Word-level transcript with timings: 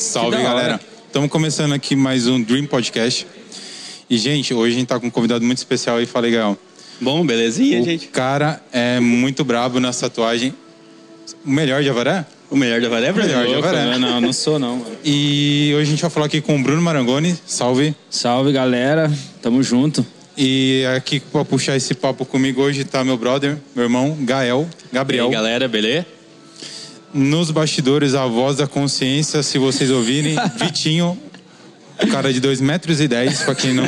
Salve, 0.00 0.42
galera. 0.42 0.80
Estamos 1.06 1.28
começando 1.28 1.74
aqui 1.74 1.94
mais 1.94 2.26
um 2.26 2.40
Dream 2.42 2.64
Podcast. 2.64 3.26
E, 4.08 4.16
gente, 4.16 4.54
hoje 4.54 4.74
a 4.74 4.78
gente 4.78 4.88
tá 4.88 4.98
com 4.98 5.08
um 5.08 5.10
convidado 5.10 5.44
muito 5.44 5.58
especial 5.58 5.98
aí, 5.98 6.06
fala 6.06 6.24
legal. 6.26 6.56
Bom, 6.98 7.24
belezinha, 7.24 7.82
O 7.82 7.84
gente. 7.84 8.06
cara 8.06 8.62
é 8.72 8.98
muito 8.98 9.44
brabo 9.44 9.78
nessa 9.78 10.08
tatuagem. 10.08 10.54
O 11.44 11.50
melhor 11.50 11.82
de 11.82 11.90
Avaré? 11.90 12.24
O 12.50 12.56
melhor 12.56 12.80
da 12.80 12.88
Varé, 12.88 13.12
O 13.12 13.14
melhor 13.14 13.46
de 13.46 13.54
Avaré. 13.54 13.98
Não, 13.98 14.22
não 14.22 14.32
sou 14.32 14.58
não, 14.58 14.78
mano. 14.78 14.96
E 15.04 15.70
hoje 15.74 15.82
a 15.82 15.90
gente 15.90 16.00
vai 16.00 16.10
falar 16.10 16.26
aqui 16.26 16.40
com 16.40 16.58
o 16.58 16.62
Bruno 16.62 16.80
Marangoni. 16.80 17.36
Salve. 17.46 17.94
Salve, 18.08 18.52
galera. 18.52 19.12
Tamo 19.42 19.62
junto. 19.62 20.04
E 20.34 20.82
aqui 20.96 21.20
para 21.20 21.44
puxar 21.44 21.76
esse 21.76 21.92
papo 21.92 22.24
comigo 22.24 22.62
hoje 22.62 22.84
tá 22.84 23.04
meu 23.04 23.18
brother, 23.18 23.58
meu 23.76 23.84
irmão, 23.84 24.16
Gael, 24.22 24.66
E 24.90 24.94
Gabriel. 24.94 25.26
aí, 25.26 25.32
galera, 25.32 25.68
beleza? 25.68 26.06
Nos 27.12 27.50
bastidores, 27.50 28.14
a 28.14 28.26
voz 28.26 28.56
da 28.58 28.66
consciência, 28.66 29.42
se 29.42 29.58
vocês 29.58 29.90
ouvirem, 29.90 30.36
Vitinho, 30.56 31.18
o 32.02 32.06
cara 32.06 32.32
de 32.32 32.40
2 32.40 32.60
metros 32.60 33.00
e 33.00 33.08
10, 33.08 33.42
pra 33.42 33.54
quem 33.54 33.74
não 33.74 33.84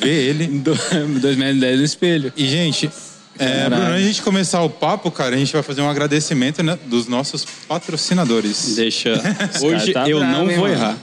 vê 0.00 0.28
ele. 0.28 0.46
Do- 0.58 0.74
2010 1.20 1.78
no 1.78 1.84
espelho. 1.84 2.32
E, 2.36 2.48
gente, 2.48 2.90
é. 3.38 3.68
Bruno, 3.68 3.82
antes 3.82 3.98
de 3.98 4.04
a 4.04 4.06
gente 4.06 4.22
começar 4.22 4.62
o 4.62 4.70
papo, 4.70 5.10
cara, 5.10 5.34
a 5.34 5.38
gente 5.38 5.52
vai 5.52 5.62
fazer 5.62 5.82
um 5.82 5.88
agradecimento 5.88 6.62
né, 6.62 6.78
dos 6.86 7.06
nossos 7.06 7.44
patrocinadores. 7.68 8.74
Deixa. 8.74 9.20
Hoje 9.62 9.92
tá 9.92 10.08
eu 10.08 10.18
bravo, 10.18 10.32
não 10.32 10.50
hein, 10.50 10.56
vou 10.56 10.68
errar. 10.68 10.96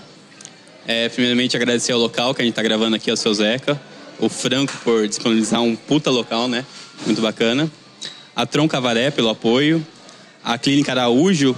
É, 0.88 1.08
primeiramente, 1.10 1.56
agradecer 1.56 1.92
ao 1.92 2.00
local 2.00 2.34
que 2.34 2.42
a 2.42 2.46
gente 2.46 2.56
tá 2.56 2.64
gravando 2.64 2.96
aqui, 2.96 3.12
ao 3.12 3.18
seu 3.18 3.34
Zeca. 3.34 3.80
O 4.20 4.28
Franco 4.28 4.74
por 4.84 5.08
disponibilizar 5.08 5.62
um 5.62 5.76
puta 5.76 6.10
local, 6.10 6.48
né? 6.48 6.66
Muito 7.06 7.22
bacana. 7.22 7.72
A 8.36 8.46
Tronca 8.46 8.82
Varé 8.82 9.12
pelo 9.12 9.30
apoio. 9.30 9.86
A 10.44 10.58
Clínica 10.58 10.92
Araújo, 10.92 11.56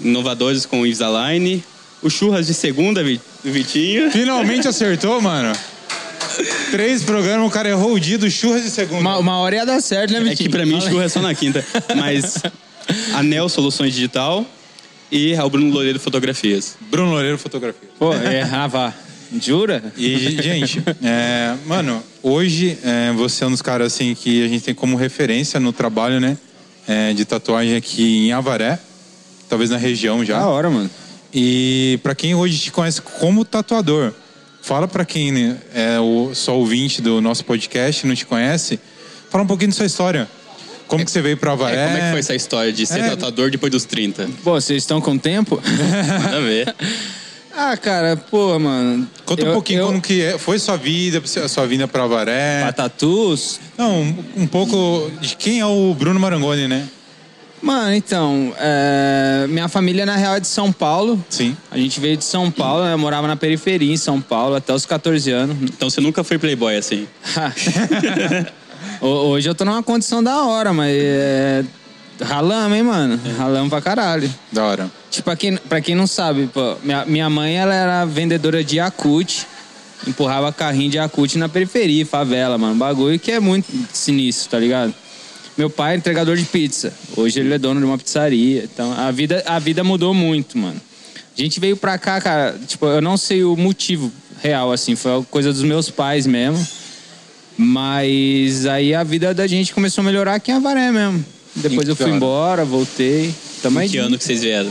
inovadores 0.00 0.66
com 0.66 0.80
o 0.80 0.86
Invisalign. 0.86 1.62
O 2.02 2.10
Churras 2.10 2.46
de 2.48 2.54
Segunda, 2.54 3.02
Vitinho. 3.44 4.10
Finalmente 4.10 4.66
acertou, 4.66 5.20
mano. 5.20 5.52
Três 6.70 7.02
programas, 7.04 7.46
o 7.46 7.50
cara 7.50 7.68
errou 7.68 7.92
o 7.92 8.00
dia 8.00 8.18
do 8.18 8.28
churras 8.30 8.62
de 8.62 8.70
segunda. 8.70 9.00
Uma, 9.00 9.18
uma 9.18 9.38
hora 9.38 9.56
ia 9.56 9.66
dar 9.66 9.80
certo, 9.80 10.12
né, 10.12 10.18
É 10.18 10.22
Vitinho? 10.22 10.36
que 10.36 10.48
pra 10.48 10.66
mim 10.66 10.80
churras 10.80 11.06
é 11.06 11.08
só 11.08 11.20
na 11.20 11.34
quinta. 11.34 11.64
Mas 11.96 12.38
a 13.14 13.22
Nel 13.22 13.48
Soluções 13.48 13.94
Digital 13.94 14.44
e 15.10 15.36
ao 15.36 15.48
Bruno 15.48 15.72
Loureiro 15.72 16.00
Fotografias. 16.00 16.76
Bruno 16.90 17.10
Loureiro 17.10 17.38
Fotografia. 17.38 17.88
Pô, 17.98 18.12
errava. 18.14 18.92
Jura? 19.40 19.82
E, 19.96 20.42
gente, 20.42 20.82
é, 21.02 21.54
mano, 21.66 22.02
hoje 22.22 22.76
é, 22.82 23.12
você 23.12 23.44
é 23.44 23.46
um 23.46 23.50
dos 23.50 23.62
caras 23.62 23.92
assim 23.94 24.14
que 24.14 24.44
a 24.44 24.48
gente 24.48 24.64
tem 24.64 24.74
como 24.74 24.96
referência 24.96 25.58
no 25.60 25.72
trabalho, 25.72 26.20
né? 26.20 26.36
É, 26.86 27.12
de 27.12 27.24
tatuagem 27.24 27.76
aqui 27.76 28.26
em 28.26 28.32
Avaré, 28.32 28.78
talvez 29.48 29.70
na 29.70 29.76
região 29.76 30.24
já. 30.24 30.38
Da 30.38 30.46
hora, 30.46 30.70
mano. 30.70 30.90
E 31.32 31.98
pra 32.02 32.14
quem 32.14 32.34
hoje 32.34 32.58
te 32.58 32.70
conhece 32.70 33.00
como 33.00 33.44
tatuador, 33.44 34.12
fala 34.60 34.86
pra 34.86 35.04
quem 35.04 35.32
né, 35.32 35.56
é 35.74 35.98
o, 35.98 36.34
só 36.34 36.56
ouvinte 36.58 37.00
do 37.00 37.20
nosso 37.20 37.44
podcast, 37.44 38.06
não 38.06 38.14
te 38.14 38.26
conhece, 38.26 38.78
fala 39.30 39.44
um 39.44 39.46
pouquinho 39.46 39.70
da 39.70 39.76
sua 39.76 39.86
história. 39.86 40.28
Como 40.86 41.02
que 41.04 41.10
você 41.10 41.22
veio 41.22 41.38
pra 41.38 41.52
Avaré? 41.52 41.74
É, 41.76 41.86
como 41.86 41.96
é 41.96 42.00
que 42.02 42.10
foi 42.10 42.20
essa 42.20 42.34
história 42.34 42.70
de 42.70 42.84
ser 42.86 43.00
É. 43.00 43.08
tatuador 43.10 43.50
depois 43.50 43.72
dos 43.72 43.86
30? 43.86 44.28
Pô, 44.44 44.52
vocês 44.60 44.82
estão 44.82 45.00
com 45.00 45.16
tempo? 45.16 45.58
Nada 46.20 46.36
a 46.36 46.40
ver. 46.40 46.74
ah, 47.56 47.76
cara, 47.76 48.16
pô, 48.16 48.58
mano. 48.58 49.08
Conta 49.24 49.44
um 49.44 49.46
eu- 49.48 49.52
pouquinho 49.52 49.80
eu- 49.80 49.86
como 49.86 50.00
que 50.00 50.20
é- 50.22 50.38
foi 50.38 50.58
sua 50.58 50.76
vida, 50.76 51.22
a 51.44 51.48
sua 51.48 51.66
vinda 51.66 51.86
pra 51.88 52.04
Avaré. 52.04 52.62
Pra 52.62 52.72
tatus? 52.72 53.60
Não, 53.76 54.00
um, 54.02 54.24
um 54.38 54.46
pouco 54.46 55.10
de 55.20 55.36
quem 55.36 55.60
é 55.60 55.66
o 55.66 55.94
Bruno 55.94 56.18
Marangoni, 56.18 56.66
né? 56.68 56.88
Mano, 57.62 57.94
então, 57.94 58.52
é, 58.58 59.46
minha 59.48 59.68
família 59.68 60.04
na 60.04 60.16
real 60.16 60.34
é 60.34 60.40
de 60.40 60.48
São 60.48 60.72
Paulo. 60.72 61.24
Sim. 61.28 61.56
A 61.70 61.78
gente 61.78 62.00
veio 62.00 62.16
de 62.16 62.24
São 62.24 62.50
Paulo, 62.50 62.84
eu 62.84 62.98
morava 62.98 63.28
na 63.28 63.36
periferia 63.36 63.92
em 63.92 63.96
São 63.96 64.20
Paulo 64.20 64.56
até 64.56 64.72
os 64.74 64.84
14 64.84 65.30
anos. 65.30 65.56
Então 65.62 65.88
você 65.88 66.00
nunca 66.00 66.24
foi 66.24 66.38
playboy 66.38 66.76
assim? 66.76 67.06
Ho- 69.00 69.06
Hoje 69.30 69.48
eu 69.48 69.54
tô 69.54 69.64
numa 69.64 69.82
condição 69.82 70.22
da 70.22 70.42
hora, 70.44 70.72
mas 70.72 70.92
é. 70.92 71.64
Ralamos, 72.22 72.76
hein, 72.76 72.82
mano? 72.82 73.20
Ralamos 73.36 73.68
pra 73.68 73.80
caralho. 73.80 74.32
Da 74.50 74.64
hora. 74.64 74.90
Tipo, 75.10 75.24
pra 75.24 75.36
quem, 75.36 75.56
pra 75.56 75.80
quem 75.80 75.94
não 75.94 76.06
sabe, 76.06 76.48
pô, 76.52 76.76
minha, 76.82 77.04
minha 77.04 77.30
mãe 77.30 77.56
ela 77.56 77.74
era 77.74 78.04
vendedora 78.04 78.62
de 78.62 78.76
Yakut. 78.76 79.46
Empurrava 80.06 80.52
carrinho 80.52 80.90
de 80.90 80.96
Yakut 80.96 81.38
na 81.38 81.48
periferia, 81.48 82.04
favela, 82.04 82.58
mano. 82.58 82.74
Bagulho 82.74 83.18
que 83.18 83.30
é 83.30 83.38
muito 83.38 83.72
sinistro, 83.92 84.50
tá 84.50 84.58
ligado? 84.58 84.92
Meu 85.56 85.68
pai 85.68 85.94
é 85.94 85.96
entregador 85.98 86.36
de 86.36 86.44
pizza. 86.44 86.92
Hoje 87.16 87.40
ele 87.40 87.52
é 87.52 87.58
dono 87.58 87.78
de 87.78 87.86
uma 87.86 87.98
pizzaria. 87.98 88.64
Então 88.64 88.92
a 88.92 89.10
vida, 89.10 89.42
a 89.46 89.58
vida 89.58 89.84
mudou 89.84 90.14
muito, 90.14 90.56
mano. 90.56 90.80
A 91.36 91.40
gente 91.40 91.60
veio 91.60 91.76
pra 91.76 91.98
cá, 91.98 92.20
cara. 92.20 92.58
Tipo, 92.66 92.86
eu 92.86 93.00
não 93.00 93.16
sei 93.16 93.44
o 93.44 93.56
motivo 93.56 94.10
real, 94.42 94.72
assim. 94.72 94.96
Foi 94.96 95.22
coisa 95.30 95.52
dos 95.52 95.62
meus 95.62 95.90
pais 95.90 96.26
mesmo. 96.26 96.66
Mas 97.56 98.66
aí 98.66 98.94
a 98.94 99.04
vida 99.04 99.34
da 99.34 99.46
gente 99.46 99.74
começou 99.74 100.02
a 100.02 100.04
melhorar 100.04 100.34
aqui 100.34 100.50
em 100.50 100.54
Avaré 100.54 100.90
mesmo. 100.90 101.24
Depois 101.54 101.86
eu 101.88 101.94
fui 101.96 102.06
hora. 102.06 102.14
embora, 102.16 102.64
voltei. 102.64 103.34
Tamo 103.62 103.78
Em 103.78 103.82
aí 103.82 103.88
que 103.88 103.98
ano 103.98 104.16
que 104.18 104.24
vocês 104.24 104.40
vieram? 104.42 104.70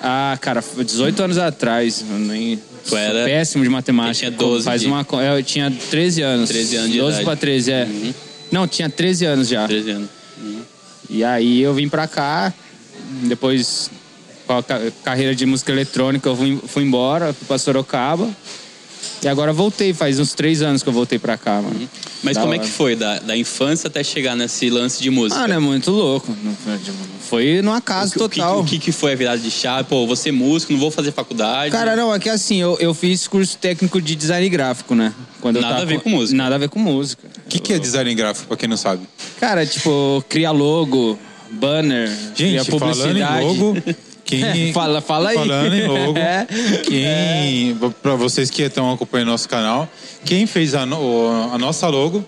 ah, 0.00 0.36
cara, 0.40 0.60
foi 0.62 0.84
18 0.84 1.22
anos 1.22 1.38
atrás. 1.38 2.04
Eu 2.08 2.18
nem. 2.18 2.60
Tu 2.86 2.96
era- 2.96 3.24
péssimo 3.24 3.62
de 3.64 3.70
matemática. 3.70 4.26
Eu 4.26 4.30
tinha 4.30 4.38
12 4.48 4.64
Faz 4.64 4.80
de- 4.80 4.86
uma, 4.86 5.04
co- 5.04 5.20
eu 5.20 5.42
tinha 5.42 5.70
13 5.90 6.22
anos. 6.22 6.48
13 6.48 6.76
anos 6.76 6.90
de 6.92 6.98
12 6.98 7.10
idade. 7.20 7.24
pra 7.24 7.36
13, 7.36 7.70
é. 7.72 7.84
Uhum. 7.84 8.14
Não, 8.50 8.66
tinha 8.66 8.88
13 8.88 9.24
anos 9.26 9.48
já. 9.48 9.66
13 9.66 9.90
anos. 9.90 10.08
E 11.10 11.22
aí 11.24 11.60
eu 11.60 11.72
vim 11.74 11.88
pra 11.88 12.06
cá, 12.06 12.52
depois 13.24 13.90
com 14.46 14.56
a 14.58 14.62
ca- 14.62 14.80
carreira 15.04 15.34
de 15.34 15.44
música 15.46 15.70
eletrônica 15.72 16.26
eu 16.28 16.36
fui, 16.36 16.58
fui 16.66 16.82
embora, 16.82 17.32
fui 17.32 17.46
pra 17.46 17.58
Sorocaba. 17.58 18.28
E 19.22 19.28
agora 19.28 19.52
voltei, 19.52 19.92
faz 19.92 20.18
uns 20.20 20.32
três 20.32 20.62
anos 20.62 20.82
que 20.82 20.88
eu 20.88 20.92
voltei 20.92 21.18
pra 21.18 21.36
cá, 21.36 21.60
mano. 21.60 21.88
Mas 22.22 22.34
Da 22.36 22.40
como 22.42 22.54
é 22.54 22.58
hora. 22.58 22.66
que 22.66 22.72
foi 22.72 22.94
da, 22.96 23.18
da 23.20 23.36
infância 23.36 23.88
até 23.88 24.02
chegar 24.04 24.34
nesse 24.36 24.68
lance 24.70 25.02
de 25.02 25.10
música? 25.10 25.40
Mano, 25.40 25.54
é 25.54 25.58
muito 25.58 25.90
louco. 25.90 26.34
Foi- 27.28 27.60
no 27.62 27.72
acaso 27.72 28.10
o, 28.16 28.28
que, 28.28 28.36
total. 28.38 28.60
o 28.60 28.64
que, 28.64 28.78
que 28.78 28.92
foi 28.92 29.12
a 29.12 29.16
virada 29.16 29.38
de 29.38 29.50
chave? 29.50 29.88
Pô, 29.88 30.06
vou 30.06 30.16
ser 30.16 30.32
músico, 30.32 30.72
não 30.72 30.80
vou 30.80 30.90
fazer 30.90 31.12
faculdade. 31.12 31.70
Cara, 31.72 31.94
não, 31.96 32.14
é 32.14 32.18
que 32.18 32.28
assim, 32.28 32.56
eu, 32.60 32.76
eu 32.80 32.94
fiz 32.94 33.26
curso 33.28 33.56
técnico 33.58 34.00
de 34.00 34.14
design 34.14 34.48
gráfico, 34.48 34.94
né? 34.94 35.12
Quando 35.40 35.56
eu 35.56 35.62
Nada 35.62 35.74
tava 35.74 35.86
a 35.86 35.88
ver 35.88 36.00
com 36.00 36.08
música. 36.10 36.36
Nada 36.36 36.54
a 36.54 36.58
ver 36.58 36.68
com 36.68 36.78
música. 36.78 37.22
O 37.44 37.48
que, 37.48 37.58
que 37.58 37.72
é 37.72 37.78
design 37.78 38.12
gráfico, 38.14 38.46
pra 38.48 38.56
quem 38.56 38.68
não 38.68 38.76
sabe? 38.76 39.02
Cara, 39.38 39.64
tipo, 39.66 40.24
cria 40.28 40.50
logo, 40.50 41.18
banner, 41.50 42.10
cria 42.34 42.62
Gente, 42.64 42.78
falando 42.78 43.18
em 43.18 43.24
publicidade. 43.24 43.44
logo, 43.44 43.76
quem... 44.36 44.72
fala, 44.72 45.00
fala 45.00 45.30
aí. 45.30 45.34
Falando 45.36 45.74
em 45.74 45.86
logo, 45.86 46.18
É. 46.18 46.46
quem... 46.84 47.76
Pra 48.02 48.14
vocês 48.14 48.50
que 48.50 48.62
estão 48.62 48.92
acompanhando 48.92 49.28
nosso 49.28 49.48
canal, 49.48 49.88
quem 50.24 50.46
fez 50.46 50.74
a, 50.74 50.84
no- 50.84 51.50
a 51.52 51.58
nossa 51.58 51.88
logo? 51.88 52.24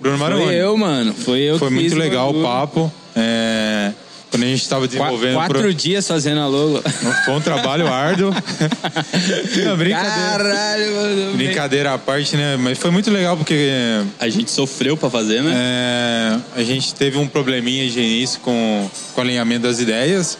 Bruno 0.00 0.18
Marangoni. 0.18 0.46
Foi 0.46 0.54
eu, 0.56 0.76
mano. 0.76 1.14
Foi 1.14 1.40
eu 1.40 1.58
Foi 1.58 1.70
muito 1.70 1.94
legal 1.96 2.30
o 2.30 2.42
papo. 2.42 2.92
É, 3.16 3.92
Quando 4.30 4.42
a 4.42 4.46
gente 4.46 4.60
estava 4.62 4.86
desenvolvendo... 4.86 5.34
Quatro 5.34 5.60
pro- 5.60 5.72
dias 5.72 6.06
fazendo 6.06 6.40
a 6.40 6.46
logo. 6.46 6.82
Foi 7.24 7.34
um 7.34 7.40
trabalho 7.40 7.86
árduo. 7.90 8.30
Não, 9.64 9.76
brincadeira. 9.76 10.28
Caralho, 10.30 10.94
mano. 10.96 11.32
Brincadeira 11.36 11.94
à 11.94 11.98
parte, 11.98 12.36
né? 12.36 12.56
Mas 12.58 12.76
foi 12.78 12.90
muito 12.90 13.10
legal 13.10 13.36
porque 13.36 13.70
A 14.18 14.28
gente 14.28 14.50
sofreu 14.50 14.96
pra 14.96 15.08
fazer, 15.08 15.42
né? 15.42 15.52
é, 15.56 16.60
a 16.60 16.62
gente 16.64 16.94
teve 16.94 17.16
um 17.16 17.26
probleminha 17.26 17.88
de 17.88 17.98
início 18.00 18.40
com, 18.40 18.90
com 19.14 19.20
o 19.20 19.24
alinhamento 19.24 19.62
das 19.62 19.78
ideias. 19.80 20.36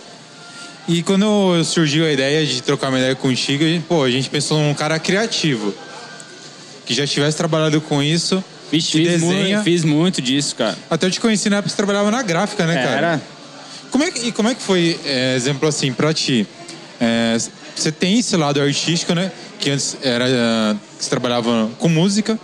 E 0.87 1.03
quando 1.03 1.65
surgiu 1.65 2.05
a 2.05 2.13
ideia 2.13 2.45
de 2.45 2.63
trocar 2.63 2.91
uma 2.91 2.99
ideia 2.99 3.15
contigo, 3.15 3.65
a 3.65 3.67
gente, 3.67 3.85
pô, 3.85 4.03
a 4.05 4.11
gente 4.11 4.29
pensou 4.29 4.59
num 4.59 4.75
cara 4.75 4.99
criativo. 4.99 5.75
Que 6.85 6.93
já 6.93 7.07
tivesse 7.07 7.37
trabalhado 7.37 7.81
com 7.81 8.03
isso. 8.03 8.45
Fiz, 8.71 8.87
que 8.87 8.99
fiz, 8.99 9.09
desenha. 9.09 9.57
muito, 9.57 9.65
fiz 9.65 9.85
muito 9.85 10.23
disso, 10.23 10.55
cara. 10.57 10.77
Até 10.91 11.07
eu 11.07 11.11
te 11.11 11.21
conheci 11.21 11.49
na 11.49 11.57
época 11.57 11.69
que 11.69 11.71
você 11.71 11.77
trabalhava 11.77 12.11
na 12.11 12.23
gráfica, 12.23 12.67
né, 12.67 12.75
cara? 12.75 12.97
Era. 12.97 13.23
Como 13.91 14.05
é 14.05 14.11
que, 14.11 14.29
e 14.29 14.33
como 14.33 14.49
é 14.49 14.55
que 14.55 14.61
foi, 14.61 14.99
é, 15.05 15.35
exemplo 15.37 15.69
assim, 15.69 15.93
pra 15.93 16.13
ti? 16.13 16.47
É, 17.01 17.39
você 17.75 17.91
tem 17.91 18.19
esse 18.19 18.37
lado 18.37 18.61
artístico, 18.61 19.15
né? 19.15 19.33
Que 19.59 19.71
antes 19.71 19.97
era, 20.03 20.27
que 20.99 21.05
você 21.05 21.09
trabalhava 21.09 21.71
com 21.79 21.89
música 21.89 22.39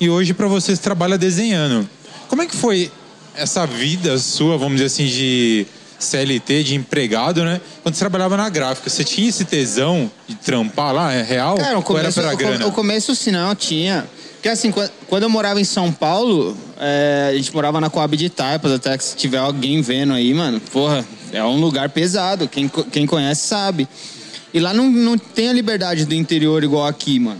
e 0.00 0.08
hoje 0.08 0.32
pra 0.32 0.48
você 0.48 0.74
você 0.74 0.82
trabalha 0.82 1.16
desenhando. 1.18 1.88
Como 2.28 2.42
é 2.42 2.46
que 2.46 2.56
foi 2.56 2.90
essa 3.34 3.66
vida 3.66 4.18
sua, 4.18 4.56
vamos 4.56 4.74
dizer 4.74 4.86
assim, 4.86 5.06
de 5.06 5.66
CLT, 6.00 6.64
de 6.64 6.74
empregado, 6.74 7.44
né? 7.44 7.60
Quando 7.82 7.94
você 7.94 8.00
trabalhava 8.00 8.36
na 8.36 8.48
gráfica, 8.48 8.88
você 8.90 9.04
tinha 9.04 9.28
esse 9.28 9.44
tesão 9.44 10.10
de 10.26 10.34
trampar 10.34 10.92
lá? 10.94 11.12
É 11.12 11.22
real? 11.22 11.56
Cara, 11.56 11.78
o 11.78 11.84
Ou 11.86 11.98
era 11.98 12.10
começo, 12.12 12.20
pela 12.20 12.28
o, 12.28 12.36
co- 12.36 12.38
grana? 12.38 12.66
o 12.66 12.72
começo 12.72 13.14
sim, 13.14 13.30
não, 13.30 13.54
tinha. 13.54 14.04
Porque 14.34 14.48
assim, 14.48 14.72
quan- 14.72 14.88
quando 15.06 15.24
eu 15.24 15.28
morava 15.30 15.60
em 15.60 15.64
São 15.64 15.92
Paulo, 15.92 16.56
é, 16.80 17.28
a 17.32 17.36
gente 17.36 17.52
morava 17.54 17.78
na 17.80 17.90
Coab 17.90 18.16
de 18.16 18.30
Taipas, 18.30 18.72
até 18.72 18.96
que 18.96 19.04
se 19.04 19.14
tiver 19.14 19.36
alguém 19.38 19.82
vendo 19.82 20.14
aí, 20.14 20.32
mano, 20.32 20.58
porra, 20.58 21.04
é 21.30 21.44
um 21.44 21.60
lugar 21.60 21.90
pesado. 21.90 22.48
Quem, 22.48 22.66
quem 22.90 23.06
conhece 23.06 23.46
sabe. 23.46 23.86
E 24.54 24.58
lá 24.58 24.72
não, 24.72 24.88
não 24.90 25.18
tem 25.18 25.48
a 25.50 25.52
liberdade 25.52 26.06
do 26.06 26.14
interior 26.14 26.64
igual 26.64 26.86
aqui, 26.86 27.20
mano. 27.20 27.38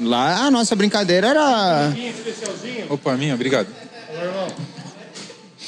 Lá 0.00 0.44
a 0.46 0.50
nossa 0.50 0.76
brincadeira 0.76 1.26
era. 1.28 1.92
Opa, 2.88 3.16
minha, 3.16 3.34
obrigado. 3.34 3.66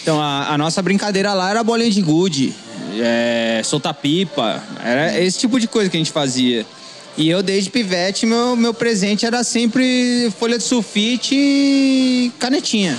Então 0.09 0.23
a, 0.23 0.55
a 0.55 0.57
nossa 0.57 0.81
brincadeira 0.81 1.35
lá 1.35 1.51
era 1.51 1.63
bolinha 1.63 1.91
de 1.91 2.01
gude. 2.01 2.55
é, 2.99 3.61
soltar 3.63 3.93
pipa. 3.93 4.63
Era 4.83 5.21
esse 5.21 5.39
tipo 5.39 5.61
de 5.61 5.69
coisa 5.69 5.91
que 5.91 5.99
a 5.99 6.01
gente 6.01 6.11
fazia. 6.11 6.65
E 7.15 7.29
eu, 7.29 7.43
desde 7.43 7.69
pivete, 7.69 8.25
meu, 8.25 8.57
meu 8.57 8.73
presente 8.73 9.27
era 9.27 9.45
sempre 9.45 10.33
folha 10.39 10.57
de 10.57 10.65
sulfite 10.65 11.35
e 11.35 12.33
canetinha. 12.39 12.93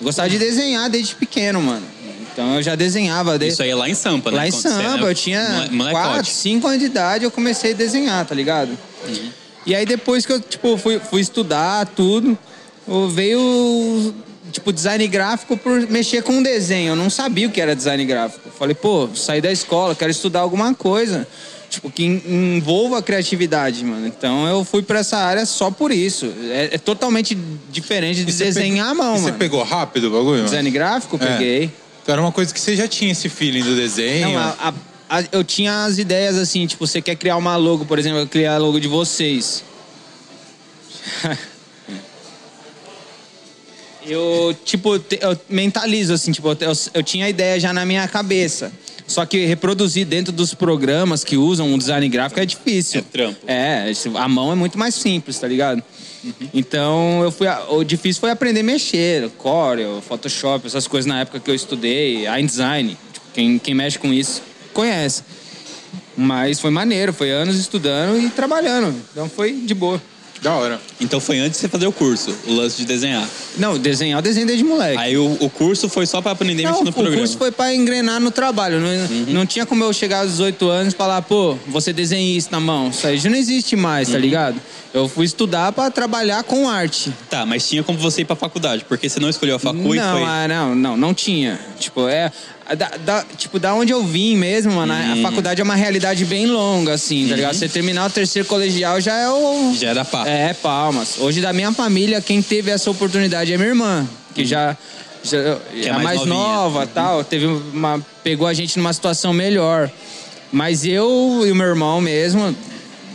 Eu 0.00 0.04
gostava 0.06 0.30
de 0.30 0.38
desenhar 0.38 0.88
desde 0.88 1.14
pequeno, 1.14 1.60
mano. 1.60 1.84
Então 2.32 2.54
eu 2.54 2.62
já 2.62 2.74
desenhava. 2.74 3.38
Desde... 3.38 3.52
Isso 3.52 3.62
aí 3.62 3.68
é 3.68 3.74
lá 3.74 3.86
em 3.90 3.94
Sampa, 3.94 4.30
né? 4.30 4.36
Lá 4.38 4.48
em 4.48 4.50
Sampa, 4.50 5.04
eu 5.04 5.14
tinha 5.14 5.46
mole- 5.46 5.70
molecote. 5.72 6.08
4, 6.08 6.24
5 6.30 6.66
anos 6.66 6.78
de 6.80 6.86
idade, 6.86 7.24
eu 7.24 7.30
comecei 7.30 7.72
a 7.72 7.74
desenhar, 7.74 8.24
tá 8.24 8.34
ligado? 8.34 8.70
Uhum. 9.06 9.30
E 9.66 9.74
aí 9.74 9.84
depois 9.84 10.24
que 10.24 10.32
eu, 10.32 10.40
tipo, 10.40 10.78
fui, 10.78 10.98
fui 10.98 11.20
estudar 11.20 11.84
tudo, 11.88 12.38
veio, 13.12 14.14
tipo, 14.50 14.72
design 14.72 15.06
gráfico 15.08 15.56
por 15.56 15.80
mexer 15.88 16.22
com 16.22 16.42
desenho. 16.42 16.90
Eu 16.92 16.96
não 16.96 17.08
sabia 17.10 17.46
o 17.48 17.50
que 17.50 17.60
era 17.60 17.74
design 17.74 18.04
gráfico. 18.04 18.50
Falei, 18.58 18.74
pô, 18.74 19.08
saí 19.14 19.40
da 19.40 19.50
escola, 19.52 19.94
quero 19.94 20.10
estudar 20.10 20.40
alguma 20.40 20.74
coisa. 20.74 21.26
Tipo, 21.68 21.88
que 21.90 22.02
en- 22.04 22.22
envolva 22.56 22.98
a 22.98 23.02
criatividade, 23.02 23.84
mano. 23.84 24.04
Então 24.06 24.46
eu 24.48 24.64
fui 24.64 24.82
pra 24.82 24.98
essa 24.98 25.16
área 25.18 25.46
só 25.46 25.70
por 25.70 25.92
isso. 25.92 26.26
É, 26.50 26.70
é 26.72 26.78
totalmente 26.78 27.38
diferente 27.70 28.24
de 28.24 28.32
desenhar 28.32 28.88
pegou- 28.88 29.02
à 29.02 29.06
mão, 29.06 29.16
Você 29.16 29.24
mano. 29.26 29.38
pegou 29.38 29.62
rápido 29.62 30.04
o 30.08 30.10
bagulho, 30.10 30.30
mano? 30.38 30.44
Design 30.46 30.70
gráfico, 30.70 31.16
É. 31.20 31.26
peguei. 31.26 31.70
Então 32.02 32.12
era 32.12 32.20
uma 32.20 32.32
coisa 32.32 32.52
que 32.52 32.58
você 32.60 32.74
já 32.74 32.88
tinha 32.88 33.12
esse 33.12 33.28
feeling 33.28 33.62
do 33.62 33.76
desenho. 33.76 34.30
Não, 34.30 34.38
a- 34.38 34.56
a- 35.08 35.18
a- 35.20 35.24
eu 35.30 35.44
tinha 35.44 35.84
as 35.84 35.98
ideias 35.98 36.36
assim, 36.36 36.66
tipo, 36.66 36.84
você 36.84 37.00
quer 37.00 37.14
criar 37.14 37.36
uma 37.36 37.54
logo, 37.56 37.84
por 37.84 38.00
exemplo, 38.00 38.18
eu 38.18 38.26
criar 38.26 38.54
a 38.54 38.58
logo 38.58 38.80
de 38.80 38.88
vocês. 38.88 39.62
eu, 44.10 44.56
tipo, 44.64 44.94
eu 44.96 45.40
mentalizo, 45.48 46.12
assim, 46.12 46.32
tipo, 46.32 46.48
eu, 46.48 46.72
eu 46.94 47.02
tinha 47.02 47.26
a 47.26 47.30
ideia 47.30 47.58
já 47.60 47.72
na 47.72 47.86
minha 47.86 48.06
cabeça. 48.08 48.72
Só 49.06 49.26
que 49.26 49.44
reproduzir 49.44 50.06
dentro 50.06 50.32
dos 50.32 50.54
programas 50.54 51.24
que 51.24 51.36
usam 51.36 51.72
um 51.72 51.78
design 51.78 52.08
gráfico 52.08 52.40
é 52.40 52.46
difícil. 52.46 53.00
É 53.00 53.02
trampo. 53.02 53.40
É, 53.46 53.92
a 54.14 54.28
mão 54.28 54.52
é 54.52 54.54
muito 54.54 54.78
mais 54.78 54.94
simples, 54.94 55.38
tá 55.38 55.48
ligado? 55.48 55.82
Então, 56.52 57.22
eu 57.22 57.32
fui 57.32 57.46
o 57.70 57.82
difícil 57.82 58.20
foi 58.20 58.30
aprender 58.30 58.60
a 58.60 58.64
mexer, 58.64 59.30
Corel, 59.38 60.02
Photoshop, 60.02 60.66
essas 60.66 60.86
coisas 60.86 61.06
na 61.06 61.20
época 61.20 61.40
que 61.40 61.50
eu 61.50 61.54
estudei, 61.54 62.26
InDesign. 62.26 62.96
Tipo, 63.12 63.26
quem, 63.32 63.58
quem 63.58 63.74
mexe 63.74 63.98
com 63.98 64.12
isso 64.12 64.42
conhece. 64.72 65.22
Mas 66.16 66.60
foi 66.60 66.70
maneiro, 66.70 67.12
foi 67.12 67.30
anos 67.30 67.56
estudando 67.56 68.20
e 68.20 68.28
trabalhando. 68.30 68.94
Então 69.12 69.28
foi 69.28 69.52
de 69.52 69.74
boa. 69.74 70.00
Da 70.42 70.54
hora. 70.54 70.80
Então 70.98 71.20
foi 71.20 71.38
antes 71.38 71.52
de 71.52 71.56
você 71.58 71.68
fazer 71.68 71.86
o 71.86 71.92
curso, 71.92 72.34
o 72.46 72.52
lance 72.54 72.78
de 72.78 72.86
desenhar. 72.86 73.28
Não, 73.58 73.78
desenhar 73.78 74.18
eu 74.18 74.22
desenho 74.22 74.46
desde 74.46 74.64
moleque. 74.64 74.96
Aí 74.98 75.16
o, 75.18 75.36
o 75.38 75.50
curso 75.50 75.86
foi 75.88 76.06
só 76.06 76.22
pra 76.22 76.32
aprender 76.32 76.62
Não, 76.62 76.70
mexer 76.70 76.84
no 76.84 76.90
o 76.90 76.92
programa. 76.94 77.16
curso 77.18 77.36
foi 77.36 77.50
pra 77.52 77.74
engrenar 77.74 78.18
no 78.20 78.30
trabalho. 78.30 78.80
Não, 78.80 78.88
Uhum. 78.90 79.24
não 79.28 79.44
tinha 79.46 79.66
como 79.66 79.84
eu 79.84 79.92
chegar 79.92 80.20
aos 80.20 80.30
18 80.30 80.68
anos 80.68 80.94
e 80.94 80.96
falar, 80.96 81.20
pô, 81.22 81.56
você 81.66 81.92
desenha 81.92 82.36
isso 82.38 82.48
na 82.50 82.58
mão. 82.60 82.88
Isso 82.88 83.06
aí 83.06 83.18
já 83.18 83.28
não 83.28 83.36
existe 83.36 83.76
mais, 83.76 84.08
Uhum. 84.08 84.14
tá 84.14 84.18
ligado? 84.20 84.60
Eu 84.94 85.08
fui 85.08 85.24
estudar 85.26 85.72
pra 85.72 85.90
trabalhar 85.90 86.42
com 86.42 86.68
arte. 86.68 87.12
Tá, 87.28 87.44
mas 87.46 87.68
tinha 87.68 87.82
como 87.82 87.98
você 87.98 88.22
ir 88.22 88.24
pra 88.24 88.34
faculdade, 88.34 88.84
porque 88.88 89.08
você 89.08 89.20
não 89.20 89.28
escolheu 89.28 89.56
a 89.56 89.58
facu 89.58 89.94
e 89.94 89.98
não, 89.98 90.12
foi... 90.18 90.24
ah, 90.24 90.48
não, 90.48 90.74
não, 90.74 90.96
não 90.96 91.14
tinha. 91.14 91.60
Tipo, 91.78 92.08
é. 92.08 92.32
Da, 92.76 92.88
da- 93.04 93.24
tipo, 93.36 93.58
da 93.58 93.74
onde 93.74 93.92
eu 93.92 94.04
vim 94.04 94.36
mesmo, 94.36 94.72
mano, 94.72 94.92
a- 94.92 94.96
Uhum. 94.96 95.12
a 95.12 95.16
faculdade 95.28 95.60
é 95.60 95.64
uma 95.64 95.74
realidade 95.74 96.24
bem 96.24 96.46
longa, 96.46 96.92
assim, 96.94 97.26
tá 97.28 97.34
ligado? 97.36 97.54
Você 97.54 97.68
terminar 97.68 98.06
o 98.06 98.10
terceiro 98.10 98.46
colegial 98.46 99.00
já 99.00 99.14
é 99.16 99.28
o. 99.28 99.74
Já 99.74 99.88
era 99.90 100.04
pá. 100.04 100.26
É, 100.26 100.52
palmas. 100.54 101.16
Hoje, 101.18 101.40
da 101.40 101.52
minha 101.52 101.72
família, 101.72 102.20
quem 102.20 102.40
teve 102.40 102.70
essa 102.70 102.90
oportunidade 102.90 103.52
é 103.52 103.56
minha 103.56 103.70
irmã, 103.70 104.06
que 104.34 104.44
já. 104.44 104.76
já 105.24 105.36
é 105.38 105.58
é 105.86 105.92
mais 105.92 106.04
mais, 106.18 106.24
nova 106.26 106.86
tal, 106.86 107.24
teve 107.24 107.46
uma, 107.46 108.00
pegou 108.22 108.46
a 108.46 108.54
gente 108.54 108.78
numa 108.78 108.92
situação 108.92 109.32
melhor. 109.32 109.90
Mas 110.52 110.84
eu 110.84 111.42
e 111.46 111.50
o 111.52 111.54
meu 111.54 111.66
irmão 111.66 112.00
mesmo, 112.00 112.54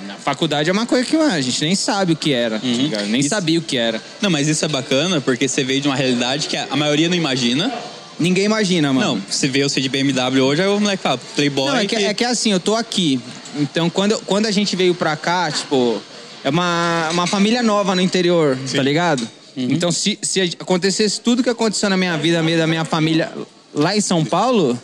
na 0.07 0.16
faculdade 0.16 0.69
é 0.69 0.74
uma 0.74 0.86
coisa 0.86 1.06
que 1.06 1.18
mano, 1.18 1.34
a 1.34 1.42
gente 1.42 1.62
nem 1.63 1.75
sabe 1.75 2.13
o 2.13 2.16
que 2.16 2.31
era, 2.34 2.60
tá 2.60 2.66
ligado? 2.68 3.02
nem 3.04 3.13
Uhum. 3.13 3.19
Isso- 3.19 3.30
sabia 3.30 3.57
o 3.60 3.62
que 3.62 3.78
era. 3.78 4.02
Não, 4.22 4.30
mas 4.30 4.48
isso 4.48 4.63
é 4.63 4.68
bacana, 4.68 5.19
porque 5.22 5.48
você 5.48 5.63
veio 5.63 5.81
de 5.81 5.88
uma 5.88 5.96
realidade 5.96 6.48
que 6.48 6.56
a 6.57 6.75
maioria 6.75 7.07
não 7.10 7.16
imagina. 7.16 7.72
Ninguém 8.20 8.46
imagina, 8.46 8.94
mano. 8.94 9.16
Não, 9.16 9.22
você 9.30 9.48
vê 9.48 9.64
você 9.64 9.82
de 9.82 9.90
BMW 9.90 10.40
hoje, 10.42 10.62
aí 10.62 10.68
o 10.68 10.80
moleque 10.80 11.04
fala, 11.04 11.20
playboy... 11.36 11.68
Não, 11.70 11.78
é 11.78 11.86
que, 11.86 11.96
é 11.96 12.14
que 12.14 12.24
assim, 12.24 12.52
eu 12.52 12.60
tô 12.60 12.76
aqui. 12.76 13.20
Então, 13.58 13.90
quando, 13.90 14.18
quando 14.26 14.46
a 14.46 14.52
gente 14.52 14.76
veio 14.76 14.96
pra 14.96 15.16
cá, 15.16 15.52
tipo, 15.52 16.02
é 16.44 16.50
uma, 16.50 17.10
uma 17.12 17.28
família 17.28 17.62
nova 17.62 17.94
no 17.96 18.02
interior, 18.02 18.58
tá 18.74 18.82
ligado? 18.84 19.28
Então, 19.58 19.92
se, 19.92 20.18
se 20.22 20.42
acontecesse 20.60 21.20
tudo 21.22 21.42
que 21.44 21.50
aconteceu 21.50 21.90
na 21.90 21.96
minha 21.98 22.18
vida, 22.18 22.42
meio 22.44 22.58
da 22.58 22.68
minha 22.68 22.84
família 22.86 23.32
lá 23.74 23.96
em 23.96 24.02
São 24.02 24.24
Paulo, 24.26 24.78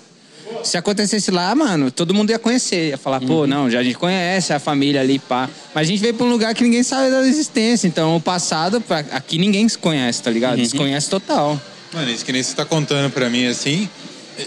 se 0.63 0.77
acontecesse 0.77 1.29
lá, 1.31 1.53
mano, 1.55 1.91
todo 1.91 2.13
mundo 2.13 2.29
ia 2.29 2.39
conhecer. 2.39 2.89
Ia 2.89 2.97
falar, 2.97 3.19
pô, 3.21 3.45
não, 3.47 3.69
já 3.69 3.79
a 3.79 3.83
gente 3.83 3.97
conhece 3.97 4.53
a 4.53 4.59
família 4.59 5.01
ali, 5.01 5.19
pá. 5.19 5.49
Mas 5.75 5.87
a 5.87 5.91
gente 5.91 5.99
veio 6.01 6.13
pra 6.13 6.25
um 6.25 6.29
lugar 6.29 6.53
que 6.55 6.63
ninguém 6.63 6.83
sabe 6.83 7.09
da 7.11 7.25
existência. 7.27 7.87
Então, 7.87 8.15
o 8.15 8.21
passado, 8.21 8.79
pra- 8.79 8.99
aqui 9.11 9.37
ninguém 9.37 9.67
se 9.67 9.77
conhece, 9.77 10.21
tá 10.23 10.31
ligado? 10.31 10.57
Desconhece 10.57 11.09
total. 11.09 11.59
Mano, 11.93 12.09
isso 12.09 12.23
que 12.23 12.31
nem 12.31 12.41
você 12.41 12.55
tá 12.55 12.63
contando 12.65 13.11
pra 13.11 13.29
mim, 13.29 13.45
assim, 13.47 13.89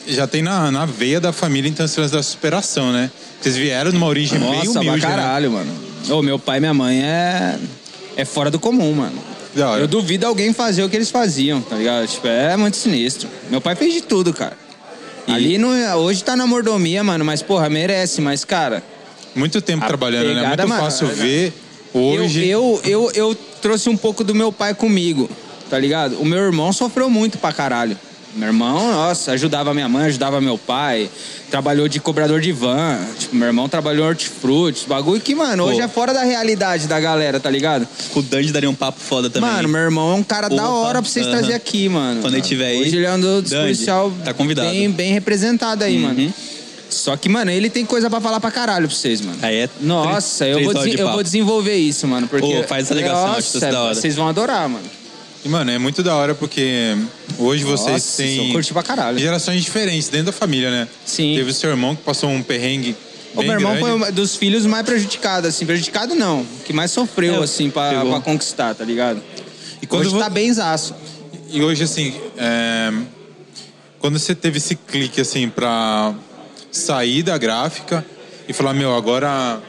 já 0.08 0.26
tem 0.26 0.43
na, 0.43 0.70
na 0.70 0.87
veia 0.87 1.20
da 1.20 1.32
família, 1.32 1.69
então, 1.69 1.85
esse 1.85 2.00
da 2.08 2.23
superação, 2.23 2.91
né? 2.93 3.11
Vocês 3.41 3.56
vieram 3.56 3.93
numa 3.93 4.06
origem 4.06 4.38
bem 4.38 4.64
Nossa, 4.64 4.81
humilde, 4.81 5.00
pra 5.00 5.11
né? 5.11 5.17
caralho, 5.17 5.50
mano. 5.50 5.70
Ô, 6.08 6.23
meu 6.23 6.38
pai 6.38 6.56
e 6.56 6.61
minha 6.61 6.75
mãe 6.75 7.02
é. 7.02 7.58
É 8.17 8.25
fora 8.25 8.50
do 8.50 8.58
comum, 8.58 8.93
mano. 8.93 9.19
Eu 9.79 9.87
duvido 9.87 10.26
alguém 10.26 10.52
fazer 10.52 10.82
o 10.82 10.88
que 10.88 10.96
eles 10.96 11.11
faziam, 11.11 11.61
tá 11.61 11.76
ligado? 11.76 12.06
Tipo, 12.06 12.26
é 12.26 12.56
muito 12.56 12.76
sinistro. 12.76 13.29
Meu 13.50 13.61
pai 13.61 13.75
fez 13.76 13.93
de 13.93 14.00
tudo, 14.00 14.32
cara. 14.32 14.56
Ali 15.29 15.58
não, 15.58 15.73
é- 15.73 15.94
hoje 15.94 16.23
tá 16.25 16.37
na 16.37 16.47
mordomia, 16.47 17.02
mano, 17.05 17.25
mas 17.25 17.43
porra, 17.43 17.69
merece. 17.69 18.20
Mas, 18.20 18.44
cara, 18.44 18.82
Muito 19.35 19.61
tempo 19.61 19.87
trabalhando, 19.87 20.29
né? 20.29 20.35
pegada, 20.37 20.62
Muito 20.64 20.69
mano, 20.69 20.82
fácil 20.85 21.08
é- 21.08 21.12
ver 21.12 21.52
hoje. 21.93 22.47
eu, 22.47 22.81
eu, 22.85 23.11
eu, 23.14 23.29
eu 23.31 23.35
trouxe 23.61 23.88
um 23.88 23.97
pouco 23.97 24.23
do 24.25 24.35
meu 24.35 24.50
pai 24.52 24.75
comigo, 24.75 25.29
tá 25.70 25.78
ligado? 25.78 26.16
O 26.20 26.25
meu 26.25 26.38
irmão 26.38 26.72
sofreu 26.72 27.08
muito 27.11 27.38
pra 27.38 27.52
caralho. 27.52 27.96
Meu 28.37 28.49
irmão, 28.49 28.90
nossa, 28.93 29.31
ajudava 29.31 29.72
minha 29.72 29.88
mãe, 29.88 30.06
ajudava 30.06 30.40
meu 30.40 30.58
pai, 30.58 31.08
trabalhou 31.52 31.87
de 31.87 32.00
cobrador 32.00 32.40
de 32.40 32.50
van. 32.50 32.99
Tipo, 33.16 33.37
meu 33.37 33.46
irmão 33.46 33.69
trabalhou 33.69 34.06
em 34.06 34.08
hortifrutis, 34.08 34.82
bagulho 34.88 35.20
que, 35.20 35.37
mano, 35.37 35.62
Pô. 35.62 35.70
hoje 35.70 35.81
é 35.81 35.87
fora 35.87 36.12
da 36.12 36.25
realidade 36.25 36.88
da 36.88 36.99
galera, 36.99 37.38
tá 37.38 37.49
ligado? 37.49 37.87
O 38.12 38.20
Dandy 38.22 38.50
daria 38.52 38.69
um 38.69 38.75
papo 38.75 38.99
foda 38.99 39.31
também. 39.31 39.49
Mano, 39.49 39.69
meu 39.69 39.81
irmão 39.82 40.11
é 40.11 40.14
um 40.16 40.22
cara 40.25 40.49
da 40.49 40.69
Opa, 40.69 40.75
hora 40.88 41.00
pra 41.00 41.08
vocês 41.08 41.25
trazer 41.28 41.55
aqui, 41.55 41.88
mano. 41.88 42.22
Quando 42.22 42.34
ele 42.34 42.43
tiver 42.43 42.66
aí, 42.70 42.81
Hoje 42.82 42.96
ele 42.96 43.06
é 43.06 43.12
um 43.12 43.20
dos 43.20 43.50
Dandy, 43.50 43.62
policial 43.66 44.12
tá 44.25 44.34
convidado. 44.34 44.69
Bem, 44.69 44.90
bem 44.90 45.12
representado 45.12 45.85
aí, 45.85 45.94
Uhum. 45.94 46.02
mano. 46.02 46.35
Só 46.90 47.16
que, 47.16 47.28
mano, 47.28 47.52
ele 47.52 47.71
tem 47.71 47.85
coisa 47.87 48.11
pra 48.11 48.21
falar 48.21 48.40
pra 48.40 48.50
caralho 48.50 48.88
pra 48.88 48.97
vocês, 48.97 49.21
mano. 49.21 49.38
Aí 49.42 49.59
é 49.59 49.68
Nossa, 49.80 50.44
três- 50.44 50.50
eu, 50.56 50.73
três 50.73 50.73
vou, 50.73 50.97
de 50.97 51.00
eu 51.00 51.12
vou 51.12 51.23
desenvolver 51.23 51.76
isso, 51.76 52.06
mano. 52.09 52.26
Porque, 52.26 52.47
Pô, 52.52 52.62
faz 52.64 52.87
essa 52.87 52.94
ligação, 52.94 53.26
acho 53.26 53.35
Nossa, 53.37 53.40
isso 53.59 53.61
da 53.61 53.80
hora. 53.80 53.94
Vocês 53.94 54.16
vão 54.16 54.28
adorar, 54.28 54.68
mano. 54.68 54.85
E, 55.45 55.49
mano, 55.49 55.71
é 55.71 55.79
muito 55.79 56.03
da 56.03 56.15
hora 56.17 56.35
porque 56.35 56.97
hoje 57.39 57.65
vocês 57.65 57.93
Nossa, 57.93 58.17
têm 58.23 58.47
eu 58.49 58.53
curti 58.55 58.73
pra 58.73 58.83
caralho. 58.83 59.19
gerações 59.19 59.63
diferentes 59.63 60.09
dentro 60.09 60.27
da 60.27 60.33
família, 60.33 60.71
né? 60.71 60.89
Sim. 61.05 61.35
Teve 61.37 61.51
o 61.51 61.55
seu 61.55 61.69
irmão 61.71 61.95
que 61.95 62.03
passou 62.03 62.31
um 62.31 62.43
perrengue 62.43 62.97
O 63.35 63.43
meu 63.43 63.53
irmão 63.53 63.73
grande. 63.77 63.81
foi 64.01 64.09
um 64.11 64.13
dos 64.13 64.37
filhos 64.37 64.65
mais 64.65 64.87
prejudicados, 64.87 65.49
assim. 65.51 65.67
Prejudicado 65.67 66.15
não, 66.15 66.47
que 66.65 66.73
mais 66.73 66.91
sofreu, 66.91 67.41
É, 67.43 67.45
assim, 67.45 67.69
pra, 67.69 68.05
pra 68.05 68.21
conquistar, 68.21 68.75
tá 68.75 68.85
ligado? 68.85 69.23
E 69.83 69.87
quando 69.87 70.03
Hoje 70.03 70.11
vo- 70.15 70.19
tá 70.19 70.31
bem 70.31 70.51
zaço. 70.53 70.95
E 71.51 71.63
hoje, 71.63 71.85
assim, 71.85 72.15
é, 72.39 72.91
quando 73.99 74.19
você 74.19 74.35
teve 74.35 74.57
esse 74.57 74.75
clique, 74.77 75.21
assim, 75.21 75.49
pra 75.51 76.15
sair 76.73 77.23
da 77.23 77.37
gráfica 77.37 78.05
e 78.49 78.53
falar, 78.55 78.73
meu, 78.73 78.95
agora 78.97 79.61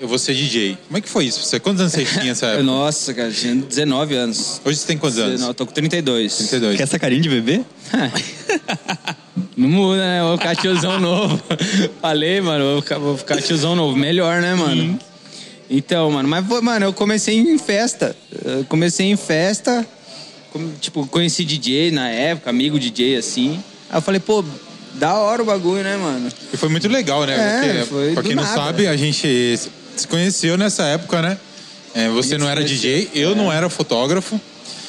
eu 0.00 0.08
vou 0.08 0.18
ser 0.18 0.34
DJ. 0.34 0.78
Como 0.86 0.98
é 0.98 1.00
que 1.00 1.08
foi 1.08 1.26
isso? 1.26 1.42
Você, 1.42 1.60
quantos 1.60 1.80
anos 1.80 1.92
você 1.92 2.04
tinha 2.04 2.24
nessa 2.24 2.46
época? 2.48 2.62
Nossa, 2.62 3.12
cara, 3.14 3.30
tinha 3.30 3.54
19 3.54 4.14
anos. 4.16 4.60
Hoje 4.64 4.78
você 4.78 4.86
tem 4.86 4.96
quantos 4.98 5.18
anos? 5.18 5.40
Não, 5.40 5.48
eu 5.48 5.54
tô 5.54 5.66
com 5.66 5.72
32. 5.72 6.34
32. 6.36 6.76
Quer 6.76 6.82
essa 6.84 6.98
carinha 6.98 7.20
de 7.22 7.28
bebê? 7.28 7.60
Não 9.56 9.68
muda, 9.68 9.98
né? 9.98 10.22
Vou 10.22 10.38
ficar 10.38 10.56
tiozão 10.56 10.98
novo. 10.98 11.40
Falei, 12.00 12.40
mano, 12.40 12.64
vou 12.64 12.82
ficar, 12.82 12.98
vou 12.98 13.16
ficar 13.16 13.42
tiozão 13.42 13.76
novo. 13.76 13.96
Melhor, 13.96 14.40
né, 14.40 14.54
mano? 14.54 14.98
Então, 15.68 16.10
mano, 16.10 16.28
mas, 16.28 16.46
foi, 16.46 16.60
mano, 16.62 16.86
eu 16.86 16.92
comecei 16.92 17.36
em 17.38 17.58
festa. 17.58 18.16
Eu 18.44 18.64
comecei 18.64 19.06
em 19.06 19.16
festa, 19.16 19.86
com- 20.52 20.72
tipo, 20.80 21.06
conheci 21.06 21.44
DJ 21.44 21.90
na 21.90 22.08
época, 22.08 22.48
amigo 22.50 22.78
DJ, 22.78 23.16
assim. 23.16 23.62
Aí 23.90 23.98
eu 23.98 24.02
falei, 24.02 24.18
pô, 24.20 24.42
da 24.94 25.14
hora 25.14 25.42
o 25.42 25.44
bagulho, 25.44 25.84
né, 25.84 25.96
mano? 25.96 26.28
E 26.52 26.56
foi 26.56 26.68
muito 26.68 26.88
legal, 26.88 27.24
né? 27.24 27.34
É, 27.34 27.72
Porque, 27.80 27.84
foi 27.86 28.12
pra 28.14 28.22
do 28.22 28.26
quem 28.28 28.36
não 28.36 28.42
nada. 28.42 28.54
sabe, 28.56 28.86
a 28.88 28.96
gente 28.96 29.58
se 30.00 30.08
conheceu 30.08 30.56
nessa 30.58 30.84
época, 30.84 31.20
né? 31.22 31.38
É, 31.94 32.08
você 32.08 32.38
não 32.38 32.48
era 32.48 32.62
DJ, 32.62 33.10
eu 33.14 33.34
não 33.34 33.52
era 33.52 33.68
fotógrafo. 33.68 34.40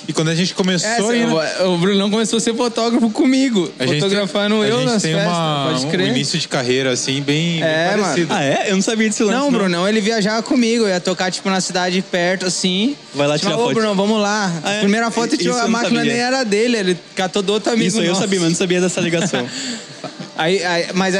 E 0.07 0.13
quando 0.13 0.29
a 0.29 0.35
gente 0.35 0.55
começou 0.55 0.89
É, 0.89 1.23
aí, 1.23 1.25
o 1.65 1.77
Brunão 1.77 2.09
começou 2.09 2.37
a 2.37 2.39
ser 2.39 2.55
fotógrafo 2.55 3.07
comigo, 3.11 3.71
a 3.77 3.85
gente 3.85 4.01
fotografando 4.01 4.55
tem, 4.61 4.69
eu 4.69 4.75
a 4.77 4.79
gente 4.81 4.91
nas 4.91 5.01
tem 5.03 5.13
festas, 5.13 5.31
uma, 5.31 5.69
pode 5.71 5.85
um 5.85 5.89
crer. 5.91 6.07
início 6.07 6.39
de 6.39 6.47
carreira 6.47 6.91
assim 6.91 7.21
bem, 7.21 7.61
É, 7.61 7.89
bem 7.89 7.91
mano. 7.91 8.03
parecido. 8.03 8.33
Ah, 8.33 8.43
é? 8.43 8.65
Eu 8.71 8.75
não 8.75 8.81
sabia 8.81 9.07
desse 9.07 9.21
lance. 9.23 9.37
Não, 9.37 9.51
Brunão, 9.51 9.87
ele 9.87 10.01
viajava 10.01 10.41
comigo, 10.41 10.85
eu 10.85 10.89
ia 10.89 10.99
tocar, 10.99 11.31
tipo, 11.31 11.47
na 11.51 11.61
cidade 11.61 12.01
perto, 12.01 12.47
assim. 12.47 12.95
Vai 13.13 13.27
lá 13.27 13.35
Tipo, 13.37 13.51
tirar 13.51 13.59
Ô, 13.61 13.65
foto. 13.65 13.75
Brunão, 13.75 13.95
vamos 13.95 14.19
lá. 14.19 14.51
Ah, 14.63 14.71
é? 14.73 14.79
Primeira 14.79 15.11
foto, 15.11 15.37
tipo, 15.37 15.53
a 15.53 15.61
não 15.63 15.69
máquina 15.69 15.99
sabia. 15.99 16.13
nem 16.13 16.21
era 16.21 16.43
dele, 16.43 16.77
ele 16.77 16.97
catou 17.15 17.43
do 17.43 17.53
outro 17.53 17.71
amigo 17.71 17.87
Isso 17.89 17.99
aí 17.99 18.07
eu 18.07 18.15
sabia, 18.15 18.39
mas 18.39 18.49
não 18.49 18.55
sabia 18.57 18.81
dessa 18.81 18.99
ligação. 18.99 19.47
Aí, 20.35 20.63
aí- 20.63 20.87
mas 20.95 21.13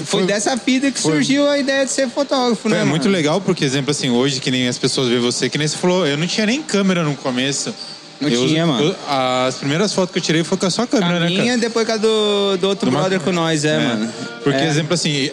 é, 0.00 0.04
foi, 0.04 0.24
dessa 0.26 0.56
fita 0.56 0.90
que 0.90 1.00
surgiu 1.00 1.48
a 1.48 1.58
ideia 1.58 1.84
de 1.84 1.90
ser 1.90 2.08
fotógrafo, 2.08 2.68
né, 2.68 2.80
É 2.80 2.84
muito 2.84 3.02
mano? 3.04 3.16
legal 3.16 3.40
porque, 3.40 3.64
exemplo, 3.64 3.90
assim, 3.90 4.10
hoje 4.10 4.40
que 4.40 4.50
nem 4.50 4.68
as 4.68 4.78
pessoas 4.78 5.08
veem 5.08 5.20
você, 5.20 5.48
que 5.48 5.58
nem 5.58 5.66
você 5.66 5.76
falou, 5.76 6.06
eu 6.06 6.16
não 6.16 6.26
tinha 6.26 6.46
nem 6.46 6.62
câmera 6.62 7.02
no 7.02 7.14
começo. 7.16 7.74
Não 8.20 8.28
Eu- 8.28 8.46
tinha, 8.48 8.66
mano. 8.66 8.82
eu- 8.84 8.96
as 9.46 9.54
primeiras 9.56 9.92
fotos 9.92 10.12
que 10.12 10.18
eu 10.18 10.22
tirei 10.22 10.42
foi 10.42 10.58
com 10.58 10.66
a 10.66 10.70
sua 10.70 10.86
câmera, 10.88 11.16
A 11.18 11.20
né, 11.20 11.26
minha, 11.28 11.44
cara? 11.44 11.58
depois 11.58 11.86
com 11.86 11.92
a 11.92 11.96
do, 11.96 12.56
do 12.56 12.68
outro 12.68 12.90
Do 12.90 12.96
brother 12.96 13.20
com 13.20 13.30
nós, 13.30 13.64
é, 13.64 13.74
É, 13.76 13.78
mano. 13.78 14.12
Porque, 14.42 14.58
É. 14.58 14.66
exemplo, 14.66 14.94
assim, 14.94 15.30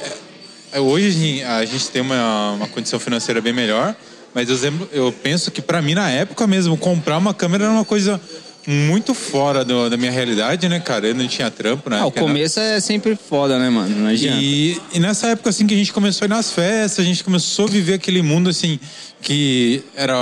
é, 0.72 0.80
hoje 0.80 1.42
a 1.44 1.66
gente- 1.66 1.88
tem 1.90 2.02
uma, 2.04 2.52
uma 2.52 2.68
condição 2.68 3.00
financeira 3.00 3.42
bem 3.42 3.54
melhor, 3.54 3.96
mas 4.36 4.50
eu, 4.50 4.56
exemplo, 4.56 4.88
eu 4.94 5.12
penso 5.12 5.50
que 5.50 5.64
pra 5.64 5.82
mim, 5.82 5.96
na 5.96 6.12
época 6.12 6.46
mesmo, 6.46 6.78
comprar 6.78 7.18
uma 7.18 7.34
câmera 7.34 7.64
era 7.64 7.74
uma 7.74 7.86
coisa 7.86 8.22
muito 8.68 9.14
fora 9.14 9.64
do- 9.64 9.90
da 9.90 9.98
minha 9.98 10.12
realidade, 10.12 10.68
né, 10.68 10.80
cara? 10.80 11.08
Eu 11.08 11.16
não 11.16 11.28
tinha 11.28 11.52
trampo, 11.52 11.90
né? 11.90 12.00
Ah, 12.00 12.06
o 12.08 12.12
começo 12.12 12.60
é 12.60 12.80
sempre 12.80 13.16
foda, 13.16 13.60
né, 13.60 13.70
mano? 13.70 13.96
Não 13.96 14.08
adianta. 14.10 14.40
E, 14.42 14.80
e 14.94 15.00
nessa 15.00 15.28
época, 15.28 15.50
assim, 15.52 15.68
que 15.68 15.74
a 15.74 15.78
gente 15.78 15.94
começou 15.94 16.26
a 16.26 16.28
ir 16.28 16.30
nas 16.30 16.52
festas, 16.52 17.00
a 17.00 17.08
gente 17.08 17.24
começou 17.24 17.66
a 17.66 17.70
viver 17.70 17.94
aquele 17.96 18.22
mundo, 18.22 18.50
assim, 18.50 18.80
que 19.22 19.84
era 19.96 20.16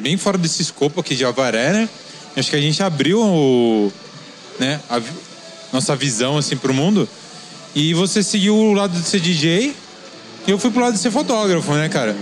bem 0.00 0.16
fora 0.16 0.36
desse 0.36 0.60
escopo 0.62 1.00
aqui 1.00 1.14
de 1.14 1.24
Avaré, 1.24 1.72
né? 1.72 1.88
Acho 2.36 2.50
que 2.50 2.56
a 2.56 2.60
gente 2.60 2.82
abriu 2.82 3.20
o, 3.20 3.92
né, 4.60 4.80
a 4.88 5.00
nossa 5.72 5.96
visão, 5.96 6.36
assim, 6.36 6.56
pro 6.56 6.72
mundo. 6.74 7.08
E 7.74 7.94
você 7.94 8.22
seguiu 8.22 8.54
o 8.54 8.72
lado 8.72 8.92
de 8.98 9.06
ser 9.06 9.20
DJ 9.20 9.74
e 10.46 10.50
eu 10.50 10.58
fui 10.58 10.70
pro 10.70 10.80
lado 10.82 10.92
de 10.94 10.98
ser 11.00 11.10
fotógrafo, 11.10 11.72
né, 11.72 11.88
cara? 11.88 12.14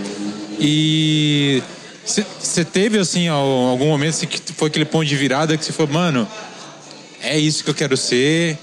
E 0.59 1.61
você 2.07 2.63
teve, 2.65 2.97
assim, 2.97 3.27
al- 3.27 3.45
algum 3.67 3.87
momento 3.87 4.09
assim, 4.15 4.27
que 4.27 4.39
foi 4.53 4.69
aquele 4.69 4.85
ponto 4.85 5.05
de 5.05 5.15
virada 5.15 5.57
que 5.57 5.63
você 5.65 5.71
falou, 5.73 5.91
mano, 5.91 6.27
é 7.21 7.37
isso 7.37 7.63
que 7.63 7.69
eu 7.69 7.73
quero 7.75 7.97
ser. 7.97 8.57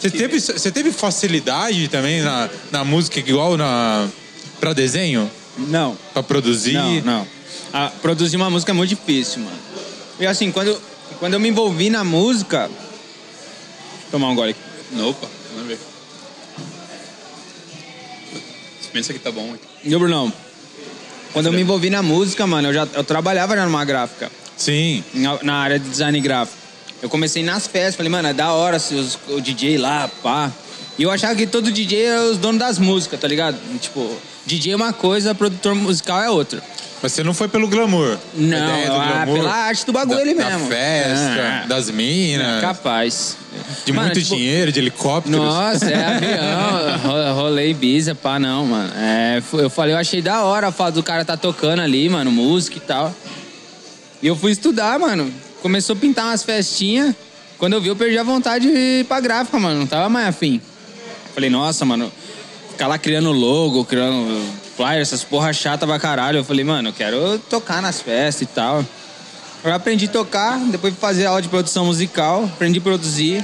Você 0.00 0.10
teve, 0.10 0.38
você 0.38 0.70
teve 0.70 0.92
facilidade 0.92 1.88
também 1.88 2.22
na, 2.22 2.48
na 2.70 2.84
música 2.84 3.18
igual 3.18 3.56
na 3.56 4.08
para 4.60 4.72
desenho? 4.72 5.30
Não. 5.58 5.96
Pra 6.12 6.22
produzir? 6.22 6.74
Não, 6.74 7.00
não. 7.00 7.28
Ah, 7.72 7.90
produzir 8.00 8.36
uma 8.36 8.48
música 8.48 8.70
é 8.72 8.74
muito 8.74 8.90
difícil, 8.90 9.40
mano. 9.42 9.58
E 10.20 10.26
assim, 10.26 10.52
quando, 10.52 10.68
eu- 10.68 10.80
quando 11.18 11.34
eu 11.34 11.40
me 11.40 11.48
envolvi 11.48 11.90
na 11.90 12.04
música. 12.04 12.70
Tomar 14.10 14.28
um 14.28 14.34
gole 14.34 14.50
aqui. 14.52 15.00
Opa, 15.02 15.26
vamos 15.54 15.68
ver. 15.68 15.78
Pensa 18.92 19.12
que 19.12 19.18
tá 19.18 19.30
bom. 19.30 19.54
Viu, 19.84 19.98
Brunão? 19.98 20.32
Quando 21.36 21.48
eu 21.48 21.52
me 21.52 21.60
envolvi 21.60 21.90
na 21.90 22.02
música, 22.02 22.46
mano, 22.46 22.68
eu 22.68 22.72
já 22.72 22.88
eu 22.94 23.04
trabalhava 23.04 23.54
já 23.54 23.66
numa 23.66 23.84
gráfica, 23.84 24.32
Sim. 24.56 25.04
na, 25.12 25.38
na 25.42 25.54
área 25.56 25.78
de 25.78 25.86
design 25.86 26.18
gráfico. 26.18 26.56
Eu 27.02 27.10
comecei 27.10 27.42
nas 27.42 27.66
festas, 27.66 27.94
falei, 27.94 28.10
mano, 28.10 28.26
é 28.28 28.32
da 28.32 28.52
hora 28.54 28.78
se 28.78 28.94
os- 28.94 29.18
o 29.28 29.38
DJ 29.38 29.76
lá, 29.76 30.08
pá. 30.22 30.50
E 30.98 31.02
eu 31.02 31.10
achava 31.10 31.34
que 31.34 31.46
todo 31.46 31.70
DJ 31.70 32.06
era 32.06 32.22
os 32.22 32.38
donos 32.38 32.58
das 32.58 32.78
músicas, 32.78 33.20
tá 33.20 33.28
ligado? 33.28 33.58
Tipo, 33.78 34.16
DJ 34.46 34.72
é 34.72 34.76
uma 34.76 34.92
coisa, 34.92 35.34
produtor 35.34 35.74
musical 35.74 36.22
é 36.22 36.30
outra. 36.30 36.62
Mas 37.02 37.12
você 37.12 37.22
não 37.22 37.34
foi 37.34 37.46
pelo 37.46 37.68
glamour. 37.68 38.16
Não, 38.34 38.56
ah, 38.56 38.86
glamour, 39.24 39.36
pela 39.38 39.52
arte 39.54 39.84
do 39.84 39.92
bagulho 39.92 40.34
da, 40.36 40.42
da 40.44 40.50
mesmo. 40.56 40.68
festa, 40.68 41.62
Ah. 41.64 41.66
das 41.68 41.90
minas, 41.90 42.60
Capaz. 42.62 43.36
de 43.84 43.92
Mano, 43.92 44.06
muito 44.06 44.20
tipo, 44.22 44.34
dinheiro, 44.34 44.72
de 44.72 44.80
helicópteros. 44.80 45.38
Nossa, 45.38 45.90
é 45.90 46.04
avião, 46.04 46.98
ro- 47.34 47.34
rolei 47.42 47.70
Ibiza, 47.72 48.14
pá, 48.14 48.38
não, 48.38 48.64
mano. 48.66 48.90
É, 48.96 49.42
eu 49.54 49.68
falei, 49.68 49.94
eu 49.94 49.98
achei 49.98 50.22
da 50.22 50.42
hora 50.44 50.68
a 50.68 50.72
fato 50.72 50.94
do 50.94 51.02
cara 51.02 51.22
tá 51.24 51.36
tocando 51.36 51.80
ali, 51.82 52.08
mano, 52.08 52.30
música 52.32 52.78
e 52.78 52.80
tal. 52.80 53.14
E 54.22 54.26
eu 54.26 54.34
fui 54.34 54.52
estudar, 54.52 54.98
mano. 54.98 55.30
Começou 55.60 55.94
a 55.94 55.98
pintar 55.98 56.24
umas 56.26 56.42
festinhas. 56.42 57.14
Quando 57.58 57.74
eu 57.74 57.80
vi, 57.80 57.88
eu 57.88 57.96
perdi 57.96 58.16
a 58.18 58.22
vontade 58.22 58.66
de 58.70 58.74
ir 59.00 59.04
pra 59.04 59.20
gráfica, 59.20 59.58
mano. 59.58 59.80
Não 59.80 59.86
tava 59.86 60.08
mais 60.08 60.28
afim. 60.28 60.60
Falei, 61.34 61.50
nossa, 61.50 61.84
mano, 61.84 62.10
ficar 62.76 62.88
lá 62.88 62.98
criando 62.98 63.32
logo, 63.32 63.86
criando 63.86 64.38
flyer, 64.76 65.00
essas 65.00 65.24
porra 65.24 65.50
chata 65.50 65.86
pra 65.86 65.98
caralho. 65.98 66.40
Eu 66.40 66.44
falei, 66.44 66.62
mano, 66.62 66.90
eu 66.90 66.92
quero 66.92 67.38
tocar 67.48 67.80
nas 67.80 68.02
festas 68.02 68.42
e 68.42 68.46
tal. 68.46 68.84
Eu 69.64 69.72
aprendi 69.72 70.04
a 70.04 70.08
tocar, 70.08 70.58
depois 70.58 70.94
fazer 70.94 71.24
aula 71.24 71.40
de 71.40 71.48
produção 71.48 71.86
musical, 71.86 72.44
aprendi 72.44 72.78
a 72.78 72.82
produzir. 72.82 73.42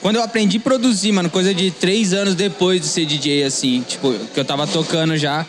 Quando 0.00 0.16
eu 0.16 0.22
aprendi 0.22 0.58
a 0.58 0.60
produzir, 0.60 1.10
mano, 1.10 1.28
coisa 1.28 1.52
de 1.52 1.72
três 1.72 2.12
anos 2.12 2.36
depois 2.36 2.80
de 2.80 2.86
ser 2.86 3.04
DJ, 3.04 3.42
assim, 3.42 3.84
tipo, 3.86 4.14
que 4.32 4.38
eu 4.38 4.44
tava 4.44 4.64
tocando 4.64 5.16
já. 5.16 5.44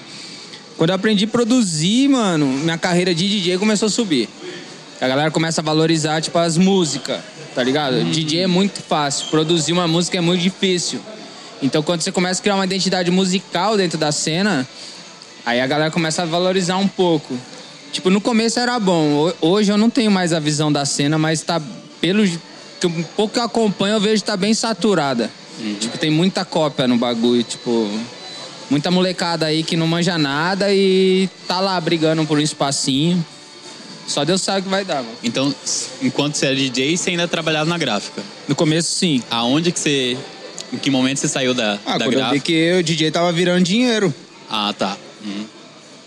Quando 0.76 0.90
eu 0.90 0.96
aprendi 0.96 1.26
a 1.26 1.28
produzir, 1.28 2.10
mano, 2.10 2.48
minha 2.48 2.80
carreira 2.80 3.14
de 3.14 3.30
DJ 3.30 3.60
começou 3.60 3.86
a 3.86 3.90
subir. 3.92 4.28
A 5.00 5.08
galera 5.08 5.30
começa 5.30 5.62
a 5.62 5.64
valorizar, 5.64 6.20
tipo, 6.20 6.38
as 6.40 6.58
músicas, 6.58 7.20
tá 7.54 7.62
ligado? 7.62 8.04
DJ 8.06 8.42
é 8.42 8.48
muito 8.48 8.82
fácil, 8.82 9.28
produzir 9.28 9.72
uma 9.72 9.88
música 9.88 10.18
é 10.18 10.22
muito 10.22 10.42
difícil. 10.42 11.00
Então, 11.62 11.84
quando 11.84 12.02
você 12.02 12.12
começa 12.12 12.40
a 12.40 12.44
criar 12.44 12.56
uma 12.56 12.66
identidade 12.66 13.12
musical 13.12 13.76
dentro 13.76 13.98
da 13.98 14.12
cena, 14.12 14.68
aí 15.46 15.60
a 15.60 15.68
galera 15.68 15.92
começa 15.92 16.24
a 16.24 16.26
valorizar 16.26 16.78
um 16.78 16.88
pouco. 16.88 17.38
Tipo, 17.92 18.10
no 18.10 18.22
começo 18.22 18.60
era 18.60 18.80
bom. 18.80 19.28
Ho- 19.28 19.34
Hoje 19.42 19.72
eu 19.72 19.78
não 19.78 19.90
tenho 19.90 20.12
mais 20.12 20.32
a 20.32 20.40
visão 20.40 20.72
da 20.72 20.86
cena, 20.86 21.18
mas 21.18 21.42
tá 21.42 21.62
pelo 22.00 22.24
um 22.24 23.04
pouco 23.16 23.34
que 23.34 23.40
eu 23.40 23.44
acompanho, 23.44 23.96
eu 23.96 24.00
vejo 24.00 24.22
que 24.22 24.28
tá 24.28 24.38
bem 24.38 24.54
saturada. 24.54 25.30
Tipo, 25.82 25.98
tem 25.98 26.10
muita 26.10 26.46
cópia 26.46 26.88
no 26.88 26.96
bagulho, 26.98 27.44
tipo, 27.44 27.90
muita 28.70 28.90
molecada 28.90 29.48
aí 29.48 29.62
que 29.64 29.76
não 29.76 29.86
manja 29.86 30.18
nada 30.18 30.74
e 30.74 31.28
tá 31.46 31.60
lá 31.60 31.80
brigando 31.82 32.26
por 32.26 32.38
um 32.38 32.42
espacinho. 32.42 33.26
Só 34.08 34.24
Deus 34.24 34.42
sabe 34.42 34.62
o 34.62 34.64
que 34.64 34.70
vai 34.70 34.86
dar, 34.86 35.04
mano. 35.04 35.10
Então, 35.22 35.54
enquanto 36.02 36.36
você 36.36 36.46
era 36.46 36.56
DJ, 36.56 36.96
você 36.96 37.10
ainda 37.10 37.28
trabalhava 37.28 37.70
na 37.70 37.78
gráfica. 37.78 38.24
No 38.48 38.56
começo, 38.56 38.90
sim. 38.96 39.22
Aonde 39.30 39.72
que 39.74 39.80
você. 39.80 40.18
Em 40.72 40.78
que 40.78 40.90
momento 40.92 41.18
você 41.18 41.28
saiu 41.28 41.54
da, 41.54 41.80
Ah, 41.86 41.98
da 41.98 42.06
quando 42.06 42.06
eu 42.06 42.10
vi 42.12 42.16
gráfica? 42.16 42.46
que 42.46 42.74
o 42.80 42.84
DJ 42.84 43.12
tava 43.12 43.32
virando 43.32 43.64
dinheiro. 43.64 44.14
Ah, 44.50 44.74
tá. 44.78 44.98
Uhum. 45.26 45.46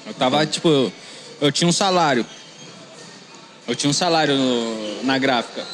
Eu 0.07 0.15
tava, 0.15 0.45
tipo, 0.47 0.69
eu, 0.69 0.93
eu 1.41 1.53
tinha 1.53 1.69
um 1.69 1.73
salário. 1.73 2.25
Eu 3.67 3.75
tinha 3.75 3.91
um 3.91 3.93
salário 3.93 4.37
no- 4.37 5.03
na 5.05 5.19
gráfica. 5.19 5.65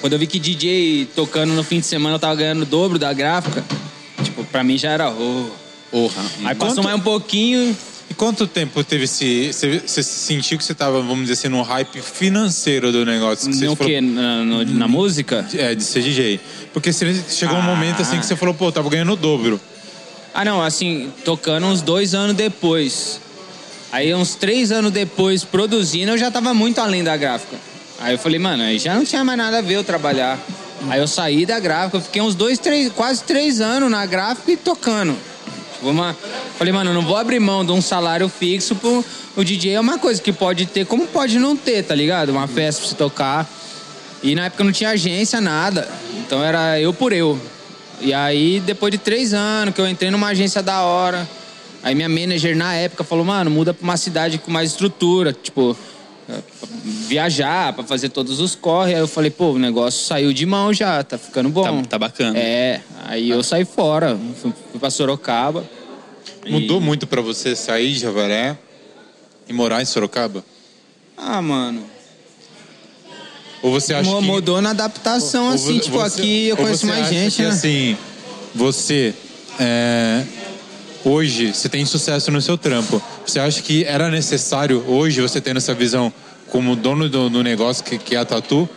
Quando 0.00 0.12
eu 0.14 0.18
vi 0.18 0.26
que 0.26 0.38
DJ 0.38 1.08
tocando 1.14 1.52
no 1.52 1.62
fim 1.62 1.80
de 1.80 1.86
semana 1.86 2.14
eu 2.16 2.18
tava 2.18 2.34
ganhando 2.34 2.62
o 2.62 2.66
dobro 2.66 2.98
da 2.98 3.12
gráfica, 3.12 3.62
tipo, 4.22 4.44
pra 4.44 4.64
mim 4.64 4.78
já 4.78 4.90
era. 4.90 5.10
Oh. 5.10 5.50
Porra. 5.90 6.22
Aí 6.44 6.54
passou 6.54 6.76
Quanto- 6.76 6.84
mais 6.84 6.96
um 6.96 7.00
pouquinho. 7.00 7.76
E 8.08 8.14
quanto 8.14 8.46
tempo 8.46 8.82
teve 8.82 9.04
esse. 9.04 9.52
Você, 9.52 10.02
sentiu 10.02 10.56
que 10.58 10.64
você 10.64 10.74
tava, 10.74 11.00
vamos 11.00 11.22
dizer 11.22 11.34
assim, 11.34 11.48
no 11.48 11.62
hype 11.62 12.00
financeiro 12.00 12.90
do 12.92 13.04
negócio? 13.04 13.48
Que 13.48 13.54
você 13.56 13.66
No 13.66 13.76
falou- 13.76 13.92
quê? 13.92 14.00
Na, 14.00 14.42
no- 14.44 14.64
na 14.64 14.88
música? 14.88 15.46
É, 15.54 15.74
de 15.74 15.82
ser 15.84 16.02
DJ. 16.02 16.40
Porque 16.72 16.92
você 16.92 17.22
chegou 17.28 17.56
um 17.56 17.60
Ah. 17.60 17.62
momento 17.62 18.02
assim 18.02 18.18
que 18.18 18.26
você 18.26 18.36
falou, 18.36 18.54
pô, 18.54 18.70
tava 18.70 18.88
ganhando 18.88 19.12
o 19.12 19.16
dobro. 19.16 19.60
Ah, 20.32 20.44
não, 20.44 20.62
assim, 20.62 21.12
tocando 21.24 21.66
uns 21.66 21.82
dois 21.82 22.14
anos 22.14 22.36
depois. 22.36 23.20
Aí, 23.92 24.14
uns 24.14 24.36
três 24.36 24.70
anos 24.70 24.92
depois, 24.92 25.42
produzindo, 25.42 26.12
eu 26.12 26.18
já 26.18 26.30
tava 26.30 26.54
muito 26.54 26.80
além 26.80 27.02
da 27.02 27.16
gráfica. 27.16 27.56
Aí 27.98 28.14
eu 28.14 28.18
falei, 28.18 28.38
mano, 28.38 28.62
aí 28.62 28.78
já 28.78 28.94
não 28.94 29.04
tinha 29.04 29.24
mais 29.24 29.36
nada 29.36 29.58
a 29.58 29.60
ver 29.60 29.74
eu 29.74 29.84
trabalhar. 29.84 30.38
Aí 30.88 31.00
eu 31.00 31.08
saí 31.08 31.44
da 31.44 31.58
gráfica, 31.58 31.96
eu 31.96 32.00
fiquei 32.00 32.22
uns 32.22 32.34
dois, 32.34 32.58
três, 32.58 32.90
quase 32.92 33.24
três 33.24 33.60
anos 33.60 33.90
na 33.90 34.06
gráfica 34.06 34.52
e 34.52 34.56
tocando. 34.56 35.16
Uma... 35.82 36.16
Falei, 36.56 36.72
mano, 36.72 36.90
eu 36.90 36.94
não 36.94 37.02
vou 37.02 37.16
abrir 37.16 37.40
mão 37.40 37.64
de 37.64 37.72
um 37.72 37.82
salário 37.82 38.28
fixo 38.28 38.74
pro. 38.76 39.04
O 39.36 39.44
DJ 39.44 39.74
é 39.74 39.80
uma 39.80 39.98
coisa 39.98 40.20
que 40.22 40.32
pode 40.32 40.66
ter, 40.66 40.86
como 40.86 41.06
pode 41.06 41.38
não 41.38 41.56
ter, 41.56 41.82
tá 41.82 41.94
ligado? 41.94 42.30
Uma 42.30 42.46
festa 42.46 42.80
pra 42.80 42.88
você 42.90 42.94
tocar. 42.94 43.50
E 44.22 44.34
na 44.34 44.46
época 44.46 44.62
não 44.64 44.72
tinha 44.72 44.90
agência, 44.90 45.40
nada. 45.40 45.88
Então 46.30 46.44
era 46.44 46.78
eu 46.80 46.94
por 46.94 47.12
eu. 47.12 47.36
E 48.00 48.14
aí, 48.14 48.60
depois 48.60 48.92
de 48.92 48.98
três 48.98 49.34
anos 49.34 49.74
que 49.74 49.80
eu 49.80 49.88
entrei 49.88 50.12
numa 50.12 50.28
agência 50.28 50.62
da 50.62 50.82
hora, 50.82 51.28
aí 51.82 51.92
minha 51.92 52.08
manager 52.08 52.56
na 52.56 52.72
época 52.72 53.02
falou, 53.02 53.24
mano, 53.24 53.50
muda 53.50 53.74
pra 53.74 53.82
uma 53.82 53.96
cidade 53.96 54.38
com 54.38 54.48
mais 54.48 54.70
estrutura, 54.70 55.32
tipo, 55.32 55.76
eh, 56.28 56.38
viajar, 57.08 57.72
pra 57.72 57.82
fazer 57.82 58.10
todos 58.10 58.38
os 58.38 58.54
corre. 58.54 58.94
Aí 58.94 59.00
eu 59.00 59.08
falei, 59.08 59.28
pô, 59.28 59.50
o 59.50 59.58
negócio 59.58 60.04
saiu 60.06 60.32
de 60.32 60.46
mão 60.46 60.72
já, 60.72 61.02
tá 61.02 61.18
ficando 61.18 61.48
bom. 61.48 61.64
Tá- 61.82 61.88
tá 61.88 61.98
bacana. 61.98 62.38
É, 62.38 62.80
aí 63.08 63.28
eu 63.28 63.42
saí 63.42 63.64
fora, 63.64 64.16
fui, 64.40 64.52
fui 64.70 64.78
pra 64.78 64.88
Sorocaba. 64.88 65.64
Mudou 66.48 66.80
muito 66.80 67.08
pra 67.08 67.20
você 67.20 67.56
sair 67.56 67.92
de 67.92 67.98
Javaré 67.98 68.56
e 69.48 69.52
morar 69.52 69.82
em 69.82 69.84
Sorocaba? 69.84 70.44
Ah, 71.16 71.42
mano. 71.42 71.82
Ou 73.62 73.70
você 73.72 73.92
acha 73.94 74.08
Mu- 74.10 74.20
que... 74.20 74.26
Mudou 74.26 74.60
na 74.62 74.70
adaptação, 74.70 75.48
ou 75.48 75.54
assim, 75.54 75.74
vo- 75.74 75.80
tipo, 75.80 75.98
você- 75.98 76.20
aqui 76.20 76.48
eu 76.48 76.56
ou 76.56 76.62
conheço 76.62 76.86
mais 76.86 77.08
gente, 77.08 77.36
que, 77.36 77.42
né? 77.42 77.48
assim, 77.48 77.96
você... 78.54 79.14
é, 79.58 80.22
Hoje, 81.02 81.54
você 81.54 81.66
tem 81.66 81.84
sucesso 81.86 82.30
no 82.30 82.42
seu 82.42 82.58
trampo. 82.58 83.02
Você 83.26 83.40
acha 83.40 83.62
que 83.62 83.84
era 83.84 84.10
necessário, 84.10 84.84
hoje, 84.86 85.22
você 85.22 85.40
tendo 85.40 85.56
essa 85.56 85.72
visão 85.72 86.12
como 86.50 86.76
dono 86.76 87.08
do, 87.08 87.30
do 87.30 87.42
negócio 87.42 87.82
que, 87.82 87.96
que 87.96 88.14
é 88.14 88.18
a 88.18 88.24
Tatu, 88.26 88.68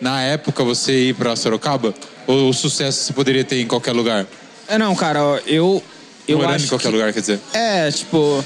na 0.00 0.22
época 0.22 0.64
você 0.64 1.08
ir 1.10 1.14
pra 1.14 1.36
Sorocaba? 1.36 1.92
Ou 2.26 2.48
o 2.48 2.54
sucesso 2.54 3.04
você 3.04 3.12
poderia 3.12 3.44
ter 3.44 3.60
em 3.60 3.66
qualquer 3.66 3.92
lugar? 3.92 4.26
É, 4.66 4.78
não, 4.78 4.94
cara, 4.94 5.20
eu. 5.46 5.82
Eu 6.26 6.38
Morando 6.38 6.64
em 6.64 6.66
qualquer 6.66 6.88
que- 6.88 6.94
lugar, 6.94 7.12
quer 7.12 7.20
dizer. 7.20 7.40
É, 7.52 7.90
tipo, 7.90 8.42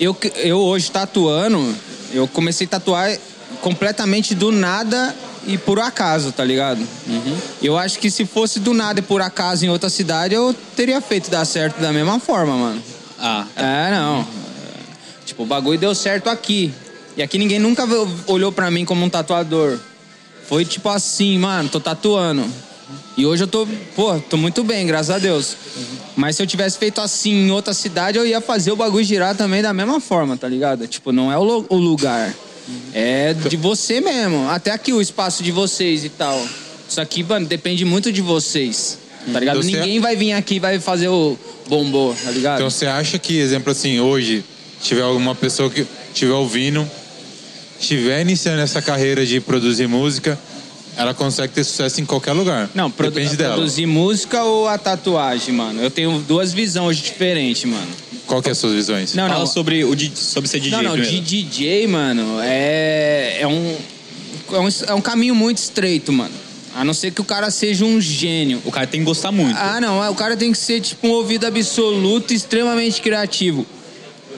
eu, 0.00 0.16
eu 0.38 0.58
hoje 0.58 0.90
tatuando, 0.90 1.74
eu 2.12 2.26
comecei 2.26 2.66
a 2.66 2.70
tatuar 2.70 3.16
completamente 3.60 4.34
do 4.34 4.50
nada 4.50 5.14
e 5.46 5.58
por 5.58 5.78
acaso, 5.80 6.32
tá 6.32 6.44
ligado? 6.44 6.80
Eu 7.62 7.76
acho 7.76 7.98
que 7.98 8.10
se 8.10 8.24
fosse 8.24 8.60
do 8.60 8.72
nada 8.72 9.00
e 9.00 9.02
por 9.02 9.20
acaso 9.20 9.64
em 9.64 9.68
outra 9.68 9.88
cidade, 9.90 10.34
eu 10.34 10.54
teria 10.76 11.00
feito 11.00 11.30
dar 11.30 11.44
certo 11.44 11.80
da 11.80 11.92
mesma 11.92 12.18
forma, 12.20 12.56
mano. 12.56 12.82
Ah, 13.18 13.46
É, 13.56 13.90
não. 13.92 14.26
Tipo, 15.24 15.44
o 15.44 15.46
bagulho 15.46 15.78
deu 15.78 15.94
certo 15.94 16.28
aqui. 16.28 16.72
E 17.16 17.22
aqui 17.22 17.38
ninguém 17.38 17.58
nunca 17.58 17.84
olhou 18.26 18.50
pra 18.50 18.70
mim 18.70 18.84
como 18.84 19.04
um 19.04 19.08
tatuador. 19.10 19.78
Foi 20.48 20.64
tipo 20.64 20.88
assim, 20.88 21.38
mano, 21.38 21.68
tô 21.68 21.78
tatuando. 21.80 22.44
E 23.16 23.24
hoje 23.26 23.44
eu 23.44 23.46
tô, 23.46 23.66
pô, 23.94 24.18
tô 24.18 24.36
muito 24.36 24.64
bem, 24.64 24.86
graças 24.86 25.10
a 25.10 25.18
Deus. 25.18 25.56
Mas 26.16 26.36
se 26.36 26.42
eu 26.42 26.46
tivesse 26.46 26.78
feito 26.78 27.00
assim 27.00 27.32
em 27.46 27.50
outra 27.50 27.72
cidade, 27.74 28.18
eu 28.18 28.26
ia 28.26 28.40
fazer 28.40 28.72
o 28.72 28.76
bagulho 28.76 29.04
girar 29.04 29.34
também 29.36 29.62
da 29.62 29.72
mesma 29.72 30.00
forma, 30.00 30.36
tá 30.36 30.48
ligado? 30.48 30.86
Tipo, 30.86 31.12
não 31.12 31.30
é 31.30 31.38
o, 31.38 31.64
o 31.68 31.76
lugar. 31.76 32.34
É 32.94 33.34
de 33.34 33.56
você 33.56 34.00
mesmo. 34.00 34.48
Até 34.48 34.70
aqui 34.70 34.92
o 34.92 35.00
espaço 35.00 35.42
de 35.42 35.50
vocês 35.50 36.04
e 36.04 36.08
tal. 36.08 36.44
Isso 36.88 37.00
aqui, 37.00 37.22
mano, 37.22 37.46
depende 37.46 37.84
muito 37.84 38.12
de 38.12 38.20
vocês. 38.20 38.98
Tá 39.32 39.38
ligado? 39.38 39.58
Então 39.58 39.80
Ninguém 39.80 40.00
vai 40.00 40.16
vir 40.16 40.32
aqui 40.32 40.56
e 40.56 40.58
vai 40.58 40.78
fazer 40.80 41.08
o 41.08 41.38
bombô, 41.68 42.14
tá 42.22 42.30
ligado? 42.30 42.56
Então 42.56 42.70
você 42.70 42.86
acha 42.86 43.18
que, 43.18 43.38
exemplo 43.38 43.70
assim, 43.70 44.00
hoje, 44.00 44.44
tiver 44.82 45.02
alguma 45.02 45.34
pessoa 45.34 45.70
que 45.70 45.86
estiver 46.12 46.32
ouvindo, 46.32 46.88
estiver 47.80 48.20
iniciando 48.20 48.60
essa 48.60 48.82
carreira 48.82 49.24
de 49.24 49.40
produzir 49.40 49.86
música, 49.86 50.38
ela 50.96 51.14
consegue 51.14 51.52
ter 51.52 51.64
sucesso 51.64 52.00
em 52.00 52.04
qualquer 52.04 52.32
lugar. 52.32 52.68
Não, 52.74 52.90
produ 52.90 53.14
Depende 53.14 53.36
dela. 53.36 53.54
produzir 53.54 53.86
música 53.86 54.42
ou 54.42 54.68
a 54.68 54.76
tatuagem, 54.76 55.54
mano? 55.54 55.80
Eu 55.80 55.90
tenho 55.90 56.18
duas 56.20 56.52
visões 56.52 56.98
diferentes, 56.98 57.64
mano. 57.64 57.88
Qual 58.32 58.40
que 58.40 58.48
é 58.48 58.52
as 58.52 58.56
suas 58.56 58.72
visões? 58.72 59.12
Não, 59.12 59.28
fala 59.28 59.40
não. 59.40 59.46
sobre, 59.46 59.84
o, 59.84 59.94
sobre 60.16 60.48
ser 60.48 60.58
DJ 60.58 60.70
não, 60.70 60.82
não, 60.82 60.96
de 60.96 61.02
primeiro. 61.02 61.26
DJ, 61.26 61.86
mano, 61.86 62.40
é, 62.40 63.36
é, 63.40 63.46
um, 63.46 63.76
é, 64.52 64.58
um, 64.58 64.68
é 64.86 64.94
um 64.94 65.02
caminho 65.02 65.34
muito 65.34 65.58
estreito, 65.58 66.10
mano. 66.10 66.32
A 66.74 66.82
não 66.82 66.94
ser 66.94 67.10
que 67.10 67.20
o 67.20 67.24
cara 67.24 67.50
seja 67.50 67.84
um 67.84 68.00
gênio. 68.00 68.62
O 68.64 68.70
cara 68.70 68.86
tem 68.86 69.00
que 69.00 69.04
gostar 69.04 69.30
muito. 69.32 69.58
Ah, 69.58 69.78
não, 69.82 70.10
o 70.10 70.14
cara 70.14 70.34
tem 70.34 70.50
que 70.50 70.56
ser, 70.56 70.80
tipo, 70.80 71.08
um 71.08 71.10
ouvido 71.10 71.46
absoluto, 71.46 72.32
extremamente 72.32 73.02
criativo. 73.02 73.66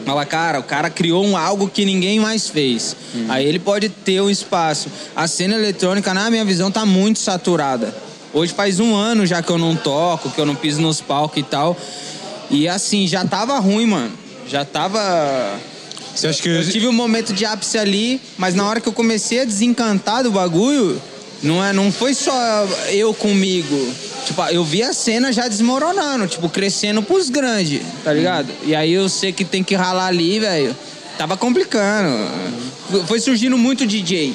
Fala, 0.05 0.27
cara, 0.27 0.59
o 0.59 0.65
cara 0.65 0.91
criou 0.91 1.25
um 1.25 1.37
algo 1.37 1.69
que 1.69 1.85
ninguém 1.85 2.19
mais 2.19 2.49
fez. 2.49 2.97
Aí 3.29 3.47
ele 3.47 3.61
pode 3.61 3.89
ter 3.89 4.21
um 4.21 4.29
espaço. 4.29 4.89
A 5.15 5.29
cena 5.29 5.55
eletrônica, 5.55 6.13
na 6.13 6.29
minha 6.33 6.45
visão, 6.45 6.69
tá 6.69 6.85
muito 6.85 7.21
saturada. 7.21 7.95
Hoje 8.33 8.53
faz 8.53 8.81
um 8.81 8.97
ano 8.97 9.25
já 9.25 9.41
que 9.41 9.51
eu 9.51 9.59
não 9.59 9.77
toco, 9.77 10.29
que 10.31 10.41
eu 10.41 10.45
não 10.45 10.57
piso 10.57 10.83
nos 10.83 11.01
palcos 11.01 11.39
e 11.39 11.45
tal. 11.45 11.79
E 12.55 12.69
assim, 12.69 13.05
já 13.09 13.25
tava 13.25 13.59
ruim, 13.59 13.87
mano. 13.87 14.13
Já 14.47 14.65
tava. 14.65 15.59
Você 16.15 16.29
acha 16.29 16.41
que 16.41 16.49
Eu 16.49 16.71
tive 16.71 16.87
um 16.87 16.93
momento 16.93 17.33
de 17.33 17.45
ápice 17.45 17.77
ali, 17.77 18.21
mas 18.39 18.55
na 18.55 18.65
hora 18.65 18.81
que 18.81 18.89
eu 18.89 18.93
comecei 18.93 19.41
a 19.41 19.45
desencantar 19.45 20.23
do 20.23 20.31
bagulho, 20.31 21.03
não, 21.43 21.65
é, 21.65 21.73
não 21.73 21.91
foi 21.91 22.15
só 22.15 22.33
eu 22.91 23.13
comigo. 23.13 23.93
Tipo, 24.25 24.43
eu 24.45 24.65
vi 24.65 24.85
a 24.85 24.93
cena 24.93 25.33
já 25.33 25.49
desmoronando, 25.49 26.29
tipo, 26.29 26.49
crescendo 26.49 27.03
pros 27.03 27.29
grandes, 27.29 27.83
tá 28.05 28.13
ligado? 28.13 28.49
E 28.63 28.73
aí 28.73 28.93
eu 28.93 29.09
sei 29.09 29.33
que 29.33 29.45
tem 29.45 29.65
que 29.65 29.75
ralar 29.75 30.07
ali, 30.07 30.39
velho. 30.39 30.77
Tava 31.19 31.37
complicando. 31.37 32.09
Foi 33.09 33.19
surgindo 33.19 33.59
muito 33.59 33.85
DJ. 33.85 34.33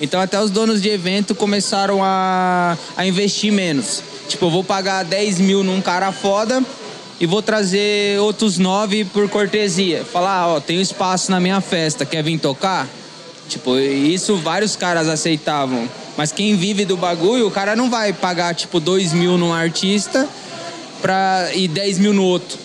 Então 0.00 0.20
até 0.20 0.40
os 0.40 0.50
donos 0.50 0.80
de 0.80 0.88
evento 0.88 1.34
começaram 1.34 2.04
a, 2.04 2.78
a 2.96 3.04
investir 3.04 3.52
menos. 3.52 4.00
Tipo, 4.28 4.46
eu 4.46 4.50
vou 4.50 4.62
pagar 4.62 5.04
10 5.04 5.40
mil 5.40 5.64
num 5.64 5.80
cara 5.80 6.12
foda 6.12 6.64
e 7.22 7.26
vou 7.26 7.40
trazer 7.40 8.18
outros 8.20 8.58
9 8.58 9.04
por 9.06 9.28
cortesia. 9.28 10.04
Falar, 10.04 10.48
ó, 10.48 10.58
tem 10.60 10.80
espaço 10.80 11.30
na 11.30 11.38
minha 11.38 11.60
festa, 11.60 12.04
quer 12.04 12.22
vir 12.22 12.36
tocar? 12.38 12.88
Tipo, 13.48 13.78
isso 13.78 14.36
vários 14.36 14.74
caras 14.74 15.08
aceitavam. 15.08 15.88
Mas 16.16 16.32
quem 16.32 16.56
vive 16.56 16.84
do 16.84 16.96
bagulho, 16.96 17.46
o 17.46 17.50
cara 17.50 17.76
não 17.76 17.88
vai 17.88 18.12
pagar, 18.12 18.54
tipo, 18.54 18.80
2 18.80 19.12
mil 19.12 19.38
num 19.38 19.52
artista 19.52 20.28
pra, 21.00 21.50
e 21.54 21.68
10 21.68 21.98
mil 21.98 22.12
no 22.12 22.24
outro. 22.24 22.58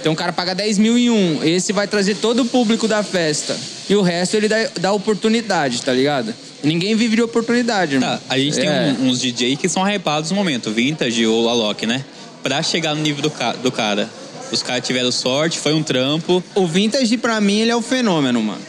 Então 0.00 0.12
o 0.12 0.16
cara 0.16 0.32
paga 0.32 0.52
10 0.54 0.78
mil 0.78 0.98
em 0.98 1.08
um. 1.10 1.38
Esse 1.44 1.72
vai 1.72 1.86
trazer 1.86 2.16
todo 2.16 2.42
o 2.42 2.44
público 2.44 2.88
da 2.88 3.04
festa. 3.04 3.56
E 3.88 3.94
o 3.94 4.02
resto 4.02 4.36
ele 4.36 4.48
dá, 4.48 4.56
dá 4.80 4.92
oportunidade, 4.92 5.80
tá 5.80 5.92
ligado? 5.92 6.34
Ninguém 6.62 6.96
vive 6.96 7.14
de 7.16 7.22
oportunidade, 7.22 7.94
irmão. 7.94 8.08
Tá, 8.10 8.20
a 8.28 8.36
gente 8.38 8.56
tem 8.56 8.68
É. 8.68 8.96
um- 8.98 9.08
uns 9.08 9.20
DJ 9.20 9.54
que 9.56 9.68
são 9.68 9.88
hypados 9.88 10.30
no 10.30 10.36
momento, 10.36 10.70
Vintage 10.72 11.24
ou 11.26 11.48
Alok, 11.48 11.86
né? 11.86 12.04
Pra 12.42 12.62
chegar 12.62 12.94
no 12.94 13.02
nível 13.02 13.22
do, 13.22 13.30
ca- 13.30 13.52
do 13.54 13.70
cara. 13.70 14.08
Os 14.50 14.62
caras 14.62 14.86
tiveram 14.86 15.10
sorte, 15.10 15.58
foi 15.58 15.72
um 15.72 15.82
trampo. 15.82 16.42
O 16.54 16.66
Vintage, 16.66 17.16
pra 17.16 17.40
mim, 17.40 17.60
ele 17.60 17.70
é 17.70 17.76
o 17.76 17.80
fenômeno, 17.82 18.42
mano. 18.42 18.60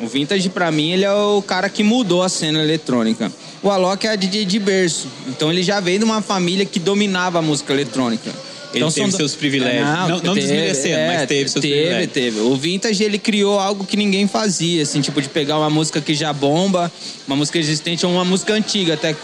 O 0.00 0.08
Vintage, 0.08 0.48
pra 0.48 0.70
mim, 0.72 0.90
ele 0.90 1.04
é 1.04 1.12
o 1.12 1.40
cara 1.42 1.68
que 1.68 1.84
mudou 1.84 2.22
a 2.22 2.28
cena 2.28 2.58
eletrônica. 2.60 3.30
O 3.62 3.70
Alok 3.70 4.06
é 4.06 4.10
a 4.10 4.16
DJ 4.16 4.44
de 4.44 4.58
berço. 4.58 5.06
Então 5.28 5.52
ele 5.52 5.62
já 5.62 5.78
veio 5.78 5.98
de 6.00 6.04
uma 6.04 6.20
família 6.20 6.64
que 6.64 6.80
dominava 6.80 7.38
a 7.38 7.42
música 7.42 7.72
eletrônica. 7.72 8.28
Ele 8.70 8.78
então, 8.84 8.90
teve 8.90 9.10
são- 9.10 9.18
seus 9.18 9.34
privilégios. 9.34 9.86
Não- 10.08 10.20
não 10.20 10.34
desmerecendo, 10.34 10.98
mas 11.06 11.26
teve 11.28 11.48
seus 11.48 11.62
teve, 11.62 11.74
privilégios. 11.74 12.12
Teve, 12.12 12.40
O 12.40 12.56
Vintage, 12.56 13.04
ele 13.04 13.18
criou 13.18 13.58
algo 13.60 13.84
que 13.84 13.96
ninguém 13.96 14.26
fazia, 14.26 14.82
assim, 14.82 15.00
tipo, 15.00 15.22
de 15.22 15.28
pegar 15.28 15.58
uma 15.58 15.70
música 15.70 16.00
que 16.00 16.12
já 16.14 16.32
bomba, 16.32 16.90
uma 17.26 17.36
música 17.36 17.58
existente 17.58 18.04
ou 18.04 18.12
uma 18.12 18.24
música 18.24 18.52
antiga, 18.54 18.94
até 18.94 19.14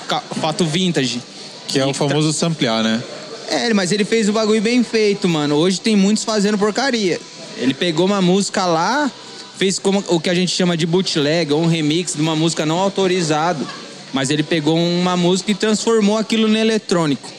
fato 0.41 0.65
vintage. 0.65 1.21
que 1.67 1.79
é 1.81 1.85
o 1.87 1.93
famoso 1.95 2.33
samplear, 2.33 2.83
né? 2.85 3.03
É, 3.49 3.73
mas 3.75 3.93
ele 3.93 4.05
fez 4.05 4.29
o 4.29 4.33
bagulho 4.33 4.61
bem 4.61 4.83
feito, 4.83 5.29
mano. 5.29 5.57
Hoje 5.57 5.81
tem 5.81 5.97
muitos 5.97 6.25
fazendo 6.25 6.59
porcaria. 6.59 7.21
Ele 7.57 7.75
pegou 7.75 8.07
uma 8.07 8.21
música 8.21 8.67
lá, 8.67 9.11
fez 9.57 9.79
como 9.79 10.03
o 10.09 10.19
que 10.19 10.29
a 10.29 10.35
gente 10.35 10.51
chama 10.51 10.77
de 10.77 10.87
bootleg, 10.87 11.53
ou 11.53 11.63
um 11.63 11.67
remix 11.67 12.15
de 12.15 12.21
uma 12.21 12.35
música 12.35 12.67
não 12.67 12.79
autorizado. 12.79 13.67
Mas 14.13 14.31
ele 14.31 14.43
pegou 14.43 14.77
uma 14.77 15.17
música 15.17 15.51
e 15.51 15.55
transformou 15.55 16.17
aquilo 16.17 16.49
no 16.49 16.57
eletrônico. 16.57 17.33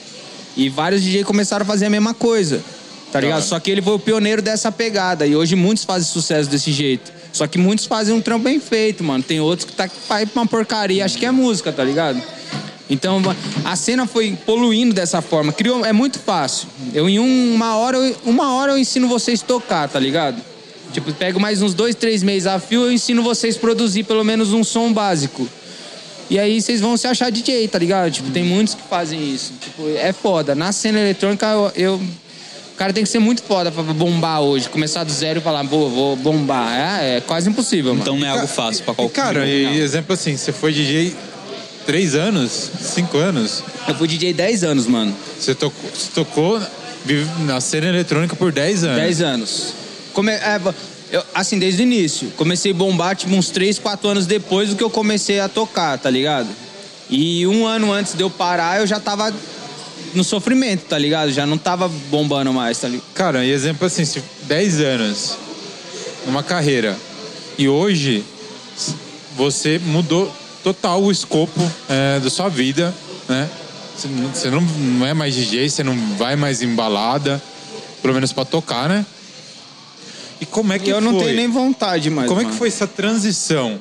E 0.58 0.70
vários 0.70 1.02
DJ 1.02 1.24
começaram 1.24 1.63
a 1.63 1.65
fazer 1.65 1.86
a 1.86 1.89
mesma 1.89 2.13
coisa. 2.13 2.63
Tá 3.12 3.20
ligado? 3.20 3.41
Tá. 3.41 3.48
Só 3.48 3.60
que 3.60 3.72
ele 3.72 3.82
foi 3.82 3.94
o 3.94 4.00
pioneiro 4.00 4.41
dessa 4.41 4.72
pegada. 4.72 5.26
E 5.26 5.36
hoje 5.36 5.56
muitos 5.56 5.86
fazem 5.86 6.08
sucesso 6.08 6.50
desse 6.50 6.72
jeito. 6.72 7.13
Só 7.32 7.48
que 7.48 7.58
muitos 7.58 7.86
fazem 7.86 8.13
um 8.13 8.22
trampo 8.22 8.44
bem 8.44 8.60
feito, 8.60 9.04
mano. 9.04 9.24
Tem 9.24 9.39
outros 9.39 9.65
que 9.65 9.74
tá 9.74 9.89
faz 9.89 10.28
uma 10.36 10.46
porcaria. 10.46 11.04
Acho 11.04 11.18
que 11.18 11.26
é 11.26 11.32
música, 11.32 11.72
tá 11.72 11.84
ligado? 11.84 12.22
Então 12.89 13.21
a 13.63 13.76
cena 13.76 14.06
foi 14.06 14.38
poluindo 14.45 14.93
dessa 14.93 15.21
forma. 15.21 15.52
Criou, 15.52 15.84
é 15.86 15.91
muito 15.91 16.19
fácil. 16.19 16.67
Eu 16.93 17.10
em 17.10 17.19
um- 17.19 17.54
uma 17.56 17.76
hora, 17.78 17.98
eu- 17.98 18.15
uma 18.26 18.54
hora 18.54 18.74
eu 18.74 18.78
ensino 18.78 19.08
vocês 19.08 19.41
tocar, 19.41 19.89
tá 19.89 20.00
ligado? 20.00 20.39
Tipo, 20.93 21.12
pego 21.13 21.39
mais 21.39 21.62
uns 21.62 21.74
dois, 21.74 21.95
três 21.95 22.21
meses 22.21 22.45
a 22.48 22.60
fio, 22.60 22.84
eu 22.84 22.91
ensino 22.91 23.24
vocês 23.24 23.58
produzir 23.58 24.04
pelo 24.04 24.24
menos 24.24 24.54
um 24.54 24.63
som 24.63 24.93
básico. 24.93 25.48
E 26.30 26.39
aí 26.39 26.62
vocês 26.62 26.80
vão 26.80 26.95
se 26.95 27.06
achar 27.08 27.30
DJ, 27.32 27.67
tá 27.67 27.78
ligado? 27.78 28.12
Tipo, 28.12 28.30
tem 28.32 28.43
muitos 28.43 28.76
que 28.76 28.82
fazem 28.89 29.34
isso. 29.34 29.54
Tipo, 29.60 29.89
é 29.95 30.13
foda. 30.13 30.56
Na 30.56 30.71
cena 30.71 31.00
eletrônica, 31.00 31.45
eu, 31.48 31.71
eu- 31.76 32.02
O 32.74 32.78
cara 32.78 32.91
tem 32.91 33.06
que 33.06 33.10
ser 33.10 33.19
muito 33.19 33.41
foda 33.41 33.71
pra 33.71 33.82
bombar 33.84 34.41
hoje. 34.41 34.67
Começar 34.67 35.06
do 35.06 35.12
zero 35.12 35.39
e 35.39 35.41
falar, 35.41 35.63
vou 35.63 36.15
bombar. 36.17 36.74
É, 37.02 37.17
é 37.17 37.21
quase 37.21 37.50
impossível, 37.50 37.91
mano. 37.93 38.02
Então 38.02 38.17
não 38.19 38.28
é 38.28 38.32
algo 38.32 38.48
fácil 38.48 38.84
pra 38.84 38.93
qualquer 38.93 39.15
cara, 39.15 39.45
e 39.48 39.80
exemplo 39.80 40.13
assim, 40.13 40.36
você 40.36 40.52
foi 40.52 40.74
DJ 40.74 41.15
três 41.86 42.15
anos, 42.15 42.71
cinco 42.82 43.17
anos, 43.17 43.63
Eu 43.88 43.95
fui 43.95 44.08
DJ 44.08 44.34
10 44.34 44.63
anos, 44.63 44.88
mano. 44.88 45.15
você 45.39 45.54
tocou, 45.54 45.89
você 45.89 46.10
tocou 46.13 46.62
na 47.45 47.62
cena 47.62 47.88
eletrônica 47.88 48.36
por 48.36 48.52
10 48.52 48.84
anos. 48.84 48.98
10 48.98 49.21
anos. 49.21 49.74
Come... 50.13 50.32
é, 50.32 50.60
eu, 51.12 51.24
assim, 51.34 51.60
desde 51.60 51.82
o 51.82 51.84
início. 51.84 52.32
Comecei 52.36 52.71
a 52.71 52.76
bombar, 52.76 53.15
tipo, 53.15 53.34
uns 53.34 53.50
3, 53.50 53.78
4 53.80 54.10
anos 54.10 54.26
depois 54.26 54.69
do 54.69 54.76
que 54.76 54.84
eu 54.84 54.89
comecei 54.89 55.39
a 55.39 55.48
tocar, 55.48 55.98
tá 55.98 56.10
ligado? 56.10 56.50
E 57.10 57.45
um 57.45 57.67
ano 57.67 57.91
antes 57.91 58.15
de 58.15 58.24
eu 58.24 58.30
parar, 58.30 58.80
eu 58.80 58.88
já 58.88 59.00
tava 59.00 59.32
no 60.15 60.24
sofrimento, 60.24 60.86
tá 60.86 60.98
ligado? 60.98 61.32
Já 61.32 61.45
não 61.45 61.58
tava 61.58 61.88
bombando 62.10 62.52
mais, 62.52 62.80
tá 62.80 62.88
ligado? 62.88 63.06
Cara, 63.13 63.45
e 63.45 63.52
exemplo 63.52 63.86
assim, 63.86 64.04
se 64.04 64.24
10 64.43 64.80
anos 64.82 65.38
numa 66.26 66.41
carreira 66.41 66.98
e 67.58 67.69
hoje 67.69 68.24
você 69.36 69.80
mudou 69.80 70.34
total 70.65 71.04
o 71.04 71.12
escopo 71.12 71.62
é, 71.88 72.19
da 72.19 72.28
sua 72.32 72.49
vida, 72.49 72.91
né? 73.30 73.47
Você 73.95 74.08
não- 74.08 74.30
Você 74.34 74.49
não, 74.49 75.06
é 75.06 75.13
mais 75.13 75.36
DJ, 75.36 75.69
você 75.69 75.84
não 75.84 75.95
vai 76.17 76.36
mais 76.36 76.63
em 76.63 76.73
balada, 76.73 77.39
pelo 78.01 78.15
menos 78.15 78.34
pra 78.34 78.43
tocar, 78.43 78.89
né? 78.89 79.06
E 80.41 80.45
como 80.45 80.73
é 80.73 80.80
que 80.80 80.89
eu 80.89 80.95
foi? 80.99 81.04
não 81.12 81.19
tenho 81.19 81.36
nem 81.36 81.47
vontade 81.47 82.10
mais. 82.10 82.28
Como 82.28 82.41
é 82.41 82.43
mano. 82.43 82.54
que 82.54 82.60
foi 82.60 82.67
essa 82.67 82.88
transição? 82.88 83.80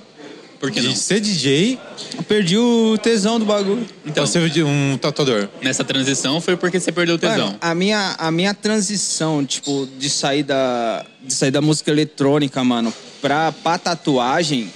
Por 0.61 0.70
que 0.70 0.81
de 0.81 0.97
ser 0.97 1.20
DJ 1.20 1.79
Eu 2.16 2.23
perdi 2.23 2.57
o 2.57 2.97
tesão 3.03 3.38
do 3.38 3.44
bagulho. 3.47 3.87
então 4.07 4.27
ser 4.27 4.64
um 4.64 4.97
tatuador. 4.99 5.49
Nessa 5.62 5.85
transição 5.85 6.40
foi 6.40 6.57
porque 6.57 6.79
você 6.79 6.92
perdeu 6.92 7.16
o 7.16 7.18
tesão. 7.18 7.47
Mano, 7.47 7.59
a 7.61 7.75
minha, 7.75 8.14
a 8.18 8.31
minha 8.31 8.55
transição, 8.55 9.44
tipo, 9.44 9.88
de 9.99 10.09
sair 10.11 10.42
da, 10.42 11.05
de 11.23 11.33
sair 11.35 11.51
da 11.51 11.61
música 11.61 11.90
eletrônica, 11.90 12.62
mano, 12.62 12.92
pra, 13.20 13.53
pra 13.53 13.77
tatuagem, 13.79 14.70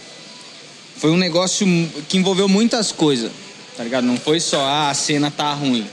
foi 0.99 1.11
um 1.11 1.17
negócio 1.17 1.67
que 2.09 2.19
envolveu 2.19 2.49
muitas 2.49 2.91
coisas, 2.91 3.31
tá 3.77 3.85
ligado? 3.85 4.05
Não 4.05 4.17
foi 4.17 4.41
só, 4.41 4.61
ah, 4.61 4.91
a 4.91 4.95
cena 4.95 5.31
tá 5.31 5.53
ruim. 5.55 5.87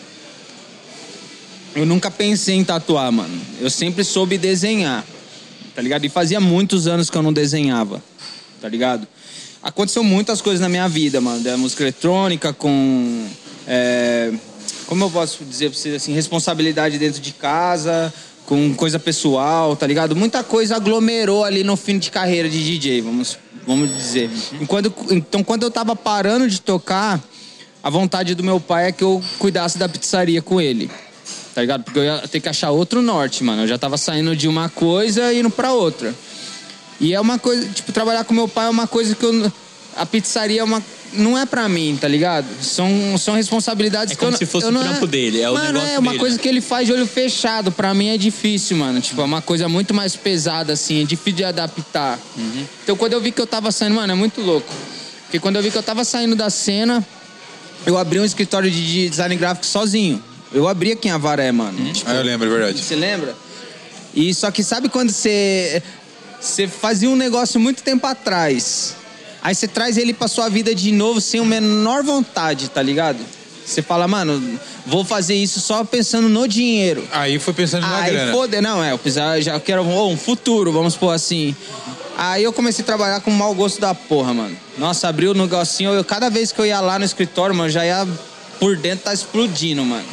Eu 1.76 1.86
nunca 1.86 2.10
pensei 2.10 2.56
em 2.56 2.64
tatuar, 2.64 3.12
mano. 3.12 3.40
Eu 3.60 3.70
sempre 3.70 4.04
soube 4.04 4.38
desenhar, 4.38 5.06
tá 5.76 5.82
ligado? 5.82 6.06
E 6.06 6.10
fazia 6.10 6.40
muitos 6.40 6.88
anos 6.88 7.10
que 7.10 7.18
eu 7.18 7.22
não 7.22 7.32
desenhava, 7.32 8.04
tá 8.60 8.68
ligado? 8.68 9.08
Aconteceu 9.62 10.04
muitas 10.04 10.42
coisas 10.42 10.62
na 10.62 10.70
minha 10.70 10.88
vida, 10.88 11.22
mano. 11.22 11.42
Da 11.42 11.56
música 11.56 11.84
eletrônica, 11.84 12.52
com. 12.54 13.28
É, 13.68 14.32
como 14.88 15.04
eu 15.04 15.10
posso 15.12 15.44
dizer 15.44 15.70
pra 15.70 15.78
vocês 15.78 15.96
assim? 15.96 16.14
Responsabilidade 16.14 16.98
dentro 16.98 17.22
de 17.22 17.34
casa, 17.34 18.12
com 18.46 18.74
coisa 18.74 18.98
pessoal, 18.98 19.76
tá 19.76 19.86
ligado? 19.86 20.16
Muita 20.16 20.44
coisa 20.44 20.78
aglomerou 20.78 21.44
ali 21.44 21.64
no 21.64 21.76
fim 21.76 22.00
de 22.00 22.10
carreira 22.10 22.48
de 22.48 22.64
DJ, 22.64 23.02
vamos, 23.02 23.38
vamos 23.66 23.90
dizer. 23.96 24.30
Enquanto, 24.60 24.94
então, 25.12 25.44
quando 25.44 25.64
eu 25.64 25.72
tava 25.72 25.96
parando 25.96 26.48
de 26.48 26.62
tocar, 26.62 27.22
a 27.84 27.90
vontade 27.90 28.34
do 28.36 28.44
meu 28.44 28.60
pai 28.60 28.88
é 28.88 28.92
que 28.92 29.04
eu 29.04 29.22
cuidasse 29.38 29.78
da 29.78 29.88
pizzaria 29.88 30.42
com 30.42 30.60
ele. 30.60 30.90
Tá 31.54 31.62
ligado? 31.62 31.84
Porque 31.84 32.00
eu 32.00 32.04
ia 32.04 32.28
ter 32.28 32.40
que 32.40 32.50
achar 32.50 32.72
outro 32.72 33.02
norte, 33.02 33.44
mano. 33.44 33.64
Eu 33.64 33.68
já 33.68 33.78
tava 33.78 33.98
saindo 33.98 34.36
de 34.36 34.48
uma 34.48 34.70
coisa 34.70 35.32
e 35.32 35.40
indo 35.40 35.50
pra 35.50 35.72
outra. 35.72 36.14
E 37.00 37.14
é 37.14 37.20
uma 37.20 37.38
coisa, 37.40 37.68
tipo, 37.70 37.92
trabalhar 37.92 38.24
com 38.24 38.34
meu 38.34 38.48
pai 38.48 38.68
é 38.68 38.70
uma 38.70 38.88
coisa 38.88 39.16
que 39.16 39.24
eu. 39.24 39.52
A 39.96 40.06
pizzaria 40.06 40.60
é 40.62 40.64
uma. 40.64 40.84
Não 41.14 41.38
é 41.38 41.46
pra 41.46 41.70
mim, 41.70 41.98
tá 42.00 42.08
ligado? 42.10 42.46
São, 42.62 43.18
são 43.18 43.36
responsabilidades 43.36 44.12
É 44.12 44.16
que 44.16 44.20
eu 44.22 44.26
como 44.28 44.32
não- 44.32 44.38
se 44.38 44.46
fosse 44.46 44.68
o 44.68 44.72
trampo 44.80 45.08
dele, 45.08 45.40
é 45.40 45.50
o 45.50 45.54
mano, 45.54 45.66
negócio 45.72 45.90
é 45.96 46.00
uma 46.00 46.12
dele, 46.12 46.20
coisa 46.20 46.36
né? 46.36 46.42
que 46.42 46.50
ele 46.50 46.60
faz 46.60 46.86
de 46.88 46.92
olho 46.94 47.08
fechado. 47.08 47.72
Pra 47.72 47.94
mim 47.94 48.10
é 48.10 48.18
difícil, 48.18 48.76
mano. 48.76 49.00
Tipo, 49.00 49.22
é 49.22 49.24
uma 49.24 49.42
coisa 49.42 49.70
muito 49.70 49.94
mais 49.94 50.16
pesada, 50.18 50.74
assim. 50.74 51.02
É 51.02 51.06
difícil 51.06 51.38
de 51.38 51.44
adaptar. 51.46 52.20
Uhum. 52.38 52.66
Então, 52.84 52.98
quando 52.98 53.14
eu 53.14 53.22
vi 53.22 53.32
que 53.32 53.40
eu 53.40 53.48
tava 53.48 53.72
saindo, 53.72 53.96
mano, 53.96 54.12
é 54.12 54.16
muito 54.16 54.42
louco. 54.42 54.68
Porque 55.24 55.40
quando 55.40 55.56
eu 55.56 55.64
vi 55.64 55.72
que 55.72 55.78
eu 55.78 55.84
tava 55.84 56.04
saindo 56.04 56.36
da 56.36 56.50
cena, 56.50 57.02
eu 57.86 57.98
abri 57.98 58.20
um 58.20 58.26
escritório 58.26 58.70
de 58.70 59.08
design 59.08 59.34
gráfico 59.38 59.66
sozinho. 59.66 60.22
Eu 60.54 60.68
abri 60.68 60.92
aqui 60.92 61.08
em 61.08 61.12
Avaré, 61.12 61.52
mano. 61.54 61.80
Uhum. 61.80 61.94
Tipo, 61.94 62.10
Ah, 62.12 62.16
eu 62.16 62.24
lembro, 62.24 62.48
é 62.48 62.52
verdade. 62.58 62.84
você 62.84 62.96
lembra? 62.96 63.34
E 64.14 64.34
só 64.34 64.52
que 64.52 64.62
sabe 64.64 64.90
quando 64.90 65.12
você 65.12 65.82
você 66.42 66.68
fazia 66.68 67.10
um 67.10 67.16
negócio 67.16 67.58
muito 67.60 67.82
tempo 67.82 68.06
atrás. 68.06 68.96
Aí 69.46 69.54
você 69.54 69.68
traz 69.68 69.96
ele 69.96 70.12
pra 70.12 70.28
sua 70.28 70.50
vida 70.50 70.74
de 70.74 70.92
novo 70.92 71.22
sem 71.22 71.40
a 71.40 71.46
menor 71.46 72.02
vontade, 72.02 72.68
tá 72.68 72.82
ligado? 72.82 73.20
Você 73.64 73.80
fala, 73.80 74.08
mano, 74.08 74.60
vou 74.88 75.06
fazer 75.06 75.36
isso 75.36 75.62
só 75.62 75.84
pensando 75.84 76.28
no 76.28 76.48
dinheiro. 76.48 77.08
Aí 77.12 77.38
foi 77.38 77.54
pensando 77.54 77.84
na 77.84 77.96
Aí 77.96 78.12
grana. 78.12 78.32
foda, 78.32 78.60
não, 78.60 78.84
é, 78.84 78.94
eu 78.94 79.42
já 79.44 79.60
quero 79.60 79.88
oh, 79.88 80.10
um 80.10 80.18
futuro, 80.18 80.72
vamos 80.72 80.96
pôr 80.96 81.12
assim. 81.12 81.56
Aí 82.18 82.44
eu 82.44 82.52
comecei 82.52 82.82
a 82.82 82.86
trabalhar 82.88 83.22
com 83.22 83.30
mau 83.30 83.54
gosto 83.54 83.80
da 83.80 83.94
porra, 83.94 84.34
mano. 84.34 84.58
Nossa, 84.80 85.10
abriu 85.10 85.30
o 85.30 85.36
negocinho, 85.36 85.94
eu, 85.94 86.04
cada 86.04 86.28
vez 86.28 86.52
que 86.52 86.60
eu 86.60 86.66
ia 86.66 86.82
lá 86.82 86.98
no 86.98 87.06
escritório, 87.06 87.56
mano, 87.56 87.70
já 87.70 87.86
ia 87.86 88.08
por 88.60 88.76
dentro 88.76 89.06
tá 89.06 89.14
explodindo, 89.14 89.86
mano. 89.86 90.06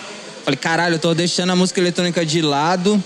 Falei, 0.44 0.58
caralho, 0.58 0.96
eu 0.96 0.98
tô 0.98 1.14
deixando 1.14 1.52
a 1.52 1.56
música 1.56 1.80
eletrônica 1.80 2.26
de 2.26 2.42
lado 2.42 3.02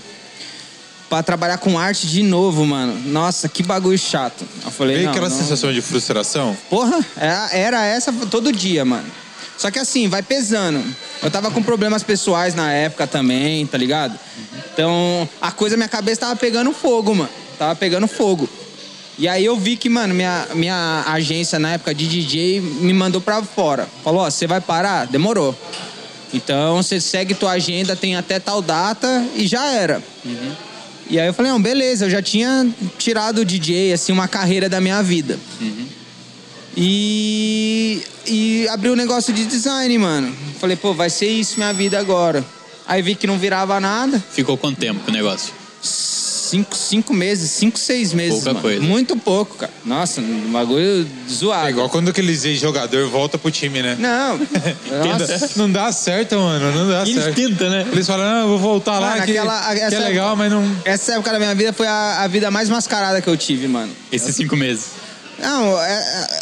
pra 1.09 1.23
trabalhar 1.23 1.57
com 1.57 1.77
arte 1.77 2.07
de 2.07 2.23
novo, 2.23 2.65
mano. 2.65 2.99
Nossa, 3.09 3.47
que 3.47 3.63
bagulho 3.63 3.97
chato. 3.97 4.45
Eu 4.63 4.71
falei, 4.71 4.97
Veio 4.97 5.09
aquela 5.09 5.29
não. 5.29 5.37
sensação 5.37 5.71
de 5.71 5.81
frustração? 5.81 6.55
Porra, 6.69 7.05
era, 7.15 7.49
era 7.51 7.85
essa 7.85 8.11
todo 8.29 8.51
dia, 8.51 8.83
mano. 8.83 9.05
Só 9.57 9.71
que 9.71 9.79
assim, 9.79 10.07
vai 10.07 10.21
pesando. 10.21 10.83
Eu 11.23 11.31
tava 11.31 11.49
com 11.49 11.63
problemas 11.63 12.03
pessoais 12.03 12.53
na 12.53 12.71
época 12.71 13.07
também, 13.07 13.65
tá 13.65 13.77
ligado? 13.77 14.17
Então, 14.71 15.27
a 15.41 15.51
coisa, 15.51 15.75
minha 15.75 15.89
cabeça 15.89 16.21
tava 16.21 16.35
pegando 16.35 16.71
fogo, 16.71 17.15
mano. 17.15 17.29
Tava 17.57 17.75
pegando 17.75 18.07
fogo. 18.07 18.47
E 19.17 19.27
aí 19.27 19.43
eu 19.43 19.57
vi 19.57 19.75
que, 19.75 19.89
mano, 19.89 20.13
minha, 20.13 20.45
minha 20.53 21.03
agência 21.07 21.57
na 21.57 21.73
época 21.73 21.95
de 21.95 22.07
DJ 22.07 22.61
me 22.61 22.93
mandou 22.93 23.19
pra 23.19 23.41
fora. 23.41 23.87
Falou, 24.03 24.21
ó, 24.21 24.29
você 24.29 24.45
vai 24.45 24.61
parar? 24.61 25.07
Demorou. 25.07 25.55
Então, 26.31 26.83
você 26.83 27.01
segue 27.01 27.33
tua 27.33 27.51
agenda, 27.53 27.95
tem 27.95 28.15
até 28.15 28.39
tal 28.39 28.61
data 28.61 29.25
e 29.33 29.47
já 29.47 29.65
era. 29.71 30.03
E 31.09 31.19
aí 31.19 31.27
eu 31.27 31.33
falei, 31.33 31.51
não, 31.51 31.61
beleza, 31.61 32.05
eu 32.05 32.09
já 32.09 32.21
tinha 32.21 32.67
tirado 32.97 33.39
o 33.39 33.45
DJ, 33.45 33.93
assim, 33.93 34.11
uma 34.11 34.27
carreira 34.27 34.67
da 34.67 34.81
minha 34.81 35.01
vida. 35.01 35.39
E, 36.75 38.03
e 38.25 38.67
abri 38.69 38.89
um 38.89 38.95
negócio 38.95 39.33
de 39.33 39.45
design, 39.45 39.97
mano. 39.97 40.35
Falei, 40.59 40.75
pô, 40.75 40.93
vai 40.93 41.09
ser 41.09 41.27
isso 41.27 41.55
minha 41.57 41.73
vida 41.73 41.97
agora. 41.97 42.45
Aí 42.87 43.01
vi 43.01 43.15
que 43.15 43.25
não 43.25 43.37
virava 43.37 43.79
nada. 43.79 44.23
Ficou 44.31 44.57
quanto 44.57 44.77
tempo 44.77 44.99
com 45.03 45.09
o 45.09 45.13
negócio? 45.13 45.53
Cinco, 46.49 46.75
cinco 46.75 47.13
meses, 47.13 47.51
cinco, 47.51 47.77
seis 47.77 48.13
meses. 48.13 48.35
Pouca 48.35 48.49
mano. 48.53 48.61
coisa. 48.61 48.81
Muito 48.81 49.17
pouco, 49.17 49.55
cara. 49.57 49.71
Nossa, 49.85 50.21
um 50.21 50.51
bagulho 50.51 51.07
zoado. 51.29 51.67
É 51.67 51.69
igual 51.71 51.89
quando 51.89 52.09
aqueles 52.09 52.45
ex-jogador 52.45 53.09
volta 53.09 53.37
pro 53.37 53.51
time, 53.51 53.81
né? 53.81 53.95
Não. 53.99 54.37
Nossa. 55.19 55.49
Não 55.57 55.69
dá 55.71 55.91
certo, 55.91 56.35
mano. 56.35 56.71
Não 56.71 56.89
dá 56.89 57.01
Eles 57.03 57.23
certo. 57.23 57.35
tentam, 57.35 57.69
né? 57.69 57.85
Eles 57.91 58.07
falam, 58.07 58.25
não, 58.29 58.41
eu 58.41 58.47
vou 58.47 58.59
voltar 58.59 58.99
lá, 58.99 59.09
Mano, 59.11 59.25
que, 59.25 59.31
aquela- 59.31 59.73
que 59.75 59.81
essa 59.81 59.95
é 59.95 59.99
legal, 59.99 60.35
mas 60.35 60.51
não... 60.51 60.63
Essa 60.85 61.13
época 61.13 61.31
da 61.31 61.39
minha 61.39 61.53
vida 61.55 61.73
foi 61.73 61.87
a, 61.87 62.21
a 62.23 62.27
vida 62.27 62.49
mais 62.49 62.69
mascarada 62.69 63.21
que 63.21 63.27
eu 63.27 63.35
tive, 63.37 63.67
mano. 63.67 63.91
Esses 64.11 64.35
cinco 64.35 64.55
meses. 64.55 64.85
Não, 65.39 65.77
é, 65.81 65.91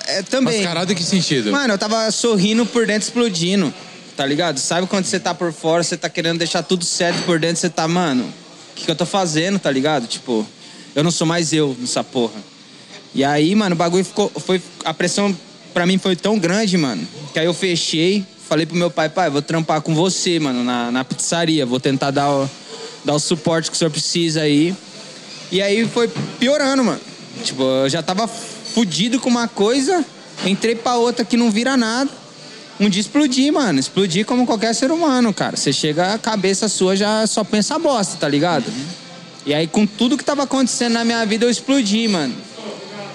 é- 0.08 0.20
é 0.20 0.22
também. 0.24 0.58
Mascarado 0.58 0.92
em 0.92 0.96
que 0.96 1.04
sentido? 1.04 1.52
Mano, 1.52 1.74
eu 1.74 1.78
tava 1.78 2.10
sorrindo 2.12 2.66
por 2.66 2.86
dentro, 2.86 3.08
explodindo. 3.08 3.74
Tá 4.16 4.26
ligado? 4.26 4.58
Sabe 4.60 4.88
quando 4.88 5.04
você 5.06 5.20
tá 5.20 5.34
por 5.34 5.52
fora, 5.52 5.84
você 5.84 5.98
tá 5.98 6.08
querendo 6.08 6.38
deixar 6.38 6.64
tudo 6.64 6.86
certo 6.86 7.24
por 7.24 7.38
dentro, 7.38 7.58
você 7.58 7.70
tá, 7.70 7.86
mano, 7.86 8.32
que, 8.76 8.86
que 8.86 8.92
eu 8.92 8.96
tô 8.96 9.06
fazendo, 9.06 9.58
tá 9.58 9.72
ligado? 9.72 10.08
Tipo, 10.08 10.46
eu 10.94 11.04
não 11.04 11.12
sou 11.12 11.26
mais 11.26 11.54
eu 11.54 11.76
nessa 11.80 12.04
porra. 12.04 12.40
E 13.14 13.24
aí, 13.24 13.56
mano, 13.56 13.76
o 13.76 13.78
bagulho 13.78 14.04
ficou. 14.04 14.30
Foi, 14.30 14.62
a 14.84 14.94
pressão 14.94 15.36
pra 15.74 15.86
mim 15.86 15.98
foi 15.98 16.16
tão 16.16 16.38
grande, 16.38 16.78
mano, 16.78 17.06
que 17.34 17.40
aí 17.40 17.46
eu 17.46 17.54
fechei, 17.54 18.26
falei 18.48 18.66
pro 18.66 18.76
meu 18.76 18.92
pai, 18.92 19.10
pai, 19.10 19.30
vou 19.30 19.42
trampar 19.42 19.82
com 19.82 19.94
você, 19.94 20.40
mano, 20.40 20.64
na, 20.64 20.92
na 20.92 21.04
pizzaria. 21.04 21.66
Vou 21.66 21.80
tentar 21.80 22.12
dar 22.12 22.30
o, 22.30 22.50
dar 23.04 23.14
o 23.14 23.20
suporte 23.20 23.70
que 23.70 23.76
o 23.76 23.80
senhor 23.80 23.92
precisa 23.92 24.42
aí. 24.42 24.76
E 25.52 25.62
aí 25.62 25.88
foi 25.88 26.10
piorando, 26.40 26.84
mano. 26.84 27.02
Tipo, 27.44 27.64
eu 27.64 27.90
já 27.90 28.02
tava 28.02 28.28
fudido 28.28 29.20
com 29.20 29.30
uma 29.30 29.48
coisa, 29.48 30.04
entrei 30.46 30.76
pra 30.76 30.96
outra 30.96 31.24
que 31.24 31.38
não 31.38 31.52
vira 31.52 31.78
nada. 31.78 32.10
Um 32.80 32.90
dia 32.90 33.02
explodi, 33.02 33.50
mano. 33.52 33.80
Explodi 33.80 34.24
como 34.24 34.46
qualquer 34.46 34.74
ser 34.74 34.92
humano, 34.92 35.34
cara. 35.34 35.56
Você 35.56 35.72
chega, 35.72 36.14
a 36.14 36.18
cabeça 36.18 36.68
sua 36.68 36.96
já 36.96 37.26
só 37.26 37.44
pensa 37.44 37.80
bosta, 37.80 38.18
tá 38.18 38.28
ligado? 38.28 38.66
E 39.46 39.54
aí, 39.54 39.68
com 39.68 39.86
tudo 39.86 40.18
que 40.18 40.24
tava 40.24 40.44
acontecendo 40.44 40.94
na 40.94 41.06
minha 41.06 41.26
vida, 41.26 41.46
eu 41.46 41.50
explodi, 41.50 42.08
mano. 42.08 42.36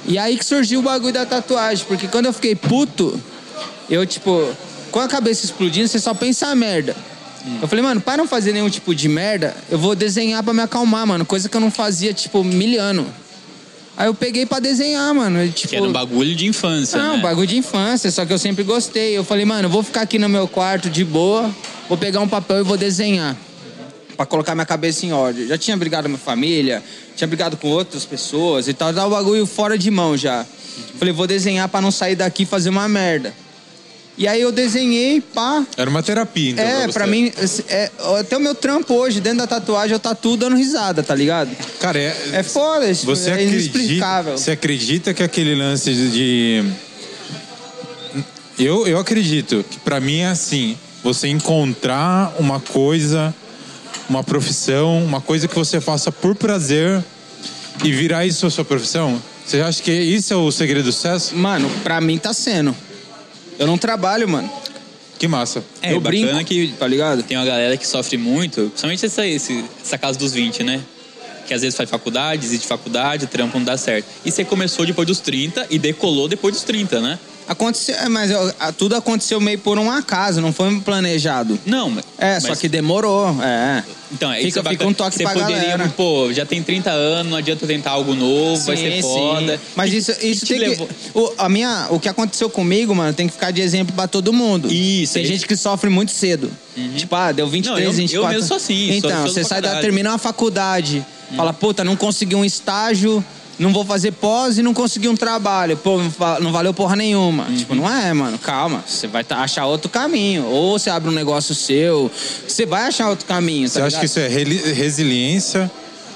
E 0.07 0.18
aí 0.18 0.37
que 0.38 0.44
surgiu 0.44 0.81
o 0.81 0.83
bagulho 0.83 1.12
da 1.12 1.27
tatuagem. 1.27 1.85
Porque 1.87 2.09
quando 2.09 2.27
eu 2.27 2.33
fiquei 2.33 2.55
puto, 2.55 3.20
eu, 3.88 4.07
tipo, 4.07 4.49
com 4.90 5.01
a 5.01 5.09
cabeça 5.09 5.44
explodindo, 5.44 5.88
você 5.88 5.99
só 5.99 6.14
pensa 6.14 6.46
a 6.46 6.55
merda. 6.55 6.96
Eu 7.61 7.68
falei, 7.68 7.83
mano, 7.83 8.01
para 8.01 8.18
não 8.18 8.29
fazer 8.29 8.53
nenhum 8.53 8.68
tipo 8.68 8.94
de 8.94 9.09
merda, 9.09 9.57
eu 9.70 9.79
vou 9.79 9.94
desenhar 9.94 10.42
pra 10.42 10.53
me 10.53 10.61
acalmar, 10.62 11.07
mano. 11.07 11.25
Coisa 11.25 11.49
que 11.49 11.57
eu 11.57 11.61
não 11.61 11.70
fazia, 11.70 12.12
tipo, 12.12 12.44
mil 12.44 12.81
anos. 12.81 13.07
Aí 13.96 14.07
eu 14.07 14.14
peguei 14.14 14.46
pra 14.46 14.59
desenhar, 14.61 15.12
mano. 15.14 15.46
Tipo, 15.50 15.68
Que 15.68 15.76
era 15.76 15.85
um 15.85 15.92
bagulho 15.92 16.35
de 16.35 16.46
infância, 16.46 16.98
não, 16.98 17.16
né? 17.16 17.22
bagulho 17.22 17.46
de 17.46 17.57
infância, 17.59 18.11
só 18.11 18.24
que 18.24 18.33
eu 18.33 18.38
sempre 18.38 18.64
gostei. 18.64 19.16
Eu 19.16 19.24
falei, 19.24 19.44
mano, 19.44 19.66
eu 19.66 19.70
vou 19.70 19.83
ficar 19.83 20.03
aqui 20.03 20.18
no 20.18 20.29
meu 20.29 20.48
quarto 20.48 20.88
de 20.88 21.05
boa, 21.05 21.50
vou 21.88 21.98
pegar 21.98 22.20
um 22.20 22.29
papel 22.29 22.61
e 22.61 22.62
vou 22.62 22.76
desenhar. 22.76 23.37
Pra 24.16 24.24
colocar 24.26 24.55
minha 24.55 24.66
cabeça 24.66 25.05
em 25.05 25.12
ordem. 25.12 25.46
Já 25.46 25.59
tinha 25.59 25.76
brigado 25.76 26.05
com 26.05 26.11
minha 26.11 26.18
família, 26.18 26.83
tinha 27.16 27.26
brigado 27.29 27.57
com 27.57 27.68
outras 27.68 28.05
pessoas 28.05 28.68
e 28.68 28.74
tal, 28.74 28.92
tava 28.92 29.07
o 29.07 29.11
bagulho 29.11 29.46
fora 29.46 29.76
de 29.76 29.90
mão 29.90 30.16
já. 30.16 30.46
Falei, 30.98 31.12
vou 31.12 31.26
desenhar 31.26 31.68
pra 31.68 31.81
não 31.81 31.90
sair 31.90 32.16
daqui 32.16 32.44
e 32.44 32.46
fazer 32.46 32.70
uma 32.70 32.88
merda. 32.88 33.35
E 34.20 34.28
aí 34.28 34.42
eu 34.42 34.52
desenhei, 34.52 35.18
pá. 35.22 35.64
Era 35.78 35.88
uma 35.88 36.02
terapia, 36.02 36.50
então, 36.50 36.62
é, 36.62 36.87
você. 36.87 36.92
pra 36.92 37.06
mim, 37.06 37.33
é, 37.70 37.90
até 38.18 38.37
o 38.37 38.40
meu 38.40 38.54
trampo 38.54 38.92
hoje, 38.92 39.18
dentro 39.18 39.38
da 39.38 39.46
tatuagem, 39.46 39.94
eu 39.94 39.98
tatuo 39.98 40.37
dando 40.37 40.56
risada, 40.56 41.02
tá 41.02 41.14
ligado? 41.14 41.48
Cara, 41.80 41.98
é... 41.98 42.14
É 42.35 42.42
foda, 42.42 42.87
isso 42.90 43.06
Você 43.06 43.30
é 43.30 43.33
acredita, 43.33 43.78
inexplicável. 43.78 44.37
você 44.37 44.50
acredita 44.50 45.14
que 45.14 45.22
aquele 45.22 45.54
lance 45.54 45.94
de... 45.94 46.11
de- 46.11 46.70
Eu, 48.59 48.87
eu 48.87 48.98
acredito 48.98 49.64
que 49.70 49.78
pra 49.78 49.98
mim 50.00 50.18
é 50.18 50.26
assim, 50.26 50.76
você 51.02 51.26
encontrar 51.28 52.35
uma 52.38 52.61
coisa, 52.61 53.35
uma 54.06 54.22
profissão, 54.22 55.02
uma 55.02 55.22
coisa 55.22 55.48
que 55.48 55.54
você 55.54 55.80
faça 55.80 56.12
por 56.12 56.35
prazer 56.35 57.02
e 57.83 57.90
virar 57.90 58.26
isso 58.26 58.44
a 58.46 58.50
sua 58.50 58.66
profissão. 58.66 59.18
Você 59.46 59.62
acha 59.62 59.83
que 59.83 59.90
isso 59.90 60.30
é 60.35 60.37
o 60.37 60.52
segredo 60.52 60.85
do 60.85 60.92
sucesso? 60.92 61.35
Mano, 61.35 61.70
pra 61.83 62.02
mim 62.02 62.18
tá 62.18 62.35
sendo. 62.35 62.76
Eu 63.61 63.66
não 63.68 63.79
trabalho, 63.79 64.29
mano. 64.29 64.51
Que 65.18 65.29
massa. 65.29 65.62
É, 65.83 65.92
eu 65.92 66.01
bacana 66.01 66.23
brinco, 66.25 66.40
é 66.40 66.44
que 66.44 66.75
tá 66.79 66.87
ligado? 66.88 67.23
tem 67.23 67.37
uma 67.37 67.44
galera 67.44 67.77
que 67.77 67.87
sofre 67.87 68.16
muito, 68.16 68.62
principalmente 68.70 69.05
essa, 69.05 69.27
esse- 69.27 69.64
essa 69.85 69.99
casa 69.99 70.18
dos 70.18 70.33
20, 70.33 70.64
né? 70.64 70.81
Que 71.46 71.53
às 71.53 71.61
vezes 71.61 71.77
faz 71.77 71.90
faculdade, 71.90 72.40
desiste 72.42 72.62
de 72.62 72.68
faculdade, 72.68 73.27
trampo 73.27 73.59
não 73.59 73.64
dá 73.64 73.77
certo. 73.77 74.07
E 74.25 74.31
você 74.31 74.44
começou 74.44 74.87
depois 74.87 75.07
dos 75.07 75.20
30 75.20 75.66
e 75.68 75.79
decolou 75.79 76.27
depois 76.27 76.55
dos 76.55 76.64
30, 76.64 77.01
né? 77.01 77.18
Aconteceu, 77.51 77.97
é, 77.97 78.09
mas 78.09 78.31
tudo 78.79 78.95
aconteceu 78.95 79.41
meio 79.41 79.59
por 79.59 79.77
um 79.77 79.91
acaso, 79.91 80.41
não 80.41 80.53
foi 80.53 80.81
planejado. 80.83 81.59
Não, 81.67 81.91
mas- 81.91 82.05
É, 82.17 82.39
só 82.39 82.51
mas- 82.51 82.61
que 82.61 82.69
demorou, 82.69 83.29
é. 83.43 83.83
Então, 84.13 84.31
é 84.31 84.37
Fica- 84.37 84.49
isso 84.49 84.59
é 84.59 84.63
fica 84.63 84.73
bacana. 84.73 84.91
um 84.91 84.95
toque 84.95 85.17
Você 85.17 85.23
pra 85.25 85.33
poderia, 85.33 85.57
galera. 85.57 85.93
pô, 85.97 86.33
já 86.33 86.47
tem 86.47 86.63
30 86.63 86.91
anos, 86.93 87.29
não 87.31 87.37
adianta 87.37 87.67
tentar 87.67 87.91
algo 87.91 88.15
novo, 88.15 88.63
vai 88.65 88.77
ser 88.77 88.93
Sim, 88.93 89.03
foda. 89.03 89.57
sim. 89.57 89.63
Mas 89.75 89.93
isso, 89.93 90.13
isso 90.23 90.47
te 90.47 90.55
tem 90.55 90.69
levou- 90.69 90.87
que. 90.87 90.95
O, 91.13 91.33
a 91.39 91.49
minha, 91.49 91.89
o 91.91 91.99
que 91.99 92.09
aconteceu 92.09 92.49
comigo, 92.49 92.95
mano, 92.95 93.13
tem 93.13 93.27
que 93.27 93.33
ficar 93.33 93.51
de 93.51 93.61
exemplo 93.61 93.95
pra 93.97 94.07
todo 94.07 94.33
mundo. 94.33 94.73
Isso, 94.73 95.15
Tem 95.15 95.23
é 95.25 95.27
gente 95.27 95.39
isso. 95.39 95.47
que 95.49 95.57
sofre 95.57 95.91
muito 95.91 96.13
cedo. 96.13 96.51
Tipo, 96.97 97.17
ah, 97.17 97.33
deu 97.33 97.49
23, 97.49 97.77
Não, 97.77 97.83
eu- 97.85 97.91
eu 97.91 97.93
24. 97.97 98.29
mesmo 98.33 98.47
sou 98.47 98.57
assim, 98.59 98.93
Então, 98.93 99.23
você 99.23 99.43
sai 99.43 99.61
da. 99.61 99.81
termina 99.81 100.11
uma 100.11 100.19
faculdade, 100.19 101.05
fala, 101.37 101.53
puta, 101.53 101.83
não 101.83 101.97
consegui 101.97 102.37
um 102.37 102.45
estágio. 102.45 103.25
Não 103.61 103.75
vou 103.75 103.85
fazer 103.85 104.12
pós 104.12 104.57
e 104.57 104.62
não 104.62 104.73
consegui 104.73 105.07
um 105.07 105.14
trabalho. 105.14 105.77
Pô, 105.77 106.01
não 106.40 106.51
valeu 106.51 106.73
porra 106.73 106.96
nenhuma. 106.96 107.44
Uhum. 107.44 107.57
Tipo, 107.57 107.75
não 107.75 107.90
é, 107.90 108.11
mano. 108.14 108.38
Calma. 108.38 108.83
Você 108.87 109.07
vai 109.07 109.23
achar 109.29 109.66
outro 109.66 109.90
caminho. 109.90 110.46
Ou 110.46 110.79
você 110.79 110.88
abre 110.88 111.11
um 111.11 111.12
negócio 111.12 111.55
seu. 111.55 112.11
Você 112.49 112.64
vai 112.64 112.85
achar 112.85 113.11
outro 113.11 113.27
caminho. 113.27 113.68
Você 113.68 113.79
tá 113.79 113.87
acha 113.87 114.01
que 114.01 114.07
isso 114.07 114.18
é 114.18 114.29
resiliência 114.29 115.70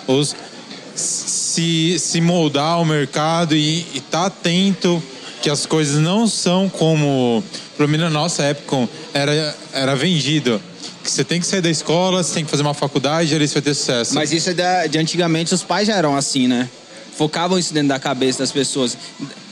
ou 0.06 0.24
se, 0.94 1.98
se 1.98 2.20
moldar 2.22 2.72
ao 2.72 2.84
mercado 2.84 3.54
e 3.54 3.80
estar 3.94 4.20
tá 4.20 4.26
atento 4.26 5.02
que 5.42 5.50
as 5.50 5.66
coisas 5.66 6.00
não 6.00 6.26
são 6.26 6.70
como, 6.70 7.44
pelo 7.76 7.86
menos 7.90 8.06
na 8.10 8.18
nossa 8.18 8.42
época, 8.42 8.88
era, 9.12 9.54
era 9.74 9.94
vendido. 9.94 10.58
Que 11.02 11.10
você 11.10 11.22
tem 11.22 11.38
que 11.38 11.46
sair 11.46 11.60
da 11.60 11.68
escola, 11.68 12.22
você 12.22 12.32
tem 12.32 12.44
que 12.46 12.50
fazer 12.50 12.62
uma 12.62 12.72
faculdade, 12.72 13.34
ali 13.34 13.46
você 13.46 13.52
vai 13.52 13.62
ter 13.62 13.74
sucesso. 13.74 14.14
Mas 14.14 14.32
isso 14.32 14.48
é 14.48 14.54
da- 14.54 14.86
de 14.86 14.96
antigamente, 14.96 15.52
os 15.52 15.62
pais 15.62 15.86
já 15.86 15.94
eram 15.96 16.16
assim, 16.16 16.48
né? 16.48 16.70
Focavam 17.16 17.58
isso 17.58 17.72
dentro 17.72 17.88
da 17.88 17.98
cabeça 17.98 18.40
das 18.40 18.52
pessoas. 18.52 18.96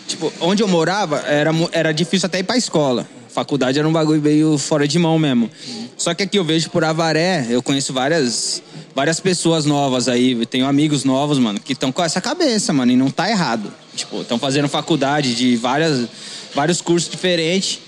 Tipo, 0.06 0.32
onde 0.40 0.62
eu 0.62 0.68
morava, 0.68 1.18
era, 1.20 1.50
era 1.72 1.92
difícil 1.92 2.26
até 2.26 2.40
ir 2.40 2.42
pra 2.42 2.56
escola. 2.56 3.06
Faculdade 3.28 3.78
era 3.78 3.88
um 3.88 3.92
bagulho 3.92 4.20
meio 4.20 4.58
fora 4.58 4.86
de 4.86 4.98
mão 4.98 5.18
mesmo. 5.18 5.50
Só 5.96 6.12
que 6.12 6.22
aqui 6.22 6.38
eu 6.38 6.44
vejo 6.44 6.68
por 6.68 6.84
Avaré, 6.84 7.46
eu 7.48 7.62
conheço 7.62 7.92
várias, 7.92 8.62
várias 8.94 9.20
pessoas 9.20 9.64
novas 9.64 10.06
aí. 10.06 10.44
Tenho 10.46 10.66
amigos 10.66 11.02
novos, 11.04 11.38
mano, 11.38 11.58
que 11.58 11.72
estão 11.72 11.90
com 11.90 12.02
essa 12.02 12.20
cabeça, 12.20 12.72
mano, 12.72 12.92
e 12.92 12.96
não 12.96 13.10
tá 13.10 13.30
errado. 13.30 13.72
Tipo, 13.96 14.20
estão 14.20 14.38
fazendo 14.38 14.68
faculdade 14.68 15.34
de 15.34 15.56
várias, 15.56 16.08
vários 16.54 16.82
cursos 16.82 17.10
diferentes. 17.10 17.78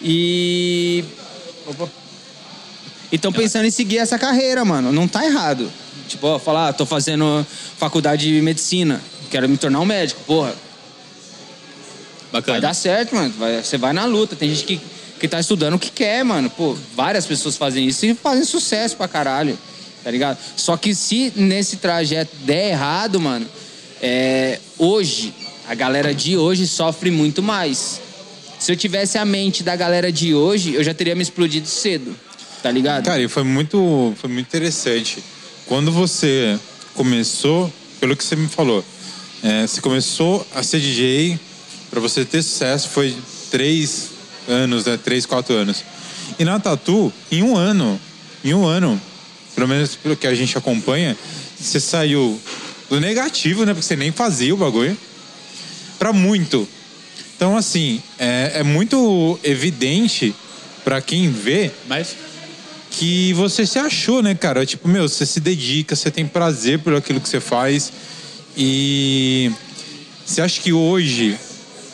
E. 0.00 1.04
Opa. 1.66 1.88
E 3.10 3.16
estão 3.16 3.32
pensando 3.32 3.64
em 3.64 3.70
seguir 3.70 3.98
essa 3.98 4.18
carreira, 4.18 4.64
mano. 4.64 4.92
Não 4.92 5.08
tá 5.08 5.24
errado. 5.24 5.68
Tipo, 6.08 6.26
ó, 6.28 6.38
falar, 6.38 6.68
ah, 6.68 6.72
tô 6.72 6.84
fazendo 6.86 7.46
faculdade 7.76 8.26
de 8.34 8.40
medicina, 8.42 9.00
quero 9.30 9.48
me 9.48 9.56
tornar 9.56 9.80
um 9.80 9.84
médico. 9.84 10.20
Porra, 10.26 10.54
vai 12.32 12.40
Bacana. 12.40 12.60
dar 12.60 12.74
certo, 12.74 13.14
mano. 13.14 13.32
Vai- 13.38 13.62
você 13.62 13.76
vai 13.78 13.92
na 13.92 14.04
luta. 14.04 14.34
Tem 14.36 14.48
gente 14.48 14.64
que, 14.64 14.80
que 15.20 15.28
tá 15.28 15.38
estudando 15.40 15.74
o 15.74 15.78
que 15.78 15.90
quer, 15.90 16.24
mano. 16.24 16.50
Pô, 16.50 16.76
várias 16.94 17.26
pessoas 17.26 17.56
fazem 17.56 17.86
isso 17.86 18.04
e 18.06 18.14
fazem 18.14 18.44
sucesso 18.44 18.96
pra 18.96 19.08
caralho. 19.08 19.58
Tá 20.04 20.10
ligado? 20.10 20.38
Só 20.56 20.76
que 20.76 20.94
se 20.94 21.32
nesse 21.36 21.76
trajeto 21.76 22.34
der 22.40 22.70
errado, 22.70 23.20
mano, 23.20 23.46
é, 24.00 24.58
hoje, 24.78 25.34
a 25.68 25.74
galera 25.74 26.14
de 26.14 26.36
hoje 26.36 26.66
sofre 26.66 27.10
muito 27.10 27.42
mais. 27.42 28.00
Se 28.58 28.72
eu 28.72 28.76
tivesse 28.76 29.18
a 29.18 29.24
mente 29.24 29.62
da 29.62 29.76
galera 29.76 30.10
de 30.10 30.34
hoje, 30.34 30.74
eu 30.74 30.82
já 30.82 30.94
teria 30.94 31.14
me 31.14 31.22
explodido 31.22 31.66
cedo. 31.68 32.16
Tá 32.62 32.70
ligado? 32.70 33.04
Cara, 33.04 33.22
e 33.22 33.28
foi 33.28 33.44
muito, 33.44 34.14
foi 34.16 34.28
muito 34.30 34.46
interessante. 34.46 35.22
Quando 35.68 35.92
você 35.92 36.58
começou, 36.94 37.70
pelo 38.00 38.16
que 38.16 38.24
você 38.24 38.34
me 38.34 38.48
falou, 38.48 38.82
é, 39.42 39.66
você 39.66 39.82
começou 39.82 40.44
a 40.54 40.62
ser 40.62 40.80
DJ, 40.80 41.38
para 41.90 42.00
você 42.00 42.24
ter 42.24 42.42
sucesso 42.42 42.88
foi 42.88 43.14
três 43.50 44.08
anos, 44.48 44.86
né? 44.86 44.96
Três, 44.96 45.26
quatro 45.26 45.54
anos. 45.54 45.84
E 46.38 46.44
na 46.44 46.58
Tatu, 46.58 47.12
em 47.30 47.42
um 47.42 47.54
ano, 47.54 48.00
em 48.42 48.54
um 48.54 48.64
ano, 48.64 48.98
pelo 49.54 49.68
menos 49.68 49.94
pelo 49.94 50.16
que 50.16 50.26
a 50.26 50.34
gente 50.34 50.56
acompanha, 50.56 51.14
você 51.60 51.78
saiu 51.78 52.40
do 52.88 52.98
negativo, 52.98 53.66
né? 53.66 53.74
Porque 53.74 53.86
você 53.86 53.94
nem 53.94 54.10
fazia 54.10 54.54
o 54.54 54.56
bagulho, 54.56 54.96
para 55.98 56.14
muito. 56.14 56.66
Então, 57.36 57.54
assim, 57.58 58.02
é, 58.18 58.52
é 58.54 58.62
muito 58.62 59.38
evidente 59.44 60.34
para 60.82 61.02
quem 61.02 61.30
vê 61.30 61.70
Mas 61.86 62.16
que 62.90 63.32
você 63.34 63.64
se 63.66 63.78
achou, 63.78 64.22
né, 64.22 64.34
cara? 64.34 64.64
Tipo, 64.66 64.88
meu, 64.88 65.08
você 65.08 65.24
se 65.26 65.40
dedica, 65.40 65.94
você 65.94 66.10
tem 66.10 66.26
prazer 66.26 66.78
por 66.80 66.94
aquilo 66.94 67.20
que 67.20 67.28
você 67.28 67.40
faz. 67.40 67.92
E 68.56 69.52
você 70.26 70.40
acha 70.40 70.60
que 70.60 70.72
hoje, 70.72 71.38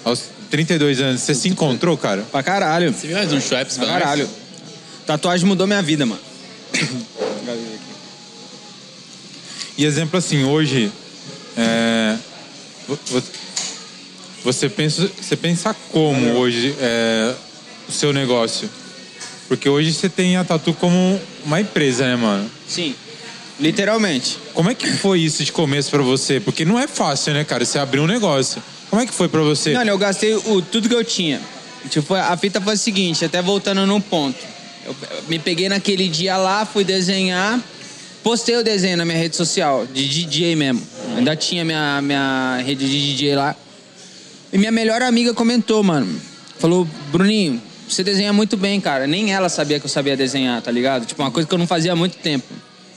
aos 0.04 0.22
32 0.50 1.00
anos, 1.00 1.20
você 1.20 1.35
se 1.35 1.48
encontrou, 1.48 1.96
cara? 1.98 2.22
Pra 2.30 2.42
caralho. 2.42 2.92
você 2.92 3.07
viu 3.07 3.16
mais 3.16 3.33
um 3.33 3.40
Schweppes 3.40 3.76
Pra 3.76 3.87
caralho. 3.87 4.28
Tatuagem 5.07 5.46
mudou 5.46 5.66
minha 5.66 5.83
vida, 5.83 6.07
mano. 6.07 6.20
E 9.76 9.85
exemplo 9.85 10.18
assim, 10.18 10.44
hoje, 10.44 10.90
é, 11.57 12.16
vo- 12.87 12.98
vo- 13.07 13.22
você 14.44 14.68
pensa, 14.68 15.11
você 15.20 15.37
pensa 15.37 15.74
como 15.90 16.35
hoje 16.35 16.74
é, 16.78 17.35
o 17.88 17.92
seu 17.92 18.12
negócio? 18.12 18.70
Porque 19.48 19.68
hoje 19.68 19.92
você 19.92 20.09
tem 20.09 20.37
a 20.37 20.44
Tatu 20.44 20.72
como 20.74 21.20
uma 21.44 21.61
empresa, 21.61 22.04
né, 22.07 22.16
mano? 22.16 22.50
Sim. 22.66 22.94
Literalmente. 23.61 24.38
Como 24.52 24.70
é 24.70 24.74
que 24.74 24.90
foi 24.94 25.20
isso 25.20 25.44
de 25.44 25.52
começo 25.52 25.90
pra 25.90 26.02
você? 26.02 26.40
Porque 26.40 26.64
não 26.64 26.78
é 26.78 26.87
fácil, 26.87 27.35
né, 27.35 27.44
cara? 27.44 27.64
Você 27.64 27.78
abrir 27.78 28.00
um 28.00 28.07
negócio. 28.07 28.62
Como 28.90 29.00
é 29.00 29.07
que 29.07 29.12
foi 29.12 29.28
pra 29.28 29.42
você? 29.42 29.72
Mano, 29.74 29.90
eu 29.90 29.98
gastei 29.98 30.35
o, 30.35 30.62
tudo 30.62 30.88
que 30.88 30.94
eu 30.94 31.04
tinha. 31.04 31.40
Tipo, 31.88 32.14
a 32.14 32.37
fita 32.37 32.61
foi 32.61 32.74
a 32.74 32.76
seguinte, 32.76 33.24
até 33.24 33.42
voltando 33.42 33.87
no 33.87 34.00
ponto. 34.00 34.38
Eu, 34.85 34.96
eu 35.11 35.22
me 35.28 35.38
peguei 35.38 35.68
naquele 35.68 36.09
dia 36.09 36.37
lá, 36.37 36.64
fui 36.64 36.83
desenhar, 36.83 37.61
postei 38.22 38.57
o 38.57 38.64
desenho 38.64 38.96
na 38.96 39.04
minha 39.04 39.18
rede 39.18 39.37
social, 39.37 39.87
de 39.87 40.09
DJ 40.09 40.57
mesmo. 40.57 40.83
Ainda 41.16 41.37
tinha 41.37 41.64
minha, 41.64 42.00
minha 42.00 42.62
rede 42.64 42.88
de 42.88 43.14
DJ 43.14 43.37
lá. 43.37 43.54
E 44.52 44.59
minha 44.59 44.72
melhor 44.72 45.02
amiga 45.02 45.35
comentou, 45.35 45.83
mano. 45.83 46.20
Falou, 46.59 46.88
Bruninho, 47.11 47.61
você 47.88 48.03
desenha 48.05 48.33
muito 48.33 48.57
bem, 48.57 48.81
cara. 48.81 49.07
Nem 49.07 49.33
ela 49.33 49.49
sabia 49.49 49.79
que 49.79 49.87
eu 49.87 49.90
sabia 49.90 50.16
desenhar, 50.16 50.61
tá 50.62 50.70
ligado? 50.70 51.07
Tipo, 51.07 51.23
uma 51.23 51.31
coisa 51.31 51.49
que 51.49 51.55
eu 51.55 51.59
não 51.59 51.66
fazia 51.66 51.92
há 51.92 51.97
muito 51.97 52.16
tempo. 52.18 52.47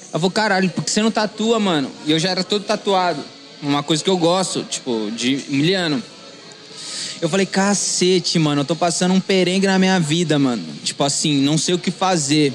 Ela 0.09 0.19
falou, 0.19 0.31
caralho, 0.31 0.69
por 0.69 0.83
que 0.83 0.89
você 0.91 1.01
não 1.01 1.11
tatua, 1.11 1.59
mano? 1.59 1.91
E 2.05 2.11
eu 2.11 2.19
já 2.19 2.29
era 2.29 2.43
todo 2.43 2.63
tatuado. 2.63 3.23
Uma 3.61 3.81
coisa 3.83 4.03
que 4.03 4.09
eu 4.09 4.17
gosto, 4.17 4.63
tipo, 4.63 5.11
de 5.15 5.43
miliano. 5.49 6.01
Eu 7.21 7.27
falei, 7.27 7.45
cacete, 7.45 8.37
mano, 8.37 8.61
eu 8.61 8.65
tô 8.65 8.75
passando 8.75 9.13
um 9.13 9.19
perengue 9.19 9.65
na 9.65 9.79
minha 9.79 9.99
vida, 9.99 10.37
mano. 10.37 10.63
Tipo 10.83 11.03
assim, 11.03 11.41
não 11.41 11.57
sei 11.57 11.73
o 11.75 11.79
que 11.79 11.89
fazer. 11.91 12.53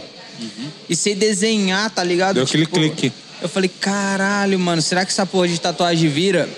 E 0.89 0.95
sei 0.97 1.15
desenhar, 1.15 1.91
tá 1.91 2.03
ligado? 2.03 2.37
Deu 2.37 2.45
aquele 2.45 2.65
Tipo, 2.67 2.77
clique. 2.77 3.13
Eu 3.41 3.49
falei, 3.49 3.69
caralho, 3.81 4.59
mano, 4.59 4.81
será 4.81 5.05
que 5.05 5.11
essa 5.11 5.27
porra 5.27 5.49
de 5.49 5.61
tatuagem 5.61 6.09
vira? 6.09 6.49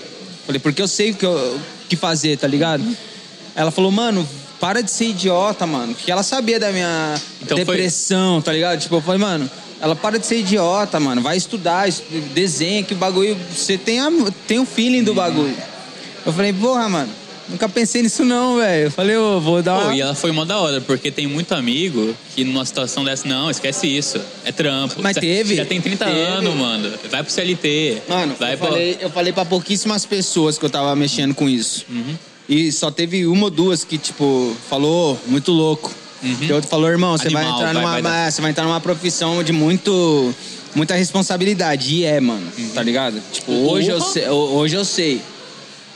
Falei, 0.45 0.59
porque 0.59 0.81
eu 0.81 0.87
sei 0.87 1.11
o 1.11 1.15
que, 1.15 1.25
eu- 1.25 1.31
o 1.57 1.87
que 1.89 1.95
fazer, 1.95 2.37
tá 2.37 2.47
ligado? 2.47 2.83
Ela 3.55 3.71
falou, 3.71 3.89
mano, 3.91 4.27
para 4.59 4.81
de 4.81 4.89
ser 4.91 5.05
idiota, 5.09 5.65
mano. 5.67 5.93
Porque 5.93 6.11
ela 6.11 6.23
sabia 6.23 6.59
da 6.59 6.71
minha 6.71 7.15
Então 7.41 7.57
foi- 7.57 7.65
depressão, 7.65 8.41
tá 8.41 8.51
ligado? 8.51 8.79
Tipo, 8.79 8.95
eu 8.95 9.01
falei, 9.01 9.19
mano, 9.19 9.49
ela 9.81 9.95
para 9.95 10.17
de 10.17 10.25
ser 10.25 10.39
idiota, 10.39 10.99
mano. 10.99 11.21
Vai 11.21 11.37
estudar, 11.37 11.87
estu- 11.87 12.03
desenha, 12.33 12.81
que 12.83 12.93
o 12.93 12.97
bagulho. 12.97 13.37
Você 13.55 13.77
tem, 13.77 13.99
a, 13.99 14.09
tem 14.47 14.59
o 14.59 14.65
feeling 14.65 15.03
do 15.03 15.13
bagulho. 15.13 15.55
Eu 16.25 16.33
falei, 16.33 16.51
porra, 16.53 16.89
mano, 16.89 17.09
nunca 17.47 17.69
pensei 17.69 18.01
nisso 18.01 18.23
não, 18.25 18.55
velho. 18.57 18.85
Eu 18.87 18.91
falei, 18.91 19.15
ô, 19.15 19.39
vou 19.39 19.61
dar 19.61 19.77
Pô, 19.77 19.83
uma. 19.85 19.95
e 19.95 20.01
ela 20.01 20.15
foi 20.15 20.31
mó 20.31 20.43
da 20.45 20.57
hora, 20.57 20.81
porque 20.81 21.11
tem 21.11 21.27
muito 21.27 21.53
amigo 21.53 22.15
que 22.33 22.43
numa 22.43 22.65
situação 22.65 23.03
dessa, 23.03 23.27
não, 23.27 23.51
esquece 23.51 23.85
isso. 23.85 24.19
É 24.43 24.51
trampo. 24.51 24.95
Mas 25.03 25.17
teve. 25.17 25.55
Já 25.55 25.65
tem 25.65 25.79
30 25.79 26.05
Teve. 26.05 26.19
anos, 26.21 26.55
mano. 26.55 26.91
Vai 27.11 27.21
pro 27.21 27.31
CLT. 27.31 28.01
Mano, 28.07 28.35
vai 28.39 28.53
eu, 28.53 28.57
pro... 28.57 28.67
falei, 28.69 28.97
eu 29.01 29.09
falei 29.11 29.33
pra 29.33 29.45
pouquíssimas 29.45 30.05
pessoas 30.05 30.57
que 30.57 30.65
eu 30.65 30.69
tava 30.69 30.95
mexendo 30.95 31.35
com 31.35 31.47
isso. 31.47 31.85
Uhum. 31.89 32.15
E 32.47 32.71
só 32.71 32.91
teve 32.91 33.25
uma 33.25 33.45
ou 33.45 33.49
duas 33.49 33.83
que, 33.83 33.97
tipo, 33.97 34.55
falou 34.69 35.19
muito 35.27 35.51
louco. 35.51 35.91
E 36.23 36.51
outro 36.51 36.69
falou, 36.69 36.89
irmão, 36.89 37.17
você 37.17 37.29
vai 37.29 37.43
Uhum. 37.45 37.51
Entrar 37.55 37.65
vai- 37.65 37.73
numa. 37.73 37.91
vai 37.91 38.01
dar- 38.01 38.31
Você 38.31 38.41
vai 38.41 38.51
entrar 38.51 38.63
numa 38.63 38.79
profissão 38.81 39.43
de 39.43 39.51
muito. 39.51 40.33
Muita 40.73 40.93
responsabilidade. 40.95 41.95
E 41.95 42.03
é, 42.03 42.19
mano. 42.19 42.45
Tá 42.73 42.81
ligado? 42.83 43.21
Tipo, 43.31 43.51
hoje 43.51 43.87
eu, 43.87 44.01
sei, 44.01 44.27
ho- 44.27 44.55
hoje 44.57 44.75
eu 44.75 44.83
sei. 44.83 45.21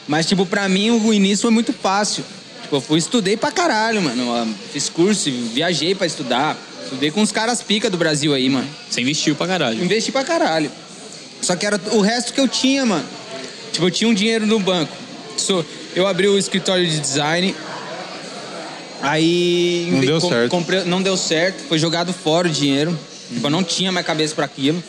Mas, 0.08 0.26
tipo, 0.26 0.46
pra 0.46 0.70
mim 0.70 0.90
o 0.92 1.14
início 1.14 1.42
foi 1.44 1.52
muito 1.52 1.74
fácil. 1.74 2.24
Tipo, 2.62 2.78
eu 2.78 2.82
fui, 2.82 2.98
estudei 3.00 3.36
pra 3.36 3.52
caralho, 3.52 4.02
mano. 4.02 4.22
Eu 4.38 4.48
fiz 4.72 4.88
curso, 4.88 5.30
viajei 5.54 5.94
pra 5.96 6.08
estudar. 6.08 6.58
Estudei 6.84 7.12
com 7.12 7.22
os 7.22 7.32
caras 7.32 7.62
pica 7.62 7.90
do 7.90 7.98
Brasil 7.98 8.34
aí, 8.34 8.50
mano. 8.50 8.68
Você 8.90 9.02
investiu 9.02 9.36
pra 9.36 9.46
caralho. 9.48 9.84
Investi 9.84 10.12
pra 10.12 10.24
caralho. 10.24 10.72
Só 11.42 11.56
que 11.56 11.66
era 11.66 11.80
o 11.92 12.02
resto 12.02 12.34
que 12.34 12.40
eu 12.40 12.48
tinha, 12.48 12.86
mano. 12.86 13.06
Tipo, 13.74 13.86
eu 13.88 13.92
tinha 13.92 14.10
um 14.10 14.14
dinheiro 14.14 14.48
no 14.48 14.60
banco. 14.60 14.96
So, 15.38 15.64
eu 16.00 16.08
abri 16.08 16.28
o 16.28 16.38
escritório 16.38 16.86
de 16.88 17.00
design. 17.00 17.56
Aí. 19.02 19.90
Não 19.92 20.00
deu 20.02 20.20
certo. 20.22 20.50
comprei- 20.52 20.84
não 20.84 21.02
deu 21.02 21.16
certo. 21.16 21.64
Foi 21.68 21.78
jogado 21.80 22.14
fora 22.14 22.48
o 22.48 22.52
dinheiro. 22.52 22.98
Tipo, 23.34 23.46
eu 23.48 23.52
não 23.52 23.64
tinha 23.64 23.92
mais 23.92 24.06
cabeça 24.06 24.36
pra 24.36 24.46
aquilo. 24.46 24.84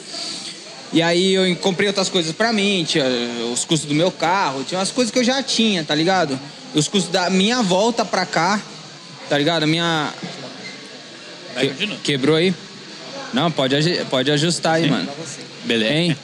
E 0.93 1.01
aí 1.03 1.35
eu 1.35 1.55
comprei 1.57 1.87
outras 1.89 2.09
coisas 2.09 2.33
pra 2.33 2.53
mim, 2.53 2.85
tinha 2.89 3.05
os 3.53 3.65
custos 3.65 3.89
do 3.89 3.95
meu 3.95 4.11
carro, 4.11 4.65
tinha 4.65 4.79
umas 4.79 4.91
coisas 4.91 5.13
que 5.13 5.19
eu 5.21 5.25
já 5.25 5.41
tinha, 5.41 5.85
tá 5.85 5.95
ligado? 5.95 6.37
Os 6.75 6.89
custos 6.89 7.13
da 7.13 7.31
minha 7.31 7.63
volta 7.63 8.05
pra 8.05 8.27
cá, 8.27 8.61
tá 9.29 9.39
ligado? 9.39 9.63
A 9.63 9.67
minha. 9.69 10.13
Que- 11.79 11.87
quebrou 12.03 12.35
aí? 12.35 12.53
Não, 13.33 13.53
pode, 13.53 13.77
pode 14.11 14.31
ajustar 14.33 14.75
aí, 14.77 14.91
mano. 14.91 15.09
Beleza. 15.65 15.93
Hein? 15.95 16.17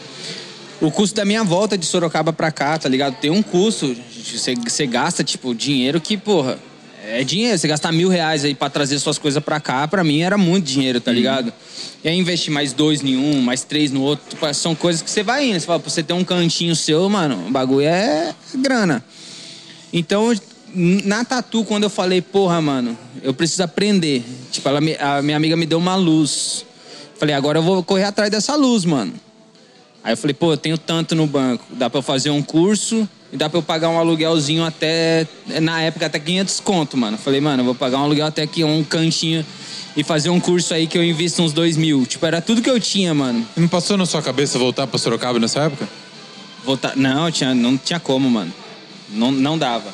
O 0.81 0.91
custo 0.91 1.15
da 1.15 1.25
minha 1.25 1.45
volta 1.45 1.79
de 1.79 1.87
Sorocaba 1.87 2.33
pra 2.33 2.51
cá, 2.51 2.77
tá 2.77 2.89
ligado? 2.89 3.15
Tem 3.21 3.31
um 3.31 3.43
custo. 3.43 3.95
Você, 4.35 4.87
gasta, 4.87 5.23
tipo, 5.23 5.55
dinheiro 5.55 6.01
que, 6.01 6.17
porra, 6.17 6.59
é 7.05 7.23
dinheiro. 7.23 7.57
Você 7.57 7.69
gastar 7.69 7.93
mil 7.93 8.09
reais 8.09 8.45
aí 8.45 8.55
pra 8.55 8.69
trazer 8.69 8.99
suas 8.99 9.19
coisas 9.19 9.43
pra 9.43 9.61
cá, 9.61 9.87
pra 9.87 10.03
mim 10.03 10.23
era 10.23 10.37
muito 10.37 10.65
dinheiro, 10.65 11.01
tá 11.01 11.13
ligado? 11.13 11.53
E 12.03 12.09
aí 12.09 12.19
investir 12.19 12.53
mais 12.53 12.73
dois 12.73 13.03
em 13.03 13.17
um, 13.17 13.41
mais 13.41 13.63
três 13.63 13.91
no 13.93 14.03
outro, 14.03 14.29
tipo, 14.29 14.53
são 14.55 14.75
coisas 14.75 15.01
que 15.03 15.11
você 15.11 15.23
vai 15.23 15.49
indo. 15.49 15.61
Você 15.61 15.67
fala, 15.67 15.79
pra 15.79 15.91
você 15.91 16.03
ter 16.03 16.13
um 16.13 16.25
cantinho 16.25 16.75
seu, 16.75 17.09
mano, 17.09 17.47
o 17.47 17.51
bagulho 17.51 17.87
é 17.87 18.35
grana. 18.57 19.05
Então, 19.93 20.35
na 20.75 21.25
tatu, 21.25 21.65
quando 21.65 21.85
eu 21.85 21.91
falei, 21.91 22.21
porra, 22.21 22.61
mano, 22.61 22.99
eu 23.23 23.33
preciso 23.33 23.63
aprender. 23.63 24.25
Tipo, 24.51 24.69
ela 24.69 24.81
a 25.01 25.23
minha 25.23 25.37
amiga 25.37 25.57
me 25.57 25.67
deu 25.67 25.79
uma 25.79 25.95
luz. 25.95 26.67
Falei, 27.19 27.35
agora 27.35 27.59
eu 27.59 27.63
vou 27.63 27.83
correr 27.83 28.05
atrás 28.05 28.31
dessa 28.31 28.57
luz, 28.57 28.85
mano. 28.85 29.15
Aí 30.05 30.13
eu 30.13 30.17
falei, 30.17 30.35
pô, 30.35 30.53
eu 30.53 30.57
tenho 30.57 30.77
tanto 30.77 31.15
no 31.15 31.27
banco. 31.27 31.65
Dá 31.71 31.89
pra 31.89 31.99
eu 31.99 32.03
fazer 32.03 32.31
um 32.31 32.43
curso 32.43 33.09
e 33.33 33.37
dá 33.37 33.49
pra 33.49 33.59
eu 33.59 33.63
pagar 33.63 33.89
um 33.89 33.99
aluguelzinho 33.99 34.65
até. 34.65 35.27
Na 35.61 35.81
época, 35.83 36.07
até 36.07 36.19
500 36.19 36.61
conto, 36.61 36.97
mano. 36.97 37.19
Falei, 37.19 37.41
mano, 37.41 37.63
eu 37.63 37.65
vou 37.65 37.75
pagar 37.75 37.99
um 37.99 38.05
aluguel 38.05 38.27
até 38.27 38.43
aqui, 38.43 38.63
um 38.63 38.85
cantinho. 38.85 39.45
E 39.97 40.05
fazer 40.05 40.29
um 40.29 40.39
curso 40.39 40.75
aí 40.75 40.87
que 40.87 40.99
eu 40.99 41.03
invisto 41.03 41.43
uns 41.43 41.53
dois 41.55 41.77
mil. 41.77 42.05
Tipo, 42.05 42.27
era 42.27 42.41
tudo 42.41 42.61
que 42.61 42.69
eu 42.69 42.79
tinha, 42.79 43.15
mano. 43.15 43.47
Não 43.57 43.67
passou 43.67 43.97
na 43.97 44.05
sua 44.05 44.21
cabeça 44.21 44.59
voltar 44.59 44.87
pra 44.87 44.99
Sorocaba 44.99 45.39
nessa 45.39 45.61
época? 45.61 45.89
Voltar... 46.65 46.95
Não, 46.95 47.31
tinha, 47.31 47.55
não 47.55 47.79
tinha 47.79 47.99
como, 47.99 48.29
mano. 48.29 48.53
Não, 49.09 49.33
não 49.33 49.57
dava. 49.57 49.89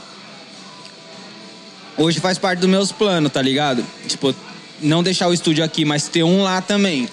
Hoje 1.96 2.18
faz 2.18 2.36
parte 2.36 2.58
dos 2.58 2.68
meus 2.68 2.90
planos, 2.90 3.30
tá 3.30 3.40
ligado? 3.40 3.84
Tipo, 4.08 4.34
não 4.80 5.02
deixar 5.02 5.28
o 5.28 5.32
estúdio 5.32 5.62
aqui, 5.62 5.84
mas 5.84 6.08
ter 6.08 6.24
um 6.24 6.42
lá 6.42 6.60
também. 6.60 7.08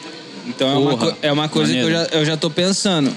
Então 0.48 0.68
é 0.68 0.76
uma, 0.76 0.98
Porra, 0.98 1.18
é 1.22 1.32
uma 1.32 1.48
coisa 1.48 1.72
maneiro. 1.72 1.88
que 1.90 1.96
eu 1.96 2.06
já, 2.06 2.20
eu 2.22 2.26
já 2.26 2.38
tô 2.38 2.50
pensando. 2.50 3.16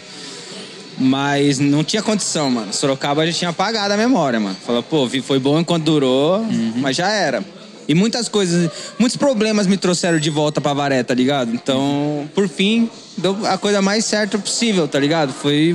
Mas 1.03 1.59
não 1.59 1.83
tinha 1.83 2.01
condição, 2.03 2.49
mano. 2.51 2.73
Sorocaba 2.73 3.27
já 3.27 3.33
tinha 3.33 3.51
apagado 3.51 3.93
a 3.93 3.97
memória, 3.97 4.39
mano. 4.39 4.57
Falou, 4.65 4.83
pô, 4.83 5.09
foi 5.23 5.39
bom 5.41 5.59
enquanto 5.59 5.83
durou, 5.85 6.39
Uhum. 6.39 6.75
mas 6.77 6.97
já 6.97 7.11
era. 7.11 7.45
E 7.89 7.95
muitas 7.95 8.29
coisas, 8.29 8.71
muitos 8.99 9.17
problemas 9.17 9.67
me 9.67 9.77
trouxeram 9.77 10.19
de 10.21 10.31
volta 10.31 10.61
pra 10.61 10.73
Varé, 10.73 11.03
tá 11.03 11.13
ligado? 11.13 11.53
Então, 11.53 12.31
por 12.35 12.49
fim, 12.49 12.89
deu 13.19 13.37
a 13.47 13.59
coisa 13.59 13.83
mais 13.83 14.05
certa 14.05 14.39
possível, 14.39 14.87
tá 14.87 15.01
ligado? 15.01 15.33
Foi 15.33 15.75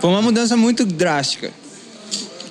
foi 0.00 0.10
uma 0.10 0.22
mudança 0.22 0.56
muito 0.56 0.84
drástica. 0.86 1.50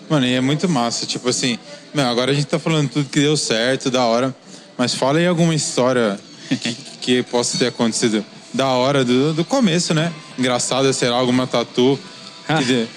Mano, 0.07 0.25
e 0.27 0.33
é 0.33 0.41
muito 0.41 0.69
massa. 0.69 1.05
Tipo 1.07 1.29
assim, 1.29 1.57
meu, 1.93 2.05
agora 2.05 2.31
a 2.31 2.33
gente 2.35 2.45
tá 2.45 2.59
falando 2.59 2.89
tudo 2.89 3.09
que 3.09 3.19
deu 3.19 3.35
certo, 3.35 3.89
da 3.89 4.05
hora. 4.05 4.35
Mas 4.77 4.93
fala 4.93 5.17
aí 5.17 5.25
alguma 5.25 5.55
história 5.55 6.19
que, 6.61 6.75
que 7.01 7.23
possa 7.23 7.57
ter 7.57 7.67
acontecido 7.67 8.23
da 8.53 8.67
hora, 8.67 9.03
do, 9.03 9.33
do 9.33 9.43
começo, 9.43 9.93
né? 9.93 10.11
Engraçado, 10.37 10.91
sei 10.93 11.09
lá, 11.09 11.17
alguma 11.17 11.47
tatu. 11.47 11.99
Ah. 12.47 12.57
que 12.57 12.65
de- 12.65 12.87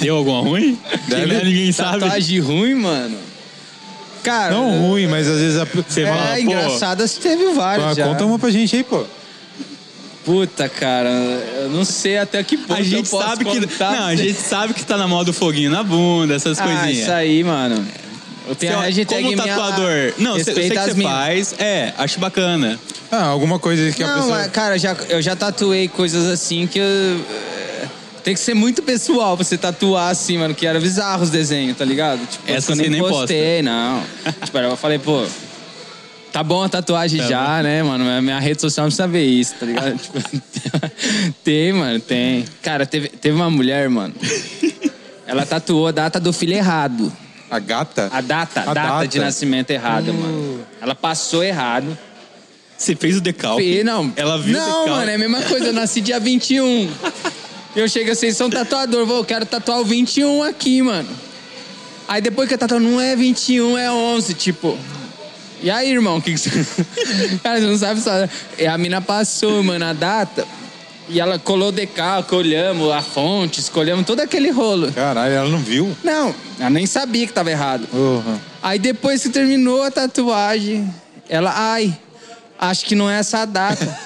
Deu 0.00 0.16
alguma 0.16 0.40
ruim? 0.40 0.78
Deve- 1.08 1.38
Que, 1.40 1.44
Ninguém 1.44 1.72
sabe. 1.72 2.00
Tatuagem 2.00 2.38
ruim, 2.40 2.74
mano. 2.74 3.16
Cara, 4.22 4.54
Não 4.54 4.78
ruim, 4.78 5.08
mas 5.08 5.26
às 5.28 5.38
vezes 5.40 5.58
a. 5.58 5.64
Você 5.64 6.02
é, 6.02 6.06
fala, 6.06 6.26
pô, 6.34 6.38
engraçadas 6.38 7.16
teve 7.16 7.52
várias 7.54 7.86
Ah, 7.88 7.94
já. 7.94 8.06
conta 8.06 8.24
uma 8.24 8.38
pra 8.38 8.50
gente 8.50 8.76
aí, 8.76 8.84
pô. 8.84 9.04
Puta, 10.24 10.68
cara, 10.68 11.10
eu 11.10 11.68
não 11.70 11.84
sei 11.84 12.18
até 12.18 12.40
que 12.44 12.56
ponto 12.56 12.74
a 12.74 12.82
gente 12.82 12.94
eu 13.06 13.10
posso 13.10 13.28
sabe 13.28 13.44
que. 13.44 13.60
contar. 13.60 13.90
Não, 13.90 14.06
a 14.06 14.14
gente 14.14 14.34
sabe 14.40 14.72
que 14.72 14.84
tá 14.84 14.96
na 14.96 15.08
moda 15.08 15.24
do 15.24 15.32
foguinho 15.32 15.68
na 15.72 15.82
bunda, 15.82 16.34
essas 16.34 16.60
Ah, 16.60 16.62
coisinhas. 16.62 16.98
isso 16.98 17.10
aí, 17.10 17.42
mano. 17.42 17.84
Eu 18.52 18.56
tenho 18.56 18.72
Você, 18.72 18.78
a 18.78 18.82
hashtag 18.82 19.06
como 19.24 19.28
minha- 19.42 19.46
tatuador. 19.46 20.12
Não, 20.18 20.36
eu 20.36 20.44
sei 20.44 20.52
eu 20.52 20.54
sei 20.56 20.64
respeita 20.68 20.74
que 20.74 20.78
as 20.80 20.86
você 20.90 20.94
minhas. 20.98 21.12
faz. 21.12 21.54
É, 21.58 21.94
acho 21.96 22.20
bacana. 22.20 22.78
Ah, 23.10 23.24
alguma 23.24 23.58
coisa 23.58 23.90
que 23.92 24.02
a 24.02 24.06
Não, 24.06 24.14
pessoa. 24.22 24.48
cara, 24.48 24.78
já, 24.78 24.94
eu 25.08 25.22
já 25.22 25.34
tatuei 25.34 25.88
coisas 25.88 26.26
assim 26.26 26.66
que 26.66 26.78
eu. 26.78 26.84
é, 26.84 27.86
Tem 28.22 28.34
que 28.34 28.40
ser 28.40 28.54
muito 28.54 28.82
pessoal 28.82 29.36
pra 29.36 29.44
você 29.44 29.56
tatuar 29.56 30.10
assim, 30.10 30.36
mano, 30.36 30.54
que 30.54 30.66
era 30.66 30.78
bizarro 30.78 31.22
os 31.22 31.30
desenhos, 31.30 31.76
tá 31.78 31.84
ligado? 31.84 32.20
Tipo, 32.26 32.44
Essa 32.52 32.72
eu 32.72 32.76
você 32.76 32.88
nem 32.90 33.00
postei, 33.00 33.62
não. 33.62 34.02
tipo, 34.44 34.58
eu 34.58 34.76
falei, 34.76 34.98
pô, 34.98 35.24
tá 36.32 36.42
bom 36.42 36.62
a 36.62 36.68
tatuagem 36.68 37.20
Tá 37.20 37.26
já, 37.26 37.62
né, 37.62 37.82
mano? 37.82 38.04
Mas 38.04 38.22
Minha 38.22 38.38
rede 38.38 38.60
social 38.60 38.84
não 38.84 38.90
precisa 38.90 39.08
ver 39.08 39.24
isso, 39.24 39.54
tá 39.58 39.66
ligado? 39.66 39.96
tipo, 39.98 40.18
tem, 41.42 41.72
mano, 41.72 41.98
tem. 42.00 42.44
Cara, 42.62 42.84
teve, 42.86 43.08
teve 43.08 43.34
uma 43.34 43.48
mulher, 43.50 43.88
mano. 43.88 44.14
Ela 45.26 45.46
tatuou 45.46 45.86
a 45.88 45.92
data 45.92 46.20
do 46.20 46.32
filho 46.32 46.52
errado. 46.54 47.10
A 47.52 47.58
gata? 47.58 48.08
A 48.10 48.20
data, 48.22 48.60
A 48.60 48.70
a 48.70 48.74
data, 48.74 48.88
data. 48.88 49.08
de 49.08 49.18
nascimento 49.18 49.70
errada, 49.70 50.10
mano. 50.10 50.64
Ela 50.80 50.94
passou 50.94 51.44
errado. 51.44 51.96
Você 52.78 52.96
fez 52.96 53.18
o 53.18 53.20
decalque. 53.20 53.84
Não. 53.84 54.10
Ela 54.16 54.38
viu 54.38 54.56
o 54.56 54.58
Não, 54.58 54.66
decalque. 54.68 54.90
mano, 54.90 55.10
é 55.10 55.14
a 55.14 55.18
mesma 55.18 55.42
coisa. 55.42 55.66
Eu 55.66 55.72
nasci 55.74 56.00
dia 56.00 56.18
21. 56.18 56.90
Eu 57.76 57.86
chego 57.88 58.10
assim, 58.10 58.32
sou 58.32 58.46
um 58.46 58.50
tatuador. 58.50 59.04
Vou, 59.04 59.18
eu 59.18 59.24
quero 59.24 59.44
tatuar 59.44 59.80
o 59.80 59.84
21 59.84 60.42
aqui, 60.44 60.80
mano. 60.80 61.08
Aí 62.08 62.22
depois 62.22 62.48
que 62.48 62.54
eu 62.54 62.58
tatuo, 62.58 62.80
não 62.80 62.98
é 62.98 63.14
21, 63.14 63.76
é 63.76 63.92
11, 63.92 64.32
tipo. 64.32 64.78
E 65.62 65.70
aí, 65.70 65.90
irmão, 65.92 66.16
o 66.16 66.22
que, 66.22 66.32
que 66.32 66.38
você. 66.38 66.50
Cara, 67.44 67.60
você 67.60 67.66
não 67.66 67.76
sabe 67.76 68.00
só. 68.00 68.10
E 68.58 68.66
a 68.66 68.78
mina 68.78 69.02
passou, 69.02 69.62
mano, 69.62 69.84
a 69.84 69.92
data. 69.92 70.46
E 71.08 71.20
ela 71.20 71.38
colou 71.38 71.68
o 71.68 71.72
decalque, 71.72 72.34
olhamos 72.34 72.90
a 72.90 73.02
fonte, 73.02 73.60
escolhemos 73.60 74.06
todo 74.06 74.20
aquele 74.20 74.50
rolo. 74.50 74.92
Caralho, 74.92 75.34
ela 75.34 75.48
não 75.48 75.58
viu? 75.58 75.94
Não, 76.02 76.34
ela 76.58 76.70
nem 76.70 76.86
sabia 76.86 77.26
que 77.26 77.32
tava 77.32 77.50
errado. 77.50 77.86
Porra. 77.88 78.40
Aí 78.62 78.78
depois 78.78 79.22
que 79.22 79.28
terminou 79.28 79.82
a 79.82 79.90
tatuagem, 79.90 80.88
ela, 81.28 81.52
ai, 81.54 81.96
acho 82.58 82.84
que 82.84 82.94
não 82.94 83.10
é 83.10 83.18
essa 83.18 83.40
a 83.40 83.44
data. 83.44 83.98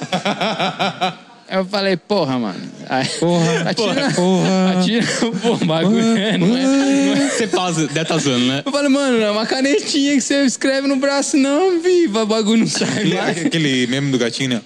Eu 1.48 1.64
falei, 1.64 1.96
porra, 1.96 2.38
mano. 2.38 2.60
Aí, 2.88 3.06
Porra, 3.20 3.60
atira, 3.70 4.10
porra. 4.12 4.72
atira, 4.80 5.06
pô, 5.40 5.56
bagulho, 5.64 6.00
é, 6.18 6.36
não 6.36 6.56
é, 6.56 6.62
não 6.64 7.22
é. 7.22 7.28
Você 7.30 7.46
pausa, 7.46 7.86
deve 7.86 8.04
tá 8.04 8.18
zoando, 8.18 8.46
né? 8.46 8.62
Eu 8.66 8.72
falei, 8.72 8.88
mano, 8.88 9.20
é 9.22 9.30
uma 9.30 9.46
canetinha 9.46 10.14
que 10.14 10.20
você 10.20 10.44
escreve 10.44 10.88
no 10.88 10.96
braço, 10.96 11.36
não, 11.36 11.80
viva, 11.80 12.24
o 12.24 12.26
bagulho 12.26 12.60
não 12.60 12.66
sai 12.66 13.04
mais. 13.04 13.46
Aquele 13.46 13.86
meme 13.86 14.10
do 14.10 14.18
gatinho, 14.18 14.50
né? 14.50 14.62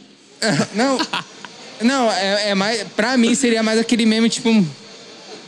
Não, 0.74 0.98
não, 1.82 2.10
é, 2.10 2.50
é 2.50 2.54
mais, 2.54 2.84
pra 2.96 3.16
mim 3.16 3.34
seria 3.34 3.62
mais 3.62 3.78
aquele 3.78 4.06
meme, 4.06 4.28
tipo, 4.28 4.52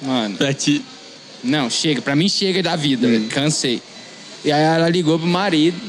mano, 0.02 0.36
Pra 0.36 0.52
ti. 0.52 0.84
Não, 1.42 1.68
chega. 1.68 2.00
Pra 2.00 2.14
mim 2.14 2.28
chega 2.28 2.62
da 2.62 2.76
vida. 2.76 3.08
Cansei. 3.30 3.82
E 4.44 4.52
aí 4.52 4.62
ela 4.62 4.88
ligou 4.88 5.18
pro 5.18 5.26
marido. 5.26 5.80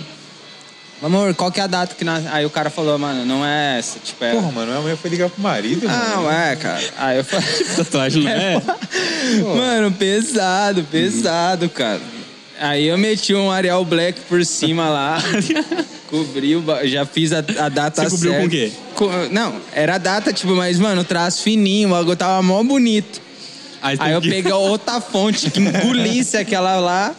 Amor, 1.02 1.34
qual 1.36 1.52
que 1.52 1.60
é 1.60 1.64
a 1.64 1.68
data 1.68 1.96
que... 1.96 2.06
Na... 2.06 2.22
Aí 2.32 2.46
o 2.46 2.50
cara 2.50 2.70
falou, 2.70 2.98
mano, 2.98 3.26
não 3.26 3.46
é 3.46 3.78
essa. 3.78 4.00
Tipo, 4.00 4.24
é... 4.24 4.32
Porra, 4.32 4.52
mano, 4.54 4.72
minha 4.72 4.82
mãe 4.82 4.96
foi 4.96 5.10
ligar 5.10 5.30
pro 5.30 5.42
marido, 5.42 5.86
mano. 5.86 6.10
Não, 6.16 6.32
é, 6.32 6.56
cara. 6.56 6.82
Aí 6.98 7.18
eu 7.18 7.26
falei... 7.26 7.46
Tatuagem 7.76 8.24
não 8.24 8.32
é? 8.32 8.62
Mano, 9.56 9.92
pesado, 9.92 10.84
pesado, 10.90 11.68
cara. 11.68 12.00
Aí 12.58 12.88
eu 12.88 12.98
meti 12.98 13.34
um 13.34 13.52
Arial 13.52 13.84
Black 13.84 14.22
por 14.22 14.46
cima 14.46 14.88
lá. 14.88 15.18
Cobriu, 16.18 16.62
ba- 16.62 16.86
já 16.86 17.08
fiz 17.08 17.34
a, 17.34 17.40
a 17.40 17.70
data 17.70 18.04
Você 18.04 18.10
cobriu 18.12 18.32
certa. 18.34 18.42
com 18.42 18.48
o 18.48 18.50
quê? 18.52 18.72
Co- 18.94 19.10
Não, 19.32 19.56
era 19.74 19.96
a 19.96 19.98
data, 19.98 20.32
tipo, 20.32 20.56
mas, 20.56 20.78
mano, 20.78 21.04
traço 21.04 21.42
fininho, 21.42 21.90
o 21.90 21.92
bagulho 21.92 22.16
tava 22.16 22.40
mó 22.44 22.62
bonito. 22.64 23.20
Aí, 23.82 23.98
tem 23.98 24.08
Aí 24.08 24.14
eu 24.14 24.22
que- 24.22 24.30
peguei 24.30 24.52
outra 24.52 25.02
fonte 25.02 25.50
que 25.50 25.60
engolisse 25.60 26.38
aquela 26.38 26.76
lá. 26.80 27.16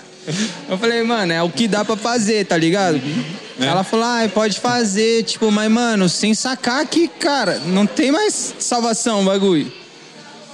Eu 0.70 0.78
falei, 0.78 1.02
mano, 1.02 1.32
é 1.32 1.42
o 1.42 1.50
que 1.50 1.66
dá 1.66 1.84
pra 1.84 1.96
fazer, 1.96 2.46
tá 2.46 2.56
ligado? 2.56 3.00
Ela 3.58 3.82
falou, 3.82 4.06
ah, 4.06 4.28
pode 4.32 4.60
fazer, 4.60 5.24
tipo, 5.24 5.50
mas, 5.50 5.68
mano, 5.68 6.08
sem 6.08 6.32
sacar 6.32 6.86
que, 6.86 7.08
cara, 7.08 7.60
não 7.66 7.86
tem 7.86 8.12
mais 8.12 8.54
salvação 8.60 9.22
o 9.22 9.24
bagulho. 9.24 9.70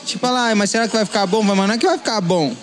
Tipo, 0.06 0.26
"Ah, 0.28 0.54
mas 0.56 0.70
será 0.70 0.88
que 0.88 0.96
vai 0.96 1.04
ficar 1.04 1.26
bom? 1.26 1.42
Mas, 1.42 1.54
mano, 1.58 1.68
não 1.68 1.74
é 1.74 1.78
que 1.78 1.86
vai 1.86 1.98
ficar 1.98 2.22
bom. 2.22 2.54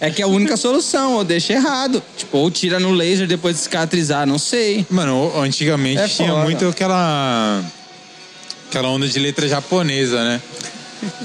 É 0.00 0.10
que 0.10 0.20
é 0.20 0.24
a 0.24 0.28
única 0.28 0.56
solução, 0.56 1.14
ou 1.14 1.24
deixa 1.24 1.54
errado. 1.54 2.02
Tipo, 2.16 2.38
ou 2.38 2.50
tira 2.50 2.78
no 2.78 2.92
laser 2.92 3.26
depois 3.26 3.56
de 3.56 3.62
cicatrizar, 3.62 4.26
não 4.26 4.38
sei. 4.38 4.84
Mano, 4.90 5.32
antigamente 5.40 6.00
É 6.00 6.08
tinha 6.08 6.28
foda. 6.30 6.44
muito 6.44 6.66
aquela. 6.68 7.62
aquela 8.68 8.88
onda 8.90 9.08
de 9.08 9.18
letra 9.18 9.48
japonesa, 9.48 10.22
né? 10.22 10.40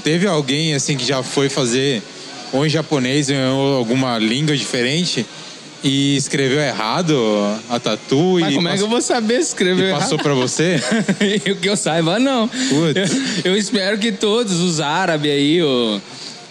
Teve 0.02 0.26
alguém 0.26 0.74
assim 0.74 0.96
que 0.96 1.04
já 1.04 1.22
foi 1.22 1.48
fazer 1.48 2.02
ou 2.52 2.64
em 2.64 2.68
japonês 2.68 3.28
ou 3.30 3.76
alguma 3.76 4.18
língua 4.18 4.56
diferente 4.56 5.24
e 5.82 6.16
escreveu 6.16 6.60
errado 6.60 7.16
a 7.68 7.78
tatu 7.80 8.38
Mas 8.40 8.52
e, 8.52 8.54
como 8.54 8.68
é 8.68 8.70
que 8.72 8.76
eu 8.76 8.86
passou, 8.86 8.88
vou 8.90 9.00
saber 9.00 9.40
escrever 9.40 9.88
errado? 9.88 10.00
passou 10.02 10.18
pra 10.18 10.32
você? 10.34 10.80
Eu 11.44 11.56
que 11.56 11.68
eu 11.68 11.76
saiba, 11.76 12.18
não. 12.20 12.46
Putz. 12.46 13.10
Eu, 13.44 13.52
eu 13.52 13.56
espero 13.58 13.98
que 13.98 14.12
todos, 14.12 14.60
os 14.60 14.78
árabes 14.80 15.32
aí, 15.32 15.62
o- 15.62 16.00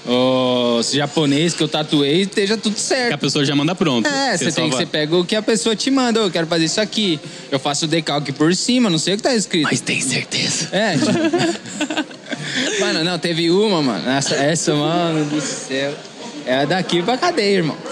os 0.04 0.92
japoneses 0.92 1.54
que 1.56 1.62
eu 1.64 1.68
tatuei, 1.68 2.22
esteja 2.22 2.58
tudo 2.58 2.74
Que 2.74 2.80
a 2.82 2.84
certo. 2.84 3.20
pessoa 3.20 3.46
já 3.46 3.56
manda 3.56 3.76
pronto. 3.76 4.08
É, 4.08 4.36
você 4.38 4.52
tem 4.52 4.70
que 4.70 4.76
você 4.76 4.86
pega 4.86 5.16
o 5.16 5.24
que 5.26 5.36
a 5.36 5.42
pessoa 5.42 5.76
te 5.76 5.92
manda. 5.92 6.20
Eu 6.20 6.32
quero 6.32 6.48
fazer 6.48 6.66
isso 6.66 6.82
aqui. 6.82 7.20
Eu 7.52 7.60
faço 7.60 7.86
o 7.86 7.88
decalque 7.88 8.32
por 8.32 8.56
cima, 8.56 8.90
não 8.90 8.98
sei 8.98 9.14
o 9.14 9.18
que 9.18 9.24
tá 9.24 9.36
escrito. 9.36 9.66
Mas 9.66 9.80
tem 9.82 10.02
certeza. 10.02 10.70
É, 10.72 10.94
tipo, 10.98 11.12
Mano, 12.82 13.04
não, 13.04 13.20
teve 13.20 13.52
uma, 13.52 13.82
mano. 13.82 14.10
Essa, 14.10 14.36
essa 14.36 14.74
mano 14.74 15.24
do 15.26 15.40
céu. 15.40 15.94
É 16.46 16.66
daqui 16.66 17.04
pra 17.04 17.18
cadeia, 17.18 17.58
irmão. 17.58 17.78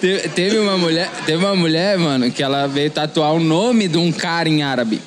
Te- 0.00 0.28
teve 0.34 0.58
uma 0.58 0.78
mulher, 0.78 1.10
teve 1.26 1.44
uma 1.44 1.54
mulher, 1.54 1.98
mano, 1.98 2.30
que 2.30 2.42
ela 2.42 2.66
veio 2.66 2.90
tatuar 2.90 3.34
o 3.34 3.40
nome 3.40 3.86
de 3.88 3.98
um 3.98 4.10
cara 4.10 4.48
em 4.48 4.62
árabe. 4.62 5.02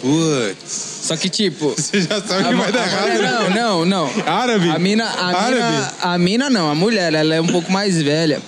Putz. 0.00 0.89
Só 1.00 1.16
que 1.16 1.28
tipo, 1.28 1.70
Você 1.76 2.00
já 2.02 2.20
sabe 2.20 2.44
que 2.48 2.54
vai 2.54 2.72
dar 2.72 2.82
a 2.84 3.00
mulher- 3.00 3.20
errado. 3.20 3.50
não, 3.50 3.84
não, 3.84 4.06
não. 4.06 4.10
Árabe? 4.32 4.70
A 4.70 4.78
mina, 4.78 5.04
a 5.04 5.26
Árabe? 5.28 5.54
mina, 5.54 5.92
a 6.02 6.18
mina 6.18 6.50
não, 6.50 6.70
a 6.70 6.74
mulher, 6.74 7.12
ela 7.14 7.34
é 7.34 7.40
um 7.40 7.46
pouco 7.46 7.72
mais 7.72 8.00
velha. 8.00 8.40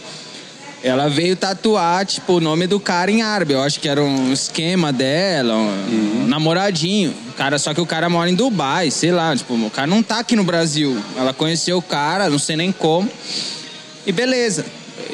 Ela 0.84 1.08
veio 1.08 1.36
tatuar, 1.36 2.04
tipo, 2.04 2.34
o 2.34 2.40
nome 2.40 2.66
do 2.66 2.80
cara 2.80 3.08
em 3.08 3.22
árabe. 3.22 3.52
Eu 3.54 3.62
acho 3.62 3.78
que 3.78 3.88
era 3.88 4.02
um 4.02 4.32
esquema 4.32 4.92
dela, 4.92 5.54
um, 5.54 6.22
um 6.24 6.26
namoradinho. 6.26 7.14
Cara, 7.36 7.56
só 7.56 7.72
que 7.72 7.80
o 7.80 7.86
cara 7.86 8.08
mora 8.08 8.28
em 8.28 8.34
Dubai, 8.34 8.90
sei 8.90 9.12
lá. 9.12 9.34
Tipo, 9.36 9.54
o 9.54 9.70
cara 9.70 9.86
não 9.86 10.02
tá 10.02 10.18
aqui 10.18 10.34
no 10.34 10.42
Brasil. 10.42 11.00
Ela 11.16 11.32
conheceu 11.32 11.78
o 11.78 11.82
cara, 11.82 12.28
não 12.28 12.38
sei 12.38 12.56
nem 12.56 12.72
como. 12.72 13.08
E 14.04 14.10
beleza. 14.10 14.66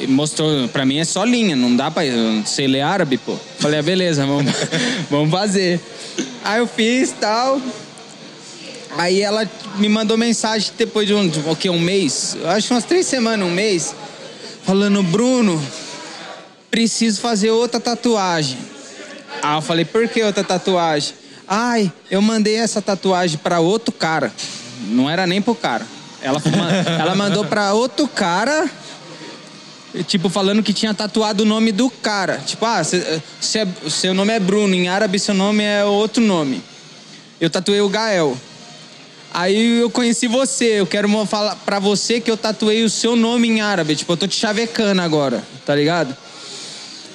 Mostrou, 0.07 0.67
pra 0.69 0.85
mim 0.85 0.97
é 0.97 1.05
só 1.05 1.23
linha, 1.23 1.55
não 1.55 1.75
dá 1.75 1.89
pra. 1.89 2.05
Eu 2.05 2.43
sei 2.45 2.67
ler 2.67 2.81
árabe, 2.81 3.17
pô. 3.17 3.35
Falei, 3.59 3.79
ah, 3.79 3.83
beleza, 3.83 4.25
vamos, 4.25 4.51
vamos 5.09 5.31
fazer. 5.31 5.79
Aí 6.43 6.59
eu 6.59 6.67
fiz 6.67 7.13
tal. 7.19 7.61
Aí 8.97 9.21
ela 9.21 9.49
me 9.75 9.87
mandou 9.87 10.17
mensagem 10.17 10.71
depois 10.77 11.07
de 11.07 11.13
um, 11.13 11.27
de, 11.27 11.39
o 11.39 11.55
quê, 11.55 11.69
um 11.69 11.79
mês? 11.79 12.35
Acho 12.45 12.67
que 12.67 12.73
umas 12.73 12.83
três 12.83 13.05
semanas, 13.05 13.47
um 13.47 13.51
mês. 13.51 13.95
Falando, 14.63 15.01
Bruno, 15.03 15.61
preciso 16.69 17.21
fazer 17.21 17.51
outra 17.51 17.79
tatuagem. 17.79 18.57
Aí 19.41 19.57
eu 19.57 19.61
falei, 19.61 19.85
por 19.85 20.07
que 20.07 20.21
outra 20.23 20.43
tatuagem? 20.43 21.13
Ai, 21.47 21.91
eu 22.11 22.21
mandei 22.21 22.55
essa 22.55 22.81
tatuagem 22.81 23.37
pra 23.37 23.59
outro 23.59 23.91
cara. 23.91 24.31
Não 24.87 25.09
era 25.09 25.25
nem 25.25 25.41
pro 25.41 25.55
cara. 25.55 25.85
Ela, 26.21 26.41
ela 26.99 27.15
mandou 27.15 27.45
pra 27.45 27.73
outro 27.73 28.07
cara, 28.07 28.69
tipo, 30.07 30.29
falando 30.29 30.61
que 30.63 30.73
tinha 30.73 30.93
tatuado 30.93 31.43
o 31.43 31.45
nome 31.45 31.71
do 31.71 31.89
cara. 31.89 32.37
Tipo, 32.45 32.65
ah, 32.65 32.83
cê- 32.83 33.21
cê 33.39 33.59
é- 33.59 33.67
seu 33.89 34.13
nome 34.13 34.33
é 34.33 34.39
Bruno, 34.39 34.73
em 34.73 34.87
árabe 34.87 35.19
seu 35.19 35.33
nome 35.33 35.63
é 35.63 35.83
outro 35.83 36.21
nome. 36.23 36.61
Eu 37.39 37.49
tatuei 37.49 37.81
o 37.81 37.89
Gael. 37.89 38.37
Aí 39.33 39.79
eu 39.81 39.89
conheci 39.89 40.27
você, 40.27 40.79
eu 40.79 40.87
quero 40.87 41.07
falar 41.25 41.55
pra 41.57 41.77
você 41.79 42.19
que 42.19 42.31
eu 42.31 42.37
tatuei 42.37 42.83
o 42.83 42.89
seu 42.89 43.15
nome 43.15 43.47
em 43.47 43.61
árabe. 43.61 43.95
Tipo, 43.95 44.13
eu 44.13 44.17
tô 44.17 44.27
te 44.27 44.35
chavecando 44.35 45.01
agora, 45.01 45.43
tá 45.65 45.75
ligado? 45.75 46.15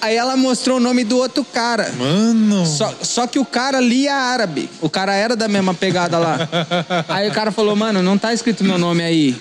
Aí 0.01 0.17
ela 0.17 0.37
mostrou 0.37 0.77
o 0.77 0.81
nome 0.81 1.03
do 1.03 1.17
outro 1.17 1.43
cara. 1.45 1.91
Mano. 1.99 2.67
Só, 2.67 2.95
só 3.03 3.27
que 3.27 3.39
o 3.39 3.45
cara 3.45 3.81
lia 3.81 4.15
árabe. 4.15 4.69
O 4.83 4.91
cara 4.91 5.15
era 5.15 5.35
da 5.35 5.49
mesma 5.49 5.73
pegada 5.73 6.19
lá. 6.19 6.47
Aí 7.09 7.27
o 7.29 7.33
cara 7.33 7.51
falou, 7.51 7.75
mano, 7.75 8.03
não 8.03 8.19
tá 8.19 8.35
escrito 8.35 8.63
meu 8.65 8.77
nome 8.77 9.03
aí. 9.03 9.35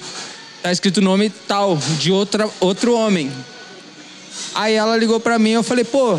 Tá 0.63 0.71
escrito 0.71 0.97
o 0.97 1.01
nome 1.01 1.29
tal, 1.47 1.77
de 1.99 2.09
outra, 2.11 2.49
outro 2.61 2.95
homem. 2.95 3.29
Aí 4.55 4.73
ela 4.75 4.95
ligou 4.95 5.19
pra 5.19 5.37
mim, 5.37 5.49
eu 5.51 5.61
falei, 5.61 5.83
pô, 5.83 6.17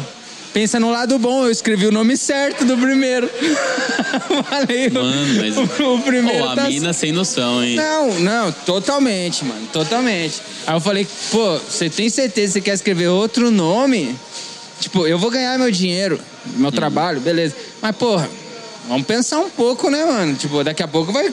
pensa 0.53 0.78
no 0.78 0.90
lado 0.90 1.18
bom, 1.18 1.47
eu 1.47 1.51
escrevi 1.51 1.86
o 1.86 1.90
nome 1.92 2.14
certo 2.16 2.62
do 2.64 2.76
primeiro. 2.76 3.26
falei, 4.49 4.90
Mano, 4.90 5.34
mas- 5.40 5.57
o, 5.80 5.95
o 5.95 6.03
primeiro 6.03 6.45
Pô, 6.45 6.51
a 6.51 6.55
tá 6.57 6.64
mina 6.68 6.92
sem 6.92 7.11
noção, 7.11 7.64
hein? 7.64 7.74
não, 7.76 8.20
não, 8.20 8.53
totalmente, 8.53 9.45
mano, 9.47 9.66
totalmente. 9.72 10.42
Aí 10.66 10.76
eu 10.76 10.80
falei, 10.80 11.07
pô, 11.30 11.59
você 11.59 11.88
tem 11.88 12.11
certeza 12.11 12.49
que 12.49 12.53
você 12.53 12.61
quer 12.61 12.74
escrever 12.74 13.09
outro 13.09 13.51
nome? 13.51 14.14
Tipo, 14.78 15.07
eu 15.07 15.18
vou 15.18 15.30
ganhar 15.30 15.59
meu 15.59 15.70
dinheiro, 15.70 16.20
meu 16.57 16.70
trabalho, 16.70 17.18
beleza. 17.18 17.55
Mas, 17.80 17.97
porra, 17.97 18.28
vamos 18.88 19.07
pensar 19.07 19.38
um 19.38 19.49
pouco, 19.49 19.88
né, 19.88 20.05
mano? 20.05 20.34
Tipo, 20.34 20.62
daqui 20.62 20.82
a 20.82 20.88
pouco 20.88 21.12
vai. 21.12 21.32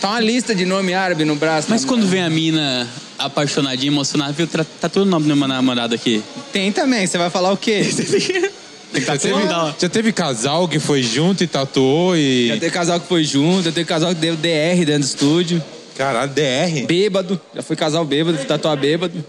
Tá 0.00 0.10
uma 0.10 0.20
lista 0.20 0.54
de 0.54 0.64
nome 0.64 0.94
árabe 0.94 1.24
no 1.24 1.34
braço. 1.36 1.66
Mas 1.70 1.84
quando 1.84 2.06
vem 2.06 2.22
a 2.22 2.30
mina 2.30 2.88
apaixonadinha, 3.18 3.92
emocionada, 3.92 4.32
viu? 4.32 4.46
Tá, 4.46 4.64
tá 4.80 4.88
todo 4.88 5.02
o 5.06 5.10
nome 5.10 5.28
do 5.28 5.36
meu 5.36 5.46
namorado 5.46 5.94
aqui. 5.94 6.22
Tem 6.52 6.72
também, 6.72 7.06
você 7.06 7.18
vai 7.18 7.28
falar 7.28 7.52
o 7.52 7.56
quê? 7.56 7.82
Já 8.92 9.16
teve, 9.16 9.34
tatuar. 9.46 9.76
já 9.78 9.88
teve 9.88 10.12
casal 10.12 10.66
que 10.66 10.80
foi 10.80 11.00
junto 11.00 11.44
e 11.44 11.46
tatuou 11.46 12.16
e. 12.16 12.48
Já 12.48 12.54
teve 12.56 12.70
casal 12.72 12.98
que 12.98 13.06
foi 13.06 13.22
junto, 13.22 13.62
já 13.62 13.70
teve 13.70 13.84
casal 13.86 14.08
que 14.12 14.20
deu 14.20 14.34
DR 14.34 14.84
dentro 14.84 14.98
do 15.02 15.04
estúdio. 15.04 15.62
Caralho, 15.96 16.32
DR. 16.32 16.86
Bêbado, 16.88 17.40
já 17.54 17.62
foi 17.62 17.76
casal 17.76 18.04
bêbado, 18.04 18.36
fui 18.36 18.46
tatuar 18.46 18.76
bêbado. 18.76 19.24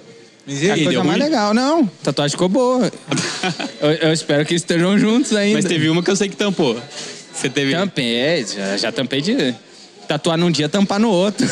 Mas 0.47 0.63
É 0.63 0.65
e 0.65 0.71
a 0.71 0.73
aí, 0.73 0.83
coisa 0.85 0.97
deu 0.97 1.03
mais 1.03 1.19
ruim? 1.19 1.29
legal, 1.29 1.53
não. 1.53 1.85
Tatuagem 2.01 2.31
ficou 2.31 2.49
boa. 2.49 2.91
eu, 3.81 3.89
eu 3.91 4.11
espero 4.13 4.43
que 4.47 4.55
estejam 4.55 4.97
juntos 4.97 5.35
ainda. 5.35 5.59
Mas 5.59 5.65
teve 5.65 5.89
uma 5.89 6.01
que 6.01 6.09
eu 6.09 6.15
sei 6.15 6.27
que 6.27 6.35
tampou. 6.35 6.75
Você 7.31 7.47
teve. 7.47 7.71
Tampei, 7.71 8.43
já, 8.43 8.77
já 8.77 8.91
tampei 8.91 9.21
de. 9.21 9.53
Tatuar 10.11 10.37
num 10.37 10.51
dia, 10.51 10.67
tampar 10.67 10.99
no 10.99 11.09
outro. 11.09 11.47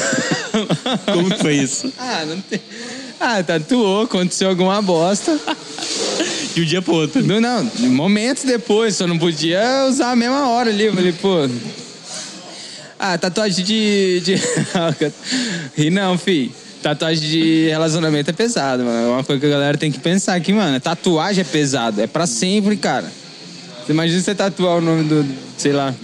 Como 1.14 1.32
que 1.32 1.38
foi 1.38 1.54
isso? 1.56 1.94
ah, 1.98 2.26
não 2.28 2.42
tem. 2.42 2.60
Ah, 3.18 3.42
tatuou, 3.42 4.02
aconteceu 4.02 4.50
alguma 4.50 4.82
bosta. 4.82 5.40
De 6.54 6.62
um 6.64 6.66
dia 6.66 6.82
pro 6.82 6.96
outro. 6.96 7.24
Não, 7.24 7.40
não, 7.40 7.64
momentos 7.88 8.44
depois, 8.44 8.98
só 8.98 9.08
não 9.08 9.18
podia 9.18 9.86
usar 9.88 10.12
a 10.12 10.16
mesma 10.18 10.50
hora 10.50 10.72
ali. 10.72 10.84
Eu 10.84 10.94
falei, 10.94 11.14
pô. 11.14 11.48
Ah, 13.00 13.18
tatuagem 13.18 13.64
de. 13.64 14.20
de... 14.26 14.36
Ri 15.82 15.90
não, 15.90 16.18
fi. 16.18 16.52
Tatuagem 16.84 17.30
de 17.30 17.68
relacionamento 17.70 18.30
é 18.30 18.34
pesado, 18.34 18.84
mano. 18.84 19.08
É 19.08 19.10
uma 19.10 19.24
coisa 19.24 19.40
que 19.40 19.48
a 19.48 19.52
galera 19.52 19.78
tem 19.78 19.90
que 19.90 20.00
pensar 20.00 20.36
aqui, 20.36 20.52
mano. 20.52 20.78
Tatuagem 20.82 21.44
é 21.44 21.46
pesado, 21.46 22.02
é 22.02 22.08
pra 22.08 22.28
sempre, 22.28 22.76
cara. 22.76 23.10
Você 23.86 23.94
imagina 23.94 24.22
você 24.22 24.36
tatuar 24.36 24.80
o 24.80 24.82
nome 24.82 25.06
do, 25.06 25.26
sei 25.58 25.72
lá, 25.72 25.96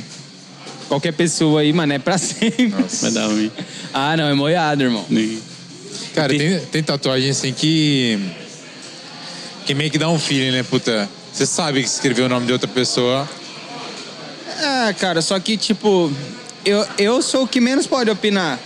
qualquer 0.88 1.14
pessoa 1.14 1.62
aí, 1.62 1.72
mano, 1.74 1.94
é 1.94 2.00
pra 2.00 2.18
sempre. 2.20 2.74
Vai 3.02 3.12
dar 3.12 3.28
ruim. 3.28 3.52
Ah, 3.94 4.16
não, 4.18 4.28
é 4.28 4.34
moiado, 4.34 4.84
irmão. 4.84 5.06
Nem- 5.10 5.40
Cara, 6.14 6.30
tem, 6.30 6.60
tem 6.60 6.84
tatuagem 6.84 7.30
assim 7.30 7.52
que. 7.54 8.20
Que 9.66 9.74
meio 9.74 9.90
que 9.92 9.98
dá 9.98 10.08
um 10.10 10.20
feeling, 10.20 10.52
né, 10.52 10.64
puta? 10.64 11.10
Você 11.34 11.46
sabe 11.46 11.82
que 11.82 11.88
escreveu 11.90 12.26
o 12.26 12.30
nome 12.30 12.46
de 12.46 12.54
outra 12.54 12.68
pessoa. 12.68 13.28
É, 14.88 14.94
cara, 14.94 15.22
só 15.22 15.38
que, 15.40 15.58
tipo, 15.58 16.10
eu, 16.64 16.86
eu 16.98 17.22
sou 17.22 17.44
o 17.44 17.48
que 17.48 17.60
menos 17.60 17.86
pode 17.88 18.10
opinar. 18.10 18.58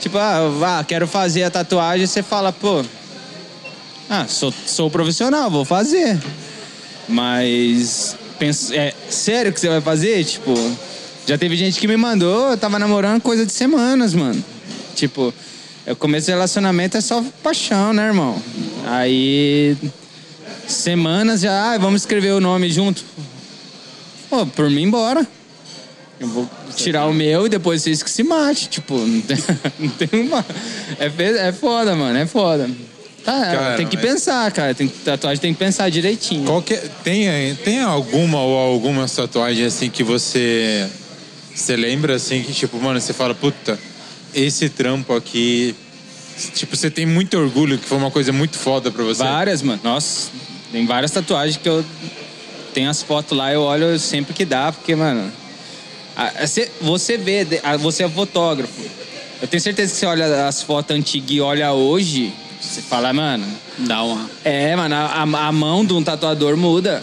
Tipo, 0.00 0.16
ah, 0.16 0.48
vá, 0.58 0.84
quero 0.84 1.06
fazer 1.06 1.42
a 1.42 1.50
tatuagem, 1.50 2.06
você 2.06 2.22
fala, 2.22 2.52
pô. 2.52 2.82
Ah, 4.08 4.24
sou, 4.28 4.54
sou 4.66 4.90
profissional, 4.90 5.50
vou 5.50 5.64
fazer. 5.64 6.18
Mas. 7.08 8.16
Penso, 8.38 8.72
é 8.74 8.92
sério 9.10 9.52
que 9.52 9.58
você 9.60 9.68
vai 9.68 9.80
fazer? 9.80 10.22
Tipo, 10.24 10.54
já 11.26 11.36
teve 11.36 11.56
gente 11.56 11.78
que 11.80 11.88
me 11.88 11.96
mandou, 11.96 12.50
eu 12.50 12.56
tava 12.56 12.78
namorando 12.78 13.20
coisa 13.20 13.44
de 13.44 13.52
semanas, 13.52 14.14
mano. 14.14 14.42
Tipo, 14.94 15.32
o 15.86 15.96
começo 15.96 16.26
do 16.26 16.30
relacionamento 16.30 16.96
é 16.96 17.00
só 17.00 17.22
paixão, 17.42 17.92
né, 17.92 18.06
irmão? 18.06 18.40
Aí. 18.86 19.76
Semanas 20.66 21.40
já, 21.42 21.72
ah, 21.74 21.78
vamos 21.78 22.02
escrever 22.02 22.32
o 22.32 22.40
nome 22.40 22.70
junto. 22.70 23.04
Pô, 24.28 24.44
por 24.46 24.68
mim, 24.68 24.90
bora. 24.90 25.26
Eu 26.18 26.26
vou 26.28 26.48
tirar 26.74 27.06
o 27.06 27.12
meu 27.12 27.46
e 27.46 27.48
depois 27.48 27.82
vocês 27.82 28.02
que 28.02 28.10
se 28.10 28.22
mate. 28.22 28.68
Tipo, 28.68 28.96
não 28.98 29.20
tem, 29.20 29.36
não 29.78 29.88
tem 29.90 30.20
uma. 30.22 30.44
É, 30.98 31.48
é 31.48 31.52
foda, 31.52 31.94
mano, 31.94 32.18
é 32.18 32.26
foda. 32.26 32.68
Tá, 33.24 33.32
Cara, 33.40 33.76
tem 33.76 33.86
que 33.86 33.96
mas- 33.96 34.06
pensar, 34.06 34.50
cara. 34.52 34.74
Tem, 34.74 34.88
tatuagem 34.88 35.40
tem 35.40 35.52
que 35.52 35.58
pensar 35.58 35.88
direitinho. 35.90 36.44
Qual 36.46 36.62
que 36.62 36.74
é- 36.74 36.88
tem, 37.04 37.54
tem 37.56 37.80
alguma 37.82 38.40
ou 38.40 38.56
algumas 38.56 39.12
tatuagens 39.14 39.74
assim 39.74 39.90
que 39.90 40.02
você. 40.02 40.88
Você 41.56 41.74
lembra 41.74 42.14
assim 42.16 42.42
que, 42.42 42.52
tipo, 42.52 42.78
mano, 42.78 43.00
você 43.00 43.12
fala, 43.12 43.34
puta, 43.34 43.78
esse 44.34 44.68
trampo 44.68 45.14
aqui. 45.14 45.74
Tipo, 46.54 46.76
você 46.76 46.90
tem 46.90 47.06
muito 47.06 47.38
orgulho 47.38 47.78
que 47.78 47.86
foi 47.86 47.96
uma 47.96 48.10
coisa 48.10 48.30
muito 48.32 48.58
foda 48.58 48.90
pra 48.90 49.02
você. 49.02 49.22
Várias, 49.22 49.62
mano. 49.62 49.80
Nossa, 49.82 50.30
tem 50.70 50.84
várias 50.84 51.10
tatuagens 51.10 51.56
que 51.56 51.68
eu 51.68 51.82
tenho 52.74 52.90
as 52.90 53.02
fotos 53.02 53.36
lá, 53.36 53.50
eu 53.50 53.62
olho 53.62 53.98
sempre 53.98 54.34
que 54.34 54.44
dá, 54.44 54.70
porque, 54.70 54.94
mano. 54.94 55.32
Você 56.82 57.16
vê, 57.16 57.46
você 57.80 58.04
é 58.04 58.08
fotógrafo. 58.08 58.82
Eu 59.40 59.48
tenho 59.48 59.60
certeza 59.60 59.92
que 59.92 59.98
você 59.98 60.06
olha 60.06 60.46
as 60.46 60.62
fotos 60.62 60.94
antigas 60.94 61.30
e 61.30 61.40
olha 61.40 61.72
hoje, 61.72 62.32
você 62.60 62.82
fala, 62.82 63.12
mano, 63.12 63.46
Dá 63.78 64.02
uma. 64.02 64.30
É, 64.44 64.74
mano, 64.74 64.94
a, 64.94 65.22
a 65.22 65.52
mão 65.52 65.84
de 65.84 65.92
um 65.92 66.02
tatuador 66.02 66.56
muda. 66.56 67.02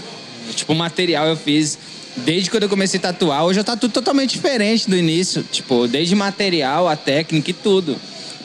Tipo, 0.56 0.74
o 0.74 0.76
material 0.76 1.28
eu 1.28 1.38
fiz. 1.38 1.78
Desde 2.18 2.50
quando 2.50 2.64
eu 2.64 2.70
comecei 2.70 3.00
a 3.00 3.04
tatuar, 3.04 3.44
hoje 3.44 3.64
tá 3.64 3.76
tudo 3.76 3.92
totalmente 3.92 4.32
diferente 4.34 4.90
do 4.90 4.96
início. 4.96 5.44
Tipo, 5.52 5.88
desde 5.88 6.14
material, 6.16 6.88
a 6.88 6.96
técnica 6.96 7.50
e 7.50 7.54
tudo. 7.54 7.96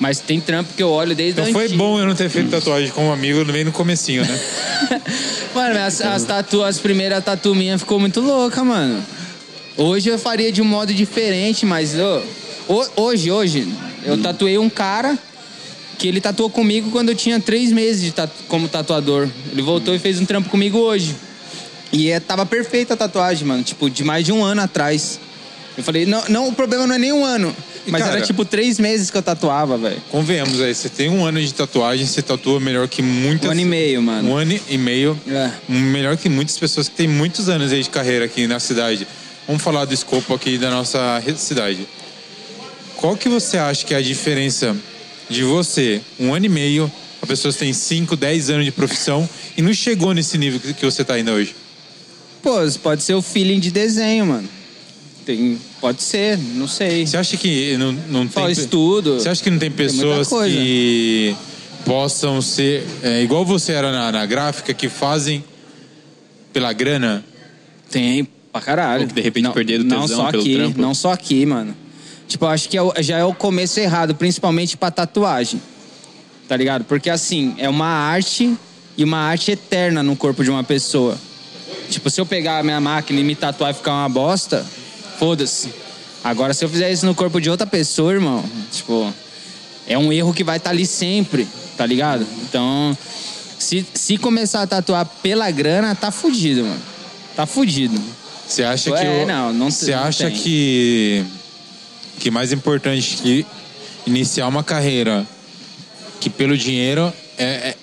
Mas 0.01 0.21
tem 0.21 0.41
trampo 0.41 0.73
que 0.75 0.83
eu 0.83 0.91
olho 0.91 1.14
desde 1.14 1.41
Então 1.41 1.53
foi 1.53 1.64
antiga. 1.64 1.77
bom 1.79 1.99
eu 1.99 2.07
não 2.07 2.14
ter 2.14 2.29
feito 2.31 2.51
tatuagem 2.51 2.91
com 2.91 3.09
um 3.09 3.12
amigo 3.12 3.45
bem 3.47 3.64
no 3.64 3.73
comecinho, 3.73 4.25
né? 4.25 4.41
Mano, 5.55 5.81
as, 5.81 6.01
as, 6.01 6.25
tatu, 6.25 6.62
as 6.62 6.79
primeiras 6.79 7.23
tatu 7.25 7.55
minha 7.55 7.77
ficou 7.79 7.99
muito 7.99 8.21
louca, 8.21 8.62
mano. 8.62 9.05
Hoje 9.77 10.09
eu 10.09 10.19
faria 10.19 10.53
de 10.53 10.62
um 10.62 10.64
modo 10.64 10.95
diferente, 10.95 11.66
mas 11.66 11.95
ho- 12.69 12.89
hoje, 12.97 13.31
hoje, 13.31 13.69
eu 14.05 14.16
tatuei 14.23 14.57
um 14.57 14.71
cara 14.71 15.19
que 15.99 16.07
ele 16.07 16.21
tatuou 16.21 16.49
comigo 16.49 16.91
quando 16.93 17.09
eu 17.09 17.14
tinha 17.16 17.41
três 17.41 17.73
meses 17.73 18.01
de 18.03 18.12
tatu- 18.12 18.45
como 18.47 18.69
tatuador. 18.69 19.29
Ele 19.51 19.62
voltou 19.62 19.95
e 19.95 19.99
fez 19.99 20.21
um 20.21 20.25
trampo 20.25 20.49
comigo 20.49 20.79
hoje. 20.79 21.16
E 21.93 22.11
é, 22.11 22.20
tava 22.20 22.45
perfeita 22.45 22.95
a 22.95 22.97
tatuagem, 22.97 23.47
mano. 23.47 23.62
Tipo, 23.62 23.89
de 23.89 24.05
mais 24.05 24.24
de 24.24 24.32
um 24.32 24.45
ano 24.45 24.61
atrás. 24.62 25.18
Eu 25.76 25.84
falei, 25.84 26.05
não, 26.07 26.22
não, 26.28 26.49
o 26.49 26.53
problema 26.53 26.86
não 26.86 26.95
é 26.95 26.99
nem 26.99 27.12
um 27.12 27.24
ano. 27.24 27.55
Mas 27.86 28.03
cara- 28.03 28.16
era 28.16 28.26
tipo 28.26 28.45
três 28.45 28.78
meses 28.78 29.11
que 29.11 29.16
eu 29.16 29.22
tatuava, 29.22 29.78
velho. 29.78 30.03
Convenhamos 30.11 30.61
aí, 30.61 30.74
você 30.74 30.89
tem 30.89 31.09
um 31.09 31.24
ano 31.24 31.41
de 31.41 31.55
tatuagem, 31.55 32.05
você 32.05 32.20
tatua 32.20 32.61
melhor 32.61 32.89
que 32.89 33.01
muitas. 33.01 33.49
Um 33.49 33.53
ano 33.53 33.61
e 33.61 33.64
meio, 33.64 34.03
mano. 34.03 34.30
Um 34.30 34.36
ano 34.36 34.61
e 34.68 34.76
meio. 34.76 35.18
É. 35.26 35.51
Melhor 35.68 36.16
que 36.16 36.28
muitas 36.28 36.59
pessoas 36.59 36.89
que 36.89 36.97
têm 36.97 37.09
muitos 37.09 37.49
anos 37.49 37.72
aí 37.72 37.82
de 37.82 37.89
carreira 37.91 38.24
aqui 38.24 38.47
na 38.47 38.61
cidade. 38.61 39.07
Vamos 39.47 39.62
falar 39.62 39.84
do 39.84 39.95
escopo 39.95 40.34
aqui 40.34 40.59
da 40.59 40.70
nossa 40.70 41.22
cidade. 41.36 41.86
Qual 42.97 43.16
que 43.16 43.28
você 43.28 43.57
acha 43.57 43.86
que 43.86 43.95
é 43.95 43.99
a 43.99 44.03
diferença 44.03 44.76
de 45.30 45.45
você, 45.45 46.01
um 46.18 46.34
ano 46.34 46.47
e 46.47 46.49
meio, 46.49 46.91
a 47.22 47.26
pessoa 47.26 47.55
tem 47.55 47.72
5, 47.72 48.16
10 48.16 48.51
anos 48.51 48.64
de 48.64 48.72
profissão 48.72 49.28
e 49.57 49.62
não 49.62 49.72
chegou 49.72 50.12
nesse 50.12 50.36
nível 50.36 50.59
que 50.59 50.74
que 50.74 50.84
você 50.84 51.05
tá 51.05 51.14
ainda 51.14 51.32
hoje? 51.32 51.55
Pô, 52.49 52.61
pode 52.82 53.03
ser 53.03 53.12
o 53.12 53.20
feeling 53.20 53.61
de 53.61 53.70
desenho, 53.70 54.24
mano. 54.24 54.49
Tem, 55.26 55.59
pode 55.82 56.01
ser, 56.01 56.38
não 56.38 56.66
sei. 56.66 57.07
Você 57.07 57.18
acha 57.18 57.36
que 57.36 57.76
não, 57.76 57.92
não 57.92 58.26
tem. 58.26 58.51
estudo. 58.51 59.20
Você 59.20 59.28
acha 59.28 59.42
que 59.42 59.51
não 59.51 59.59
tem 59.59 59.70
Tem 59.70 59.86
pessoas 59.86 60.28
coisa. 60.28 60.57
que 60.57 61.36
possam 61.84 62.40
ser 62.40 62.86
é, 63.03 63.22
igual 63.22 63.44
você 63.44 63.72
era 63.72 63.92
na, 63.92 64.11
na 64.11 64.24
gráfica, 64.24 64.72
que 64.72 64.88
fazem 64.88 65.44
pela 66.51 66.72
grana? 66.72 67.22
Tem, 67.90 68.26
pra 68.51 68.62
caralho. 68.62 69.03
Ou 69.03 69.09
que 69.09 69.14
de 69.14 69.20
repente 69.20 69.44
não, 69.44 69.53
perderam 69.53 69.84
o 69.84 69.86
Não 69.86 70.01
tesão 70.01 70.16
só 70.16 70.30
pelo 70.30 70.42
aqui, 70.42 70.55
trampo. 70.55 70.80
não 70.80 70.94
só 70.94 71.12
aqui, 71.12 71.44
mano. 71.44 71.76
Tipo, 72.26 72.46
eu 72.46 72.49
acho 72.49 72.66
que 72.66 72.78
é 72.78 73.03
já 73.03 73.18
é 73.18 73.24
o 73.24 73.34
começo 73.34 73.78
errado, 73.78 74.14
principalmente 74.14 74.74
pra 74.74 74.90
tatuagem. 74.90 75.61
Tá 76.49 76.57
ligado? 76.57 76.84
Porque 76.84 77.11
assim, 77.11 77.55
é 77.59 77.68
uma 77.68 77.88
arte 77.88 78.57
e 78.96 79.05
uma 79.05 79.18
arte 79.18 79.51
eterna 79.51 80.03
no 80.03 80.16
corpo 80.16 80.42
de 80.42 80.49
uma 80.49 80.64
pessoa. 80.64 81.18
Tipo, 81.91 82.11
se 82.11 82.20
eu 82.20 82.26
pegar 82.26 82.59
a 82.59 82.62
minha 82.62 82.80
máquina 82.80 83.20
e 83.20 83.24
me 83.24 83.34
tatuar 83.34 83.70
e 83.70 83.74
ficar 83.74 83.93
uma 83.93 84.09
bosta, 84.09 84.64
foda-se. 85.18 85.70
Agora, 86.22 86.53
se 86.53 86.64
eu 86.64 86.68
fizer 86.68 86.91
isso 86.91 87.07
no 87.07 87.14
corpo 87.14 87.41
de 87.41 87.49
outra 87.49 87.66
pessoa, 87.66 88.12
irmão, 88.12 88.45
tipo, 88.72 89.12
é 89.86 89.97
um 89.97 90.12
erro 90.12 90.34
que 90.34 90.45
vai 90.45 90.59
estar 90.59 90.70
ali 90.70 90.86
sempre, 90.86 91.47
tá 91.76 91.86
ligado? 91.86 92.26
Então, 92.43 92.97
se, 93.59 93.86
se 93.95 94.18
começar 94.18 94.62
a 94.62 94.66
tatuar 94.66 95.07
pela 95.22 95.51
grana, 95.51 95.95
tá 95.95 96.11
fudido, 96.11 96.62
mano. 96.64 96.80
Tá 97.34 97.47
fudido. 97.47 97.99
Você 98.47 98.64
acha 98.64 98.91
que 98.91 98.97
É, 98.99 99.24
não, 99.26 99.53
não 99.53 99.70
Você 99.70 99.93
acha 99.93 100.30
tem. 100.30 100.39
que 100.39 101.24
que 102.18 102.30
mais 102.32 102.53
importante 102.53 103.18
que 103.22 103.47
iniciar 104.07 104.49
uma 104.49 104.64
carreira 104.64 105.24
que 106.20 106.28
pelo 106.28 106.57
dinheiro 106.59 107.12
é, 107.36 107.45
é, 107.45 107.76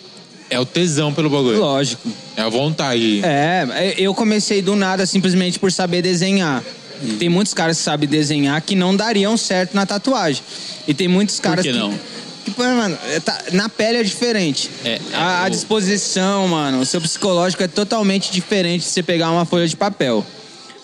é 0.55 0.59
o 0.59 0.65
tesão 0.65 1.13
pelo 1.13 1.29
bagulho. 1.29 1.59
Lógico. 1.59 2.07
É 2.35 2.41
a 2.41 2.49
vontade. 2.49 3.21
É, 3.23 3.93
eu 3.97 4.13
comecei 4.13 4.61
do 4.61 4.75
nada 4.75 5.05
simplesmente 5.05 5.59
por 5.59 5.71
saber 5.71 6.01
desenhar. 6.01 6.63
Tem 7.19 7.27
muitos 7.29 7.53
caras 7.53 7.77
que 7.77 7.83
sabem 7.83 8.07
desenhar 8.07 8.59
que 8.61 8.75
não 8.75 8.95
dariam 8.95 9.35
certo 9.35 9.73
na 9.73 9.85
tatuagem. 9.85 10.41
E 10.87 10.93
tem 10.93 11.07
muitos 11.07 11.39
caras 11.39 11.65
que 11.65 11.71
não? 11.73 11.93
que, 12.45 12.51
pô, 12.51 12.63
mano, 12.63 12.97
é, 13.09 13.19
tá- 13.19 13.41
na 13.53 13.67
pele 13.67 13.97
é 13.97 14.03
diferente. 14.03 14.69
É, 14.85 14.99
a, 15.13 15.43
a 15.43 15.47
o- 15.47 15.49
disposição, 15.49 16.47
mano, 16.47 16.79
o 16.79 16.85
seu 16.85 17.01
psicológico 17.01 17.63
é 17.63 17.67
totalmente 17.67 18.31
diferente 18.31 18.83
de 18.83 18.87
você 18.89 19.01
pegar 19.03 19.31
uma 19.31 19.45
folha 19.45 19.67
de 19.67 19.75
papel. 19.75 20.25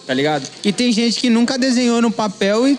Tá 0.07 0.13
ligado? 0.13 0.47
E 0.63 0.73
tem 0.73 0.91
gente 0.91 1.19
que 1.19 1.29
nunca 1.29 1.57
desenhou 1.57 2.01
no 2.01 2.11
papel 2.11 2.67
e 2.67 2.77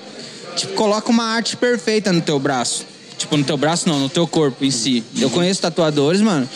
tipo, 0.57 0.74
coloca 0.74 1.09
uma 1.11 1.24
arte 1.24 1.57
perfeita 1.57 2.12
no 2.12 2.20
teu 2.20 2.38
braço. 2.38 2.84
Tipo, 3.16 3.36
no 3.36 3.45
teu 3.45 3.57
braço 3.57 3.88
não, 3.88 4.01
no 4.01 4.09
teu 4.09 4.26
corpo 4.26 4.64
em 4.64 4.70
si. 4.70 5.03
Eu 5.18 5.30
conheço 5.30 5.62
tatuadores, 5.62 6.20
mano, 6.20 6.47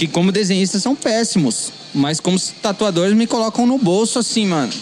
que 0.00 0.06
como 0.06 0.32
desenhistas 0.32 0.82
são 0.82 0.96
péssimos. 0.96 1.70
Mas 1.94 2.20
como 2.20 2.38
tatuadores 2.62 3.14
me 3.14 3.26
colocam 3.26 3.66
no 3.66 3.76
bolso 3.76 4.18
assim, 4.18 4.46
mano. 4.46 4.72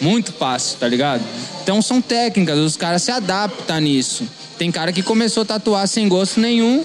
Muito 0.00 0.32
fácil, 0.32 0.76
tá 0.78 0.88
ligado? 0.88 1.22
Então 1.62 1.80
são 1.80 2.00
técnicas, 2.00 2.58
os 2.58 2.76
caras 2.76 3.02
se 3.02 3.12
adaptam 3.12 3.80
nisso. 3.80 4.24
Tem 4.58 4.72
cara 4.72 4.92
que 4.92 5.04
começou 5.04 5.44
a 5.44 5.46
tatuar 5.46 5.86
sem 5.86 6.08
gosto 6.08 6.40
nenhum 6.40 6.84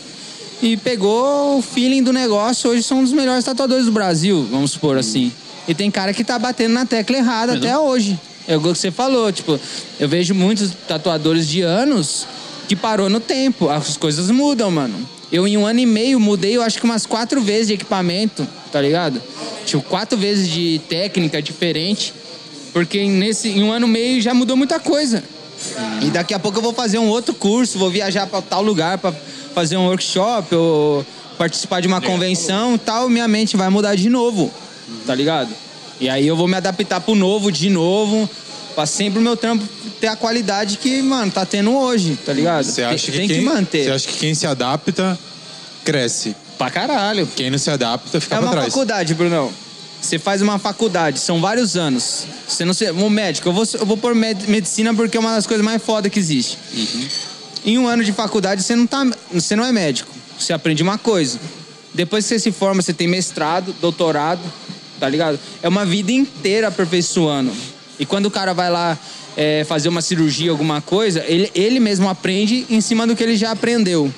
e 0.62 0.78
pegou 0.78 1.58
o 1.58 1.62
feeling 1.64 2.04
do 2.04 2.14
negócio. 2.14 2.70
Hoje 2.70 2.84
são 2.84 3.00
um 3.00 3.04
dos 3.04 3.14
melhores 3.14 3.44
tatuadores 3.44 3.86
do 3.86 3.92
Brasil, 3.92 4.48
vamos 4.52 4.72
supor 4.72 4.98
assim. 4.98 5.32
E 5.68 5.74
tem 5.74 5.90
cara 5.90 6.14
que 6.14 6.24
tá 6.24 6.38
batendo 6.38 6.74
na 6.74 6.86
tecla 6.86 7.18
errada 7.18 7.56
até 7.56 7.76
hoje. 7.76 8.20
É 8.48 8.56
o 8.56 8.62
que 8.62 8.68
você 8.68 8.92
falou, 8.92 9.32
tipo, 9.32 9.60
eu 10.00 10.08
vejo 10.08 10.36
muitos 10.36 10.72
tatuadores 10.88 11.48
de 11.48 11.62
anos 11.62 12.28
que 12.68 12.76
parou 12.76 13.10
no 13.10 13.20
tempo. 13.20 13.70
As 13.70 13.98
coisas 13.98 14.30
mudam, 14.30 14.70
mano. 14.70 15.14
Eu, 15.34 15.48
em 15.48 15.58
um 15.58 15.66
ano 15.66 15.80
e 15.80 15.86
meio, 15.88 16.20
mudei, 16.20 16.56
eu 16.56 16.62
acho 16.62 16.78
que 16.78 16.86
umas 16.86 17.08
quatro 17.08 17.42
vezes 17.42 17.70
de 17.70 17.74
equipamento, 17.74 18.48
tá 18.72 18.80
ligado? 18.80 19.20
Tipo, 19.66 19.82
quatro 19.82 20.16
vezes 20.16 20.48
de 20.48 20.80
técnica 20.88 21.42
diferente. 21.42 22.14
Porque 22.72 23.04
nesse, 23.04 23.50
em 23.50 23.64
um 23.64 23.72
ano 23.72 23.88
e 23.88 23.90
meio 23.90 24.22
já 24.22 24.32
mudou 24.32 24.56
muita 24.56 24.80
coisa. 24.80 25.24
E 26.04 26.12
daqui 26.12 26.36
a 26.36 26.40
pouco 26.40 26.60
eu 26.60 26.62
vou 26.62 26.72
fazer 26.72 27.00
um 27.00 27.08
outro 27.08 27.34
curso, 27.34 27.80
vou 27.80 27.90
viajar 27.90 28.28
para 28.28 28.44
tal 28.44 28.62
lugar 28.62 29.00
para 29.00 29.12
fazer 29.56 29.76
um 29.76 29.88
workshop 29.88 30.54
ou 30.54 31.04
participar 31.36 31.82
de 31.82 31.88
uma 31.88 32.00
convenção 32.00 32.76
e 32.76 32.78
tal, 32.78 33.10
minha 33.10 33.28
mente 33.28 33.58
vai 33.58 33.70
mudar 33.70 33.96
de 33.96 34.10
novo, 34.10 34.52
tá 35.06 35.16
ligado? 35.16 35.50
E 36.00 36.10
aí 36.10 36.28
eu 36.28 36.36
vou 36.36 36.48
me 36.48 36.56
adaptar 36.56 37.02
pro 37.02 37.16
novo 37.16 37.52
de 37.52 37.72
novo, 37.72 38.30
pra 38.76 38.86
sempre 38.86 39.20
o 39.20 39.22
meu 39.22 39.36
trampo 39.38 39.64
ter 40.00 40.08
a 40.08 40.16
qualidade 40.16 40.78
que, 40.78 41.02
mano, 41.02 41.32
tá 41.32 41.46
tendo 41.46 41.76
hoje, 41.76 42.18
tá 42.26 42.34
ligado? 42.34 42.64
Você 42.66 42.84
acha 42.84 43.12
tem 43.12 43.12
que 43.12 43.18
tem 43.20 43.28
quem, 43.28 43.40
que 43.40 43.46
manter. 43.46 43.84
Você 43.86 43.92
acha 43.92 44.08
que 44.08 44.18
quem 44.18 44.34
se 44.36 44.46
adapta 44.48 45.18
cresce? 45.84 46.36
Pra 46.58 46.70
caralho. 46.70 47.28
Quem 47.36 47.50
não 47.50 47.58
se 47.58 47.70
adapta 47.70 48.20
fica 48.22 48.36
É 48.36 48.38
pra 48.38 48.46
uma 48.48 48.52
trás. 48.52 48.68
faculdade, 48.68 49.14
Brunão. 49.14 49.52
Você 50.02 50.20
faz 50.20 50.42
uma 50.42 50.60
faculdade, 50.60 51.18
são 51.20 51.40
vários 51.40 51.78
anos. 51.78 52.26
Você 52.48 52.66
não 52.66 52.74
se, 52.74 52.92
um 52.92 53.10
médico, 53.10 53.48
eu 53.48 53.54
vou, 53.54 53.66
eu 53.80 53.86
vou 53.86 53.96
pôr 53.96 54.14
med- 54.14 54.48
medicina 54.50 54.94
porque 54.94 55.16
é 55.16 55.20
uma 55.20 55.34
das 55.34 55.48
coisas 55.48 55.64
mais 55.64 55.82
foda 55.82 56.10
que 56.10 56.20
existe. 56.20 56.58
Em 57.66 57.78
um 57.78 57.88
ano 57.88 58.04
de 58.04 58.12
faculdade, 58.12 58.62
você 58.64 58.76
não, 58.76 58.86
tá, 58.86 59.06
você 59.32 59.56
não 59.56 59.64
é 59.64 59.72
médico. 59.72 60.12
Você 60.38 60.52
aprende 60.52 60.84
uma 60.84 60.98
coisa. 60.98 61.40
Depois 61.94 62.26
que 62.26 62.30
você 62.30 62.40
se 62.40 62.52
forma, 62.52 62.82
você 62.82 62.92
tem 62.92 63.08
mestrado, 63.08 63.74
doutorado, 63.80 64.42
tá 65.00 65.08
ligado? 65.08 65.40
É 65.62 65.70
uma 65.70 65.86
vida 65.86 66.12
inteira 66.12 66.68
aperfeiçoando. 66.68 67.52
E 68.00 68.06
quando 68.06 68.26
o 68.26 68.32
cara 68.32 68.54
vai 68.54 68.70
lá 68.70 68.98
é, 69.38 69.64
fazer 69.66 69.90
uma 69.90 70.02
cirurgia, 70.02 70.52
alguma 70.52 70.82
coisa, 70.82 71.24
ele, 71.28 71.52
ele 71.54 71.80
mesmo 71.80 72.10
aprende 72.10 72.66
em 72.70 72.82
cima 72.82 73.06
do 73.08 73.16
que 73.16 73.24
ele 73.24 73.36
já 73.38 73.52
aprendeu. 73.52 74.12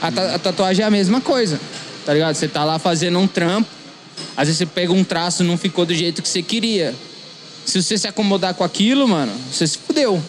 A, 0.00 0.10
ta- 0.12 0.34
a 0.34 0.38
tatuagem 0.38 0.82
é 0.84 0.86
a 0.86 0.90
mesma 0.90 1.20
coisa, 1.20 1.58
tá 2.04 2.12
ligado? 2.12 2.34
Você 2.34 2.48
tá 2.48 2.64
lá 2.64 2.78
fazendo 2.78 3.18
um 3.18 3.26
trampo, 3.26 3.68
às 4.36 4.46
vezes 4.48 4.58
você 4.58 4.66
pega 4.66 4.92
um 4.92 5.02
traço 5.04 5.42
e 5.42 5.46
não 5.46 5.56
ficou 5.56 5.86
do 5.86 5.94
jeito 5.94 6.20
que 6.22 6.28
você 6.28 6.42
queria. 6.42 6.94
Se 7.64 7.82
você 7.82 7.96
se 7.96 8.06
acomodar 8.06 8.52
com 8.52 8.62
aquilo, 8.62 9.08
mano, 9.08 9.32
você 9.50 9.66
se 9.66 9.78
fudeu. 9.78 10.22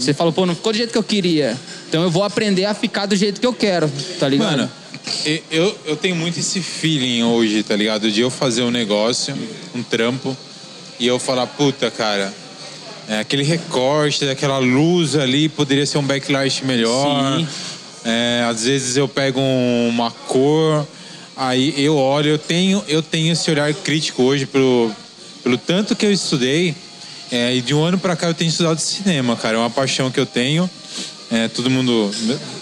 Você 0.00 0.12
falou, 0.12 0.32
pô, 0.32 0.44
não 0.44 0.54
ficou 0.54 0.72
do 0.72 0.76
jeito 0.78 0.90
que 0.90 0.98
eu 0.98 1.02
queria. 1.02 1.56
Então 1.88 2.02
eu 2.02 2.10
vou 2.10 2.24
aprender 2.24 2.64
a 2.64 2.74
ficar 2.74 3.06
do 3.06 3.14
jeito 3.14 3.40
que 3.40 3.46
eu 3.46 3.52
quero, 3.52 3.88
tá 4.18 4.26
ligado? 4.28 4.50
Mano, 4.56 4.70
eu, 5.50 5.78
eu 5.84 5.96
tenho 5.96 6.16
muito 6.16 6.40
esse 6.40 6.60
feeling 6.60 7.22
hoje, 7.22 7.62
tá 7.62 7.76
ligado? 7.76 8.10
De 8.10 8.20
eu 8.20 8.30
fazer 8.30 8.62
um 8.62 8.70
negócio, 8.70 9.32
um 9.74 9.82
trampo, 9.82 10.36
e 11.02 11.06
eu 11.08 11.18
falar, 11.18 11.46
puta, 11.48 11.90
cara, 11.90 12.32
é, 13.08 13.18
aquele 13.18 13.42
recorte, 13.42 14.24
daquela 14.24 14.58
luz 14.58 15.16
ali 15.16 15.48
poderia 15.48 15.84
ser 15.84 15.98
um 15.98 16.02
backlight 16.02 16.64
melhor. 16.64 17.38
Sim. 17.38 17.48
É, 18.04 18.44
às 18.48 18.64
vezes 18.64 18.96
eu 18.96 19.08
pego 19.08 19.40
um- 19.40 19.88
uma 19.88 20.10
cor, 20.10 20.86
aí 21.36 21.74
eu 21.76 21.96
olho, 21.96 22.28
eu 22.30 22.38
tenho, 22.38 22.82
eu 22.86 23.02
tenho 23.02 23.32
esse 23.32 23.50
olhar 23.50 23.72
crítico 23.74 24.22
hoje 24.22 24.46
pelo, 24.46 24.90
pelo 25.42 25.58
tanto 25.58 25.96
que 25.96 26.06
eu 26.06 26.12
estudei. 26.12 26.74
é, 27.32 27.54
e 27.56 27.62
de 27.62 27.74
um 27.74 27.82
ano 27.82 27.96
pra 27.98 28.14
cá 28.14 28.26
eu 28.28 28.34
tenho 28.34 28.50
estudado 28.50 28.78
cinema, 28.78 29.34
cara. 29.36 29.56
É 29.56 29.58
uma 29.58 29.70
paixão 29.70 30.10
que 30.10 30.20
eu 30.20 30.26
tenho. 30.26 30.68
É, 31.30 31.48
todo 31.48 31.70
mundo 31.70 32.10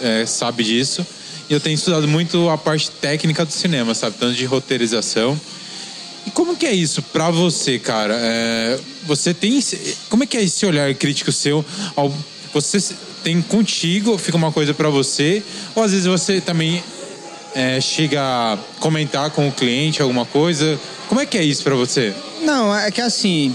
é, 0.00 0.24
sabe 0.24 0.62
disso. 0.62 1.04
E 1.48 1.52
eu 1.52 1.58
tenho 1.58 1.74
estudado 1.74 2.06
muito 2.06 2.48
a 2.48 2.56
parte 2.56 2.88
técnica 2.88 3.44
do 3.44 3.50
cinema, 3.52 3.94
sabe? 3.96 4.16
Tanto 4.16 4.32
de 4.34 4.44
roteirização. 4.44 5.38
E 6.26 6.30
como 6.30 6.56
que 6.56 6.66
é 6.66 6.72
isso 6.72 7.02
pra 7.02 7.30
você, 7.30 7.78
cara? 7.78 8.14
É, 8.16 8.78
você 9.04 9.32
tem. 9.32 9.62
Como 10.08 10.24
é 10.24 10.26
que 10.26 10.36
é 10.36 10.42
esse 10.42 10.64
olhar 10.66 10.94
crítico 10.94 11.32
seu? 11.32 11.64
Ao, 11.96 12.12
você 12.52 12.94
tem 13.22 13.40
contigo, 13.42 14.16
fica 14.18 14.36
uma 14.36 14.52
coisa 14.52 14.74
pra 14.74 14.88
você? 14.88 15.42
Ou 15.74 15.82
às 15.82 15.92
vezes 15.92 16.06
você 16.06 16.40
também 16.40 16.82
é, 17.54 17.80
chega 17.80 18.20
a 18.22 18.58
comentar 18.78 19.30
com 19.30 19.48
o 19.48 19.52
cliente 19.52 20.02
alguma 20.02 20.24
coisa? 20.24 20.78
Como 21.08 21.20
é 21.20 21.26
que 21.26 21.38
é 21.38 21.42
isso 21.42 21.62
pra 21.62 21.74
você? 21.74 22.14
Não, 22.42 22.74
é 22.74 22.90
que 22.90 23.00
assim, 23.00 23.54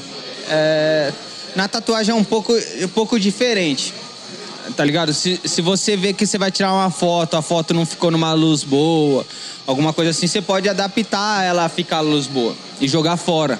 é, 0.49 1.11
na 1.55 1.68
tatuagem 1.68 2.11
é 2.11 2.16
um 2.16 2.24
pouco, 2.24 2.53
um 2.53 2.88
pouco 2.89 3.20
diferente. 3.20 3.93
Tá 4.76 4.84
ligado? 4.84 5.13
Se, 5.13 5.39
se 5.45 5.61
você 5.61 5.95
vê 5.95 6.11
que 6.11 6.26
você 6.26 6.38
vai 6.38 6.51
tirar 6.51 6.74
uma 6.74 6.89
foto, 6.89 7.38
a 7.38 7.41
foto 7.41 7.74
não 7.74 7.86
ficou 7.86 8.09
numa 8.09 8.34
luz 8.34 8.63
boa, 8.63 9.26
alguma 9.68 9.93
coisa 9.93 10.11
assim, 10.11 10.28
você 10.28 10.41
pode 10.41 10.68
adaptar 10.70 11.43
ela 11.43 11.66
a 11.66 11.70
ficar 11.70 12.01
luz 12.01 12.28
boa 12.28 12.55
e 12.80 12.88
jogar 12.88 13.18
fora. 13.18 13.59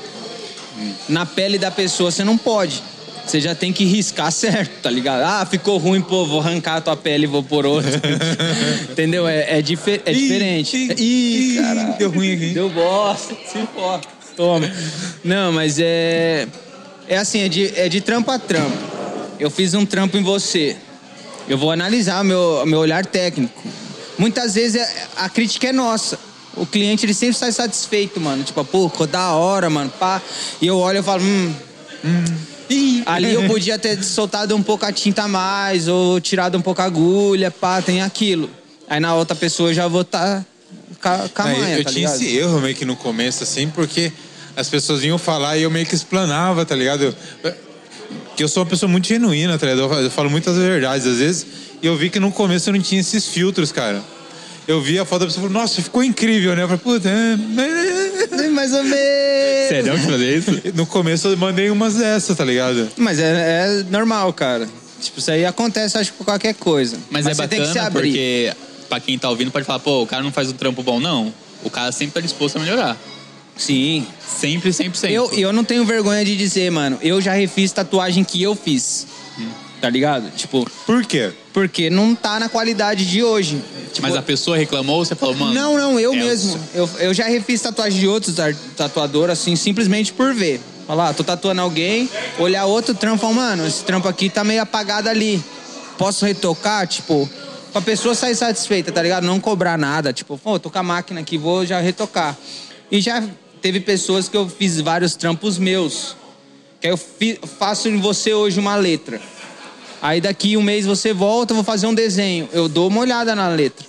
Na 1.08 1.26
pele 1.26 1.58
da 1.58 1.72
pessoa 1.72 2.12
você 2.12 2.24
não 2.24 2.38
pode. 2.38 2.82
Você 3.26 3.42
já 3.42 3.56
tem 3.56 3.74
que 3.74 3.84
riscar 3.86 4.30
certo, 4.34 4.82
tá 4.84 4.90
ligado? 4.90 5.22
Ah, 5.24 5.46
ficou 5.50 5.78
ruim, 5.78 6.00
pô, 6.02 6.26
vou 6.26 6.42
arrancar 6.42 6.76
a 6.78 6.82
tua 6.82 6.96
pele 6.96 7.24
e 7.24 7.28
vou 7.28 7.42
por 7.42 7.66
outra. 7.66 8.00
Entendeu? 8.92 9.28
É, 9.28 9.58
é, 9.58 9.62
dife- 9.62 10.02
é 10.06 10.14
diferente. 10.14 10.78
ih, 10.78 10.94
Ih, 10.98 11.54
ih, 11.54 11.56
caralho. 11.62 11.98
deu 11.98 12.12
ruim 12.12 12.34
aqui. 12.36 12.50
Deu 12.54 12.70
bosta. 12.70 13.34
Se 13.52 13.68
for. 13.74 14.00
Toma. 14.36 14.70
Não, 15.24 15.52
mas 15.52 15.80
é. 15.80 16.48
É 17.08 17.18
assim, 17.18 17.42
é 17.42 17.48
de, 17.50 17.72
é 17.80 17.88
de 17.90 18.02
trampo 18.02 18.30
a 18.32 18.38
trampo. 18.38 18.78
eu 19.40 19.50
fiz 19.50 19.74
um 19.74 19.86
trampo 19.86 20.18
em 20.18 20.24
você. 20.24 20.76
Eu 21.48 21.58
vou 21.58 21.72
analisar 21.72 22.24
meu, 22.24 22.64
meu 22.66 22.80
olhar 22.80 23.06
técnico. 23.06 23.54
Muitas 24.18 24.56
vezes 24.56 24.82
é- 24.82 25.08
a 25.18 25.30
crítica 25.30 25.68
é 25.68 25.74
nossa. 25.74 26.18
O 26.56 26.66
cliente 26.66 27.06
ele 27.06 27.14
sempre 27.14 27.36
sai 27.36 27.52
satisfeito, 27.52 28.20
mano. 28.20 28.44
Tipo, 28.44 28.64
pô, 28.64 28.88
ficou 28.90 29.06
da 29.08 29.32
hora, 29.32 29.70
mano. 29.70 29.92
Pá. 30.00 30.22
E 30.62 30.68
eu 30.68 30.78
olho 30.78 31.00
e 31.00 31.04
falo, 31.04 31.22
hum. 31.24 31.54
Ih. 32.70 33.04
Ali 33.06 33.34
eu 33.34 33.46
podia 33.48 33.78
ter 33.78 34.02
soltado 34.04 34.56
um 34.56 34.64
pouco 34.64 34.86
a 34.86 34.92
tinta 34.92 35.24
a 35.24 35.28
mais, 35.28 35.88
ou 35.88 36.20
tirado 36.20 36.58
um 36.58 36.62
pouco 36.62 36.82
a 36.82 36.86
agulha, 36.86 37.52
pá, 37.52 37.82
tem 37.82 38.02
aquilo. 38.02 38.50
Aí 38.90 39.00
na 39.00 39.14
outra 39.16 39.36
pessoa 39.36 39.70
eu 39.70 39.74
já 39.74 39.88
vou 39.88 40.02
estar 40.02 40.44
tá 41.02 41.30
com 41.30 41.42
a 41.42 41.46
manha, 41.46 41.78
eu 41.78 41.84
tá 41.84 41.92
tinha 41.92 42.08
ligado? 42.08 42.22
esse 42.22 42.38
erro 42.38 42.62
meio 42.62 42.76
que 42.76 42.86
no 42.86 42.96
começo, 42.96 43.44
assim, 43.44 43.70
porque 43.70 44.12
as 44.56 44.68
pessoas 44.70 45.02
vinham 45.02 45.18
falar 45.18 45.58
e 45.58 45.64
eu 45.64 45.70
meio 45.70 45.86
que 45.86 45.94
explanava, 45.94 46.66
tá 46.66 46.76
ligado? 46.76 47.16
Eu- 47.44 47.54
Que 48.36 48.44
eu 48.44 48.48
sou 48.48 48.64
uma 48.64 48.70
pessoa 48.70 48.90
muito 48.92 49.08
genuína, 49.08 49.58
tá 49.58 49.66
ligado? 49.68 49.92
Eu- 49.94 50.04
Eu 50.04 50.12
falo 50.12 50.30
muitas 50.30 50.58
verdades 50.58 51.08
às 51.08 51.18
vezes. 51.18 51.46
E 51.82 51.88
eu 51.88 51.96
vi 51.96 52.10
que 52.10 52.20
no 52.20 52.32
começo 52.32 52.70
eu 52.70 52.74
não 52.74 52.82
tinha 52.82 53.00
esses 53.02 53.28
filtros, 53.28 53.72
cara. 53.72 54.02
Eu 54.68 54.82
vi 54.82 54.98
a 54.98 55.06
foto 55.06 55.20
da 55.22 55.26
pessoa 55.28 55.46
e 55.46 55.48
falei, 55.50 55.62
nossa, 55.62 55.82
ficou 55.82 56.04
incrível, 56.04 56.56
né? 56.56 56.64
Eu 56.64 56.68
falei, 56.68 56.82
puta, 56.84 57.08
é... 57.08 57.36
Mais 58.50 58.74
ou 58.74 58.84
menos. 58.84 59.70
Sério 59.70 59.94
que 59.94 60.06
fazer 60.06 60.38
isso? 60.38 60.52
No 60.74 60.86
começo 60.86 61.28
eu 61.28 61.38
mandei 61.38 61.70
umas 61.70 61.96
dessas, 61.96 62.36
tá 62.36 62.44
ligado? 62.46 62.90
Mas 62.98 63.20
é, 63.20 63.24
é 63.82 63.84
normal, 63.92 64.32
cara. 64.34 64.68
Tipo, 65.00 65.20
isso 65.20 65.30
aí 65.32 65.46
acontece, 65.46 65.98
acho 65.98 66.12
que 66.12 66.18
por 66.18 66.26
qualquer 66.26 66.54
coisa. 66.56 66.98
Mas, 67.10 67.28
é 67.28 67.34
você 67.34 67.48
tem 67.48 67.60
que 67.62 67.68
se 67.68 67.74
bacana 67.74 67.88
abrir. 67.88 68.10
porque, 68.10 68.54
pra 68.90 69.00
quem 69.00 69.20
tá 69.20 69.30
ouvindo, 69.30 69.52
pode 69.52 69.66
falar, 69.66 69.80
pô, 69.80 70.02
o 70.04 70.08
cara 70.08 70.24
não 70.24 70.32
faz 70.32 70.50
um 70.50 70.54
trampo 70.54 70.82
bom, 70.82 71.00
não. 71.00 71.34
O 71.64 71.70
cara 71.70 71.92
sempre 71.92 72.14
tá 72.16 72.22
disposto 72.22 72.56
a 72.58 72.60
melhorar. 72.60 72.98
Sim. 73.58 74.06
Sempre, 74.26 74.74
sempre, 74.74 74.98
sempre. 75.00 75.16
Eu, 75.16 75.32
eu 75.34 75.54
não 75.54 75.64
tenho 75.64 75.86
vergonha 75.86 76.24
de 76.26 76.36
dizer, 76.36 76.70
mano, 76.72 76.98
eu 77.02 77.22
já 77.22 77.34
refiz 77.34 77.72
tatuagem 77.72 78.24
que 78.24 78.42
eu 78.42 78.56
fiz. 78.56 79.08
Tá 79.82 79.90
ligado? 79.90 80.32
Tipo, 80.32 80.70
Por 80.86 81.06
quê? 81.06 81.32
porque 81.54 81.90
não 81.90 82.16
tá 82.16 82.40
na 82.40 82.50
qualidade 82.50 83.06
de 83.06 83.24
hoje. 83.24 83.62
Tipo, 83.94 84.08
Mas 84.08 84.16
a 84.16 84.22
pessoa 84.22 84.58
reclamou, 84.58 85.06
você 85.06 85.16
falou, 85.16 85.36
mano. 85.36 85.54
Não, 85.54 85.78
não, 85.78 86.00
eu 86.00 86.14
é 86.14 86.18
mesmo. 86.18 86.60
Eu, 86.74 86.90
eu 87.00 87.14
já 87.14 87.26
refiz 87.26 87.62
tatuagem 87.62 88.00
de 88.00 88.08
outros 88.08 88.36
tatuadores, 88.76 89.34
assim, 89.40 89.56
simplesmente 89.56 90.12
por 90.12 90.34
ver. 90.34 90.60
Falar, 90.88 91.10
ah, 91.10 91.14
tô 91.14 91.24
tatuando 91.24 91.62
alguém, 91.62 92.10
olhar 92.38 92.66
outro 92.66 92.94
trampo 92.94 93.18
e 93.18 93.22
falar, 93.22 93.34
mano, 93.34 93.68
esse 93.68 93.84
trampo 93.84 94.08
aqui 94.08 94.30
tá 94.30 94.44
meio 94.44 94.62
apagado 94.62 95.10
ali. 95.10 95.44
Posso 95.98 96.26
retocar? 96.26 96.88
Tipo, 96.88 97.30
pra 97.72 97.82
pessoa 97.82 98.14
sair 98.16 98.36
satisfeita, 98.36 98.92
tá 98.92 99.02
ligado? 99.02 99.26
Não 99.26 99.40
cobrar 99.40 99.78
nada. 99.78 100.12
Tipo, 100.12 100.38
pô, 100.38 100.60
tô 100.60 100.70
com 100.70 100.80
a 100.80 100.84
máquina 100.84 101.22
aqui, 101.22 101.38
vou 101.38 101.66
já 101.66 101.80
retocar. 101.80 102.38
E 102.92 103.02
já 103.02 103.24
teve 103.66 103.80
pessoas 103.80 104.30
que 104.30 104.38
eu 104.38 104.48
fiz 104.48 104.80
vários 104.80 105.16
trampos 105.16 105.58
meus. 105.58 106.16
Que 106.80 106.86
aí 106.86 106.94
eu 106.94 106.98
fi- 106.98 107.40
faço 107.58 107.90
em 107.90 107.98
você 107.98 108.32
hoje 108.32 108.60
uma 108.60 108.76
letra. 108.76 109.20
Aí 110.00 110.22
daqui 110.22 110.56
um 110.56 110.62
mês 110.62 110.86
você 110.86 111.12
volta, 111.12 111.52
eu 111.52 111.56
vou 111.56 111.64
fazer 111.64 111.88
um 111.88 111.94
desenho. 111.96 112.48
Eu 112.54 112.70
dou 112.70 112.90
uma 112.90 113.00
olhada 113.02 113.34
na 113.34 113.48
letra. 113.48 113.84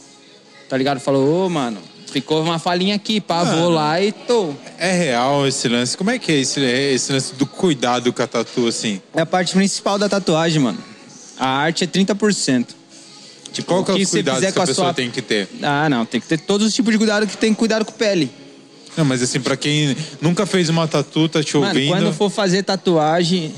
Tá 0.67 0.79
ligado? 0.79 0.99
Falou, 0.99 1.45
ô, 1.45 1.51
mano, 1.51 1.77
ficou 2.11 2.43
uma 2.43 2.59
falinha 2.59 2.95
aqui, 2.95 3.21
pá, 3.21 3.45
vou 3.45 3.69
lá 3.69 4.01
e 4.01 4.13
tô. 4.13 4.55
É 4.79 4.93
real 4.93 5.47
esse 5.47 5.69
lance? 5.69 5.95
Como 5.95 6.11
é 6.11 6.19
que 6.19 6.33
é 6.33 6.37
esse, 6.37 6.59
esse 6.59 7.13
lance 7.13 7.35
do 7.35 7.45
cuidado 7.45 8.11
com 8.15 8.23
a 8.23 8.27
tatu, 8.27 8.67
assim? 8.67 9.03
É 9.15 9.21
a 9.21 9.27
parte 9.27 9.53
principal 9.55 9.99
da 9.99 10.09
tatuagem, 10.09 10.63
mano. 10.63 10.79
A 11.39 11.49
arte 11.49 11.85
é 11.85 11.87
30%. 11.87 12.69
Tipo, 13.53 13.69
Qual 13.69 13.85
que 13.85 13.91
é 13.91 13.95
o 13.95 13.99
os 13.99 14.09
cuidados 14.11 14.41
que 14.41 14.47
a 14.47 14.53
com 14.53 14.63
a 14.63 14.67
pessoa 14.67 14.87
sua... 14.87 14.95
tem 14.95 15.11
que 15.11 15.21
ter? 15.21 15.51
Ah, 15.63 15.87
não, 15.91 16.07
tem 16.07 16.19
que 16.19 16.27
ter 16.27 16.41
todos 16.41 16.67
os 16.67 16.73
tipos 16.73 16.93
de 16.93 16.97
cuidado 16.97 17.27
que 17.27 17.37
tem 17.37 17.53
cuidado 17.53 17.85
com 17.85 17.93
pele. 17.93 18.31
Não, 18.97 19.05
mas 19.05 19.23
assim, 19.23 19.41
pra 19.41 19.57
quem 19.57 19.97
nunca 20.21 20.47
fez 20.47 20.69
uma 20.69 20.89
tatu, 20.89 21.29
tá 21.29 21.43
te 21.43 21.57
Mano, 21.57 21.69
ouvindo... 21.69 21.89
quando 21.91 22.13
for 22.15 22.31
fazer 22.31 22.63
tatuagem, 22.63 23.55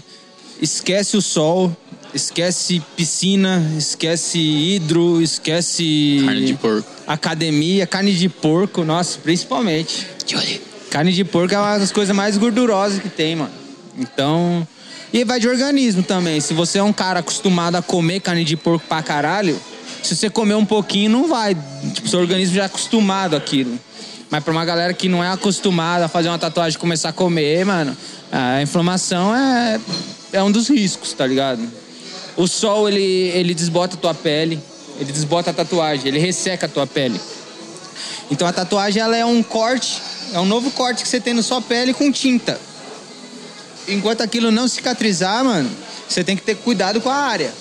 esquece 0.61 1.17
o 1.17 1.23
sol, 1.23 1.75
esquece 2.13 2.83
piscina, 2.97 3.65
esquece 3.79 4.39
hidro, 4.39 5.23
esquece. 5.23 6.23
Carne 6.25 6.47
de 6.47 6.55
porco. 6.55 6.91
Academia, 7.07 7.87
carne 7.87 8.13
de 8.13 8.29
porco, 8.29 8.85
nossa, 8.85 9.19
principalmente. 9.19 10.07
Carne 10.91 11.13
de 11.13 11.25
porco 11.25 11.55
é 11.55 11.59
uma 11.59 11.79
das 11.79 11.93
coisas 11.93 12.15
mais 12.15 12.37
gordurosas 12.37 13.01
que 13.01 13.09
tem, 13.09 13.37
mano. 13.37 13.53
Então. 13.97 14.67
E 15.13 15.25
vai 15.25 15.41
de 15.41 15.49
organismo 15.49 16.03
também. 16.03 16.41
Se 16.41 16.53
você 16.53 16.79
é 16.79 16.83
um 16.83 16.93
cara 16.93 17.21
acostumado 17.21 17.77
a 17.77 17.83
comer 17.83 18.21
carne 18.21 18.45
de 18.45 18.57
porco 18.57 18.85
pra 18.87 19.03
caralho, 19.03 19.59
se 20.03 20.15
você 20.15 20.29
comer 20.29 20.55
um 20.55 20.67
pouquinho, 20.67 21.11
não 21.11 21.29
vai. 21.29 21.57
Tipo, 21.95 22.09
seu 22.09 22.21
organismo 22.21 22.57
já 22.57 22.63
é 22.63 22.67
acostumado 22.67 23.35
àquilo. 23.35 23.79
Mas 24.31 24.45
pra 24.45 24.53
uma 24.53 24.65
galera 24.65 24.93
que 24.93 25.09
não 25.09 25.25
é 25.25 25.31
acostumada 25.31 26.05
a 26.05 26.09
fazer 26.09 26.29
uma 26.29 26.39
tatuagem 26.39 26.77
e 26.77 26.81
começar 26.81 27.09
a 27.09 27.13
comer, 27.13 27.65
mano, 27.65 27.97
a 28.31 28.61
inflamação 28.61 29.35
é, 29.35 29.81
é 30.35 30.43
um 30.43 30.53
dos 30.53 30.69
riscos, 30.69 31.13
tá 31.15 31.27
ligado? 31.27 31.67
O 32.37 32.47
sol, 32.47 32.89
ele, 32.89 33.03
ele 33.03 33.55
desbota 33.55 33.97
a 33.97 33.99
tua 33.99 34.15
pele, 34.15 34.61
ele 35.01 35.13
desbota 35.13 35.51
a 35.51 35.55
tatuagem, 35.55 36.09
ele 36.09 36.19
resseca 36.19 36.67
a 36.67 36.69
tua 36.69 36.87
pele. 36.87 37.19
Então 38.31 38.47
a 38.47 38.53
tatuagem 38.53 39.03
ela 39.03 39.17
é 39.17 39.25
um 39.25 39.43
corte, 39.43 40.03
é 40.33 40.39
um 40.39 40.45
novo 40.45 40.71
corte 40.73 41.03
que 41.03 41.09
você 41.09 41.21
tem 41.21 41.33
na 41.33 41.43
sua 41.43 41.63
pele 41.63 41.95
com 41.95 42.13
tinta. 42.13 42.61
Enquanto 43.89 44.21
aquilo 44.21 44.51
não 44.51 44.69
cicatrizar, 44.69 45.43
mano, 45.43 45.71
você 46.07 46.23
tem 46.23 46.37
que 46.37 46.43
ter 46.43 46.57
cuidado 46.57 47.01
com 47.01 47.09
a 47.09 47.17
área, 47.17 47.53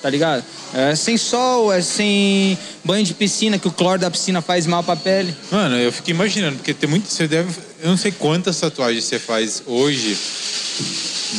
tá 0.00 0.08
ligado? 0.08 0.44
É 0.74 0.94
sem 0.94 1.16
sol, 1.18 1.72
é 1.72 1.82
sem 1.82 2.56
banho 2.82 3.04
de 3.04 3.12
piscina, 3.12 3.58
que 3.58 3.68
o 3.68 3.70
cloro 3.70 3.98
da 3.98 4.10
piscina 4.10 4.40
faz 4.40 4.66
mal 4.66 4.82
pra 4.82 4.96
pele. 4.96 5.34
Mano, 5.50 5.76
eu 5.76 5.92
fico 5.92 6.10
imaginando, 6.10 6.56
porque 6.56 6.72
tem 6.72 6.88
muito. 6.88 7.08
Você 7.08 7.28
deve. 7.28 7.50
Eu 7.82 7.90
não 7.90 7.96
sei 7.96 8.10
quantas 8.10 8.58
tatuagens 8.58 9.04
você 9.04 9.18
faz 9.18 9.62
hoje, 9.66 10.16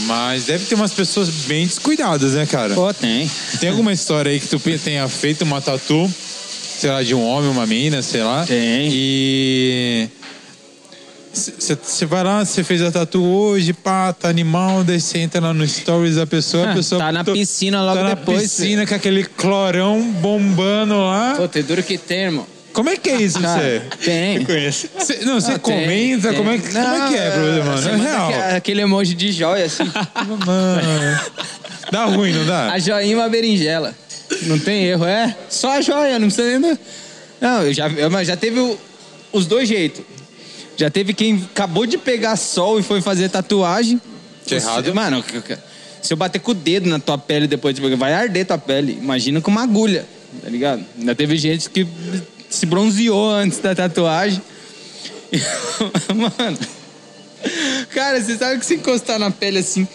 mas 0.05 0.45
deve 0.45 0.65
ter 0.65 0.75
umas 0.75 0.93
pessoas 0.93 1.29
bem 1.29 1.65
descuidadas, 1.65 2.33
né, 2.33 2.45
cara? 2.45 2.75
Pô, 2.75 2.93
tem. 2.93 3.29
Tem 3.59 3.69
alguma 3.69 3.91
história 3.91 4.31
aí 4.31 4.39
que 4.39 4.47
tu 4.47 4.59
tenha 4.77 5.07
feito 5.07 5.43
uma 5.43 5.61
tatu, 5.61 6.11
sei 6.77 6.91
lá, 6.91 7.01
de 7.01 7.15
um 7.15 7.23
homem, 7.23 7.49
uma 7.49 7.65
menina, 7.65 8.01
sei 8.01 8.23
lá? 8.23 8.45
Tem. 8.45 8.89
E. 8.91 10.09
Você 11.33 12.05
vai 12.05 12.23
lá, 12.23 12.45
você 12.45 12.63
fez 12.63 12.79
a 12.83 12.91
tatu 12.91 13.23
hoje, 13.23 13.73
pá, 13.73 14.13
tá 14.13 14.29
animal, 14.29 14.83
daí 14.83 15.01
você 15.01 15.17
entra 15.17 15.41
lá 15.41 15.51
no 15.51 15.67
stories 15.67 16.15
da 16.17 16.27
pessoa, 16.27 16.67
a 16.67 16.71
Ah, 16.71 16.75
pessoa. 16.75 17.01
tá 17.01 17.11
na 17.11 17.23
piscina 17.23 17.81
logo 17.83 17.97
tá 17.97 18.03
na 18.03 18.09
depois, 18.13 18.41
piscina 18.43 18.85
com 18.85 18.93
aquele 18.93 19.23
clorão 19.23 19.99
bombando 20.21 20.95
lá. 20.95 21.33
Pô, 21.35 21.47
tem 21.47 21.63
duro 21.63 21.81
que 21.81 21.97
tem, 21.97 22.25
irmão. 22.25 22.45
Como 22.71 22.87
é 22.89 22.97
que 22.97 23.09
é 23.09 23.15
isso, 23.21 23.39
você? 23.39 23.81
tem. 24.03 24.45
Conheço. 24.45 24.87
Cê, 24.99 25.19
não, 25.25 25.39
você 25.41 25.53
Ah, 25.53 25.59
tem, 25.59 25.75
comenta, 25.81 26.27
tem. 26.29 26.37
como 26.37 26.51
é, 26.51 26.57
que- 26.59 26.67
como 26.71 26.77
é 26.95 27.07
que 27.09 27.15
é, 27.15 27.29
Não, 27.29 27.43
brother, 27.43 27.65
mano? 27.65 27.81
você 27.81 27.89
É 27.89 27.91
manda 27.97 28.09
real. 28.09 28.29
aque- 28.29 28.55
Aquele 28.55 28.81
emoji 28.81 29.13
de 29.15 29.31
joia, 29.31 29.65
assim. 29.65 29.83
Mano. 30.45 31.19
Dá 31.91 32.05
ruim, 32.05 32.31
não 32.33 32.45
dá? 32.45 32.71
A 32.71 32.79
joinha 32.79 33.11
e 33.11 33.15
uma 33.15 33.27
berinjela. 33.29 33.93
Não 34.43 34.57
tem 34.59 34.85
erro, 34.85 35.05
é? 35.05 35.35
Só 35.49 35.73
a 35.77 35.81
joia, 35.81 36.17
não 36.19 36.27
precisa 36.27 36.59
nem. 36.59 36.77
Não, 37.41 37.61
eu 37.63 37.73
já, 37.73 37.87
eu, 37.89 38.09
mas 38.09 38.27
já 38.27 38.35
teve 38.37 38.59
o- 38.59 38.77
os 39.31 39.45
dois 39.45 39.67
jeitos. 39.67 40.03
Já 40.77 40.89
teve 40.89 41.13
quem 41.13 41.47
acabou 41.53 41.85
de 41.85 41.97
pegar 41.97 42.35
sol 42.35 42.79
e 42.79 42.83
foi 42.83 43.01
fazer 43.01 43.29
tatuagem. 43.29 44.01
Que 44.45 44.59
Você- 44.59 44.65
errado. 44.67 44.93
Mano, 44.95 45.23
se 46.01 46.11
eu 46.13 46.17
bater 46.17 46.39
com 46.39 46.51
o 46.51 46.55
dedo 46.55 46.89
na 46.89 46.99
tua 46.99 47.17
pele 47.17 47.47
depois, 47.47 47.75
tipo, 47.75 47.95
vai 47.95 48.13
arder 48.13 48.45
tua 48.45 48.57
pele. 48.57 48.97
Imagina 49.01 49.39
com 49.39 49.49
uma 49.51 49.63
agulha, 49.63 50.05
tá 50.43 50.49
ligado? 50.49 50.83
Ainda 50.97 51.15
teve 51.15 51.37
gente 51.37 51.69
que 51.69 51.87
se 52.49 52.65
bronzeou 52.65 53.29
antes 53.31 53.59
da 53.59 53.73
tatuagem. 53.73 54.41
Mano. 56.13 56.57
Cara, 57.93 58.21
você 58.21 58.37
sabe 58.37 58.59
que 58.59 58.65
se 58.65 58.75
encostar 58.75 59.19
na 59.19 59.29
pele 59.31 59.59
assim, 59.59 59.87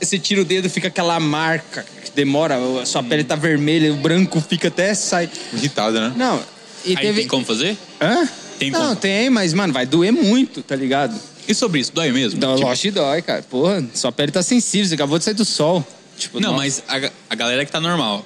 você 0.00 0.18
tira 0.18 0.40
o 0.42 0.44
dedo, 0.44 0.68
fica 0.68 0.88
aquela 0.88 1.18
marca 1.18 1.84
que 2.04 2.10
demora, 2.12 2.56
a 2.80 2.86
sua 2.86 3.02
pele 3.02 3.24
tá 3.24 3.36
vermelha, 3.36 3.92
o 3.92 3.96
branco 3.96 4.40
fica 4.40 4.68
até 4.68 4.94
sai. 4.94 5.28
Irritado, 5.52 5.98
né? 6.00 6.12
Não, 6.16 6.40
e 6.84 6.90
Aí 6.90 6.96
teve. 6.96 7.20
tem 7.20 7.28
como 7.28 7.44
fazer? 7.44 7.76
Hã? 8.00 8.28
Tem 8.60 8.70
Não, 8.70 8.80
como. 8.80 8.96
tem, 8.96 9.30
mas, 9.30 9.54
mano, 9.54 9.72
vai 9.72 9.86
doer 9.86 10.12
muito, 10.12 10.62
tá 10.62 10.76
ligado? 10.76 11.18
E 11.48 11.54
sobre 11.54 11.80
isso, 11.80 11.90
dói 11.94 12.12
mesmo? 12.12 12.38
Dá, 12.38 12.54
Tipo, 12.54 12.66
lógico 12.68 12.82
que 12.82 12.90
dói, 12.90 13.22
cara. 13.22 13.42
Porra, 13.42 13.82
sua 13.94 14.12
pele 14.12 14.30
tá 14.30 14.42
sensível, 14.42 14.86
você 14.86 14.94
acabou 14.94 15.18
de 15.18 15.24
sair 15.24 15.34
do 15.34 15.44
sol. 15.46 15.84
Tipo, 16.18 16.38
não, 16.38 16.52
nossa. 16.52 16.62
mas 16.62 16.82
a, 16.86 17.10
a 17.30 17.34
galera 17.34 17.64
que 17.64 17.72
tá 17.72 17.80
normal. 17.80 18.24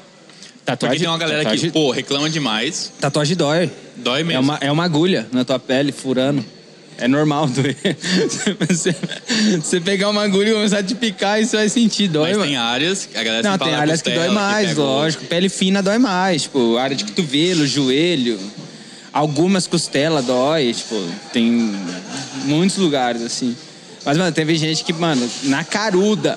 Tatuagem, 0.64 0.88
Porque 0.96 1.04
tem 1.04 1.08
uma 1.08 1.18
galera 1.18 1.42
tatuagem, 1.44 1.70
que, 1.70 1.72
pô, 1.72 1.90
reclama 1.92 2.28
demais, 2.28 2.92
Tatuagem 3.00 3.36
dói. 3.36 3.70
dói 3.96 4.24
mesmo. 4.24 4.38
É 4.38 4.40
uma, 4.40 4.58
é 4.62 4.72
uma 4.72 4.84
agulha 4.84 5.26
na 5.30 5.44
tua 5.44 5.58
pele, 5.58 5.92
furando. 5.92 6.44
É 6.98 7.06
normal 7.08 7.46
doer. 7.48 7.76
Você, 8.68 8.94
você 9.60 9.80
pegar 9.80 10.08
uma 10.10 10.22
agulha 10.22 10.50
e 10.50 10.52
começar 10.54 10.78
a 10.78 10.82
te 10.82 10.94
picar, 10.94 11.40
isso 11.42 11.56
vai 11.56 11.68
sentir, 11.68 12.06
dói, 12.08 12.28
Mas 12.30 12.36
mano. 12.38 12.48
tem 12.48 12.56
áreas, 12.56 13.08
a 13.14 13.22
galera 13.22 13.50
Não, 13.50 13.58
tem 13.58 13.74
áreas 13.74 14.00
que 14.02 14.10
costela, 14.10 14.26
dói 14.26 14.34
mais, 14.34 14.78
o- 14.78 14.82
lógico. 14.82 15.24
Pele 15.26 15.48
fina 15.48 15.82
dói 15.82 15.98
mais, 15.98 16.42
tipo, 16.42 16.76
área 16.76 16.94
de 16.96 17.04
cotovelo, 17.04 17.66
joelho. 17.66 18.38
Algumas 19.14 19.68
costelas 19.68 20.24
dói, 20.24 20.74
tipo, 20.74 21.00
tem 21.32 21.72
muitos 22.46 22.78
lugares, 22.78 23.22
assim. 23.22 23.56
Mas, 24.04 24.18
mano, 24.18 24.32
teve 24.32 24.56
gente 24.56 24.82
que, 24.82 24.92
mano, 24.92 25.30
na 25.44 25.62
caruda, 25.62 26.36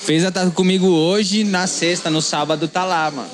fez 0.00 0.24
a 0.24 0.32
tatu 0.32 0.50
comigo 0.50 0.88
hoje, 0.88 1.44
na 1.44 1.68
sexta, 1.68 2.10
no 2.10 2.20
sábado 2.20 2.66
tá 2.66 2.84
lá, 2.84 3.08
mano. 3.12 3.30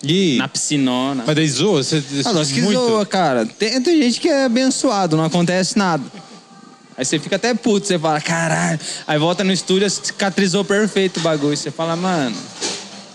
E... 0.00 0.36
Na 0.36 0.46
piscinona. 0.46 1.24
Mas 1.26 1.34
daí 1.34 1.48
zoa? 1.48 1.82
Você, 1.82 2.00
Ah, 2.24 2.30
lógico 2.30 2.54
que 2.54 2.62
muito? 2.64 2.78
zoa, 2.78 3.04
cara. 3.04 3.46
Tem, 3.46 3.80
tem 3.82 4.00
gente 4.00 4.20
que 4.20 4.28
é 4.28 4.44
abençoado, 4.44 5.16
não 5.16 5.24
acontece 5.24 5.76
nada. 5.76 6.04
Aí 6.96 7.04
você 7.04 7.18
fica 7.18 7.34
até 7.34 7.52
puto, 7.52 7.84
você 7.86 7.98
fala, 7.98 8.20
caralho. 8.20 8.78
Aí 9.08 9.18
volta 9.18 9.42
no 9.42 9.52
estúdio, 9.52 9.90
cicatrizou 9.90 10.64
perfeito 10.64 11.18
o 11.18 11.20
bagulho. 11.20 11.56
Você 11.56 11.70
fala, 11.72 11.96
mano, 11.96 12.36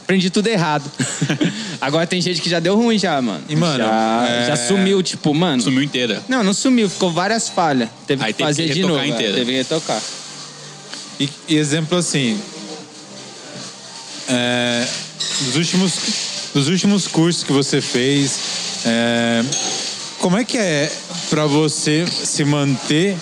aprendi 0.07 0.29
tudo 0.29 0.47
errado. 0.47 0.89
Agora 1.81 2.07
tem 2.07 2.21
gente 2.21 2.39
que 2.39 2.49
já 2.49 2.61
deu 2.61 2.77
ruim 2.77 2.97
já, 2.97 3.21
mano. 3.21 3.43
E, 3.49 3.57
mano, 3.57 3.77
já, 3.83 4.25
é- 4.29 4.47
já 4.47 4.55
sumiu, 4.55 5.03
tipo, 5.03 5.33
mano. 5.33 5.61
Sumiu 5.61 5.83
inteira. 5.83 6.23
Não, 6.29 6.45
não 6.45 6.53
sumiu, 6.53 6.89
ficou 6.89 7.11
várias 7.11 7.49
falhas. 7.49 7.89
Teve 8.07 8.23
Aí 8.23 8.31
que 8.31 8.37
teve 8.37 8.47
fazer 8.49 8.67
que 8.67 8.73
de 8.75 8.81
novo. 8.83 8.99
é, 8.99 9.07
inteira. 9.07 9.33
Teve 9.33 9.51
que 9.51 9.57
retocar. 9.57 10.01
E, 11.19 11.29
e 11.49 11.57
exemplo 11.57 11.97
assim, 11.97 12.39
é, 14.29 14.87
dos, 15.41 15.55
últimos, 15.57 15.93
dos 16.53 16.67
últimos 16.69 17.05
cursos 17.07 17.43
que 17.43 17.51
você 17.51 17.81
fez, 17.81 18.39
é, 18.85 19.43
como 20.19 20.37
é 20.37 20.45
que 20.45 20.57
é 20.57 20.89
pra 21.29 21.45
você 21.45 22.05
se 22.07 22.45
manter 22.45 23.17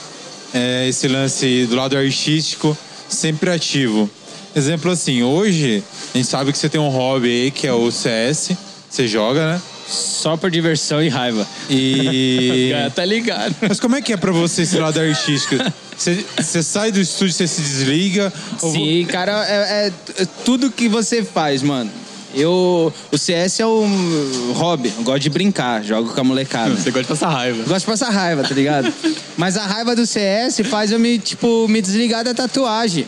é, 0.54 0.88
esse 0.88 1.08
lance 1.08 1.66
do 1.66 1.76
lado 1.76 1.98
artístico 1.98 2.78
sempre 3.10 3.50
ativo? 3.50 4.08
Exemplo 4.56 4.90
assim, 4.92 5.22
hoje 5.22 5.84
a 6.14 6.18
gente 6.18 6.28
sabe 6.30 6.52
que 6.52 6.58
você 6.58 6.70
tem 6.70 6.80
um 6.80 6.88
hobby 6.90 7.28
aí 7.28 7.52
que 7.52 7.68
é 7.68 7.74
o 7.74 7.92
CS, 7.92 8.52
você 8.90 9.08
joga, 9.08 9.54
né? 9.54 9.62
Só 9.88 10.36
por 10.38 10.50
diversão 10.50 11.04
e 11.04 11.10
raiva. 11.10 11.46
E. 11.70 12.70
Cara, 12.74 12.90
tá 12.90 13.06
ligado. 13.06 13.56
Mas 13.68 13.80
como 13.80 13.96
é 13.96 14.02
que 14.02 14.14
é 14.14 14.18
pra 14.18 14.32
você 14.32 14.62
esse 14.64 14.78
lado 14.78 15.00
artístico? 15.00 15.56
Você, 15.96 16.26
você 16.40 16.64
sai 16.64 16.92
do 16.92 17.00
estúdio, 17.00 17.34
você 17.34 17.48
se 17.48 17.62
desliga? 17.62 18.32
ou- 18.62 18.72
Sim, 18.72 19.06
cara, 19.10 19.46
é, 19.48 19.88
é- 20.18 20.24
é 20.24 20.28
tudo 20.44 20.72
que 20.72 20.88
você 20.90 21.22
faz, 21.24 21.62
mano. 21.62 21.92
Eu, 22.34 22.92
o 23.14 23.18
CS 23.18 23.62
é 23.62 23.66
um 23.66 24.52
hobby, 24.56 24.92
eu 24.98 25.04
gosto 25.04 25.22
de 25.22 25.30
brincar, 25.30 25.82
jogo 25.84 26.12
com 26.14 26.20
a 26.20 26.24
molecada. 26.24 26.72
Você 26.76 26.92
gosta 26.92 27.04
de 27.04 27.08
passar 27.08 27.30
raiva. 27.30 27.60
Eu 27.60 27.66
gosto 27.66 27.80
de 27.82 27.86
passar 27.86 28.10
raiva, 28.10 28.44
tá 28.44 28.54
ligado? 28.54 28.92
Mas 29.38 29.56
a 29.56 29.66
raiva 29.66 29.96
do 29.96 30.06
CS 30.06 30.60
faz 30.70 30.92
eu 30.92 31.00
me, 31.00 31.18
tipo, 31.18 31.66
me 31.70 31.82
desligar 31.82 32.26
da 32.26 32.34
tatuagem. 32.34 33.06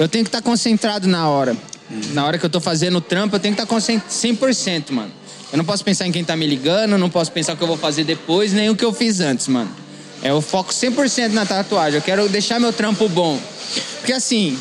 Eu 0.00 0.08
tenho 0.08 0.24
que 0.24 0.28
estar 0.28 0.40
concentrado 0.42 1.06
na 1.06 1.28
hora. 1.28 1.56
Na 2.12 2.24
hora 2.24 2.38
que 2.38 2.44
eu 2.46 2.50
tô 2.50 2.60
fazendo 2.60 2.96
o 2.98 3.00
trampo, 3.00 3.36
eu 3.36 3.40
tenho 3.40 3.54
que 3.54 3.60
estar 3.60 3.72
concentrado 3.72 4.10
100%, 4.12 4.90
mano. 4.92 5.10
Eu 5.52 5.58
não 5.58 5.64
posso 5.64 5.84
pensar 5.84 6.06
em 6.06 6.12
quem 6.12 6.24
tá 6.24 6.34
me 6.36 6.46
ligando, 6.46 6.96
não 6.96 7.10
posso 7.10 7.30
pensar 7.32 7.52
o 7.52 7.56
que 7.56 7.62
eu 7.62 7.68
vou 7.68 7.76
fazer 7.76 8.04
depois, 8.04 8.52
nem 8.52 8.70
o 8.70 8.76
que 8.76 8.84
eu 8.84 8.92
fiz 8.92 9.20
antes, 9.20 9.46
mano. 9.48 9.70
É, 10.22 10.30
eu 10.30 10.40
foco 10.40 10.72
100% 10.72 11.28
na 11.32 11.44
tatuagem. 11.44 11.96
Eu 11.98 12.02
quero 12.02 12.28
deixar 12.28 12.58
meu 12.60 12.72
trampo 12.72 13.08
bom. 13.08 13.38
Porque 13.98 14.12
assim, 14.12 14.58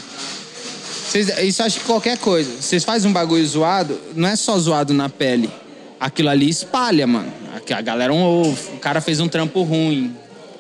vocês- 1.07 1.29
isso 1.39 1.63
acho 1.63 1.79
que 1.79 1.85
qualquer 1.85 2.17
coisa. 2.17 2.49
Vocês 2.59 2.83
fazem 2.83 3.09
um 3.09 3.13
bagulho 3.13 3.45
zoado, 3.47 3.99
não 4.15 4.27
é 4.27 4.35
só 4.35 4.57
zoado 4.59 4.93
na 4.93 5.07
pele. 5.09 5.49
Aquilo 5.99 6.29
ali 6.29 6.49
espalha, 6.49 7.05
mano. 7.07 7.31
A 7.75 7.81
galera, 7.81 8.11
um, 8.11 8.41
o 8.51 8.79
cara 8.81 8.99
fez 8.99 9.19
um 9.19 9.27
trampo 9.27 9.61
ruim. 9.63 10.15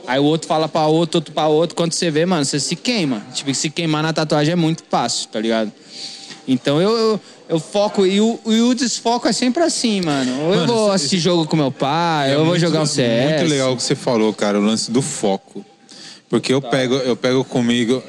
Aí 0.09 0.19
o 0.19 0.23
outro 0.23 0.47
fala 0.47 0.67
pra 0.67 0.87
outro, 0.87 1.19
outro 1.19 1.33
pra 1.33 1.45
outro. 1.47 1.75
Quando 1.75 1.93
você 1.93 2.09
vê, 2.09 2.25
mano, 2.25 2.43
você 2.43 2.59
se 2.59 2.75
queima. 2.75 3.21
Tipo, 3.33 3.53
se 3.53 3.69
queimar 3.69 4.01
na 4.01 4.11
tatuagem 4.11 4.53
é 4.53 4.55
muito 4.55 4.83
fácil, 4.89 5.27
tá 5.29 5.39
ligado? 5.39 5.71
Então 6.47 6.81
eu, 6.81 6.89
eu, 6.97 7.19
eu 7.47 7.59
foco. 7.59 8.05
E 8.07 8.19
o, 8.19 8.39
e 8.47 8.59
o 8.61 8.73
desfoco 8.73 9.27
é 9.27 9.31
sempre 9.31 9.61
assim, 9.61 10.01
mano. 10.01 10.31
Ou 10.41 10.53
eu 10.53 10.59
Mano, 10.61 10.73
vou 10.73 10.85
isso- 10.87 10.93
assistir 10.95 11.19
jogo 11.19 11.45
com 11.45 11.55
meu 11.55 11.71
pai, 11.71 12.29
É 12.29 12.33
ou 12.33 12.33
eu 12.33 12.37
vou 12.39 12.47
muito- 12.47 12.61
jogar 12.61 12.81
um 12.81 12.85
CS. 12.87 13.39
Muito 13.39 13.49
legal 13.51 13.73
o 13.73 13.77
que 13.77 13.83
você 13.83 13.93
falou, 13.95 14.33
cara, 14.33 14.59
o 14.59 14.63
lance 14.63 14.89
do 14.89 15.01
foco. 15.01 15.63
Porque 16.27 16.51
eu 16.51 16.61
pego, 16.61 16.95
eu 16.95 17.15
pego 17.15 17.43
comigo, 17.43 18.01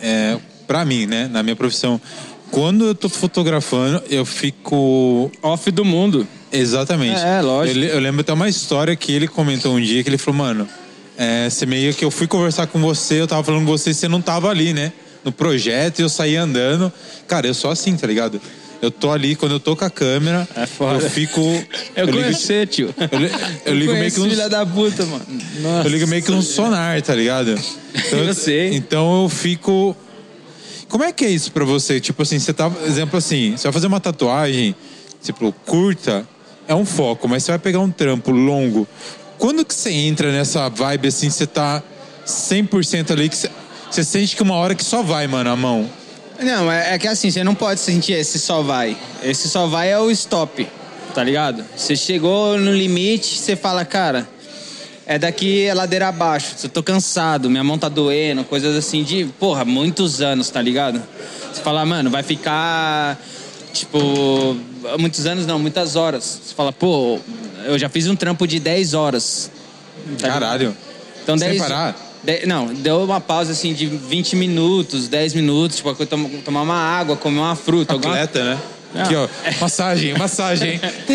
é, 0.00 0.38
pra 0.66 0.84
mim, 0.84 1.06
né, 1.06 1.28
na 1.28 1.42
minha 1.42 1.56
profissão, 1.56 2.00
quando 2.52 2.84
eu 2.86 2.94
tô 2.94 3.08
fotografando, 3.08 4.02
eu 4.08 4.24
fico. 4.24 5.30
Off 5.42 5.70
do 5.70 5.84
mundo. 5.84 6.26
Exatamente. 6.52 7.20
É, 7.20 7.40
lógico. 7.40 7.78
Eu, 7.78 7.84
eu 7.94 8.00
lembro 8.00 8.20
até 8.22 8.32
uma 8.32 8.48
história 8.48 8.94
que 8.96 9.12
ele 9.12 9.28
comentou 9.28 9.74
um 9.74 9.80
dia 9.80 10.02
que 10.02 10.08
ele 10.08 10.18
falou, 10.18 10.38
mano, 10.38 10.68
é, 11.22 11.50
você 11.50 11.66
meio 11.66 11.92
que 11.92 12.02
eu 12.04 12.10
fui 12.10 12.26
conversar 12.26 12.66
com 12.68 12.80
você, 12.80 13.20
eu 13.20 13.26
tava 13.26 13.44
falando 13.44 13.60
com 13.66 13.70
você 13.70 13.90
e 13.90 13.94
você 13.94 14.08
não 14.08 14.22
tava 14.22 14.48
ali, 14.48 14.72
né? 14.72 14.90
No 15.22 15.30
projeto 15.30 15.98
e 15.98 16.02
eu 16.02 16.08
saí 16.08 16.34
andando. 16.34 16.90
Cara, 17.28 17.46
eu 17.46 17.52
sou 17.52 17.70
assim, 17.70 17.94
tá 17.94 18.06
ligado? 18.06 18.40
Eu 18.80 18.90
tô 18.90 19.10
ali, 19.10 19.36
quando 19.36 19.52
eu 19.52 19.60
tô 19.60 19.76
com 19.76 19.84
a 19.84 19.90
câmera, 19.90 20.48
É 20.56 20.64
foda. 20.64 20.94
eu 21.04 21.10
fico. 21.10 21.38
Eu, 21.94 22.06
ligo- 22.06 22.18
conheci, 22.22 22.64
tio. 22.66 22.94
eu 23.12 23.18
li- 23.18 23.30
eu 23.66 23.74
ligo 23.74 23.92
meio 23.92 24.10
que 24.10 24.16
conheço 24.16 24.22
uns- 24.22 24.28
filha 24.30 24.48
da 24.48 24.64
puta, 24.64 25.04
mano. 25.04 25.26
Nossa. 25.60 25.86
eu 25.86 25.92
ligo 25.92 26.06
meio 26.06 26.22
que 26.22 26.32
um 26.32 26.40
sonar, 26.40 27.02
tá 27.02 27.14
ligado? 27.14 27.54
Então, 27.94 28.18
Eu 28.24 28.32
sei. 28.32 28.74
Então 28.74 29.22
eu 29.24 29.28
fico. 29.28 29.94
Como 30.88 31.04
é 31.04 31.12
que 31.12 31.26
é 31.26 31.28
isso 31.28 31.52
pra 31.52 31.66
você? 31.66 32.00
Tipo 32.00 32.22
assim, 32.22 32.38
você 32.38 32.54
tá. 32.54 32.72
Exemplo 32.86 33.18
assim, 33.18 33.54
você 33.54 33.64
vai 33.64 33.72
fazer 33.74 33.86
uma 33.86 34.00
tatuagem, 34.00 34.74
tipo, 35.22 35.52
curta, 35.66 36.26
é 36.66 36.74
um 36.74 36.86
foco, 36.86 37.28
mas 37.28 37.44
você 37.44 37.52
vai 37.52 37.58
pegar 37.58 37.80
um 37.80 37.90
trampo 37.90 38.30
longo. 38.30 38.88
Quando 39.40 39.64
que 39.64 39.74
você 39.74 39.90
entra 39.90 40.30
nessa 40.30 40.68
vibe 40.68 41.08
assim, 41.08 41.30
você 41.30 41.46
tá 41.46 41.82
100% 42.26 43.10
ali, 43.10 43.26
que 43.26 43.36
você, 43.36 43.50
você 43.90 44.04
sente 44.04 44.36
que 44.36 44.42
uma 44.42 44.54
hora 44.54 44.74
que 44.74 44.84
só 44.84 45.02
vai, 45.02 45.26
mano, 45.26 45.48
a 45.48 45.56
mão. 45.56 45.88
Não, 46.38 46.70
é, 46.70 46.94
é 46.94 46.98
que 46.98 47.08
assim, 47.08 47.30
você 47.30 47.42
não 47.42 47.54
pode 47.54 47.80
sentir 47.80 48.12
esse 48.12 48.38
só 48.38 48.60
vai. 48.60 48.94
Esse 49.22 49.48
só 49.48 49.66
vai 49.66 49.90
é 49.90 49.98
o 49.98 50.10
stop, 50.10 50.68
tá 51.14 51.24
ligado? 51.24 51.64
Você 51.74 51.96
chegou 51.96 52.58
no 52.58 52.70
limite, 52.70 53.38
você 53.38 53.56
fala, 53.56 53.82
cara, 53.82 54.28
é 55.06 55.18
daqui 55.18 55.64
é 55.64 55.72
ladeira 55.72 56.08
abaixo. 56.08 56.54
Eu 56.62 56.68
tô 56.68 56.82
cansado, 56.82 57.48
minha 57.48 57.64
mão 57.64 57.78
tá 57.78 57.88
doendo, 57.88 58.44
coisas 58.44 58.76
assim 58.76 59.02
de, 59.02 59.24
porra, 59.38 59.64
muitos 59.64 60.20
anos, 60.20 60.50
tá 60.50 60.60
ligado? 60.60 61.02
Você 61.50 61.62
fala, 61.62 61.86
mano, 61.86 62.10
vai 62.10 62.22
ficar, 62.22 63.18
tipo, 63.72 64.54
muitos 64.98 65.24
anos 65.24 65.46
não, 65.46 65.58
muitas 65.58 65.96
horas. 65.96 66.40
Você 66.44 66.54
fala, 66.54 66.74
pô, 66.74 67.18
eu 67.66 67.78
já 67.78 67.88
fiz 67.88 68.06
um 68.08 68.16
trampo 68.16 68.46
de 68.46 68.58
10 68.60 68.94
horas. 68.94 69.50
Caralho. 70.20 70.76
Então, 71.22 71.36
Sem 71.38 71.48
10 71.50 71.62
parar? 71.62 71.96
de- 72.24 72.46
não, 72.46 72.66
deu 72.72 73.02
uma 73.04 73.20
pausa 73.20 73.52
assim 73.52 73.72
de 73.74 73.86
20 73.86 74.36
minutos, 74.36 75.08
10 75.08 75.34
minutos, 75.34 75.76
tipo, 75.78 75.94
tomar 76.44 76.62
uma 76.62 76.76
água, 76.76 77.16
comer 77.16 77.38
uma 77.38 77.56
fruta. 77.56 77.92
alguma- 77.92 78.14
Atleta, 78.14 78.44
né? 78.44 78.58
Não. 78.92 79.02
Aqui, 79.02 79.14
ó. 79.14 79.28
Massagem, 79.60 80.14
massagem. 80.18 80.80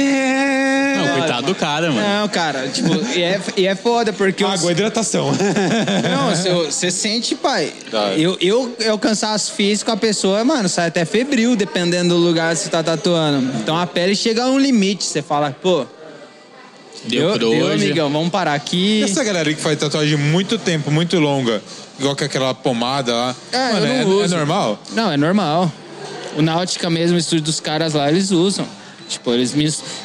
Não, 0.98 1.20
coitado 1.20 1.48
do 1.48 1.56
cara, 1.56 1.92
mano. 1.92 2.08
Não, 2.08 2.28
cara, 2.30 2.70
tipo, 2.70 2.90
e 3.14 3.22
é, 3.22 3.42
e 3.58 3.68
é 3.68 3.76
foda, 3.76 4.14
porque. 4.14 4.46
os- 4.46 4.50
Água, 4.52 4.72
hidratação. 4.72 5.30
Não, 5.32 6.30
você- 6.34 6.50
você 6.54 6.90
sente, 6.90 7.36
pai. 7.36 7.74
Tá. 7.92 8.14
Eu, 8.14 8.38
eu, 8.40 8.74
eu 8.80 8.98
cansaço 8.98 9.52
físico, 9.52 9.92
a 9.92 9.98
pessoa, 9.98 10.42
mano, 10.46 10.70
sai 10.70 10.88
até 10.88 11.04
febril, 11.04 11.56
dependendo 11.56 12.16
do 12.16 12.20
lugar 12.22 12.56
que 12.56 12.62
você 12.62 12.70
tá 12.70 12.82
tatuando. 12.82 13.46
Então 13.60 13.78
a 13.78 13.86
pele 13.86 14.16
chega 14.16 14.44
a 14.46 14.48
um 14.48 14.58
limite, 14.58 15.04
você 15.04 15.22
fala, 15.22 15.54
pô. 15.62 15.86
Deu 17.08 17.32
por 17.34 17.44
hoje. 17.44 17.86
amigão, 17.86 18.10
vamos 18.12 18.30
parar 18.30 18.54
aqui. 18.54 19.04
Essa 19.04 19.24
galera 19.24 19.54
que 19.54 19.62
faz 19.62 19.78
tatuagem 19.78 20.18
muito 20.18 20.58
tempo, 20.58 20.90
muito 20.90 21.20
longa, 21.20 21.62
igual 22.00 22.16
que 22.16 22.24
aquela 22.24 22.54
pomada 22.54 23.14
lá. 23.14 23.36
É, 23.52 23.74
Mano, 23.74 23.86
eu 23.86 23.88
não 23.88 23.96
é, 23.96 24.06
uso. 24.24 24.34
é 24.34 24.38
normal? 24.38 24.80
Não, 24.94 25.12
é 25.12 25.18
normal. 25.18 25.72
O 26.38 26.42
Náutica 26.42 26.90
mesmo, 26.90 27.16
o 27.16 27.20
estúdio 27.20 27.46
dos 27.46 27.60
caras 27.60 27.94
lá, 27.94 28.10
eles 28.10 28.32
usam. 28.32 28.68
Tipo, 29.08 29.34
eles, 29.34 29.54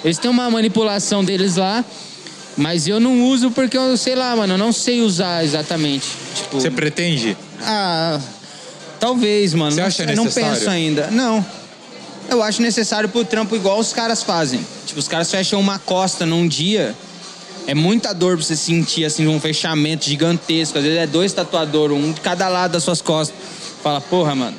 eles 0.05 0.19
têm 0.19 0.31
uma 0.31 0.51
manipulação 0.51 1.25
deles 1.25 1.57
lá, 1.57 1.83
mas 2.57 2.87
eu 2.87 3.01
não 3.01 3.25
uso 3.29 3.51
porque 3.51 3.77
eu, 3.77 3.97
sei 3.97 4.15
lá, 4.15 4.37
mano, 4.37 4.55
eu 4.55 4.59
não 4.59 4.73
sei 4.73 5.01
usar 5.01 5.43
exatamente. 5.43 6.07
Tipo, 6.35 6.61
Você 6.61 6.71
pretende? 6.71 7.37
ah, 7.63 8.21
talvez, 9.01 9.55
mano. 9.55 9.73
Você 9.73 9.81
não, 9.81 9.87
acha 9.89 10.03
eu 10.03 10.17
não 10.17 10.25
necessário? 10.25 10.57
penso 10.59 10.71
ainda. 10.71 11.09
Não. 11.11 11.45
Eu 12.31 12.43
acho 12.43 12.63
necessário 12.63 13.09
pro 13.09 13.25
trampo 13.25 13.57
igual 13.57 13.79
os 13.79 13.93
caras 13.93 14.23
fazem. 14.23 14.65
Tipo, 14.87 15.01
os 15.01 15.09
caras 15.09 15.31
fecham 15.31 15.59
uma 15.59 15.79
costa 15.79 16.25
num 16.25 16.47
dia. 16.47 16.95
É 17.67 17.75
muita 17.75 18.15
dor 18.15 18.37
pra 18.37 18.45
você 18.47 18.57
sentir, 18.57 19.05
assim, 19.05 19.27
um 19.27 19.41
fechamento 19.41 20.05
gigantesco. 20.05 20.79
Às 20.79 20.85
vezes 20.85 20.99
é 20.99 21.07
dois 21.07 21.33
tatuadores, 21.33 21.97
um 21.97 22.13
de 22.13 22.21
cada 22.21 22.49
lado 22.49 22.73
das 22.73 22.85
suas 22.85 23.03
costas. 23.03 23.37
Fala, 23.83 24.01
porra, 24.01 24.35
mano. 24.35 24.57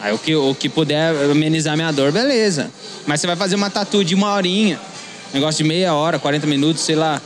Aí 0.00 0.12
o 0.12 0.18
que, 0.18 0.34
o 0.34 0.52
que 0.54 0.68
puder 0.68 1.14
amenizar 1.30 1.76
minha 1.76 1.92
dor, 1.92 2.10
beleza. 2.10 2.68
Mas 3.06 3.20
você 3.20 3.26
vai 3.28 3.36
fazer 3.36 3.54
uma 3.54 3.70
tatu 3.70 4.04
de 4.04 4.14
uma 4.16 4.34
horinha. 4.34 4.78
Negócio 5.32 5.62
de 5.62 5.68
meia 5.68 5.94
hora, 5.94 6.18
40 6.18 6.46
minutos, 6.46 6.82
sei 6.82 6.96
lá. 6.96 7.22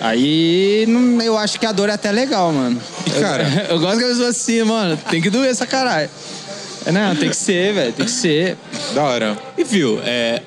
Aí 0.00 0.84
não- 0.88 1.22
eu 1.22 1.36
acho 1.38 1.58
que 1.60 1.66
a 1.66 1.72
dor 1.72 1.88
é 1.88 1.92
até 1.92 2.10
legal, 2.10 2.52
mano. 2.52 2.80
E, 3.06 3.10
cara? 3.20 3.66
Eu, 3.68 3.76
eu 3.76 3.80
gosto 3.80 3.98
que 3.98 4.04
a 4.04 4.08
pessoa 4.08 4.28
assim, 4.28 4.62
mano. 4.62 4.96
Tem 5.10 5.20
que 5.20 5.30
doer 5.30 5.50
essa 5.50 5.66
caralho. 5.66 6.08
É, 6.86 6.92
Não, 6.92 7.14
tem 7.16 7.28
que 7.28 7.36
ser, 7.36 7.72
velho. 7.74 7.92
Tem 7.92 8.06
que 8.06 8.12
ser. 8.12 8.56
Da 8.94 9.02
hora. 9.02 9.36
E 9.58 9.64
viu, 9.64 10.00
é, 10.04 10.40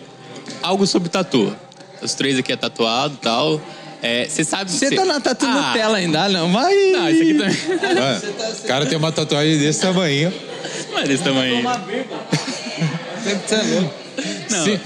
algo 0.63 0.87
sobre 0.87 1.09
tatu. 1.09 1.53
Os 2.01 2.13
três 2.13 2.37
aqui 2.39 2.51
é 2.51 2.55
tatuado 2.55 3.13
e 3.15 3.17
tal. 3.17 3.61
É, 4.01 4.25
Você 4.25 4.45
sabe... 4.45 4.71
Você 4.71 4.87
cê- 4.87 4.95
tá 4.95 5.03
na 5.03 5.19
tatu 5.19 5.45
Ah, 5.45 5.67
Nutella 5.67 5.97
ainda, 5.97 6.29
não? 6.29 6.47
Mas. 6.47 6.73
Não, 6.93 7.09
isso 7.09 7.21
aqui 7.21 7.33
também... 7.77 7.95
Mano, 7.95 8.21
o 8.63 8.67
cara 8.67 8.85
tem 8.85 8.97
uma 8.97 9.11
tatuagem 9.11 9.57
desse 9.57 9.81
tamanho. 9.81 10.33
Não 10.91 10.99
é 10.99 11.03
desse 11.03 11.23
tamanho. 11.23 11.61
Você 13.35 13.55
é 13.55 13.61
louco. 13.79 13.93
Não. 14.49 14.63
Se- 14.65 14.79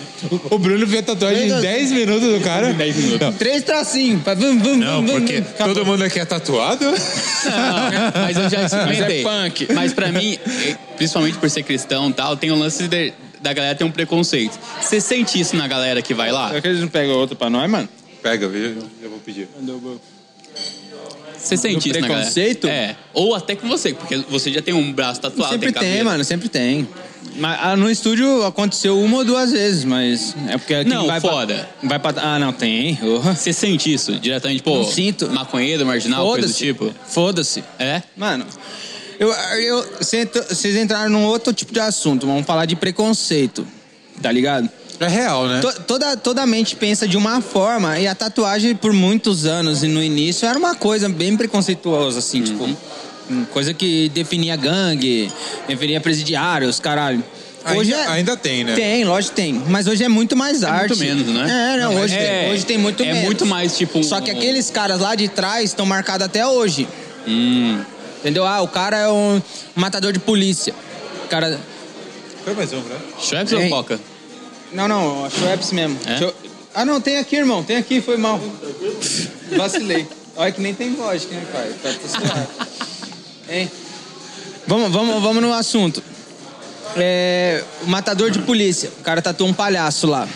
o 0.51 0.59
Bruno 0.59 0.85
fez 0.87 0.99
a 1.01 1.03
tatuagem 1.03 1.49
em 1.49 1.61
10 1.61 1.91
minutos 1.91 2.33
do 2.33 2.39
cara. 2.41 2.69
Em 2.69 2.73
10 2.75 2.95
minutos. 2.97 3.19
Não, 3.19 3.33
Três 3.33 3.63
tracinhos. 3.63 4.21
pra 4.21 4.35
Vum, 4.35 4.57
vum, 4.59 4.75
não 4.75 5.01
vum, 5.01 5.07
vum, 5.07 5.13
porque 5.19 5.41
vum. 5.41 5.47
Acabou. 5.55 5.73
todo 5.75 5.85
mundo 5.85 6.03
aqui 6.03 6.19
é 6.19 6.25
tatuado. 6.25 6.85
Não, 6.85 8.21
mas 8.21 8.37
eu 8.37 8.49
já 8.49 8.63
experimentei. 8.65 9.23
Mas 9.23 9.35
é 9.35 9.43
punk. 9.49 9.73
Mas 9.73 9.93
pra 9.93 10.11
mim, 10.11 10.37
eh, 10.45 10.75
principalmente 10.97 11.37
por 11.37 11.49
ser 11.49 11.63
cristão 11.63 12.09
e 12.09 12.13
tal, 12.13 12.37
tem 12.37 12.51
o 12.51 12.55
lance 12.55 12.87
de- 12.87 13.13
da 13.41 13.51
galera 13.53 13.75
ter 13.75 13.83
um 13.83 13.91
preconceito. 13.91 14.57
Você 14.81 15.01
sente 15.01 15.39
isso 15.39 15.55
na 15.55 15.67
galera 15.67 16.01
que 16.01 16.13
vai 16.13 16.31
lá? 16.31 16.49
Será 16.49 16.61
que 16.61 16.67
eles 16.67 16.79
não 16.81 16.87
pegam 16.87 17.15
outro 17.15 17.35
pra 17.35 17.49
nós, 17.49 17.69
mano? 17.69 17.89
Pega, 18.21 18.47
viu? 18.47 18.77
Eu 19.01 19.09
vou 19.09 19.19
pedir. 19.19 19.49
Você 21.43 21.57
sente 21.57 21.89
isso 21.89 21.99
galera? 21.99 22.13
preconceito? 22.13 22.67
É. 22.67 22.95
Ou 23.13 23.35
até 23.35 23.55
com 23.55 23.67
você, 23.67 23.93
porque 23.93 24.17
você 24.29 24.51
já 24.51 24.61
tem 24.61 24.73
um 24.73 24.91
braço 24.93 25.19
tatuado, 25.19 25.51
sempre 25.51 25.71
tem 25.71 25.81
tem, 25.81 25.91
cabelo. 25.91 26.09
mano, 26.09 26.23
sempre 26.23 26.49
tem. 26.49 26.87
Mas 27.35 27.59
ah, 27.61 27.75
no 27.75 27.89
estúdio 27.89 28.43
aconteceu 28.45 28.99
uma 28.99 29.17
ou 29.17 29.25
duas 29.25 29.51
vezes, 29.51 29.83
mas 29.83 30.35
é 30.47 30.57
porque 30.57 30.75
quem 30.75 30.85
Não, 30.85 31.07
vai 31.07 31.19
fora. 31.19 31.69
Pra, 31.79 31.89
vai 31.89 31.99
pra, 31.99 32.21
ah, 32.21 32.39
não, 32.39 32.53
tem. 32.53 32.95
Porra. 32.95 33.33
Você 33.35 33.51
sente 33.51 33.91
isso 33.91 34.13
diretamente, 34.19 34.61
pô, 34.61 34.77
Não 34.77 34.85
sinto. 34.85 35.29
maconheiro, 35.31 35.85
marginal, 35.85 36.25
coisa 36.27 36.47
do 36.47 36.53
tipo? 36.53 36.93
Foda-se. 37.07 37.63
É? 37.79 38.03
Mano, 38.15 38.45
eu, 39.19 39.31
eu, 39.31 39.85
cê 40.01 40.25
vocês 40.25 40.75
entraram 40.75 41.09
num 41.09 41.25
outro 41.25 41.53
tipo 41.53 41.73
de 41.73 41.79
assunto. 41.79 42.27
Vamos 42.27 42.45
falar 42.45 42.65
de 42.65 42.75
preconceito. 42.75 43.65
Tá 44.21 44.31
ligado? 44.31 44.69
É 44.99 45.07
real, 45.07 45.47
né? 45.47 45.59
To- 45.61 45.81
toda, 45.83 46.15
toda 46.17 46.45
mente 46.45 46.75
pensa 46.75 47.07
de 47.07 47.17
uma 47.17 47.41
forma 47.41 47.99
e 47.99 48.07
a 48.07 48.15
tatuagem 48.15 48.75
por 48.75 48.93
muitos 48.93 49.45
anos 49.45 49.83
e 49.83 49.87
no 49.87 50.01
início 50.01 50.47
era 50.47 50.57
uma 50.57 50.75
coisa 50.75 51.09
bem 51.09 51.35
preconceituosa, 51.35 52.19
assim, 52.19 52.39
Uhum. 52.39 52.45
tipo. 52.45 52.63
hum, 53.29 53.45
Coisa 53.51 53.73
que 53.73 54.09
definia 54.09 54.55
gangue, 54.55 55.31
definia 55.67 55.99
presidiários, 56.01 56.79
caralho. 56.79 57.23
Hoje 57.77 57.93
Ainda- 57.93 58.09
é- 58.09 58.13
ainda 58.13 58.37
tem, 58.37 58.63
né? 58.65 58.75
Tem, 58.75 59.05
lógico 59.05 59.33
que 59.35 59.41
tem. 59.41 59.53
Mas 59.67 59.87
hoje 59.87 60.03
é 60.03 60.09
muito 60.09 60.35
mais 60.35 60.63
É 60.63 60.67
arte. 60.67 60.89
muito 60.89 60.97
menos, 60.97 61.27
né? 61.27 61.75
É, 61.77 61.81
não, 61.81 61.95
hoje, 61.95 62.13
é- 62.13 62.41
tem, 62.43 62.51
hoje 62.53 62.65
tem 62.65 62.77
muito 62.77 63.01
é 63.01 63.05
menos. 63.05 63.23
muito 63.23 63.45
mais, 63.45 63.77
tipo, 63.77 64.03
Só 64.03 64.19
que 64.19 64.29
aqueles 64.29 64.69
caras 64.69 64.99
lá 64.99 65.15
de 65.15 65.29
trás 65.29 65.63
estão 65.69 65.85
marcados 65.85 66.25
até 66.25 66.45
hoje. 66.45 66.85
Hum. 67.25 67.79
Entendeu? 68.19 68.45
Ah, 68.45 68.61
o 68.61 68.67
cara 68.67 68.97
é 68.97 69.09
um 69.09 69.41
matador 69.75 70.11
de 70.11 70.19
polícia. 70.19 70.73
O 71.25 71.27
cara. 71.29 71.57
Foi 72.43 72.53
mais 72.53 72.71
um, 72.73 72.77
né? 72.81 72.97
Schweppes 73.21 73.53
ou. 73.53 73.69
Coca? 73.69 73.99
Não, 74.73 74.87
não, 74.87 75.25
acho 75.25 75.37
Schweppes 75.37 75.71
mesmo. 75.71 75.97
É? 76.05 76.33
Ah, 76.75 76.83
não, 76.85 76.99
tem 76.99 77.17
aqui, 77.19 77.35
irmão. 77.35 77.63
Tem 77.63 77.77
aqui, 77.77 78.01
foi 78.01 78.17
mal. 78.17 78.39
Vacilei. 79.55 80.07
Olha 80.35 80.51
que 80.51 80.59
nem 80.61 80.73
tem 80.73 80.95
vodka, 80.95 81.33
né, 81.35 81.43
pai? 81.51 81.71
Tá, 81.83 81.89
tá 81.89 82.07
suave. 82.07 82.47
Hein? 83.49 83.69
Vamos, 84.65 84.91
vamos, 84.91 85.21
vamos 85.21 85.41
no 85.43 85.53
assunto. 85.53 86.01
É, 86.95 87.63
o 87.83 87.87
matador 87.87 88.31
de 88.31 88.39
polícia. 88.39 88.89
O 88.99 89.03
cara 89.03 89.21
tatuou 89.21 89.49
um 89.49 89.53
palhaço 89.53 90.07
lá. 90.07 90.27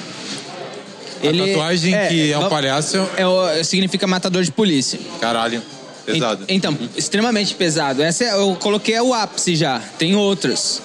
A 1.23 1.47
tatuagem 1.47 1.95
que 2.09 2.31
é 2.31 2.37
um 2.37 2.47
palhaço, 2.49 2.97
é 3.15 3.25
o- 3.25 3.63
significa 3.63 4.05
matador 4.05 4.43
de 4.43 4.51
polícia. 4.51 4.99
caralho, 5.19 5.63
pesado. 6.05 6.43
En- 6.47 6.55
Então, 6.55 6.77
extremamente 6.95 7.55
pesado. 7.55 8.03
Essa 8.03 8.25
é- 8.25 8.33
eu 8.33 8.55
coloquei 8.59 8.99
o 8.99 9.13
ápice 9.13 9.55
já. 9.55 9.79
Tem 9.97 10.15
outras. 10.15 10.81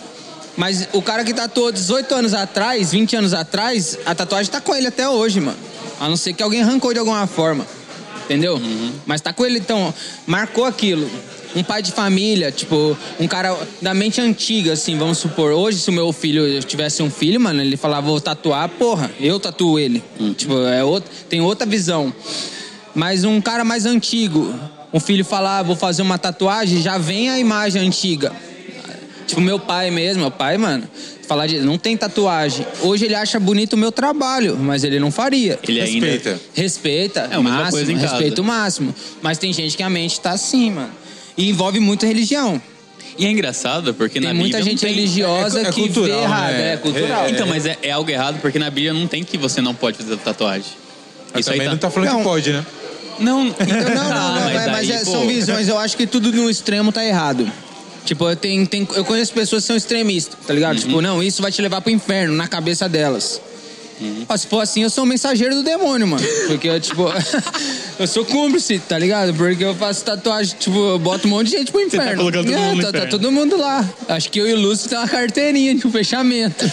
Mas 0.63 0.89
o 0.93 1.03
cara 1.03 1.25
que 1.25 1.35
tatuou 1.35 1.73
18 1.73 2.15
anos 2.15 2.35
atrás, 2.35 2.93
20 2.93 3.17
anos 3.17 3.35
atrás, 3.35 3.99
a 4.07 4.15
tatuagem 4.15 4.49
tá 4.49 4.61
com 4.61 4.73
ele 4.73 4.87
até 4.87 5.09
hoje, 5.09 5.41
mano. 5.41 5.59
A 5.99 6.09
não 6.09 6.17
ser 6.17 6.35
que 6.35 6.41
alguém 6.41 6.63
arrancou 6.63 6.93
de 6.93 7.01
alguma 7.01 7.27
forma. 7.27 7.67
Entendeu? 8.27 8.63
Mas 9.05 9.21
tá 9.21 9.33
com 9.33 9.45
ele, 9.45 9.59
então, 9.59 9.93
marcou 10.25 10.65
aquilo. 10.65 11.11
Um 11.57 11.65
pai 11.65 11.83
de 11.83 11.91
família, 11.91 12.53
tipo, 12.53 12.97
um 13.19 13.27
cara 13.27 13.59
da 13.81 13.93
mente 13.93 14.21
antiga, 14.21 14.75
assim, 14.75 14.97
vamos 14.97 15.19
supor. 15.19 15.51
Hoje, 15.51 15.81
se 15.81 15.91
o 15.91 15.93
meu 15.93 16.13
filho 16.13 16.63
tivesse 16.63 17.03
um 17.03 17.11
filho, 17.11 17.41
mano, 17.41 17.61
ele 17.61 17.77
falava, 17.77 18.07
vou 18.07 18.21
tatuar, 18.21 18.69
porra, 18.69 19.11
eu 19.19 19.41
tatuo 19.41 19.81
ele. 19.81 20.01
Tipo, 20.37 20.61
é 20.61 20.85
outro, 20.85 21.11
tem 21.29 21.41
outra 21.41 21.67
visão. 21.67 22.15
Mas 22.95 23.25
um 23.25 23.41
cara 23.41 23.65
mais 23.65 23.85
antigo, 23.85 24.55
um 24.95 25.01
filho 25.01 25.25
falar, 25.25 25.59
"Ah, 25.59 25.63
vou 25.65 25.75
fazer 25.75 26.03
uma 26.03 26.19
tatuagem, 26.19 26.81
já 26.81 26.99
vem 26.99 27.31
a 27.31 27.39
imagem 27.41 27.85
antiga. 27.85 28.33
Tipo, 29.33 29.41
meu 29.41 29.59
pai 29.59 29.91
mesmo, 29.91 30.21
meu 30.21 30.31
pai, 30.31 30.59
mano, 30.59 30.85
falar 31.27 31.47
de. 31.47 31.59
Não 31.61 31.79
tem 31.79 31.97
tatuagem. 31.97 32.67
Hoje 32.83 33.07
ele 33.07 33.15
acha 33.15 33.41
bonito 33.41 33.73
o 33.73 33.77
meu 33.79 33.91
trabalho, 33.91 34.59
mas 34.61 34.85
ele 34.85 35.01
não 35.01 35.11
faria. 35.11 35.59
Ele 35.67 35.81
ainda... 35.81 36.07
Respeita. 36.07 36.41
Respeita, 36.55 37.21
É 37.21 37.25
a 37.25 37.29
mesma 37.39 37.43
máximo, 37.51 37.71
coisa 37.71 37.93
em 37.93 37.95
casa. 37.97 38.09
respeito 38.09 38.45
máximo. 38.45 38.95
Mas 39.23 39.39
tem 39.39 39.51
gente 39.53 39.75
que 39.75 39.83
a 39.83 39.89
mente 39.89 40.21
tá 40.21 40.33
assim, 40.33 40.71
mano. 40.71 40.91
E 41.37 41.49
envolve 41.49 41.81
muito 41.81 42.05
religião. 42.05 42.61
E 43.19 43.25
é 43.25 43.31
engraçado 43.31 43.95
porque 43.95 44.21
Tem 44.21 44.29
na 44.29 44.35
muita 44.35 44.59
Bíblia 44.59 44.65
não 44.65 44.71
gente 44.79 44.81
tem... 44.87 44.95
religiosa 44.95 45.61
é- 45.61 45.63
é 45.69 45.73
que 45.73 45.81
cultural, 45.83 46.19
vê 46.19 46.25
errado. 46.25 46.53
né? 46.53 46.73
É 46.73 46.77
cultural. 46.77 47.29
Então, 47.31 47.47
mas 47.47 47.65
é, 47.65 47.79
é 47.83 47.91
algo 47.91 48.11
errado 48.11 48.39
porque 48.43 48.59
na 48.59 48.69
Bíblia 48.69 48.93
não 48.93 49.07
tem 49.07 49.25
que 49.25 49.39
você 49.39 49.63
não 49.63 49.75
pode 49.75 49.97
fazer 49.97 50.17
tatuagem. 50.19 50.73
Mas 51.33 51.47
também 51.47 51.67
não 51.69 51.79
tá 51.79 51.91
falando 51.91 52.11
Não. 52.11 52.19
que 52.19 52.25
pode, 52.25 52.53
né? 52.53 52.67
Não, 53.19 53.47
Então, 53.47 53.67
não, 53.95 54.09
não, 54.09 54.35
não, 54.35 54.53
mas, 54.53 54.71
mas 54.71 54.91
é- 54.91 54.99
pô. 55.05 55.11
são 55.11 55.27
visões. 55.27 55.69
Eu 55.69 55.79
acho 55.79 55.97
que 55.97 56.07
tudo 56.07 56.31
no 56.33 56.51
extremo 56.51 56.93
tá 56.93 57.03
errado. 57.05 57.51
Tipo, 58.05 58.29
eu, 58.29 58.37
tenho, 58.37 58.67
tenho- 58.67 58.89
eu 58.95 59.05
conheço 59.05 59.33
pessoas 59.33 59.63
que 59.63 59.67
são 59.69 59.77
extremistas, 59.77 60.37
tá 60.47 60.53
ligado? 60.53 60.79
Tipo, 60.79 61.01
não, 61.01 61.23
isso 61.23 61.41
vai 61.41 61.53
te 61.53 61.63
levar 61.63 61.81
pro 61.81 61.91
inferno, 61.93 62.35
na 62.35 62.49
cabeça 62.49 62.89
delas. 62.89 63.41
Ó, 64.29 64.37
se 64.37 64.49
for 64.49 64.61
assim, 64.61 64.83
eu 64.83 64.91
sou 64.91 65.05
um 65.05 65.07
mensageiro 65.07 65.55
do 65.55 65.63
demônio, 65.63 66.09
mano. 66.09 66.27
Porque 66.49 66.67
eu, 66.67 66.81
tipo, 66.81 67.05
eu 68.01 68.07
sou 68.09 68.25
cúmplice, 68.25 68.81
tá 68.81 68.99
ligado? 68.99 69.33
Porque 69.33 69.63
eu 69.63 69.77
faço 69.77 70.05
tatuagem, 70.05 70.57
tipo, 70.59 70.77
eu 70.77 70.99
boto 70.99 71.29
um 71.29 71.31
monte 71.31 71.51
de 71.51 71.59
gente 71.59 71.71
pro 71.71 71.81
tá 71.83 71.87
inferno. 71.87 72.17
colocando 72.17 72.47
todo 72.47 72.55
É, 72.57 72.59
mundo 72.71 72.77
tá, 72.83 72.83
tá 72.91 72.99
inferno. 72.99 73.11
todo 73.11 73.31
mundo 73.31 73.57
lá. 73.57 73.89
Acho 74.09 74.29
que 74.33 74.41
eu 74.41 74.49
e 74.49 74.55
o 74.55 74.59
Lúcio 74.61 74.89
tem 74.89 74.99
uma 74.99 75.07
carteirinha 75.07 75.73
de 75.77 75.87
um 75.87 75.91
fechamento. 75.93 76.65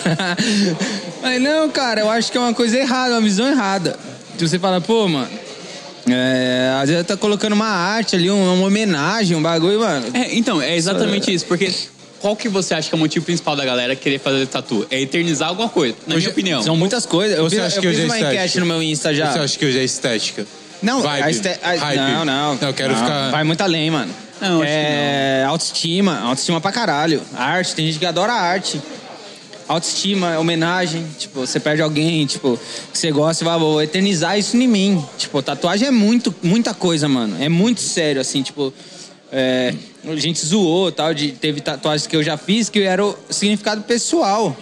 Mas 1.22 1.40
não, 1.42 1.70
cara, 1.70 2.02
eu 2.02 2.10
acho 2.10 2.32
que 2.32 2.38
é 2.38 2.42
uma 2.42 2.54
coisa 2.54 2.78
errada, 2.80 3.14
uma 3.14 3.22
visão 3.22 3.48
errada. 3.48 3.96
Se 4.36 4.48
você 4.48 4.58
fala, 4.58 4.82
pô, 4.82 5.08
mano. 5.08 5.30
É, 6.14 6.80
às 6.82 6.90
vezes 6.90 7.06
tá 7.06 7.16
colocando 7.18 7.54
uma 7.54 7.68
arte 7.68 8.16
ali, 8.16 8.30
uma, 8.30 8.66
homenagem, 8.66 9.36
um 9.36 9.42
bagulho, 9.42 9.80
mano. 9.80 10.08
É, 10.14 10.36
então, 10.36 10.62
é 10.62 10.76
exatamente 10.76 11.34
isso. 11.34 11.46
Porque 11.46 11.72
qual 12.20 12.36
que 12.36 12.48
você 12.50 12.74
acha 12.74 12.90
que 12.90 12.96
é 12.96 12.98
o 12.98 13.00
motivo 13.00 13.26
principal 13.26 13.56
da 13.56 13.64
galera 13.66 13.96
querer 13.96 14.20
fazer 14.20 14.46
tatu? 14.48 14.86
É 14.92 15.00
eternizar 15.02 15.50
alguma 15.50 15.70
coisa, 15.70 15.96
na 16.08 16.16
minha 16.16 16.30
opinião. 16.30 16.62
São 16.64 16.76
muitas 16.76 17.06
coisas. 17.06 17.38
Eu 17.38 17.44
Você 17.50 17.56
fiz, 17.58 17.66
acha 17.66 17.78
eu 17.78 17.82
que 17.82 17.88
hoje 17.88 17.96
fiz 17.98 18.04
é 18.06 18.08
uma 18.08 18.16
estética? 18.18 18.42
enquete 18.44 18.60
no 18.60 18.66
meu 18.66 18.84
Insta 18.84 19.14
já. 19.14 19.32
Você 19.32 19.40
acha 19.40 19.58
que 19.60 19.66
hoje 19.66 19.80
é 19.80 19.84
estética? 19.84 20.46
Não, 20.82 21.02
Vibe, 21.02 21.24
a 21.24 21.30
este- 21.30 21.48
a- 21.62 21.76
hype. 21.76 21.98
não, 21.98 22.26
não. 22.26 22.56
Não, 22.56 22.68
eu 22.70 22.74
quero 22.74 22.94
Não, 22.94 23.02
ficar- 23.02 23.32
Vai 23.32 23.44
muito 23.44 23.62
além, 23.62 23.92
mano. 23.92 24.14
Não, 24.40 24.62
acho 24.62 24.72
é 24.72 25.44
autoestima, 25.46 26.18
autoestima 26.22 26.62
pra 26.62 26.72
caralho. 26.72 27.22
Arte, 27.36 27.76
tem 27.76 27.86
gente 27.88 28.00
que 28.00 28.06
adora 28.06 28.32
arte. 28.32 28.82
Autoestima, 29.70 30.40
homenagem, 30.40 31.06
tipo, 31.20 31.42
você 31.42 31.60
perde 31.60 31.80
alguém, 31.84 32.26
tipo, 32.26 32.60
que 32.92 32.98
você 32.98 33.12
gosta, 33.12 33.46
vai, 33.46 33.60
vou 33.60 33.80
eternizar 33.80 34.36
isso 34.36 34.58
em 34.58 34.68
mim. 34.68 35.06
Tipo, 35.16 35.44
tatuagem 35.44 35.88
é 35.88 35.92
muito, 35.92 36.34
muita 36.42 36.74
coisa, 36.74 37.08
mano. 37.08 37.38
É 37.40 37.48
muito 37.48 37.80
sério, 37.80 38.20
assim, 38.20 38.42
tipo. 38.42 38.74
é, 39.32 39.72
a 40.08 40.16
gente 40.16 40.44
zoou 40.44 40.92
tal, 40.92 41.14
de, 41.14 41.34
teve 41.34 41.62
tatuagens 41.62 42.08
que 42.08 42.16
eu 42.16 42.24
já 42.24 42.36
fiz 42.36 42.68
que 42.68 42.80
era 42.82 43.06
o 43.06 43.16
significado 43.30 43.84
pessoal. 43.84 44.58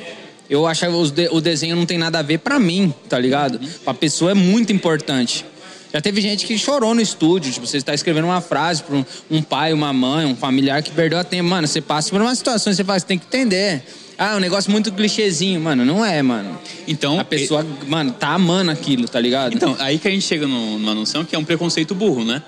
Eu 0.49 0.68
achava 0.68 0.93
de- 1.10 1.30
o 1.32 1.39
desenho 1.39 1.78
não 1.78 1.86
tem 1.86 1.97
nada 1.97 2.20
a 2.20 2.22
ver 2.22 2.39
pra 2.39 2.60
mim, 2.60 2.93
tá 3.08 3.18
ligado? 3.18 3.62
Pra 3.86 3.93
pessoa 3.93 4.32
é 4.32 4.34
muito 4.34 4.74
importante. 4.74 5.45
Já 5.93 6.01
teve 6.01 6.20
gente 6.20 6.45
que 6.45 6.58
chorou 6.58 6.93
no 6.93 6.99
estúdio, 6.99 7.49
tipo, 7.53 7.66
você 7.66 7.78
está 7.78 7.93
escrevendo 7.93 8.26
uma 8.26 8.41
frase 8.41 8.84
para 8.84 8.93
um, 8.97 9.05
um 9.32 9.41
pai, 9.41 9.72
uma 9.72 9.93
mãe, 9.93 10.26
um 10.26 10.36
familiar 10.36 10.84
que 10.84 10.91
perdeu 10.91 11.18
a 11.18 11.24
tempo. 11.24 11.47
Mano, 11.47 11.66
você 11.66 11.80
passa 11.80 12.10
por 12.10 12.22
uma 12.22 12.36
situação, 12.36 12.74
você 12.74 12.84
você 12.84 13.05
tem 13.05 13.18
que 13.18 13.26
entender. 13.26 13.84
Ah, 14.18 14.34
é 14.34 14.36
um 14.36 14.39
negócio 14.39 14.72
muito 14.72 14.91
clichêzinho, 14.91 15.61
mano. 15.61 15.86
Não 15.86 16.03
é, 16.03 16.22
mano. 16.24 16.57
Então, 16.88 17.20
A 17.20 17.24
pessoa, 17.24 17.65
mano, 17.88 18.11
tá 18.11 18.30
amando 18.30 18.72
aquilo, 18.72 19.07
tá 19.07 19.20
ligado? 19.20 19.53
Então, 19.53 19.76
aí 19.80 19.99
que 19.99 20.07
a 20.07 20.11
gente 20.11 20.26
chega 20.26 20.47
no- 20.47 20.80
numa 20.80 20.95
noção 20.95 21.24
que 21.24 21.36
é 21.36 21.39
um 21.39 21.43
preconceito 21.45 21.93
burro, 21.93 22.24
né? 22.26 22.41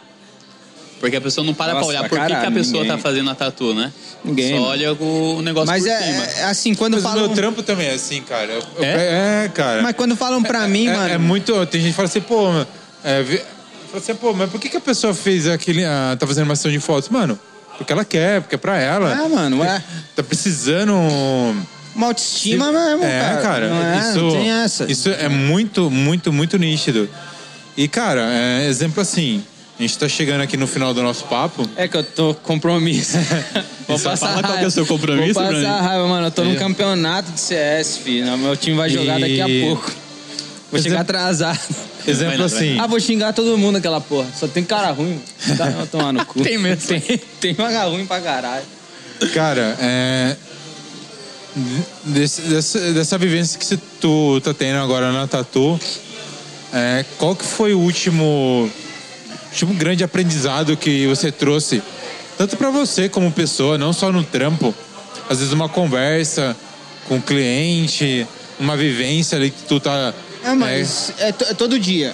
Porque 0.99 1.15
a 1.15 1.22
pessoa 1.22 1.45
não 1.45 1.53
para 1.53 1.74
Nossa, 1.74 1.80
pra 1.86 1.88
olhar 1.89 1.99
pra 2.01 2.09
por 2.09 2.20
que 2.20 2.26
que, 2.26 2.32
a 2.34 2.36
caralho, 2.38 2.55
pessoa 2.55 2.84
ninguém. 2.84 2.97
tá 2.97 3.01
fazendo 3.01 3.30
a 3.30 3.36
tatu, 3.36 3.74
né? 3.74 3.93
Ninguém, 4.26 4.49
Só 4.49 4.55
mano. 4.55 4.67
olha 4.67 4.93
o 4.93 5.41
negócio 5.41 5.67
Mas 5.67 5.84
por 5.84 5.89
é, 5.91 6.01
cima. 6.01 6.24
é 6.26 6.43
assim, 6.45 6.76
quando 6.76 6.95
Mas 6.95 7.03
o 7.03 7.07
falam. 7.07 7.26
meu 7.28 7.36
trampo 7.36 7.63
também 7.63 7.88
é 7.88 7.93
assim, 7.93 8.22
cara. 8.22 8.51
Eu- 8.51 8.63
eu- 8.78 8.84
É? 8.84 9.45
é, 9.45 9.49
cara. 9.53 9.82
Mas 9.82 9.95
quando 9.95 10.15
falam 10.17 10.43
pra 10.43 10.67
mim, 10.67 10.88
é, 10.88 10.93
mano. 10.93 11.13
é 11.13 11.17
muito. 11.17 11.53
Tem 11.67 11.80
gente 11.80 11.91
que 11.91 11.95
fala 11.95 12.09
assim, 12.09 12.20
pô, 12.20 12.51
mano, 12.51 12.67
é, 13.01 13.24
fala 13.24 13.43
assim, 14.03 14.15
pô, 14.15 14.34
mas 14.34 14.49
por 14.49 14.59
que, 14.59 14.67
que 14.67 14.76
a 14.76 14.82
pessoa 14.82 15.13
fez 15.13 15.47
aquele. 15.47 15.86
ah, 15.86 16.17
tá 16.20 16.28
fazendo 16.28 16.45
uma 16.45 16.55
sessão 16.57 16.72
de 16.72 16.80
fotos? 16.80 17.07
Mano, 17.09 17.39
porque 17.80 17.91
ela 17.93 18.05
quer, 18.05 18.41
porque 18.41 18.55
é 18.55 18.57
pra 18.57 18.77
ela. 18.77 19.11
É, 19.11 19.27
mano, 19.27 19.63
é. 19.63 19.82
Tá 20.15 20.21
precisando. 20.21 20.93
Uma 21.95 22.07
autoestima 22.07 22.71
mesmo, 22.71 23.03
é, 23.03 23.19
cara. 23.19 23.41
cara. 23.41 23.65
É, 23.65 23.99
isso, 24.09 24.19
não 24.21 24.32
tem 24.32 24.51
essa. 24.51 24.91
Isso 24.91 25.09
é 25.09 25.27
muito, 25.27 25.89
muito, 25.89 26.32
muito 26.32 26.57
nítido. 26.57 27.09
E, 27.75 27.88
cara, 27.88 28.21
é, 28.32 28.67
exemplo 28.67 29.01
assim. 29.01 29.43
A 29.77 29.82
gente 29.82 29.97
tá 29.97 30.09
chegando 30.09 30.41
aqui 30.41 30.57
no 30.57 30.67
final 30.67 30.93
do 30.93 31.01
nosso 31.01 31.23
papo. 31.25 31.67
É 31.77 31.88
que 31.88 31.95
eu 31.95 32.03
tô 32.03 32.34
com 32.34 32.53
compromisso. 32.55 33.17
Vou 33.88 33.97
Só 33.97 34.15
fala 34.17 34.43
qual 34.43 34.57
que 34.57 34.65
é 34.65 34.67
o 34.67 34.71
seu 34.71 34.86
compromisso, 34.86 35.36
Vou 35.36 35.43
passar 35.43 35.82
raiva, 35.82 36.05
mano. 36.05 36.27
Eu 36.27 36.32
tô 36.32 36.43
num 36.43 36.51
É. 36.51 36.55
campeonato 36.57 37.32
de 37.32 37.39
CS, 37.39 37.97
filho. 38.03 38.38
Meu 38.38 38.57
time 38.57 38.75
vai 38.75 38.89
jogar 38.89 39.17
daqui 39.19 39.39
a 39.41 39.47
E- 39.47 39.61
pouco. 39.61 39.89
Vou 40.72 40.82
chegar 40.82 41.01
atrasado. 41.01 41.59
Exemplo 42.07 42.43
assim. 42.43 42.80
Ah, 42.80 42.88
vou 42.88 42.99
xingar 42.99 43.34
todo 43.34 43.57
mundo 43.57 43.78
aquela 43.78 43.99
porra. 43.99 44.28
Só 44.38 44.47
tem 44.47 44.63
cara 44.63 44.91
ruim. 44.91 45.22
Tá 45.57 45.65
vai 45.70 45.88
tomar 45.88 46.13
no 46.13 46.26
cu. 46.26 46.41
Tem 46.43 46.57
mesmo. 46.57 46.88
Tem, 46.88 47.01
tem 47.41 47.53
vaga 47.53 47.84
ruim 47.86 48.05
pra 48.05 48.20
caralho. 48.22 48.63
Cara, 49.34 49.76
é. 49.80 50.36
desse- 52.05 52.41
dessa, 52.41 52.80
dessa 52.93 53.17
vivência 53.17 53.59
que 53.59 53.65
você- 53.65 53.80
tu 53.99 54.39
tá 54.41 54.53
tendo 54.53 54.78
agora 54.80 55.11
na 55.11 55.28
Tatu, 55.28 55.80
é, 56.74 57.03
qual 57.17 57.36
que 57.36 57.43
foi 57.43 57.74
o 57.74 57.80
último, 57.80 58.70
último 59.51 59.74
grande 59.74 60.03
aprendizado 60.03 60.78
que 60.78 61.07
você 61.07 61.32
trouxe? 61.32 61.82
Tanto 62.38 62.55
pra 62.55 62.70
você 62.70 63.09
como 63.09 63.32
pessoa, 63.32 63.78
não 63.78 63.91
só 63.91 64.11
no 64.11 64.24
trampo. 64.24 64.74
Às 65.30 65.39
vezes 65.39 65.53
uma 65.53 65.67
conversa 65.67 66.55
com 67.07 67.17
o 67.17 67.22
cliente, 67.22 68.26
uma 68.59 68.78
vivência 68.78 69.38
ali 69.38 69.49
que 69.51 69.63
tu 69.63 69.80
tá. 69.80 70.13
É, 70.43 70.53
mas 70.53 71.13
é, 71.19 71.31
to- 71.31 71.45
é 71.45 71.53
todo 71.53 71.77
dia. 71.79 72.13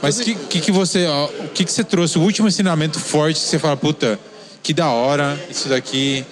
Mas 0.00 0.18
o 0.20 0.22
que, 0.24 0.34
que, 0.34 0.60
que 0.60 0.72
você. 0.72 1.06
ó, 1.06 1.26
O 1.26 1.48
que, 1.48 1.64
que 1.64 1.72
você 1.72 1.82
trouxe? 1.84 2.18
O 2.18 2.22
último 2.22 2.48
ensinamento 2.48 2.98
forte 3.00 3.40
que 3.40 3.46
você 3.46 3.58
fala, 3.58 3.76
puta, 3.76 4.18
que 4.62 4.72
da 4.72 4.90
hora, 4.90 5.38
isso 5.50 5.68
daqui 5.68 6.24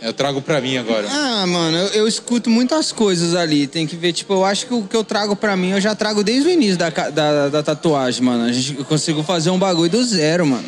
eu 0.00 0.12
trago 0.12 0.40
pra 0.40 0.60
mim 0.60 0.76
agora. 0.76 1.06
Ah, 1.10 1.46
mano, 1.46 1.76
eu, 1.76 1.86
eu 1.88 2.08
escuto 2.08 2.48
muitas 2.50 2.90
coisas 2.92 3.34
ali. 3.34 3.66
Tem 3.66 3.86
que 3.86 3.96
ver, 3.96 4.12
tipo, 4.12 4.32
eu 4.32 4.44
acho 4.44 4.66
que 4.66 4.74
o 4.74 4.82
que 4.82 4.96
eu 4.96 5.04
trago 5.04 5.34
pra 5.36 5.56
mim, 5.56 5.70
eu 5.70 5.80
já 5.80 5.94
trago 5.94 6.22
desde 6.24 6.48
o 6.48 6.52
início 6.52 6.76
da, 6.76 6.90
da, 6.90 7.48
da 7.48 7.62
tatuagem, 7.62 8.22
mano. 8.22 8.44
A 8.44 8.52
gente, 8.52 8.78
eu 8.78 8.84
consigo 8.84 9.22
fazer 9.22 9.50
um 9.50 9.58
bagulho 9.58 9.90
do 9.90 10.04
zero, 10.04 10.46
mano. 10.46 10.64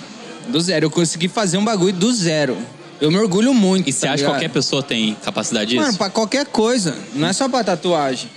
Do 0.49 0.61
zero. 0.61 0.87
Eu 0.87 0.91
consegui 0.91 1.29
fazer 1.29 1.57
um 1.57 1.65
bagulho 1.65 1.93
do 1.95 2.13
zero. 2.13 2.57
Eu 3.01 3.11
me 3.11 3.19
orgulho 3.19 3.53
muito. 3.55 3.89
E 3.89 3.93
você 3.93 4.07
tá 4.07 4.13
acha 4.13 4.25
que 4.25 4.31
qualquer 4.31 4.51
pessoa 4.51 4.83
tem 4.83 5.17
capacidade 5.25 5.71
disso? 5.71 5.83
Mano, 5.83 5.97
pra 5.99 6.11
qualquer 6.11 6.47
coisa. 6.47 6.97
Não 7.15 7.29
é 7.29 7.33
só 7.33 7.49
pra 7.49 7.63
tatuagem. 7.65 8.29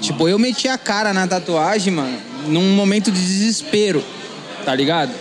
Tipo, 0.00 0.28
eu 0.28 0.38
meti 0.38 0.68
a 0.68 0.76
cara 0.76 1.12
na 1.12 1.26
tatuagem, 1.26 1.92
mano, 1.92 2.18
num 2.46 2.74
momento 2.74 3.10
de 3.10 3.20
desespero, 3.20 4.04
tá 4.64 4.74
ligado? 4.74 5.12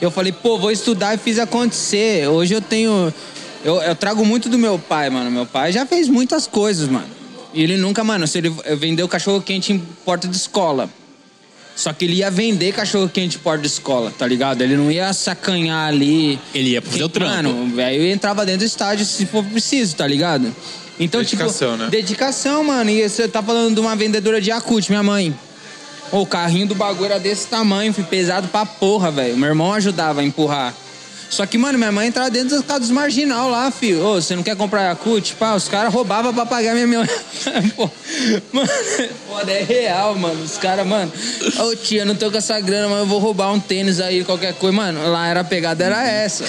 Eu 0.00 0.10
falei, 0.10 0.32
pô, 0.32 0.58
vou 0.58 0.70
estudar 0.70 1.14
e 1.14 1.18
fiz 1.18 1.38
acontecer. 1.38 2.28
Hoje 2.28 2.54
eu 2.54 2.60
tenho. 2.60 3.12
Eu, 3.64 3.76
eu 3.82 3.94
trago 3.94 4.24
muito 4.24 4.48
do 4.48 4.58
meu 4.58 4.78
pai, 4.78 5.08
mano. 5.08 5.30
Meu 5.30 5.46
pai 5.46 5.72
já 5.72 5.86
fez 5.86 6.08
muitas 6.08 6.46
coisas, 6.46 6.88
mano. 6.88 7.08
E 7.54 7.62
ele 7.62 7.78
nunca, 7.78 8.04
mano, 8.04 8.26
se 8.26 8.36
ele 8.38 8.50
vendeu 8.78 9.08
cachorro 9.08 9.40
quente 9.40 9.72
em 9.72 9.78
porta 10.04 10.28
de 10.28 10.36
escola. 10.36 10.90
Só 11.74 11.92
que 11.92 12.06
ele 12.06 12.16
ia 12.16 12.30
vender 12.30 12.72
cachorro 12.72 13.08
quente 13.08 13.36
em 13.36 13.40
porta 13.40 13.62
de 13.62 13.68
escola, 13.68 14.10
tá 14.16 14.26
ligado? 14.26 14.62
Ele 14.62 14.76
não 14.76 14.90
ia 14.90 15.12
sacanhar 15.12 15.88
ali. 15.88 16.38
Ele 16.54 16.70
ia 16.70 16.82
fazer 16.82 17.04
o 17.04 17.08
trampo. 17.08 17.34
Mano, 17.34 17.74
velho, 17.74 18.02
eu 18.02 18.12
entrava 18.12 18.44
dentro 18.44 18.60
do 18.60 18.64
estádio 18.64 19.04
se 19.04 19.26
for 19.26 19.44
preciso, 19.44 19.96
tá 19.96 20.06
ligado? 20.06 20.54
Então, 20.98 21.20
Dedicação, 21.20 21.72
tipo, 21.72 21.84
né? 21.84 21.90
dedicação, 21.90 22.64
mano. 22.64 22.90
E 22.90 23.08
você 23.08 23.28
tá 23.28 23.42
falando 23.42 23.74
de 23.74 23.80
uma 23.80 23.94
vendedora 23.94 24.40
de 24.40 24.50
Yakut, 24.50 24.90
minha 24.90 25.02
mãe. 25.02 25.34
Ô, 26.10 26.22
o 26.22 26.26
carrinho 26.26 26.66
do 26.66 26.74
bagulho 26.74 27.06
era 27.06 27.20
desse 27.20 27.46
tamanho, 27.48 27.92
fui 27.92 28.04
pesado 28.04 28.48
pra 28.48 28.64
porra, 28.64 29.10
velho. 29.10 29.36
Meu 29.36 29.48
irmão 29.48 29.72
ajudava 29.72 30.20
a 30.20 30.24
empurrar. 30.24 30.72
Só 31.28 31.44
que, 31.44 31.58
mano, 31.58 31.76
minha 31.76 31.90
mãe 31.90 32.06
entrava 32.06 32.30
dentro 32.30 32.50
dos 32.50 32.64
casa 32.64 32.80
dos 32.80 32.90
marginal 32.90 33.50
lá, 33.50 33.70
filho. 33.70 34.02
Ô, 34.06 34.14
você 34.14 34.36
não 34.36 34.44
quer 34.44 34.56
comprar 34.56 34.84
Yakut? 34.84 35.34
Pá, 35.34 35.54
os 35.54 35.66
caras 35.68 35.92
roubavam 35.92 36.32
pra 36.32 36.46
pagar 36.46 36.72
minha... 36.72 36.86
minha... 36.86 37.04
Pô, 37.74 37.90
mano, 38.52 38.68
foda, 39.28 39.50
é 39.50 39.62
real, 39.64 40.14
mano. 40.14 40.42
Os 40.44 40.56
caras, 40.56 40.86
mano... 40.86 41.12
Ô, 41.58 41.74
tia, 41.74 42.04
não 42.04 42.14
tô 42.14 42.30
com 42.30 42.38
essa 42.38 42.58
grana, 42.60 42.88
mas 42.88 42.98
eu 43.00 43.06
vou 43.06 43.18
roubar 43.18 43.52
um 43.52 43.58
tênis 43.58 44.00
aí, 44.00 44.24
qualquer 44.24 44.54
coisa. 44.54 44.76
Mano, 44.76 45.10
lá 45.10 45.26
era 45.26 45.40
a 45.40 45.44
pegada, 45.44 45.84
era 45.84 46.06
essa. 46.08 46.44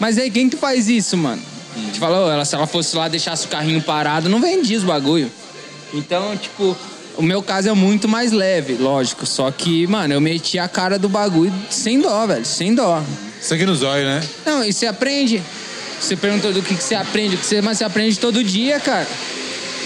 Mas 0.00 0.16
aí, 0.16 0.30
quem 0.30 0.48
que 0.48 0.56
faz 0.56 0.88
isso, 0.88 1.14
mano? 1.16 1.51
Te 1.92 1.98
falou, 1.98 2.30
ela, 2.30 2.44
se 2.44 2.54
ela 2.54 2.66
fosse 2.66 2.96
lá, 2.96 3.08
deixasse 3.08 3.46
o 3.46 3.48
carrinho 3.48 3.80
parado, 3.82 4.28
não 4.28 4.40
vendia 4.40 4.76
os 4.76 4.84
bagulho. 4.84 5.30
Então, 5.94 6.36
tipo, 6.36 6.76
o 7.16 7.22
meu 7.22 7.42
caso 7.42 7.68
é 7.68 7.72
muito 7.72 8.08
mais 8.08 8.32
leve, 8.32 8.74
lógico. 8.74 9.24
Só 9.26 9.50
que, 9.50 9.86
mano, 9.86 10.12
eu 10.14 10.20
meti 10.20 10.58
a 10.58 10.68
cara 10.68 10.98
do 10.98 11.08
bagulho 11.08 11.52
sem 11.70 12.00
dó, 12.00 12.26
velho, 12.26 12.44
sem 12.44 12.74
dó. 12.74 13.02
Isso 13.40 13.52
aqui 13.54 13.64
nos 13.66 13.82
olhos, 13.82 14.06
né? 14.06 14.22
Não, 14.46 14.64
e 14.64 14.72
você 14.72 14.86
aprende. 14.86 15.42
Você 16.00 16.16
perguntou 16.16 16.52
do 16.52 16.62
que, 16.62 16.74
que 16.74 16.82
você 16.82 16.94
aprende, 16.94 17.36
o 17.36 17.38
que 17.38 17.46
você, 17.46 17.60
mas 17.60 17.78
você 17.78 17.84
aprende 17.84 18.18
todo 18.18 18.42
dia, 18.42 18.80
cara. 18.80 19.06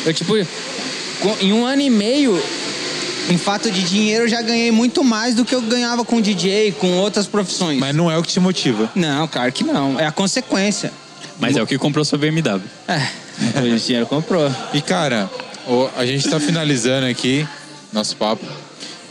Eu, 0.05 0.14
tipo, 0.14 0.32
com- 1.20 1.37
em 1.41 1.53
um 1.53 1.64
ano 1.66 1.82
e 1.82 1.91
meio, 1.91 2.41
em 3.28 3.37
fato 3.37 3.70
de 3.70 3.82
dinheiro, 3.82 4.24
eu 4.24 4.28
já 4.28 4.41
ganhei 4.41 4.70
muito 4.70 5.03
mais 5.05 5.34
do 5.34 5.45
que 5.45 5.55
eu 5.55 5.61
ganhava 5.61 6.05
com 6.05 6.20
DJ, 6.20 6.72
com 6.72 6.99
outras 6.99 7.26
profissões. 7.26 7.78
Mas 7.78 7.95
não 7.95 8.11
é 8.11 8.16
o 8.16 8.22
que 8.22 8.28
te 8.32 8.41
motiva. 8.41 8.91
Não, 8.95 9.26
claro 9.28 9.51
que 9.53 9.64
não. 9.64 9.99
É 10.01 10.07
a 10.07 10.12
consequência. 10.12 10.93
Mas 11.39 11.57
é 11.57 11.62
o 11.62 11.66
que 11.66 11.76
comprou 11.78 12.05
sua 12.05 12.18
BMW. 12.18 12.61
É, 12.89 13.61
o 13.61 13.78
dinheiro 13.78 14.07
comprou. 14.07 14.51
E 14.72 14.80
cara, 14.80 15.28
o- 15.66 15.89
a 15.97 16.07
gente 16.07 16.28
tá 16.28 16.41
finalizando 16.41 17.07
aqui 17.07 17.47
nosso 17.93 18.16
papo. 18.16 18.45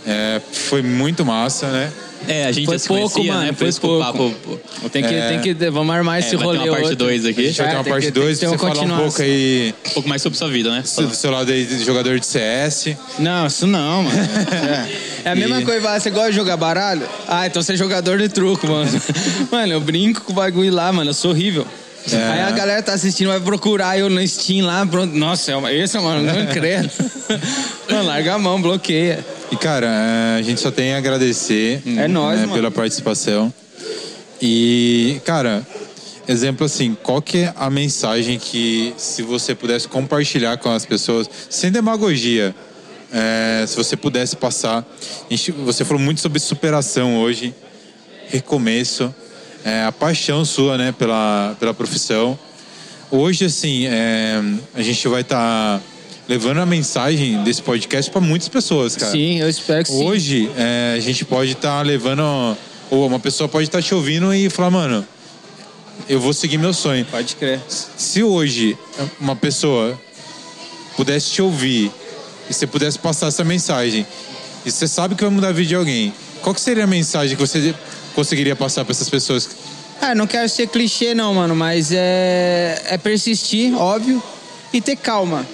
É, 0.07 0.39
foi 0.51 0.82
muito 0.82 1.26
massa, 1.26 1.67
né? 1.67 1.91
É, 2.28 2.45
a 2.45 2.51
gente 2.51 2.65
Foi 2.65 2.80
pouco, 2.80 3.11
conhecia, 3.13 3.34
mano, 3.34 3.45
né? 3.45 3.51
Por 3.51 3.57
foi 3.59 3.67
isso 3.67 3.80
que 3.82 3.86
o 3.86 3.89
pouco. 3.89 4.32
papo... 4.39 4.89
Tem 4.89 5.03
que, 5.03 5.13
É. 5.13 5.30
tem 5.30 5.39
que, 5.41 5.53
vamos 5.69 5.93
armar 5.93 6.17
esse 6.19 6.30
vai 6.36 6.39
ter 6.39 6.43
rolê 6.45 6.57
uma 6.57 6.67
parte 6.69 6.82
outro. 6.84 6.95
dois 6.95 7.23
aqui. 7.26 7.41
A 7.41 7.43
gente 7.47 7.57
vai 7.57 7.65
É, 7.67 7.69
ter 7.69 7.76
uma 7.78 7.84
tem 7.84 7.93
parte 7.93 8.05
que- 8.07 8.11
tem 8.11 8.21
2 8.23 8.39
que 8.39 8.45
pra 8.47 8.49
você 8.49 8.57
falar 8.57 8.71
um 8.71 8.76
pouco 8.76 8.89
continuação. 9.03 9.26
aí 9.26 9.76
Um 9.86 9.89
pouco 9.91 10.09
mais 10.09 10.21
sobre 10.23 10.38
sua 10.38 10.49
vida, 10.49 10.71
né? 10.71 10.82
do 10.82 11.15
seu 11.15 11.30
lado 11.32 11.51
aí 11.51 11.65
de 11.65 11.84
jogador 11.84 12.19
de 12.19 12.26
CS. 12.26 12.95
Não, 13.19 13.45
isso 13.45 13.67
não, 13.67 14.03
mano. 14.03 14.17
É, 15.26 15.30
É 15.30 15.32
a 15.32 15.36
mesma 15.36 15.61
E- 15.61 15.65
coisa, 15.65 15.99
você 15.99 16.09
gosta 16.09 16.30
de 16.32 16.36
jogar 16.36 16.57
baralho? 16.57 17.07
Ah, 17.28 17.45
então 17.45 17.61
você 17.61 17.73
é 17.73 17.78
jogador 17.78 18.17
de 18.17 18.30
truco, 18.30 18.67
mano. 18.67 18.89
Mano, 19.51 19.73
eu 19.73 19.82
brinco 19.82 20.21
com 20.21 20.32
o 20.32 20.36
bagulho 20.36 20.71
lá, 20.73 20.91
mano, 20.91 21.09
eu 21.11 21.13
sou 21.15 21.32
horrível. 21.32 21.65
É. 22.12 22.18
Aí 22.18 22.41
a 22.41 22.51
galera 22.51 22.82
tá 22.84 22.93
assistindo, 22.93 23.28
vai 23.30 23.39
procurar 23.39 23.97
eu 23.97 24.10
no 24.10 24.26
Steam 24.28 24.66
lá, 24.66 24.86
pronto. 24.86 25.16
Nossa, 25.16 25.51
é 25.51 25.56
uma- 25.56 25.72
esse, 25.74 25.97
mano, 25.99 26.22
não 26.22 26.45
credo. 26.53 26.89
Mano, 27.89 28.03
larga 28.06 28.34
a 28.36 28.38
mão, 28.38 28.62
bloqueia. 28.62 29.26
E 29.51 29.56
cara, 29.56 29.88
é, 29.88 30.39
a 30.39 30.41
gente 30.41 30.62
só 30.62 30.70
tem 30.72 30.93
a 30.93 30.97
agradecer 30.97 31.82
É 31.97 32.08
nóis, 32.08 32.39
né, 32.39 32.45
mano. 32.45 32.53
pela 32.56 32.72
participação. 32.72 33.51
E, 34.41 35.20
cara, 35.26 35.66
exemplo 36.28 36.66
assim, 36.66 36.95
qual 37.01 37.22
que 37.22 37.39
é 37.39 37.53
a 37.56 37.70
mensagem 37.70 38.38
que 38.38 38.93
se 38.97 39.22
você 39.22 39.56
pudesse 39.56 39.88
compartilhar 39.88 40.58
com 40.58 40.70
as 40.72 40.86
pessoas, 40.86 41.30
sem 41.49 41.72
demagogia, 41.72 42.53
é, 43.14 43.66
se 43.68 43.76
você 43.78 43.95
pudesse 43.95 44.36
passar. 44.36 44.86
Gente- 45.30 45.51
você 45.51 45.86
falou 45.86 46.01
muito 46.01 46.20
sobre 46.22 46.39
superação 46.39 47.18
hoje, 47.18 47.53
recomeço, 48.30 49.14
é, 49.66 49.84
a 49.84 49.91
paixão 49.91 50.45
sua, 50.45 50.78
né, 50.78 50.91
pela, 50.91 51.55
pela 51.59 51.74
profissão. 51.74 52.38
Hoje, 53.09 53.45
assim, 53.45 53.88
é, 53.88 54.39
a 54.76 54.82
gente 54.84 55.07
vai 55.07 55.22
estar 55.22 55.82
levando 56.30 56.59
a 56.59 56.66
mensagem 56.66 57.43
desse 57.43 57.63
podcast 57.63 58.11
para 58.11 58.22
muitas 58.22 58.47
pessoas, 58.47 58.95
cara. 58.95 59.11
Sim, 59.11 59.39
eu 59.39 59.49
espero 59.49 59.84
que 59.84 59.91
sim. 59.91 60.05
Hoje, 60.05 60.51
é, 60.55 60.93
a 60.95 60.99
gente 60.99 61.26
pode 61.26 61.53
estar 61.53 61.82
levando. 61.84 62.55
Ou 62.91 63.07
uma 63.07 63.20
pessoa 63.20 63.49
pode 63.49 63.68
estar 63.68 63.82
te 63.82 63.95
ouvindo 63.95 64.32
e 64.32 64.47
falar, 64.47 64.70
mano, 64.70 65.05
eu 66.07 66.20
vou 66.20 66.34
seguir 66.34 66.59
meu 66.59 66.74
sonho. 66.74 67.03
Pode 67.05 67.36
crer. 67.36 67.59
Se 67.68 68.22
hoje 68.22 68.78
uma 69.20 69.36
pessoa 69.36 69.99
pudesse 70.95 71.32
te 71.32 71.41
ouvir 71.41 71.91
e 72.47 72.53
você 72.53 72.68
pudesse 72.68 72.99
passar 72.99 73.28
essa 73.28 73.43
mensagem, 73.43 74.05
e 74.63 74.72
você 74.72 74.88
sabe 74.88 75.16
que 75.16 75.24
vai 75.24 75.32
mudar 75.32 75.49
a 75.49 75.51
vida 75.51 75.70
de 75.70 75.76
alguém, 75.76 76.13
qual 76.43 76.53
que 76.53 76.61
seria 76.61 76.84
a 76.84 76.88
mensagem 76.88 77.36
que 77.36 77.41
você 77.41 77.74
conseguiria 78.16 78.55
passar 78.55 78.84
para 78.86 78.93
essas 78.93 79.09
pessoas? 79.09 79.49
Ah, 80.01 80.16
não 80.16 80.26
quero 80.26 80.47
ser 80.49 80.68
clichê 80.68 81.13
não, 81.13 81.34
mano, 81.34 81.55
mas 81.55 81.91
é, 81.91 82.82
é 82.86 82.97
persistir, 82.97 83.76
óbvio, 83.76 84.22
e 84.74 84.82
ter 84.82 84.95
calma. 84.95 85.45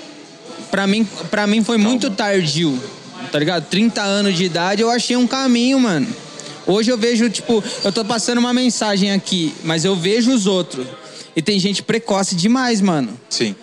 Pra 0.70 0.88
mim, 0.88 1.06
pra 1.30 1.46
mim 1.46 1.64
foi 1.64 1.78
muito 1.78 2.10
tardio, 2.10 2.82
tá 3.32 3.38
ligado? 3.38 3.68
30 3.70 4.02
anos 4.02 4.38
de 4.38 4.46
idade 4.46 4.82
eu 4.82 4.90
achei 4.90 5.18
um 5.18 5.28
caminho, 5.28 5.80
mano. 5.80 6.08
Hoje 6.66 6.92
eu 6.92 6.98
vejo, 6.98 7.30
tipo, 7.30 7.64
eu 7.84 7.92
tô 7.92 8.06
passando 8.06 8.38
uma 8.38 8.54
mensagem 8.54 9.12
aqui, 9.12 9.54
mas 9.64 9.84
eu 9.84 9.96
vejo 9.96 10.32
os 10.32 10.46
outros. 10.46 10.88
E 11.36 11.42
tem 11.42 11.60
gente 11.60 11.82
precoce 11.82 12.36
demais, 12.36 12.82
mano. 12.82 13.18
Sim. 13.30 13.56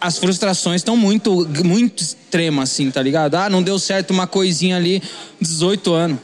As 0.00 0.16
frustrações 0.18 0.80
estão 0.80 0.96
muito, 0.96 1.46
muito 1.64 2.02
extremas, 2.02 2.70
assim, 2.70 2.90
tá 2.90 3.02
ligado? 3.02 3.34
Ah, 3.34 3.50
não 3.50 3.62
deu 3.62 3.78
certo 3.78 4.10
uma 4.10 4.26
coisinha 4.26 4.76
ali, 4.76 5.02
18 5.40 5.92
anos. 5.92 6.18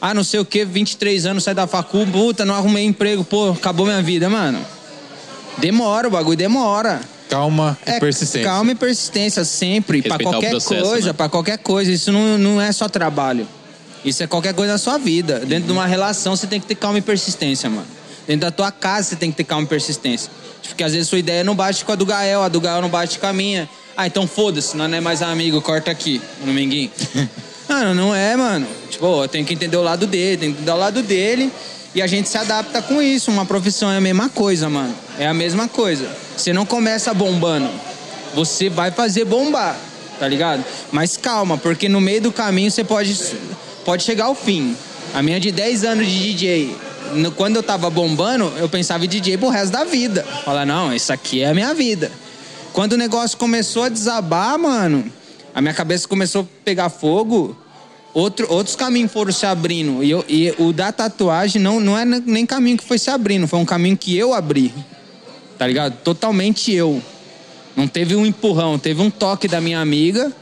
Ah, 0.00 0.14
não 0.14 0.24
sei 0.24 0.40
o 0.40 0.44
que, 0.44 0.64
23 0.64 1.26
anos, 1.26 1.44
sai 1.44 1.54
da 1.54 1.66
facul, 1.66 2.06
puta, 2.06 2.44
não 2.44 2.54
arrumei 2.54 2.84
emprego, 2.84 3.22
pô, 3.22 3.50
acabou 3.50 3.84
minha 3.84 4.00
vida, 4.00 4.28
mano. 4.30 4.64
Demora, 5.58 6.08
o 6.08 6.10
bagulho 6.10 6.36
demora. 6.36 7.00
Calma 7.28 7.78
e 7.86 7.90
É, 7.90 8.00
persistência. 8.00 8.48
Calma 8.48 8.72
e 8.72 8.74
persistência, 8.74 9.44
sempre. 9.44 10.00
O 10.00 10.02
qualquer 10.02 10.50
processo, 10.50 10.82
coisa, 10.82 11.06
né? 11.08 11.12
pra 11.12 11.28
qualquer 11.28 11.58
coisa. 11.58 11.92
Isso 11.92 12.10
não, 12.10 12.38
não 12.38 12.60
é 12.60 12.72
só 12.72 12.88
trabalho. 12.88 13.46
Isso 14.04 14.22
é 14.22 14.26
qualquer 14.26 14.54
coisa 14.54 14.72
na 14.72 14.78
sua 14.78 14.98
vida. 14.98 15.40
Dentro 15.40 15.66
de 15.66 15.72
uma 15.72 15.86
relação, 15.86 16.34
você 16.34 16.46
tem 16.46 16.58
que 16.58 16.66
ter 16.66 16.74
calma 16.74 16.98
e 16.98 17.02
persistência, 17.02 17.68
mano. 17.68 17.86
Dentro 18.26 18.40
da 18.40 18.50
tua 18.50 18.72
casa, 18.72 19.10
você 19.10 19.16
tem 19.16 19.30
que 19.30 19.36
ter 19.36 19.44
calma 19.44 19.64
e 19.64 19.68
persistência. 19.68 20.30
Porque 20.66 20.82
às 20.82 20.92
vezes 20.92 21.08
sua 21.08 21.18
ideia 21.18 21.44
não 21.44 21.54
bate 21.54 21.84
com 21.84 21.92
a 21.92 21.94
do 21.94 22.06
Gael, 22.06 22.42
a 22.42 22.48
do 22.48 22.60
Gael 22.60 22.80
não 22.80 22.88
bate 22.88 23.18
com 23.18 23.26
a 23.26 23.32
minha. 23.32 23.68
Ah, 23.96 24.06
então 24.06 24.26
foda-se, 24.26 24.76
nós 24.76 24.90
não 24.90 24.96
é 24.96 25.00
mais 25.00 25.20
amigo, 25.20 25.60
corta 25.60 25.90
aqui, 25.90 26.20
no 26.44 26.52
Minguinho. 26.52 26.90
Mano, 27.70 27.94
não 27.94 28.12
é, 28.12 28.34
mano. 28.34 28.66
Tipo, 28.90 29.22
eu 29.22 29.28
tenho 29.28 29.46
que 29.46 29.54
entender 29.54 29.76
o 29.76 29.82
lado 29.82 30.04
dele, 30.04 30.36
tenho 30.36 30.52
que 30.52 30.58
entender 30.58 30.72
o 30.72 30.76
lado 30.76 31.02
dele. 31.02 31.52
E 31.94 32.02
a 32.02 32.06
gente 32.08 32.28
se 32.28 32.36
adapta 32.36 32.82
com 32.82 33.00
isso. 33.00 33.30
Uma 33.30 33.46
profissão 33.46 33.92
é 33.92 33.96
a 33.96 34.00
mesma 34.00 34.28
coisa, 34.28 34.68
mano. 34.68 34.92
É 35.16 35.28
a 35.28 35.32
mesma 35.32 35.68
coisa. 35.68 36.08
Você 36.36 36.52
não 36.52 36.66
começa 36.66 37.14
bombando. 37.14 37.70
Você 38.34 38.68
vai 38.68 38.90
fazer 38.90 39.24
bombar, 39.24 39.76
tá 40.18 40.26
ligado? 40.26 40.64
Mas 40.90 41.16
calma, 41.16 41.56
porque 41.56 41.88
no 41.88 42.00
meio 42.00 42.20
do 42.20 42.32
caminho 42.32 42.70
você 42.72 42.82
pode, 42.82 43.16
pode 43.84 44.02
chegar 44.02 44.24
ao 44.24 44.34
fim. 44.34 44.76
A 45.14 45.22
minha 45.22 45.38
de 45.38 45.52
10 45.52 45.84
anos 45.84 46.06
de 46.06 46.32
DJ, 46.32 46.76
quando 47.36 47.56
eu 47.56 47.62
tava 47.62 47.88
bombando, 47.88 48.52
eu 48.56 48.68
pensava 48.68 49.04
em 49.04 49.08
DJ 49.08 49.38
pro 49.38 49.48
resto 49.48 49.72
da 49.72 49.84
vida. 49.84 50.24
Falar, 50.44 50.66
não, 50.66 50.92
isso 50.92 51.12
aqui 51.12 51.42
é 51.42 51.50
a 51.50 51.54
minha 51.54 51.72
vida. 51.72 52.10
Quando 52.72 52.92
o 52.94 52.96
negócio 52.96 53.38
começou 53.38 53.84
a 53.84 53.88
desabar, 53.88 54.58
mano, 54.58 55.10
a 55.54 55.60
minha 55.60 55.74
cabeça 55.74 56.06
começou 56.08 56.42
a 56.42 56.46
pegar 56.64 56.88
fogo, 56.90 57.56
outro, 58.14 58.46
outros 58.52 58.76
caminhos 58.76 59.12
foram 59.12 59.32
se 59.32 59.46
abrindo. 59.46 60.02
E, 60.02 60.10
eu- 60.10 60.24
e 60.28 60.54
o 60.58 60.72
da 60.72 60.92
tatuagem 60.92 61.60
não, 61.60 61.80
não 61.80 61.96
é 61.98 62.04
nem 62.04 62.46
caminho 62.46 62.76
que 62.78 62.84
foi 62.84 62.98
se 62.98 63.10
abrindo, 63.10 63.46
foi 63.48 63.58
um 63.58 63.64
caminho 63.64 63.96
que 63.96 64.16
eu 64.16 64.32
abri. 64.34 64.72
Tá 65.58 65.66
ligado? 65.66 65.96
Totalmente 66.02 66.72
eu. 66.72 67.02
Não 67.76 67.86
teve 67.86 68.16
um 68.16 68.24
empurrão, 68.26 68.78
teve 68.78 69.00
um 69.02 69.10
toque 69.10 69.46
da 69.46 69.60
minha 69.60 69.80
amiga, 69.80 70.32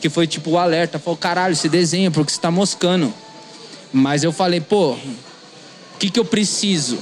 que 0.00 0.08
foi 0.10 0.26
tipo 0.26 0.50
o 0.50 0.58
alerta. 0.58 0.98
Falou, 0.98 1.16
caralho, 1.16 1.56
você 1.56 1.68
desenha 1.68 2.10
porque 2.10 2.32
você 2.32 2.40
tá 2.40 2.50
moscando. 2.50 3.12
Mas 3.92 4.22
eu 4.22 4.32
falei, 4.32 4.60
pô, 4.60 4.92
o 4.92 4.98
que, 5.98 6.10
que 6.10 6.20
eu 6.20 6.24
preciso? 6.24 6.98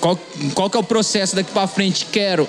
Qual, 0.00 0.18
qual 0.54 0.68
que 0.70 0.76
é 0.76 0.80
o 0.80 0.84
processo 0.84 1.34
daqui 1.34 1.50
pra 1.50 1.66
frente? 1.66 2.06
Quero. 2.12 2.46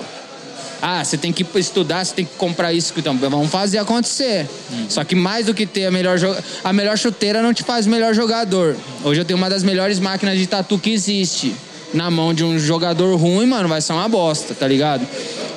Ah, 0.81 1.03
você 1.03 1.17
tem 1.17 1.31
que 1.31 1.45
estudar, 1.55 2.05
você 2.05 2.13
tem 2.13 2.25
que 2.25 2.35
comprar 2.35 2.73
isso. 2.73 2.93
Então, 2.95 3.17
vamos 3.17 3.49
fazer 3.49 3.77
acontecer. 3.77 4.47
Só 4.87 5.03
que 5.03 5.15
mais 5.15 5.45
do 5.45 5.53
que 5.53 5.65
ter 5.65 5.85
a 5.85 5.91
melhor, 5.91 6.17
a 6.63 6.73
melhor 6.73 6.97
chuteira 6.97 7.41
não 7.41 7.53
te 7.53 7.63
faz 7.63 7.85
o 7.85 7.89
melhor 7.89 8.13
jogador. 8.13 8.75
Hoje 9.03 9.21
eu 9.21 9.25
tenho 9.25 9.37
uma 9.37 9.49
das 9.49 9.63
melhores 9.63 9.99
máquinas 9.99 10.37
de 10.37 10.47
tatu 10.47 10.77
que 10.77 10.91
existe. 10.91 11.55
Na 11.93 12.11
mão 12.11 12.33
de 12.33 12.43
um 12.43 12.59
jogador 12.59 13.15
ruim, 13.15 13.47
mano, 13.47 13.67
vai 13.67 13.81
ser 13.81 13.93
uma 13.93 14.07
bosta, 14.07 14.53
tá 14.53 14.67
ligado? 14.67 15.05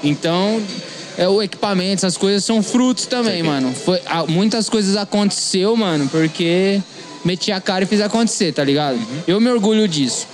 Então, 0.02 0.62
é 1.18 1.28
o 1.28 1.42
equipamento, 1.42 2.06
essas 2.06 2.16
coisas 2.16 2.42
são 2.42 2.62
frutos 2.62 3.06
também, 3.06 3.42
mano. 3.42 3.72
Foi, 3.72 4.00
ah, 4.06 4.24
muitas 4.26 4.68
coisas 4.68 4.96
aconteceu, 4.96 5.76
mano, 5.76 6.08
porque 6.08 6.80
meti 7.24 7.52
a 7.52 7.60
cara 7.60 7.84
e 7.84 7.86
fiz 7.86 8.00
acontecer, 8.00 8.52
tá 8.52 8.64
ligado? 8.64 8.98
Eu 9.26 9.40
me 9.40 9.50
orgulho 9.50 9.86
disso. 9.86 10.26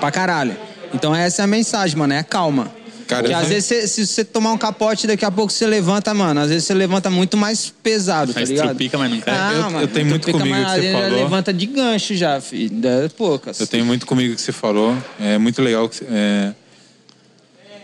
Pra 0.00 0.10
caralho. 0.10 0.56
Então 0.92 1.14
essa 1.14 1.42
é 1.42 1.44
a 1.44 1.46
mensagem, 1.46 1.96
mano. 1.96 2.12
É 2.12 2.22
calma. 2.22 2.79
Cara, 3.10 3.36
às 3.38 3.46
sei- 3.46 3.54
vezes, 3.54 3.64
você- 3.66 3.86
se 3.88 4.06
você 4.06 4.24
tomar 4.24 4.52
um 4.52 4.58
capote, 4.58 5.06
daqui 5.06 5.24
a 5.24 5.30
pouco 5.30 5.52
você 5.52 5.66
levanta, 5.66 6.14
mano. 6.14 6.40
Às 6.40 6.48
vezes 6.48 6.64
você 6.64 6.74
levanta 6.74 7.10
muito 7.10 7.36
mais 7.36 7.72
pesado, 7.82 8.32
tá 8.32 8.40
ligado? 8.40 8.68
trupica, 8.68 8.96
mas 8.98 9.10
não 9.10 9.20
cai. 9.20 9.34
Ah, 9.36 9.52
Eu- 9.54 9.62
mano, 9.62 9.80
eu 9.80 9.88
tenho 9.88 10.06
muito 10.06 10.30
comigo 10.30 10.54
que 10.64 10.70
você 10.80 10.92
falou. 10.92 11.10
levanta 11.10 11.52
de 11.52 11.66
gancho 11.66 12.14
já, 12.14 12.40
filho. 12.40 12.80
É 12.86 13.08
poucas. 13.08 13.58
Eu 13.60 13.66
tenho 13.66 13.84
muito 13.84 14.06
comigo 14.06 14.34
que 14.34 14.40
você 14.40 14.52
falou. 14.52 14.96
É 15.20 15.36
muito 15.38 15.60
legal 15.60 15.88
que, 15.88 16.04
é, 16.10 16.52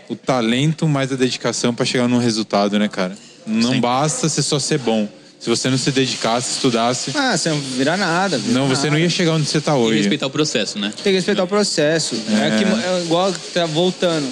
o 0.09 0.15
talento 0.15 0.87
mais 0.87 1.11
a 1.11 1.15
dedicação 1.15 1.73
pra 1.73 1.85
chegar 1.85 2.07
num 2.07 2.17
resultado, 2.19 2.79
né, 2.79 2.87
cara? 2.87 3.15
Não 3.45 3.73
Sim. 3.73 3.79
basta 3.81 4.29
você 4.29 4.41
só 4.41 4.57
ser 4.59 4.79
bom. 4.79 5.07
Se 5.39 5.49
você 5.49 5.69
não 5.69 5.77
se 5.77 5.91
dedicasse, 5.91 6.53
estudasse, 6.53 7.11
Ah, 7.15 7.37
você 7.37 7.49
não 7.49 7.59
vira 7.59 7.95
nada. 7.95 8.37
vira 8.39 8.53
não, 8.59 8.67
você 8.67 8.85
não 8.85 8.93
nada. 8.93 9.01
ia 9.01 9.09
chegar 9.09 9.33
onde 9.33 9.45
você 9.47 9.61
tá 9.61 9.73
E 9.73 9.75
hoje. 9.75 9.97
respeitar 9.99 10.25
o 10.25 10.29
processo, 10.31 10.79
né? 10.79 10.91
Tem 11.03 11.11
que 11.13 11.17
respeitar 11.17 11.43
o 11.43 11.47
processo. 11.47 12.15
É, 12.15 12.57
que, 12.57 12.63
é 12.65 13.01
igual, 13.03 13.31
tá 13.53 13.65
voltando, 13.67 14.27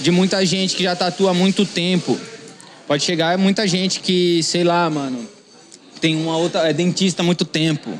de 0.00 0.10
muita 0.10 0.44
gente 0.44 0.76
que 0.76 0.82
já 0.82 0.94
tatua 0.94 1.30
há 1.30 1.34
muito 1.34 1.64
tempo. 1.64 2.18
Pode 2.86 3.02
chegar 3.02 3.36
muita 3.38 3.66
gente 3.66 4.00
que, 4.00 4.42
sei 4.42 4.64
lá, 4.64 4.88
mano, 4.90 5.26
tem 6.00 6.16
uma 6.16 6.36
outra. 6.36 6.68
É 6.68 6.72
dentista 6.72 7.22
há 7.22 7.24
muito 7.24 7.44
tempo. 7.44 7.90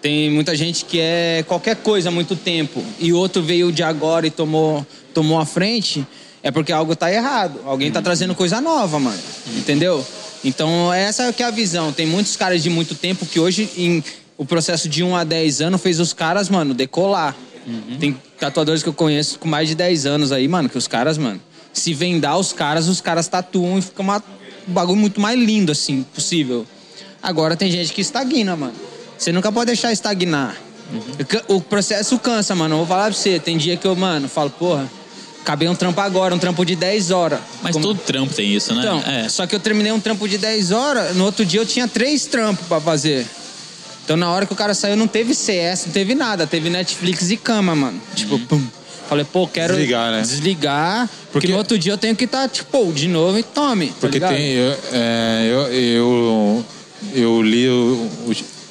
Tem 0.00 0.30
muita 0.30 0.56
gente 0.56 0.84
que 0.84 1.00
é 1.00 1.44
qualquer 1.46 1.76
coisa 1.76 2.08
há 2.08 2.12
muito 2.12 2.36
tempo. 2.36 2.82
E 2.98 3.12
outro 3.12 3.42
veio 3.42 3.70
de 3.72 3.82
agora 3.82 4.26
e 4.26 4.30
tomou, 4.30 4.86
tomou 5.12 5.38
a 5.38 5.46
frente. 5.46 6.06
É 6.42 6.50
porque 6.50 6.72
algo 6.72 6.94
tá 6.94 7.12
errado. 7.12 7.60
Alguém 7.64 7.90
tá 7.90 8.00
trazendo 8.00 8.34
coisa 8.34 8.60
nova, 8.60 8.98
mano. 8.98 9.18
Entendeu? 9.56 10.04
Então, 10.44 10.92
essa 10.92 11.32
que 11.32 11.42
é 11.42 11.46
a 11.46 11.50
visão. 11.50 11.92
Tem 11.92 12.06
muitos 12.06 12.36
caras 12.36 12.62
de 12.62 12.70
muito 12.70 12.94
tempo 12.94 13.26
que 13.26 13.40
hoje, 13.40 13.68
em, 13.76 14.02
o 14.36 14.44
processo 14.44 14.88
de 14.88 15.02
1 15.02 15.16
a 15.16 15.24
10 15.24 15.60
anos, 15.62 15.80
fez 15.80 15.98
os 15.98 16.12
caras, 16.12 16.48
mano, 16.48 16.74
decolar. 16.74 17.36
Tem 17.98 18.16
tatuadores 18.38 18.82
que 18.82 18.88
eu 18.88 18.92
conheço 18.94 19.38
com 19.38 19.48
mais 19.48 19.68
de 19.68 19.74
10 19.74 20.06
anos 20.06 20.32
aí, 20.32 20.46
mano, 20.48 20.68
que 20.68 20.78
os 20.78 20.86
caras, 20.86 21.18
mano, 21.18 21.40
se 21.72 21.92
vendar 21.94 22.36
os 22.36 22.52
caras, 22.52 22.88
os 22.88 23.00
caras 23.00 23.28
tatuam 23.28 23.78
e 23.78 23.82
fica 23.82 24.02
uma, 24.02 24.22
um 24.68 24.72
bagulho 24.72 24.98
muito 24.98 25.20
mais 25.20 25.38
lindo, 25.38 25.72
assim, 25.72 26.02
possível. 26.14 26.66
Agora 27.22 27.56
tem 27.56 27.70
gente 27.70 27.92
que 27.92 28.00
estagna, 28.00 28.56
mano. 28.56 28.74
Você 29.16 29.32
nunca 29.32 29.50
pode 29.50 29.66
deixar 29.66 29.92
estagnar. 29.92 30.56
O 31.48 31.60
processo 31.60 32.18
cansa, 32.18 32.54
mano. 32.54 32.74
Eu 32.74 32.78
vou 32.78 32.86
falar 32.86 33.04
pra 33.06 33.12
você. 33.12 33.38
Tem 33.38 33.58
dia 33.58 33.76
que 33.76 33.86
eu, 33.86 33.94
mano, 33.96 34.28
falo, 34.28 34.48
porra, 34.50 34.88
acabei 35.42 35.68
um 35.68 35.74
trampo 35.74 36.00
agora, 36.00 36.34
um 36.34 36.38
trampo 36.38 36.64
de 36.64 36.76
10 36.76 37.10
horas. 37.10 37.40
Mas 37.62 37.72
Como- 37.72 37.84
todo 37.84 37.98
trampo 38.00 38.32
tem 38.32 38.54
isso, 38.54 38.72
né? 38.74 38.80
então, 38.80 39.00
é. 39.00 39.28
só 39.28 39.46
que 39.46 39.54
eu 39.54 39.60
terminei 39.60 39.90
um 39.92 40.00
trampo 40.00 40.28
de 40.28 40.38
10 40.38 40.70
horas, 40.70 41.16
no 41.16 41.24
outro 41.24 41.44
dia 41.44 41.60
eu 41.60 41.66
tinha 41.66 41.88
três 41.88 42.26
trampos 42.26 42.66
pra 42.66 42.80
fazer. 42.80 43.26
Então 44.08 44.16
na 44.16 44.30
hora 44.30 44.46
que 44.46 44.52
o 44.54 44.56
cara 44.56 44.72
saiu 44.72 44.96
não 44.96 45.06
teve 45.06 45.34
CS, 45.34 45.84
não 45.84 45.92
teve 45.92 46.14
nada, 46.14 46.46
teve 46.46 46.70
Netflix 46.70 47.30
e 47.30 47.36
cama, 47.36 47.74
mano. 47.74 48.00
Tipo, 48.16 48.38
pum. 48.38 48.62
Falei, 49.06 49.22
pô, 49.30 49.46
quero 49.46 49.74
Desligar, 49.74 50.10
né? 50.12 50.22
desligar, 50.22 51.06
porque, 51.06 51.30
Porque- 51.32 51.48
no 51.48 51.58
outro 51.58 51.76
dia 51.78 51.92
eu 51.92 51.98
tenho 51.98 52.16
que 52.16 52.24
estar, 52.24 52.48
tipo, 52.48 52.90
de 52.90 53.06
novo 53.06 53.38
e 53.38 53.42
tome. 53.42 53.88
tá 53.88 53.94
Porque 54.00 54.16
ligado? 54.16 54.34
tem. 54.34 54.46
Eu, 54.52 54.78
é, 54.94 55.46
eu, 55.50 55.60
eu, 55.74 56.64
eu 57.14 57.42
li 57.42 57.66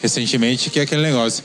recentemente 0.01 0.71
que 0.71 0.79
é 0.79 0.83
aquele 0.83 1.03
negócio. 1.03 1.43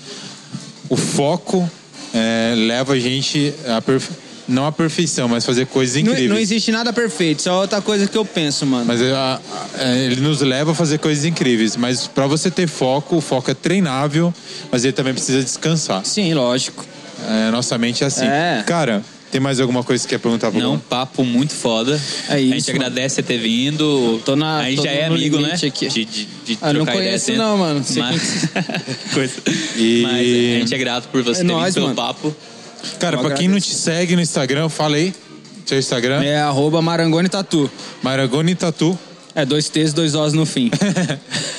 O 0.88 0.96
foco 0.96 1.70
é, 2.14 2.54
leva 2.56 2.94
a 2.94 2.98
gente 2.98 3.52
a 3.68 3.82
perfe- 3.82 4.12
não 4.52 4.66
a 4.66 4.72
perfeição, 4.72 5.26
mas 5.28 5.44
fazer 5.44 5.66
coisas 5.66 5.94
Não, 5.96 6.02
incríveis. 6.02 6.30
não 6.30 6.38
existe 6.38 6.70
nada 6.70 6.92
perfeito, 6.92 7.40
isso 7.40 7.48
é 7.48 7.52
outra 7.52 7.80
coisa 7.80 8.06
que 8.06 8.16
eu 8.16 8.24
penso, 8.24 8.64
mano. 8.66 8.84
Mas 8.86 9.00
é, 9.00 9.10
a- 9.12 9.40
a- 9.78 9.96
ele 9.96 10.20
nos 10.20 10.40
leva 10.40 10.72
a 10.72 10.74
fazer 10.74 10.98
coisas 10.98 11.24
incríveis. 11.24 11.76
Mas 11.76 12.06
para 12.06 12.26
você 12.26 12.50
ter 12.50 12.68
foco, 12.68 13.16
o 13.16 13.20
foco 13.20 13.50
é 13.50 13.54
treinável, 13.54 14.32
mas 14.70 14.84
ele 14.84 14.92
também 14.92 15.12
precisa 15.14 15.42
descansar. 15.42 16.04
Sim, 16.04 16.32
lógico. 16.34 16.84
É, 17.28 17.50
nossa 17.50 17.76
mente 17.78 18.04
é 18.04 18.06
assim. 18.06 18.24
É. 18.26 18.62
Cara, 18.66 19.02
tem 19.30 19.40
mais 19.40 19.60
alguma 19.60 19.82
coisa 19.82 20.02
que 20.04 20.10
você 20.10 20.16
quer 20.16 20.20
perguntar 20.20 20.50
pro 20.50 20.60
Não, 20.60 20.72
Gon? 20.72 20.78
papo 20.78 21.24
muito 21.24 21.54
foda. 21.54 21.98
É 22.28 22.34
A 22.34 22.38
gente 22.38 22.58
isso, 22.58 22.70
agradece 22.70 23.14
você 23.14 23.22
ter 23.22 23.38
vindo. 23.38 24.20
Tô 24.24 24.36
na- 24.36 24.58
a 24.58 24.64
gente 24.64 24.76
tô 24.78 24.82
já 24.84 24.90
é 24.90 25.06
amigo, 25.06 25.38
né? 25.40 25.52
aqui. 25.54 25.88
De, 25.88 26.04
de, 26.04 26.24
de 26.44 26.58
Ah, 26.60 26.72
não 26.72 26.84
trocar 26.84 26.96
ideia 26.96 27.08
conheço 27.18 27.32
não, 27.32 27.56
mano. 27.56 27.82
Mas... 27.96 28.48
Coisa. 29.14 29.32
E- 29.76 30.02
Mas 30.02 30.20
a 30.20 30.58
gente 30.60 30.74
é 30.74 30.78
grato 30.78 31.08
por 31.08 31.22
você 31.22 31.40
É 31.40 31.44
ter 31.44 31.52
nóis, 31.52 31.74
vindo 31.74 31.84
pelo 31.86 31.86
mano. 31.86 31.96
papo. 31.96 32.36
Cara, 32.98 33.18
pra 33.18 33.30
quem 33.32 33.48
não 33.48 33.60
te 33.60 33.74
segue 33.74 34.14
no 34.16 34.22
Instagram, 34.22 34.68
fala 34.68 34.96
aí. 34.96 35.14
Seu 35.66 35.78
Instagram, 35.78 36.22
É 36.22 36.38
arroba 36.40 36.82
Marangoni 36.82 37.28
Tatu. 37.28 37.70
Maragoni 38.02 38.54
Tatu. 38.54 38.98
É 39.34 39.44
dois 39.46 39.68
T's, 39.68 39.92
dois 39.92 40.14
O's 40.14 40.32
no 40.32 40.44
fim. 40.44 40.70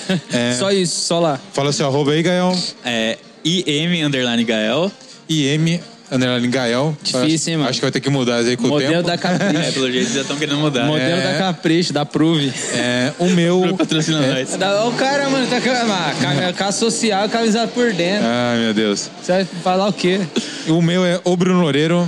É. 0.32 0.54
Só 0.60 0.72
isso, 0.72 1.00
só 1.06 1.20
lá. 1.20 1.40
Fala 1.54 1.72
seu 1.72 1.88
arroba 1.88 2.12
aí, 2.12 2.22
Gael. 2.22 2.54
É 2.84 3.18
IM 3.44 4.04
underline 4.06 4.44
Gael. 4.44 4.92
IM, 5.30 5.80
underline 6.14 6.48
Gael. 6.48 6.96
Difícil, 7.02 7.52
hein, 7.54 7.58
mano? 7.58 7.70
Acho 7.70 7.80
que 7.80 7.86
vai 7.86 7.92
ter 7.92 8.00
que 8.00 8.10
mudar 8.10 8.38
aí 8.38 8.56
com 8.56 8.66
o 8.66 8.70
Modelo 8.70 8.92
tempo. 8.94 9.08
da 9.08 9.14
É, 9.14 9.18
Capricho. 9.18 9.74
pelo 9.74 9.92
jeito 9.92 10.14
já 10.14 10.22
estão 10.22 10.38
querendo 10.38 10.58
mudar. 10.60 10.86
Modelo 10.86 11.20
É. 11.22 11.34
da 11.34 11.38
Capricho, 11.40 11.92
da 11.94 12.06
Prove. 12.06 12.54
É, 12.74 13.12
o 13.20 13.26
meu... 13.30 13.76
Patrocina 13.78 14.20
nós. 14.22 14.56
Da- 14.56 14.86
O 14.86 14.92
cara, 14.94 15.30
mano, 15.30 15.48
tá 15.48 15.60
com 15.60 15.70
a 15.70 16.14
cam- 16.22 16.54
com 16.54 16.64
a 16.64 16.72
social, 16.72 17.28
camisa 17.30 17.68
por 17.68 17.92
dentro. 17.94 18.28
Ai, 18.28 18.60
meu 18.60 18.74
Deus. 18.74 19.10
Você 19.22 19.32
vai 19.32 19.46
falar 19.46 19.88
o 19.88 19.94
quê? 19.94 20.20
O 20.68 20.82
meu 20.82 21.06
é 21.06 21.20
o 21.24 21.36
Bruno 21.36 21.60
Loureiro. 21.62 22.08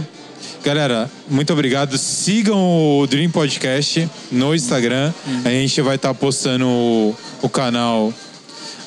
Galera, 0.63 1.09
muito 1.29 1.53
obrigado. 1.53 1.95
Sigam 1.97 2.57
o 2.99 3.05
Dream 3.07 3.29
Podcast 3.29 4.09
no 4.31 4.53
Instagram. 4.55 5.13
A 5.43 5.49
gente 5.49 5.79
vai 5.81 5.95
estar 5.95 6.13
postando 6.15 6.65
o, 6.67 7.15
o 7.43 7.47
canal 7.49 8.11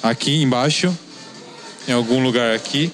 aqui 0.03 0.43
embaixo, 0.43 0.93
em 1.87 1.93
algum 1.93 2.21
lugar 2.23 2.53
aqui. 2.55 2.93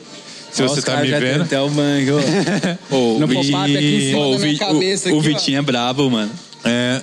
Se 0.54 0.62
Ó, 0.62 0.68
você 0.68 0.80
tá 0.82 0.98
me 0.98 1.10
vendo. 1.10 1.42
Até 1.42 1.60
o 1.60 1.68
mangue, 1.68 2.12
ó. 2.12 2.94
Ô, 2.94 3.18
No 3.18 3.24
aqui 3.24 3.38
em 3.38 3.42
cima 3.42 4.20
Ô, 4.20 4.32
da 4.34 4.38
minha 4.38 4.56
cabeça 4.58 5.08
o, 5.08 5.08
aqui, 5.08 5.16
o 5.16 5.18
ó. 5.18 5.20
Vitinho 5.20 5.58
é 5.58 5.62
brabo, 5.62 6.08
mano. 6.08 6.30
É, 6.64 7.02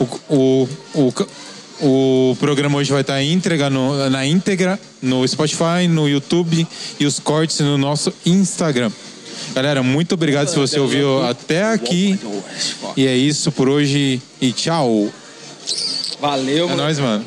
o, 0.00 0.04
o, 0.28 0.68
o, 0.94 2.30
o 2.32 2.36
programa 2.40 2.78
hoje 2.78 2.90
vai 2.90 3.02
estar 3.02 3.22
íntegra 3.22 3.70
no, 3.70 4.10
na 4.10 4.26
íntegra 4.26 4.78
no 5.00 5.26
Spotify, 5.26 5.86
no 5.88 6.08
YouTube 6.08 6.66
e 6.98 7.06
os 7.06 7.20
cortes 7.20 7.60
no 7.60 7.78
nosso 7.78 8.12
Instagram. 8.26 8.90
Galera, 9.54 9.84
muito 9.84 10.14
obrigado 10.14 10.48
se 10.48 10.56
você 10.58 10.80
ouviu 10.80 11.24
até 11.24 11.62
aqui. 11.62 12.18
E 12.96 13.06
é 13.06 13.16
isso 13.16 13.52
por 13.52 13.68
hoje 13.68 14.20
e 14.40 14.52
tchau. 14.52 15.08
Valeu, 16.20 16.64
É 16.64 16.68
mano. 16.70 16.82
nóis, 16.82 16.98
mano. 16.98 17.24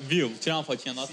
Viu? 0.00 0.32
Tirar 0.40 0.56
uma 0.56 0.64
fotinha 0.64 0.92
nossa. 0.94 1.12